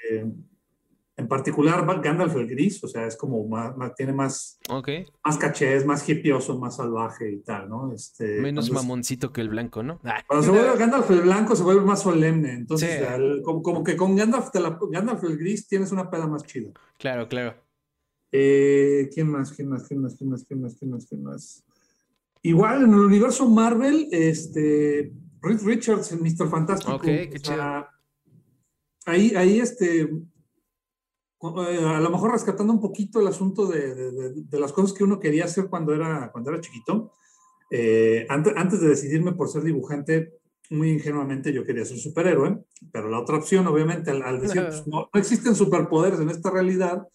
en 1.19 1.27
particular, 1.27 1.83
Gandalf 1.99 2.35
el 2.35 2.47
gris, 2.47 2.83
o 2.83 2.87
sea, 2.87 3.07
es 3.07 3.17
como 3.17 3.43
más, 3.47 3.73
tiene 3.95 4.13
más, 4.13 4.59
okay. 4.69 5.03
más 5.25 5.37
cachés, 5.39 5.83
más 5.83 6.07
hipioso, 6.07 6.59
más 6.59 6.75
salvaje 6.75 7.31
y 7.31 7.39
tal, 7.39 7.67
¿no? 7.67 7.91
Este, 7.91 8.39
Menos 8.39 8.69
mamoncito 8.69 9.33
que 9.33 9.41
el 9.41 9.49
blanco, 9.49 9.81
¿no? 9.81 9.99
Ah. 10.03 10.23
Cuando 10.27 10.45
se 10.45 10.51
vuelve 10.51 10.77
Gandalf 10.77 11.09
el 11.09 11.21
blanco, 11.21 11.55
se 11.55 11.63
vuelve 11.63 11.81
más 11.81 12.03
solemne. 12.03 12.53
Entonces, 12.53 13.03
como, 13.43 13.83
que 13.83 13.97
con 13.97 14.15
Gandalf, 14.15 14.49
Gandalf 14.91 15.23
el 15.23 15.37
gris 15.37 15.67
tienes 15.67 15.91
una 15.91 16.07
peda 16.07 16.27
más 16.27 16.43
chida. 16.43 16.69
Claro, 16.99 17.27
claro. 17.27 17.55
Eh, 18.31 19.09
¿Quién 19.11 19.31
más? 19.31 19.51
¿Quién 19.51 19.69
más? 19.69 19.87
¿Quién 19.87 20.01
más? 20.01 20.15
¿Quién 20.15 20.29
más? 20.29 20.45
¿Quién 20.45 20.61
más? 20.61 20.75
¿Quién 20.75 20.91
más? 20.91 21.05
¿Quién 21.07 21.23
más? 21.23 21.63
Igual 22.43 22.83
en 22.83 22.93
el 22.93 22.99
universo 22.99 23.49
Marvel, 23.49 24.07
este 24.11 25.11
Reed 25.41 25.61
Richards 25.63 26.11
Mr. 26.11 26.47
Fantástico. 26.47 26.93
Ok, 26.93 27.05
qué 27.05 27.39
chido. 27.41 27.87
ahí, 29.05 29.33
ahí, 29.35 29.59
este, 29.59 30.07
a 31.41 31.99
lo 31.99 32.09
mejor 32.09 32.31
rescatando 32.31 32.73
un 32.73 32.81
poquito 32.81 33.19
el 33.19 33.27
asunto 33.27 33.67
de, 33.67 34.33
las 34.51 34.73
cosas 34.73 34.93
que 34.93 35.03
uno 35.03 35.19
quería 35.19 35.45
hacer 35.45 35.67
cuando 35.67 35.93
era, 35.93 36.31
cuando 36.31 36.51
era 36.51 36.61
chiquito. 36.61 37.13
Eh, 37.69 38.25
antes, 38.29 38.53
antes, 38.55 38.81
de 38.81 38.89
decidirme 38.89 39.33
por 39.33 39.49
ser 39.49 39.63
dibujante, 39.63 40.33
muy 40.69 40.89
ingenuamente 40.89 41.53
yo 41.53 41.65
quería 41.65 41.85
ser 41.85 41.97
superhéroe, 41.97 42.59
pero 42.91 43.09
la 43.09 43.19
otra 43.19 43.37
opción, 43.37 43.67
obviamente, 43.67 44.11
al, 44.11 44.41
decir, 44.41 44.63
pues, 44.63 44.87
no, 44.87 45.09
existen 45.13 45.55
superpoderes 45.55 46.19
en 46.19 46.29
esta 46.29 46.49
realidad, 46.49 47.07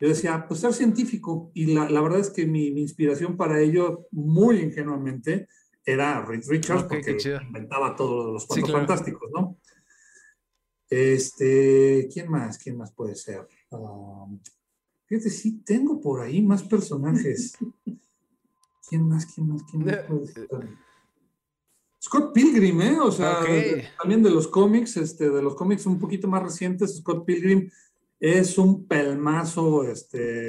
yo 0.00 0.08
decía, 0.08 0.46
pues 0.48 0.60
ser 0.60 0.72
científico. 0.72 1.50
Y 1.54 1.74
la, 1.74 1.88
la 1.88 2.00
verdad 2.00 2.20
es 2.20 2.30
que 2.30 2.44
mi, 2.44 2.72
mi, 2.72 2.82
inspiración 2.82 3.36
para 3.36 3.60
ello, 3.60 4.06
muy 4.10 4.58
ingenuamente, 4.58 5.48
era 5.84 6.24
Reed 6.24 6.42
Richards, 6.48 6.84
porque 6.84 7.16
inventaba 7.46 7.96
todo 7.96 8.32
los 8.32 8.46
cuatro 8.46 8.66
fantásticos, 8.66 9.30
¿no? 9.32 9.58
Este, 10.88 12.08
¿quién 12.12 12.30
más? 12.30 12.58
¿Quién 12.58 12.76
más 12.76 12.92
puede 12.92 13.14
ser? 13.14 13.48
Um, 13.72 14.40
fíjate, 15.06 15.30
sí, 15.30 15.62
tengo 15.64 16.00
por 16.00 16.20
ahí 16.20 16.42
más 16.42 16.62
personajes. 16.62 17.56
¿Quién 18.88 19.08
más? 19.08 19.26
¿Quién 19.26 19.48
más? 19.48 19.62
¿Quién 19.70 19.84
más 19.84 19.98
puede 20.08 20.26
ser? 20.26 20.48
Scott 22.02 22.32
Pilgrim, 22.34 22.82
¿eh? 22.82 22.98
O 23.00 23.12
sea, 23.12 23.40
también 23.98 24.22
de 24.22 24.30
los 24.30 24.48
cómics, 24.48 24.96
este, 24.96 25.30
de 25.30 25.40
los 25.40 25.54
cómics 25.54 25.86
un 25.86 26.00
poquito 26.00 26.26
más 26.26 26.42
recientes, 26.42 26.96
Scott 26.96 27.24
Pilgrim 27.24 27.70
es 28.18 28.58
un 28.58 28.86
pelmazo, 28.86 29.84
este, 29.84 30.46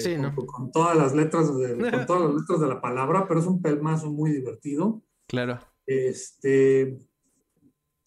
con, 0.48 0.72
todas 0.72 0.96
las 0.98 1.16
letras 1.16 1.56
de, 1.58 1.78
con 1.92 2.06
todas 2.06 2.22
las 2.24 2.42
letras 2.42 2.60
de 2.60 2.68
la 2.68 2.82
palabra, 2.82 3.28
pero 3.28 3.40
es 3.40 3.46
un 3.46 3.62
pelmazo 3.62 4.12
muy 4.12 4.32
divertido. 4.32 5.04
Claro. 5.28 5.60
Este, 5.86 7.00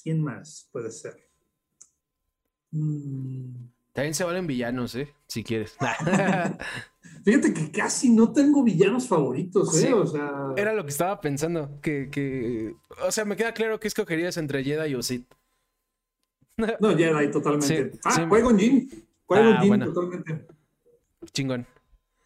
¿quién 0.03 0.23
más 0.23 0.69
puede 0.73 0.91
ser? 0.91 1.29
Mm. 2.71 3.76
También 3.97 4.13
se 4.13 4.25
valen 4.25 4.47
villanos, 4.47 4.95
¿eh? 4.95 5.09
Si 5.27 5.43
quieres. 5.43 5.75
Fíjate 7.25 7.55
que 7.55 7.71
casi 7.71 8.11
no 8.11 8.31
tengo 8.31 8.63
villanos 8.63 9.09
favoritos, 9.09 9.83
¿eh? 9.83 9.95
O 9.95 10.07
sea... 10.07 10.53
Era 10.55 10.75
lo 10.75 10.85
que 10.85 10.91
estaba 10.91 11.19
pensando. 11.19 11.81
Que, 11.81 12.11
que... 12.11 12.75
O 13.07 13.11
sea, 13.11 13.25
me 13.25 13.37
queda 13.37 13.55
claro 13.55 13.81
que 13.81 13.89
escogerías 13.89 14.37
entre 14.37 14.63
Jedi 14.63 14.95
o 14.95 15.03
Sith. 15.03 15.27
no, 16.81 16.95
Jedi, 16.95 17.31
totalmente. 17.31 17.99
ah, 18.05 18.11
sí. 18.11 18.21
Qui-Gon 18.21 18.59
Jinn. 18.59 18.89
Qui-Gon 19.27 19.83
ah, 19.83 19.87
totalmente. 19.87 20.47
Chingón. 21.33 21.67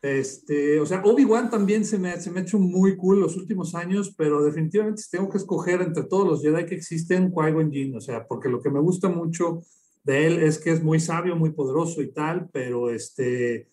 Este, 0.02 0.80
o 0.80 0.86
sea, 0.86 1.02
Obi-Wan 1.05 1.51
también 1.51 1.84
se 1.84 1.98
me, 1.98 2.20
se 2.20 2.32
me 2.32 2.40
ha 2.40 2.42
hecho 2.42 2.59
muy 2.59 2.97
cool 2.97 3.20
los 3.20 3.36
últimos 3.36 3.76
años, 3.76 4.12
pero 4.18 4.42
definitivamente 4.42 5.05
tengo 5.09 5.30
que 5.30 5.38
escoger 5.38 5.82
entre 5.82 6.02
todos 6.02 6.26
los 6.26 6.42
Jedi 6.42 6.66
que 6.66 6.74
existen, 6.74 7.30
Qui-Gon 7.30 7.70
Jinn, 7.70 7.97
o 7.97 8.01
sea, 8.01 8.26
porque 8.26 8.48
lo 8.48 8.60
que 8.60 8.70
me 8.70 8.80
gusta 8.80 9.09
mucho 9.09 9.62
de 10.02 10.27
él 10.27 10.43
es 10.43 10.59
que 10.59 10.70
es 10.70 10.82
muy 10.82 11.01
sabio, 11.01 11.36
muy 11.36 11.51
poderoso 11.51 12.02
y 12.02 12.12
tal, 12.12 12.48
pero 12.52 12.90
este, 12.90 13.68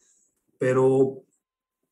pero 0.57 1.23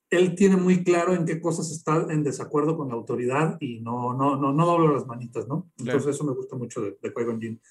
él 0.09 0.35
tiene 0.35 0.57
muy 0.57 0.83
claro 0.83 1.13
en 1.13 1.25
qué 1.25 1.39
cosas 1.41 1.71
está 1.71 2.07
en 2.09 2.23
desacuerdo 2.23 2.77
con 2.77 2.89
la 2.89 2.95
autoridad 2.95 3.57
y 3.59 3.81
no, 3.81 4.13
no, 4.13 4.35
no, 4.35 4.53
no 4.53 4.65
dobla 4.65 4.93
las 4.93 5.07
manitas, 5.07 5.47
¿no? 5.47 5.69
Entonces 5.77 6.15
eso 6.15 6.23
me 6.23 6.33
gusta 6.33 6.55
mucho 6.55 6.81
de, 6.81 6.97
de 7.01 7.13
Qui-Gon 7.13 7.39
Jinn. 7.39 7.61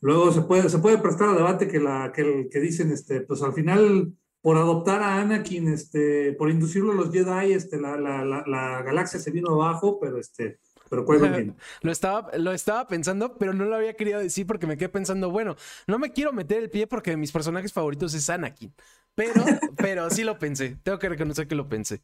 Luego 0.00 0.30
se 0.32 0.42
puede, 0.42 0.68
se 0.68 0.78
puede 0.78 0.98
prestar 0.98 1.30
a 1.30 1.34
debate 1.34 1.66
que, 1.66 1.80
la, 1.80 2.12
que, 2.12 2.48
que 2.50 2.60
dicen, 2.60 2.90
este, 2.90 3.22
pues 3.22 3.42
al 3.42 3.54
final 3.54 4.12
por 4.44 4.58
adoptar 4.58 5.02
a 5.02 5.22
Anakin, 5.22 5.68
este, 5.68 6.34
por 6.34 6.50
inducirlo 6.50 6.92
a 6.92 6.94
los 6.94 7.10
Jedi, 7.10 7.54
este, 7.54 7.80
la, 7.80 7.96
la, 7.96 8.22
la, 8.46 8.82
galaxia 8.82 9.18
se 9.18 9.30
vino 9.30 9.52
abajo, 9.52 9.98
pero 9.98 10.18
este, 10.18 10.58
pero 10.88 11.04
lo 11.82 11.92
estaba, 11.92 12.30
lo 12.36 12.52
estaba 12.52 12.86
pensando, 12.86 13.36
pero 13.36 13.52
no 13.52 13.64
lo 13.64 13.76
había 13.76 13.94
querido 13.94 14.20
decir 14.20 14.46
porque 14.46 14.66
me 14.66 14.76
quedé 14.76 14.88
pensando, 14.88 15.30
bueno, 15.30 15.56
no 15.86 15.98
me 15.98 16.12
quiero 16.12 16.32
meter 16.32 16.62
el 16.62 16.70
pie 16.70 16.86
porque 16.86 17.16
mis 17.16 17.32
personajes 17.32 17.72
favoritos 17.72 18.14
es 18.14 18.28
Anakin. 18.30 18.72
Pero, 19.14 19.32
pero 19.76 20.10
sí 20.10 20.24
lo 20.24 20.38
pensé. 20.38 20.76
Tengo 20.82 20.98
que 20.98 21.08
reconocer 21.08 21.46
que 21.46 21.54
lo 21.54 21.68
pensé. 21.68 22.02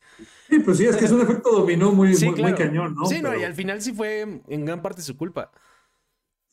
Sí, 0.48 0.60
pues 0.60 0.78
sí, 0.78 0.86
es 0.86 0.96
que 0.96 1.06
es 1.06 1.10
un 1.10 1.22
efecto 1.22 1.50
dominó 1.50 1.92
muy, 1.92 2.16
muy, 2.16 2.54
cañón, 2.54 2.94
¿no? 2.94 3.06
Sí, 3.06 3.20
no, 3.20 3.36
y 3.36 3.42
al 3.42 3.54
final 3.54 3.82
sí 3.82 3.92
fue 3.92 4.42
en 4.46 4.64
gran 4.64 4.80
parte 4.80 5.02
su 5.02 5.16
culpa 5.16 5.50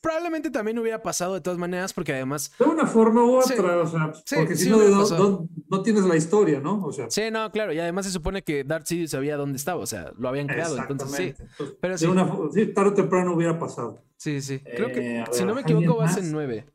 probablemente 0.00 0.50
también 0.50 0.78
hubiera 0.78 1.02
pasado 1.02 1.34
de 1.34 1.40
todas 1.40 1.58
maneras, 1.58 1.92
porque 1.92 2.12
además. 2.12 2.52
De 2.58 2.64
una 2.64 2.86
forma 2.86 3.24
u 3.24 3.36
otra, 3.36 3.82
o 3.82 3.86
sea, 3.86 4.12
porque 4.36 4.56
si 4.56 4.70
no, 4.70 5.48
no, 5.68 5.82
tienes 5.82 6.04
la 6.04 6.16
historia, 6.16 6.60
¿no? 6.60 6.84
O 6.84 6.92
sea. 6.92 7.10
Sí, 7.10 7.30
no, 7.30 7.50
claro, 7.50 7.72
y 7.72 7.78
además 7.78 8.06
se 8.06 8.12
supone 8.12 8.42
que 8.42 8.64
Darth 8.64 8.86
Sidious 8.86 9.10
sabía 9.10 9.36
dónde 9.36 9.56
estaba, 9.56 9.82
o 9.82 9.86
sea, 9.86 10.12
lo 10.18 10.28
habían 10.28 10.46
creado, 10.46 10.76
entonces 10.78 11.10
sí. 11.10 11.64
Pero 11.80 11.98
sí. 11.98 12.06
Una, 12.06 12.30
sí, 12.52 12.66
tarde 12.66 12.90
o 12.90 12.94
temprano 12.94 13.34
hubiera 13.34 13.58
pasado. 13.58 14.02
Sí, 14.16 14.40
sí. 14.40 14.60
Creo 14.60 14.88
que, 14.88 15.20
eh, 15.20 15.24
si 15.32 15.44
no 15.44 15.54
me 15.54 15.62
equivoco, 15.62 15.96
vas 15.96 16.16
en 16.16 16.32
nueve. 16.32 16.66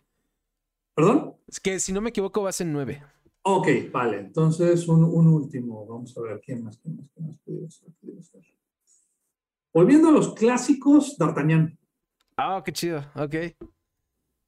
¿Perdón? 0.95 1.36
Es 1.48 1.60
que 1.60 1.80
si 1.80 1.91
no 1.91 2.02
me 2.02 2.10
equivoco, 2.10 2.44
vas 2.44 2.62
en 2.62 2.72
nueve. 2.72 3.04
Ok, 3.44 3.68
vale. 3.91 4.20
Entonces, 4.20 4.88
un, 4.88 5.04
un 5.04 5.28
último. 5.28 5.86
Vamos 5.86 6.18
a 6.18 6.22
ver 6.22 6.40
quién 6.40 6.64
más, 6.64 6.78
quién 6.78 6.95
más, 6.95 7.40
quién 7.44 8.16
más 8.16 8.28
ser. 8.28 8.41
Volviendo 9.74 10.10
a 10.10 10.12
los 10.12 10.34
clásicos, 10.36 11.18
D'Artagnan. 11.18 11.78
Ah, 12.38 12.61
qué 12.65 12.72
chido, 12.72 12.99
ok. 13.15 13.31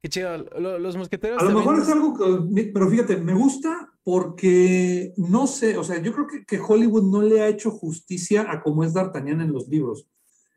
Qué 0.01 0.09
chido. 0.09 0.37
Los 0.59 0.95
mosqueteros. 0.97 1.41
A 1.41 1.45
lo 1.45 1.57
mejor 1.57 1.79
es 1.79 1.89
algo 1.89 2.13
que, 2.13 2.71
pero 2.73 2.89
fíjate, 2.89 3.17
me 3.17 3.33
gusta 3.33 3.91
porque 4.03 5.13
no 5.17 5.47
sé, 5.47 5.77
o 5.77 5.83
sea, 5.83 5.99
yo 6.01 6.13
creo 6.13 6.27
que, 6.27 6.45
que 6.45 6.59
Hollywood 6.59 7.03
no 7.03 7.23
le 7.23 7.41
ha 7.41 7.47
hecho 7.47 7.71
justicia 7.71 8.45
a 8.49 8.61
cómo 8.61 8.83
es 8.83 8.93
D'Artagnan 8.93 9.41
en 9.41 9.51
los 9.51 9.67
libros. 9.67 10.07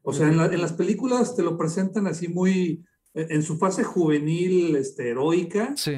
O 0.03 0.13
sea, 0.13 0.29
en, 0.29 0.41
en, 0.41 0.61
las 0.61 0.73
películas 0.75 1.35
te 1.35 1.43
lo 1.43 1.57
presentan 1.57 2.07
así 2.07 2.29
muy, 2.29 2.85
en 3.15 3.43
su 3.43 3.57
fase 3.57 3.85
juvenil, 3.85 4.77
este, 4.77 5.11
heroica. 5.11 5.75
Sí. 5.77 5.95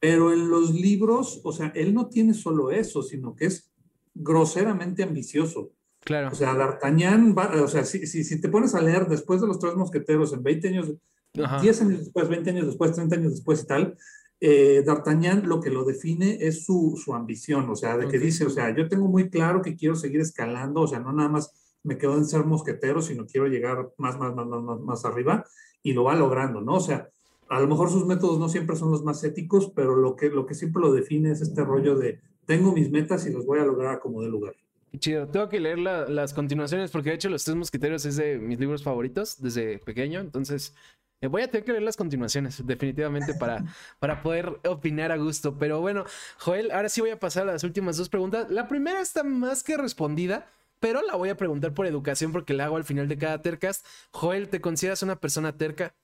Pero 0.00 0.32
en 0.32 0.48
los 0.48 0.74
libros, 0.74 1.40
o 1.44 1.52
sea, 1.52 1.72
él 1.74 1.94
no 1.94 2.08
tiene 2.08 2.34
solo 2.34 2.70
eso, 2.70 3.02
sino 3.02 3.34
que 3.34 3.46
es 3.46 3.72
groseramente 4.14 5.02
ambicioso. 5.02 5.72
Claro. 6.04 6.28
O 6.32 6.34
sea, 6.34 6.54
D'Artagnan, 6.54 7.34
o 7.36 7.68
sea, 7.68 7.84
si, 7.84 8.06
si, 8.06 8.24
si, 8.24 8.40
te 8.40 8.48
pones 8.48 8.74
a 8.74 8.82
leer 8.82 9.06
después 9.06 9.40
de 9.40 9.46
los 9.46 9.58
tres 9.58 9.74
mosqueteros 9.74 10.32
en 10.32 10.42
20 10.42 10.68
años, 10.68 10.92
10 11.32 11.82
años 11.82 11.98
después, 12.00 12.28
20 12.28 12.50
años 12.50 12.66
después, 12.66 12.92
30 12.92 13.16
años 13.16 13.32
después 13.32 13.62
y 13.62 13.66
tal, 13.66 13.96
eh, 14.40 14.82
D'Artagnan 14.84 15.48
lo 15.48 15.60
que 15.60 15.70
lo 15.70 15.84
define 15.84 16.38
es 16.40 16.64
su, 16.64 17.00
su 17.02 17.14
ambición, 17.14 17.70
o 17.70 17.74
sea, 17.74 17.96
de 17.96 18.08
que 18.08 18.18
dice, 18.18 18.44
o 18.44 18.50
sea, 18.50 18.74
yo 18.76 18.88
tengo 18.88 19.08
muy 19.08 19.30
claro 19.30 19.62
que 19.62 19.76
quiero 19.76 19.94
seguir 19.94 20.20
escalando, 20.20 20.82
o 20.82 20.86
sea, 20.86 21.00
no 21.00 21.12
nada 21.12 21.30
más 21.30 21.52
me 21.82 21.96
quedo 21.96 22.16
en 22.16 22.26
ser 22.26 22.44
mosquetero, 22.44 23.00
sino 23.00 23.26
quiero 23.26 23.46
llegar 23.46 23.90
más, 23.96 24.18
más, 24.18 24.34
más, 24.34 24.46
más, 24.46 24.80
más 24.80 25.04
arriba 25.04 25.44
y 25.82 25.92
lo 25.92 26.04
va 26.04 26.14
logrando, 26.14 26.60
¿no? 26.60 26.74
O 26.74 26.80
sea, 26.80 27.08
a 27.48 27.60
lo 27.60 27.68
mejor 27.68 27.90
sus 27.90 28.06
métodos 28.06 28.38
no 28.38 28.48
siempre 28.48 28.76
son 28.76 28.90
los 28.90 29.04
más 29.04 29.22
éticos, 29.24 29.72
pero 29.74 29.96
lo 29.96 30.16
que, 30.16 30.28
lo 30.28 30.46
que 30.46 30.54
siempre 30.54 30.82
lo 30.82 30.92
define 30.92 31.30
es 31.30 31.40
este 31.40 31.62
rollo 31.62 31.94
de 31.96 32.20
tengo 32.46 32.72
mis 32.72 32.90
metas 32.90 33.26
y 33.26 33.32
los 33.32 33.46
voy 33.46 33.60
a 33.60 33.64
lograr 33.64 34.00
como 34.00 34.22
de 34.22 34.28
lugar. 34.28 34.54
Chido, 34.98 35.26
tengo 35.28 35.48
que 35.48 35.60
leer 35.60 35.78
las 35.78 36.34
continuaciones 36.34 36.90
porque 36.90 37.10
de 37.10 37.16
hecho 37.16 37.28
Los 37.28 37.44
Tres 37.44 37.56
Mosquiteros 37.56 38.04
es 38.04 38.16
de 38.16 38.38
mis 38.38 38.60
libros 38.60 38.82
favoritos 38.82 39.40
desde 39.40 39.78
pequeño, 39.78 40.20
entonces 40.20 40.74
eh, 41.20 41.26
voy 41.26 41.42
a 41.42 41.50
tener 41.50 41.64
que 41.64 41.72
leer 41.72 41.82
las 41.82 41.96
continuaciones 41.96 42.64
definitivamente 42.66 43.34
para, 43.34 43.64
para 43.98 44.22
poder 44.22 44.60
opinar 44.68 45.10
a 45.10 45.16
gusto. 45.16 45.58
Pero 45.58 45.80
bueno, 45.80 46.04
Joel, 46.38 46.70
ahora 46.70 46.88
sí 46.88 47.00
voy 47.00 47.10
a 47.10 47.18
pasar 47.18 47.48
a 47.48 47.52
las 47.52 47.64
últimas 47.64 47.96
dos 47.96 48.08
preguntas. 48.08 48.50
La 48.50 48.68
primera 48.68 49.00
está 49.00 49.24
más 49.24 49.62
que 49.62 49.76
respondida, 49.76 50.46
pero 50.80 51.00
la 51.02 51.16
voy 51.16 51.30
a 51.30 51.36
preguntar 51.36 51.72
por 51.72 51.86
educación 51.86 52.30
porque 52.32 52.52
la 52.52 52.66
hago 52.66 52.76
al 52.76 52.84
final 52.84 53.08
de 53.08 53.16
cada 53.16 53.40
tercast. 53.40 53.86
Joel, 54.10 54.48
¿te 54.48 54.60
consideras 54.60 55.02
una 55.02 55.16
persona 55.16 55.56
terca? 55.56 55.94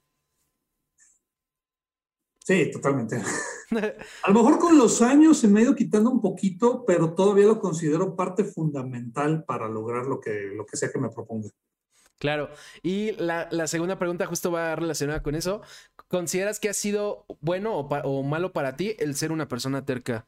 Sí, 2.51 2.69
totalmente. 2.73 3.17
A 4.25 4.31
lo 4.31 4.35
mejor 4.35 4.59
con 4.59 4.77
los 4.77 5.01
años 5.03 5.39
se 5.39 5.47
me 5.47 5.61
ha 5.61 5.63
ido 5.63 5.77
quitando 5.77 6.11
un 6.11 6.21
poquito, 6.21 6.85
pero 6.85 7.15
todavía 7.15 7.47
lo 7.47 7.61
considero 7.61 8.17
parte 8.17 8.43
fundamental 8.43 9.45
para 9.45 9.69
lograr 9.69 10.07
lo 10.07 10.19
que, 10.19 10.51
lo 10.53 10.67
que 10.67 10.77
sea 10.77 10.91
que 10.91 10.99
me 10.99 11.11
proponga. 11.11 11.49
Claro. 12.19 12.51
Y 12.83 13.13
la, 13.13 13.49
segunda 13.69 14.01
pregunta 14.01 14.27
justo 14.27 14.51
va 14.51 14.75
relacionada 14.75 15.23
con 15.23 15.37
eso. 15.37 15.63
¿Consideras 16.09 16.59
que 16.59 16.69
ha 16.69 16.75
sido 16.75 17.25
bueno 17.41 17.79
o, 17.79 18.23
malo 18.25 18.53
para 18.53 18.75
ti 18.75 18.97
el 18.99 19.15
ser 19.15 19.31
una 19.31 19.47
persona 19.47 19.85
terca? 19.85 20.27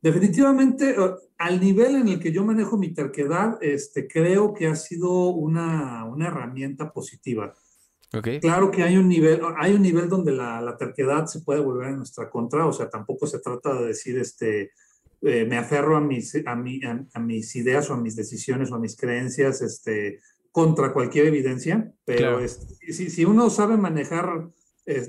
Definitivamente, 0.00 0.92
eh, 0.92 1.14
al 1.36 1.60
nivel 1.60 1.96
en 1.96 2.08
el 2.08 2.20
que 2.20 2.32
yo 2.32 2.42
manejo 2.42 2.78
mi 2.78 2.94
terquedad, 2.94 3.58
este, 3.60 4.08
creo 4.08 4.54
que 4.54 4.66
ha 4.66 4.76
sido 4.76 5.28
una, 5.28 6.06
una 6.06 6.28
herramienta 6.28 6.90
positiva. 6.90 7.54
Claro 8.40 8.70
que 8.70 8.82
hay 8.82 8.96
un 8.98 9.08
nivel, 9.08 9.40
hay 9.56 9.72
un 9.72 9.82
nivel 9.82 10.08
donde 10.08 10.32
la, 10.32 10.76
terquedad 10.78 11.26
se 11.26 11.40
puede 11.40 11.60
volver 11.60 11.88
en 11.88 11.96
nuestra 11.96 12.28
contra, 12.28 12.66
o 12.66 12.72
sea, 12.72 12.90
tampoco 12.90 13.26
se 13.26 13.38
trata 13.38 13.74
de 13.74 13.86
decir, 13.86 14.18
este, 14.18 14.72
eh, 15.22 15.46
me 15.46 15.56
aferro 15.56 15.96
a 15.96 16.00
mis, 16.00 16.34
a, 16.46 16.52
a, 16.52 17.20
mis 17.20 17.56
ideas 17.56 17.88
o 17.88 17.94
a 17.94 17.96
mis 17.96 18.14
decisiones 18.14 18.70
o 18.70 18.74
a 18.74 18.78
mis 18.78 18.96
creencias, 18.96 19.62
este, 19.62 20.20
contra 20.50 20.92
cualquier 20.92 21.26
evidencia, 21.26 21.90
pero 22.04 22.46
si, 22.46 23.08
si, 23.08 23.24
uno 23.24 23.48
sabe 23.48 23.78
manejar, 23.78 24.50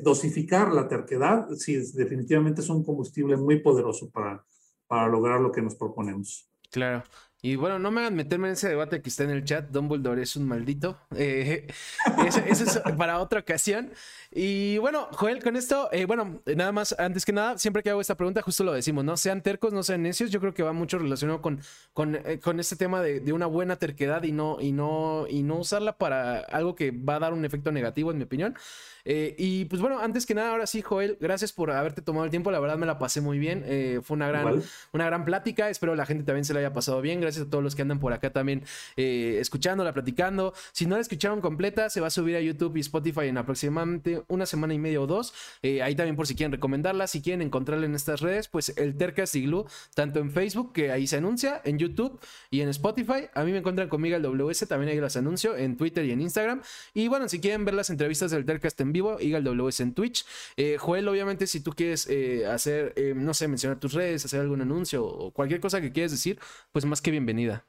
dosificar 0.01 0.71
la 0.71 0.87
terquedad, 0.87 1.49
sí, 1.57 1.75
definitivamente 1.93 2.61
es 2.61 2.69
un 2.69 2.85
combustible 2.85 3.35
muy 3.35 3.59
poderoso 3.59 4.09
para, 4.11 4.45
para 4.87 5.09
lograr 5.09 5.41
lo 5.41 5.51
que 5.51 5.61
nos 5.61 5.75
proponemos. 5.75 6.47
Claro. 6.71 7.03
Y 7.45 7.57
bueno, 7.57 7.77
no 7.77 7.91
me 7.91 7.99
hagan 7.99 8.15
meterme 8.15 8.47
en 8.47 8.53
ese 8.53 8.69
debate 8.69 9.01
que 9.01 9.09
está 9.09 9.25
en 9.25 9.29
el 9.31 9.43
chat. 9.43 9.67
Dumbledore 9.69 10.21
es 10.21 10.37
un 10.37 10.47
maldito. 10.47 10.97
Eh, 11.13 11.67
eso, 12.25 12.39
es 12.63 12.81
para 12.97 13.19
otra 13.19 13.41
ocasión. 13.41 13.91
Y 14.31 14.77
bueno, 14.77 15.09
Joel, 15.11 15.43
con 15.43 15.57
esto, 15.57 15.89
eh, 15.91 16.05
bueno, 16.05 16.41
nada 16.55 16.71
más, 16.71 16.95
antes 16.97 17.25
que 17.25 17.33
nada, 17.33 17.57
siempre 17.57 17.83
que 17.83 17.89
hago 17.89 17.99
esta 17.99 18.15
pregunta, 18.15 18.41
justo 18.41 18.63
lo 18.63 18.71
decimos, 18.71 19.03
¿no? 19.03 19.17
Sean 19.17 19.41
tercos, 19.41 19.73
no 19.73 19.83
sean 19.83 20.03
necios. 20.03 20.31
Yo 20.31 20.39
creo 20.39 20.53
que 20.53 20.63
va 20.63 20.71
mucho 20.71 20.97
relacionado 20.97 21.41
con, 21.41 21.59
con, 21.91 22.15
eh, 22.15 22.39
con 22.39 22.61
este 22.61 22.77
tema 22.77 23.01
de, 23.01 23.19
de, 23.19 23.33
una 23.33 23.47
buena 23.47 23.75
terquedad 23.75 24.23
y 24.23 24.31
no, 24.31 24.61
y, 24.61 24.71
no, 24.71 25.25
y 25.29 25.43
no 25.43 25.57
usarla 25.57 25.97
para 25.97 26.39
algo 26.39 26.75
que 26.75 26.91
va 26.91 27.17
a 27.17 27.19
dar 27.19 27.33
un 27.33 27.43
efecto 27.43 27.73
negativo, 27.73 28.11
en 28.11 28.19
mi 28.19 28.23
opinión. 28.23 28.55
Eh, 29.05 29.35
y 29.37 29.65
pues 29.65 29.81
bueno, 29.81 29.99
antes 29.99 30.25
que 30.25 30.33
nada, 30.33 30.51
ahora 30.51 30.67
sí, 30.67 30.81
Joel, 30.81 31.17
gracias 31.19 31.51
por 31.51 31.71
haberte 31.71 32.01
tomado 32.01 32.25
el 32.25 32.31
tiempo. 32.31 32.51
La 32.51 32.59
verdad 32.59 32.77
me 32.77 32.85
la 32.85 32.99
pasé 32.99 33.21
muy 33.21 33.39
bien. 33.39 33.63
Eh, 33.65 33.99
fue 34.03 34.15
una 34.15 34.27
gran, 34.27 34.61
una 34.93 35.05
gran 35.05 35.25
plática. 35.25 35.69
Espero 35.69 35.95
la 35.95 36.05
gente 36.05 36.23
también 36.23 36.45
se 36.45 36.53
la 36.53 36.59
haya 36.59 36.73
pasado 36.73 37.01
bien. 37.01 37.21
Gracias 37.21 37.47
a 37.47 37.49
todos 37.49 37.63
los 37.63 37.75
que 37.75 37.81
andan 37.81 37.99
por 37.99 38.13
acá 38.13 38.31
también 38.31 38.63
eh, 38.95 39.37
escuchándola, 39.39 39.93
platicando. 39.93 40.53
Si 40.71 40.85
no 40.85 40.95
la 40.95 41.01
escucharon 41.01 41.41
completa, 41.41 41.89
se 41.89 42.01
va 42.01 42.07
a 42.07 42.11
subir 42.11 42.35
a 42.35 42.41
YouTube 42.41 42.77
y 42.77 42.79
Spotify 42.81 43.27
en 43.27 43.37
aproximadamente 43.37 44.23
una 44.27 44.45
semana 44.45 44.73
y 44.73 44.79
media 44.79 45.01
o 45.01 45.07
dos. 45.07 45.33
ahí 45.63 45.95
también 45.95 46.15
por 46.15 46.27
si 46.27 46.35
quieren 46.35 46.51
recomendarla, 46.51 47.07
si 47.07 47.21
quieren 47.21 47.41
encontrarla 47.41 47.85
en 47.85 47.95
estas 47.95 48.21
redes, 48.21 48.47
pues 48.47 48.73
el 48.77 48.95
Tercas 48.95 49.33
Glue, 49.33 49.65
tanto 49.93 50.19
en 50.19 50.31
Facebook, 50.31 50.73
que 50.73 50.91
ahí 50.91 51.07
se 51.07 51.17
anuncia, 51.17 51.61
en 51.63 51.77
YouTube 51.77 52.19
y 52.49 52.61
en 52.61 52.69
Spotify. 52.69 53.27
A 53.33 53.43
mí 53.43 53.51
me 53.51 53.57
encuentran 53.57 53.89
conmigo 53.89 54.15
el 54.15 54.23
WS, 54.23 54.67
también 54.67 54.91
ahí 54.91 54.99
las 54.99 55.17
anuncio 55.17 55.57
en 55.57 55.77
Twitter 55.77 56.05
y 56.05 56.11
en 56.11 56.21
Instagram. 56.21 56.61
Y 56.93 57.07
bueno, 57.07 57.27
si 57.27 57.39
quieren 57.39 57.65
ver 57.65 57.73
las 57.73 57.89
entrevistas 57.89 58.31
del 58.31 58.45
Tercast 58.45 58.79
en 58.81 58.92
vivo, 58.93 59.19
Eagle 59.19 59.41
WS 59.41 59.81
en 59.81 59.93
Twitch. 59.93 60.25
Eh, 60.55 60.77
Joel, 60.79 61.07
obviamente, 61.07 61.47
si 61.47 61.59
tú 61.59 61.71
quieres 61.71 62.07
eh, 62.09 62.45
hacer, 62.45 62.93
eh, 62.95 63.13
no 63.15 63.33
sé, 63.33 63.47
mencionar 63.47 63.79
tus 63.79 63.93
redes, 63.93 64.23
hacer 64.23 64.39
algún 64.39 64.61
anuncio 64.61 65.05
o 65.05 65.33
cualquier 65.33 65.59
cosa 65.59 65.81
que 65.81 65.91
quieras 65.91 66.11
decir, 66.11 66.39
pues 66.71 66.85
más 66.85 67.01
que 67.01 67.11
bienvenida. 67.11 67.65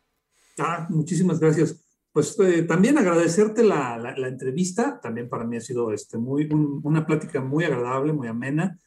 Ah, 0.59 0.87
muchísimas 0.91 1.41
gracias. 1.41 1.81
Pues 2.13 2.37
también 2.69 2.97
agradecerte 2.97 3.65
la, 3.65 3.99
la, 3.99 4.29
entrevista, 4.29 5.01
también 5.01 5.29
para 5.29 5.45
mí 5.45 5.57
ha 5.57 5.61
sido 5.61 5.93
este, 5.93 6.17
muy, 6.17 6.49
una 6.85 7.05
plática 7.05 7.41
muy 7.41 7.65
agradable, 7.65 8.13
muy 8.13 8.29
amena. 8.29 8.79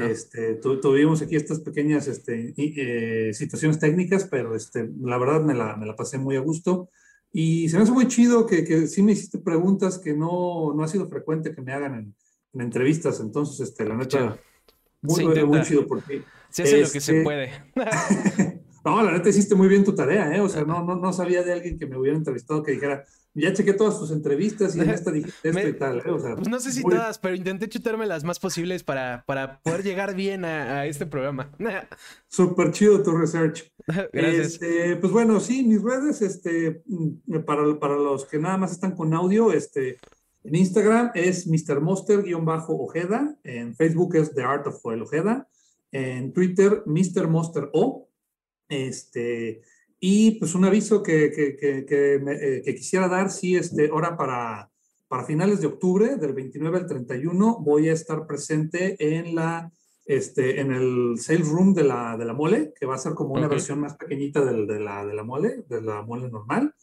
Este, 0.00 0.54
tuvimos 0.54 1.20
aquí 1.20 1.36
estas 1.36 1.60
pequeñas 1.60 2.06
este, 2.06 2.54
eh, 2.56 3.34
situaciones 3.34 3.78
técnicas, 3.78 4.24
pero 4.30 4.54
este, 4.54 4.88
la 5.00 5.18
verdad 5.18 5.42
me 5.42 5.52
la, 5.52 5.76
me 5.76 5.84
la, 5.84 5.96
pasé 5.96 6.16
muy 6.18 6.36
a 6.36 6.40
gusto. 6.40 6.90
Y 7.36 7.68
se 7.68 7.76
me 7.76 7.82
hace 7.82 7.90
muy 7.90 8.06
chido 8.06 8.46
que, 8.46 8.62
que 8.62 8.86
sí 8.86 9.02
me 9.02 9.10
hiciste 9.10 9.38
preguntas 9.38 9.98
que 9.98 10.14
no, 10.14 10.72
no 10.72 10.84
ha 10.84 10.88
sido 10.88 11.08
frecuente 11.08 11.52
que 11.52 11.62
me 11.62 11.72
hagan 11.72 11.94
en, 11.94 12.14
en 12.52 12.60
entrevistas. 12.60 13.18
Entonces, 13.18 13.68
este, 13.68 13.84
la 13.84 13.96
neta, 13.96 14.38
muy, 15.02 15.26
muy, 15.44 15.62
chido 15.62 15.84
por 15.84 16.00
ti. 16.02 16.22
Se 16.48 16.62
hace 16.62 16.82
lo 16.82 16.90
que 16.92 17.00
se 17.00 17.18
este, 17.18 17.24
puede. 17.24 17.50
no, 18.84 19.02
la 19.02 19.12
neta 19.12 19.28
hiciste 19.28 19.54
muy 19.54 19.68
bien 19.68 19.84
tu 19.84 19.94
tarea, 19.94 20.36
¿eh? 20.36 20.40
O 20.40 20.48
sea, 20.48 20.64
no, 20.64 20.84
no, 20.84 20.96
no 20.96 21.12
sabía 21.12 21.42
de 21.42 21.52
alguien 21.52 21.78
que 21.78 21.86
me 21.86 21.96
hubiera 21.96 22.16
entrevistado 22.16 22.62
que 22.62 22.72
dijera, 22.72 23.04
ya 23.34 23.52
chequé 23.52 23.72
todas 23.72 23.98
tus 23.98 24.10
entrevistas 24.10 24.76
y 24.76 24.80
en 24.80 24.90
esta 24.90 25.10
dijiste 25.10 25.48
esto 25.48 25.68
y 25.68 25.72
tal. 25.72 25.98
¿eh? 25.98 26.10
O 26.10 26.18
sea, 26.18 26.36
pues 26.36 26.48
no 26.48 26.60
sé 26.60 26.70
si 26.70 26.82
todas, 26.82 27.18
pero 27.18 27.34
intenté 27.34 27.68
chutarme 27.68 28.06
las 28.06 28.24
más 28.24 28.38
posibles 28.38 28.84
para, 28.84 29.24
para 29.26 29.60
poder 29.60 29.82
llegar 29.82 30.14
bien 30.14 30.44
a, 30.44 30.86
este 30.86 31.06
programa. 31.06 31.50
Súper 32.28 32.70
chido 32.72 33.02
tu 33.02 33.16
research. 33.16 33.72
Gracias. 34.12 34.46
Este, 34.46 34.96
pues 34.96 35.12
bueno, 35.12 35.40
sí, 35.40 35.64
mis 35.64 35.82
redes, 35.82 36.22
este, 36.22 36.82
mm, 36.86 37.40
para, 37.44 37.78
para 37.78 37.96
los 37.96 38.26
que 38.26 38.38
nada 38.38 38.56
más 38.56 38.72
están 38.72 38.94
con 38.94 39.14
audio, 39.14 39.52
este, 39.52 39.98
en 40.44 40.54
Instagram 40.54 41.10
es 41.14 41.46
Mr. 41.46 41.80
Monster-Ojeda, 41.80 43.36
en 43.44 43.74
Facebook 43.74 44.14
es 44.16 44.34
The 44.34 44.42
Art 44.42 44.66
of 44.66 44.80
Joel 44.82 45.02
Ojeda, 45.02 45.48
en 45.90 46.32
Twitter 46.32 46.82
Mr. 46.86 47.28
Este, 48.74 49.62
y 50.00 50.32
pues 50.32 50.54
un 50.54 50.64
aviso 50.64 51.02
que, 51.02 51.30
que, 51.30 51.56
que, 51.56 51.78
eh, 51.88 52.62
que, 52.64 52.74
quisiera 52.74 53.08
dar, 53.08 53.30
sí, 53.30 53.56
este, 53.56 53.88
ahora 53.88 54.16
para, 54.16 54.70
para 55.08 55.24
finales 55.24 55.60
de 55.60 55.68
octubre, 55.68 56.16
del 56.16 56.34
29 56.34 56.78
al 56.78 56.86
31, 56.86 57.58
voy 57.60 57.88
a 57.88 57.92
estar 57.92 58.26
presente 58.26 58.96
en 58.98 59.34
la 59.34 59.72
este, 60.06 60.60
en 60.60 60.70
el 60.70 61.18
sales 61.18 61.48
room 61.48 61.72
de 61.72 61.84
la, 61.84 62.16
de 62.16 62.24
la 62.26 62.34
mole, 62.34 62.74
que 62.78 62.86
va 62.86 62.94
a 62.94 62.98
ser 62.98 63.14
como 63.14 63.34
una 63.34 63.48
versión 63.48 63.80
más 63.80 63.96
pequeñita 63.96 64.44
de, 64.44 64.66
de, 64.66 64.80
la, 64.80 65.04
de 65.06 65.14
la 65.14 65.24
mole, 65.24 65.64
de 65.68 65.80
la 65.80 66.02
mole 66.02 66.28
normal. 66.30 66.74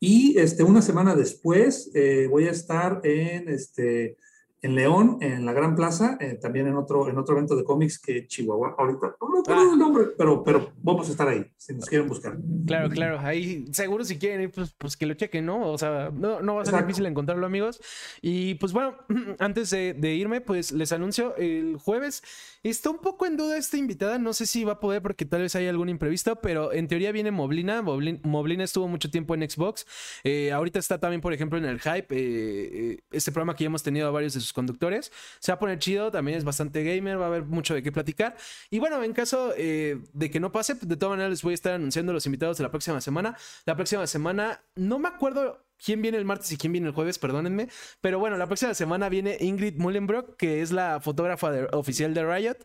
Y 0.00 0.38
este, 0.38 0.64
una 0.64 0.82
semana 0.82 1.14
después 1.14 1.90
eh, 1.94 2.26
voy 2.28 2.48
a 2.48 2.50
estar 2.50 3.00
en, 3.04 3.48
este, 3.48 4.16
en 4.64 4.74
León, 4.74 5.18
en 5.20 5.44
la 5.44 5.52
Gran 5.52 5.76
Plaza, 5.76 6.16
eh, 6.18 6.38
también 6.40 6.66
en 6.66 6.74
otro, 6.76 7.10
en 7.10 7.18
otro 7.18 7.34
evento 7.34 7.54
de 7.54 7.64
cómics 7.64 7.98
que 7.98 8.26
Chihuahua, 8.26 8.74
ahorita 8.78 9.14
no 9.20 9.28
me 9.28 9.42
ah. 9.46 9.68
el 9.74 9.78
nombre, 9.78 10.04
pero, 10.16 10.42
pero 10.42 10.72
vamos 10.82 11.06
a 11.06 11.10
estar 11.10 11.28
ahí, 11.28 11.44
si 11.58 11.74
nos 11.74 11.84
quieren 11.84 12.08
buscar. 12.08 12.38
Claro, 12.66 12.88
claro, 12.88 13.20
ahí 13.20 13.66
seguro 13.72 14.04
si 14.04 14.18
quieren 14.18 14.40
ir, 14.40 14.50
pues, 14.50 14.74
pues 14.78 14.96
que 14.96 15.04
lo 15.04 15.12
chequen, 15.12 15.44
¿no? 15.44 15.70
O 15.70 15.76
sea, 15.76 16.10
no, 16.14 16.40
no 16.40 16.54
va 16.54 16.62
a 16.62 16.64
ser 16.64 16.80
difícil 16.80 17.04
encontrarlo, 17.04 17.44
amigos. 17.44 17.78
Y 18.22 18.54
pues 18.54 18.72
bueno, 18.72 18.96
antes 19.38 19.68
de, 19.68 19.92
de, 19.92 20.14
irme, 20.14 20.40
pues 20.40 20.72
les 20.72 20.92
anuncio 20.92 21.36
el 21.36 21.76
jueves. 21.76 22.22
Está 22.62 22.88
un 22.88 23.00
poco 23.00 23.26
en 23.26 23.36
duda 23.36 23.58
esta 23.58 23.76
invitada, 23.76 24.18
no 24.18 24.32
sé 24.32 24.46
si 24.46 24.64
va 24.64 24.72
a 24.72 24.80
poder 24.80 25.02
porque 25.02 25.26
tal 25.26 25.42
vez 25.42 25.54
hay 25.56 25.66
algún 25.66 25.90
imprevisto, 25.90 26.36
pero 26.36 26.72
en 26.72 26.88
teoría 26.88 27.12
viene 27.12 27.30
Moblina. 27.30 27.82
Moblina, 27.82 28.64
estuvo 28.64 28.88
mucho 28.88 29.10
tiempo 29.10 29.34
en 29.34 29.50
Xbox. 29.50 29.86
Eh, 30.24 30.52
ahorita 30.52 30.78
está 30.78 30.98
también, 30.98 31.20
por 31.20 31.34
ejemplo, 31.34 31.58
en 31.58 31.66
el 31.66 31.80
Hype, 31.80 32.06
eh, 32.08 33.00
este 33.10 33.30
programa 33.30 33.54
que 33.54 33.64
ya 33.64 33.66
hemos 33.66 33.82
tenido 33.82 34.08
a 34.08 34.10
varios 34.10 34.32
de 34.32 34.40
sus 34.40 34.53
conductores. 34.54 35.12
Se 35.40 35.52
va 35.52 35.56
a 35.56 35.58
poner 35.58 35.78
chido, 35.78 36.10
también 36.10 36.38
es 36.38 36.44
bastante 36.44 36.82
gamer, 36.82 37.20
va 37.20 37.24
a 37.24 37.28
haber 37.28 37.44
mucho 37.44 37.74
de 37.74 37.82
qué 37.82 37.92
platicar. 37.92 38.36
Y 38.70 38.78
bueno, 38.78 39.02
en 39.02 39.12
caso 39.12 39.52
eh, 39.56 40.00
de 40.14 40.30
que 40.30 40.40
no 40.40 40.50
pase, 40.50 40.74
de 40.74 40.96
todas 40.96 41.10
maneras 41.10 41.30
les 41.30 41.42
voy 41.42 41.52
a 41.52 41.54
estar 41.54 41.74
anunciando 41.74 42.14
los 42.14 42.24
invitados 42.24 42.56
de 42.56 42.62
la 42.62 42.70
próxima 42.70 43.00
semana. 43.02 43.36
La 43.66 43.76
próxima 43.76 44.06
semana, 44.06 44.62
no 44.74 44.98
me 44.98 45.08
acuerdo 45.08 45.66
quién 45.76 46.00
viene 46.00 46.16
el 46.16 46.24
martes 46.24 46.50
y 46.52 46.56
quién 46.56 46.72
viene 46.72 46.86
el 46.86 46.94
jueves, 46.94 47.18
perdónenme. 47.18 47.68
Pero 48.00 48.18
bueno, 48.18 48.36
la 48.36 48.46
próxima 48.46 48.72
semana 48.72 49.08
viene 49.08 49.36
Ingrid 49.40 49.76
Mullenbrock, 49.76 50.36
que 50.36 50.62
es 50.62 50.72
la 50.72 51.00
fotógrafa 51.00 51.50
oficial 51.72 52.14
de 52.14 52.24
Riot. 52.24 52.56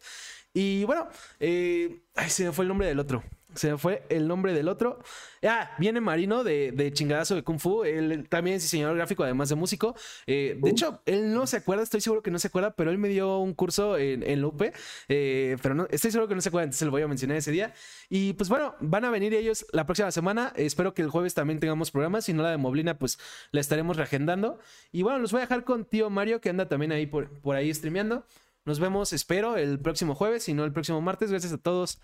Y 0.54 0.84
bueno, 0.86 1.08
eh, 1.40 2.02
ay, 2.16 2.30
se 2.30 2.46
me 2.46 2.52
fue 2.52 2.64
el 2.64 2.70
nombre 2.70 2.88
del 2.88 3.00
otro. 3.00 3.24
Se 3.56 3.72
me 3.72 3.78
fue 3.78 4.04
el 4.10 4.28
nombre 4.28 4.54
del 4.54 4.68
otro. 4.68 5.00
Ah, 5.42 5.72
viene 5.80 6.02
Marino 6.02 6.44
de, 6.44 6.72
de 6.72 6.94
Chingadazo 6.94 7.34
de 7.34 7.44
Kung 7.44 7.60
Fu. 7.60 7.84
Él 7.84 8.28
también 8.30 8.58
es 8.58 8.64
diseñador 8.64 8.96
gráfico, 8.96 9.24
además 9.24 9.50
de 9.50 9.56
músico. 9.56 9.96
Eh, 10.28 10.58
de 10.62 10.70
uh. 10.70 10.72
hecho, 10.72 11.02
él 11.06 11.34
no 11.34 11.48
se 11.48 11.58
acuerda, 11.58 11.82
estoy 11.82 12.02
seguro 12.02 12.22
que 12.22 12.30
no 12.30 12.38
se 12.38 12.48
acuerda, 12.48 12.76
pero 12.76 12.92
él 12.92 13.00
me 13.00 13.08
dio 13.08 13.40
un 13.40 13.56
curso 13.56 13.98
en, 13.98 14.22
en 14.22 14.42
Lupe. 14.42 14.72
Eh, 15.08 15.58
pero 15.64 15.74
no, 15.74 15.88
estoy 15.90 16.12
seguro 16.12 16.28
que 16.28 16.36
no 16.36 16.42
se 16.42 16.50
acuerda, 16.50 16.66
entonces 16.66 16.86
lo 16.86 16.92
voy 16.92 17.02
a 17.02 17.08
mencionar 17.08 17.38
ese 17.38 17.52
día. 17.52 17.74
Y 18.08 18.34
pues 18.34 18.50
bueno, 18.50 18.76
van 18.82 19.06
a 19.06 19.10
venir 19.10 19.34
ellos 19.34 19.66
la 19.72 19.86
próxima 19.86 20.12
semana. 20.12 20.54
Espero 20.56 20.94
que 20.94 21.02
el 21.02 21.10
jueves 21.10 21.34
también 21.34 21.60
tengamos 21.60 21.90
programas. 21.90 22.26
Si 22.26 22.34
no, 22.34 22.44
la 22.44 22.52
de 22.52 22.58
Moblina, 22.58 23.00
pues 23.00 23.18
la 23.52 23.62
estaremos 23.62 23.98
reagendando. 23.98 24.60
Y 24.92 25.02
bueno, 25.02 25.20
los 25.20 25.32
voy 25.32 25.40
a 25.40 25.46
dejar 25.46 25.64
con 25.64 25.86
tío 25.86 26.10
Mario, 26.10 26.40
que 26.40 26.50
anda 26.50 26.70
también 26.70 26.92
ahí 26.92 27.08
por, 27.08 27.30
por 27.42 27.56
ahí 27.56 27.74
streameando. 27.74 28.26
Nos 28.66 28.80
vemos, 28.80 29.14
espero, 29.14 29.58
el 29.58 29.80
próximo 29.80 30.14
jueves, 30.14 30.44
si 30.44 30.54
no 30.54 30.64
el 30.64 30.72
próximo 30.72 31.02
martes. 31.02 31.32
Gracias 31.32 31.54
a 31.54 31.58
todos. 31.58 32.00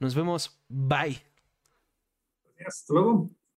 Nos 0.00 0.14
vemos. 0.14 0.58
Bye. 0.68 1.22
Hasta 2.66 2.94
luego. 2.94 3.30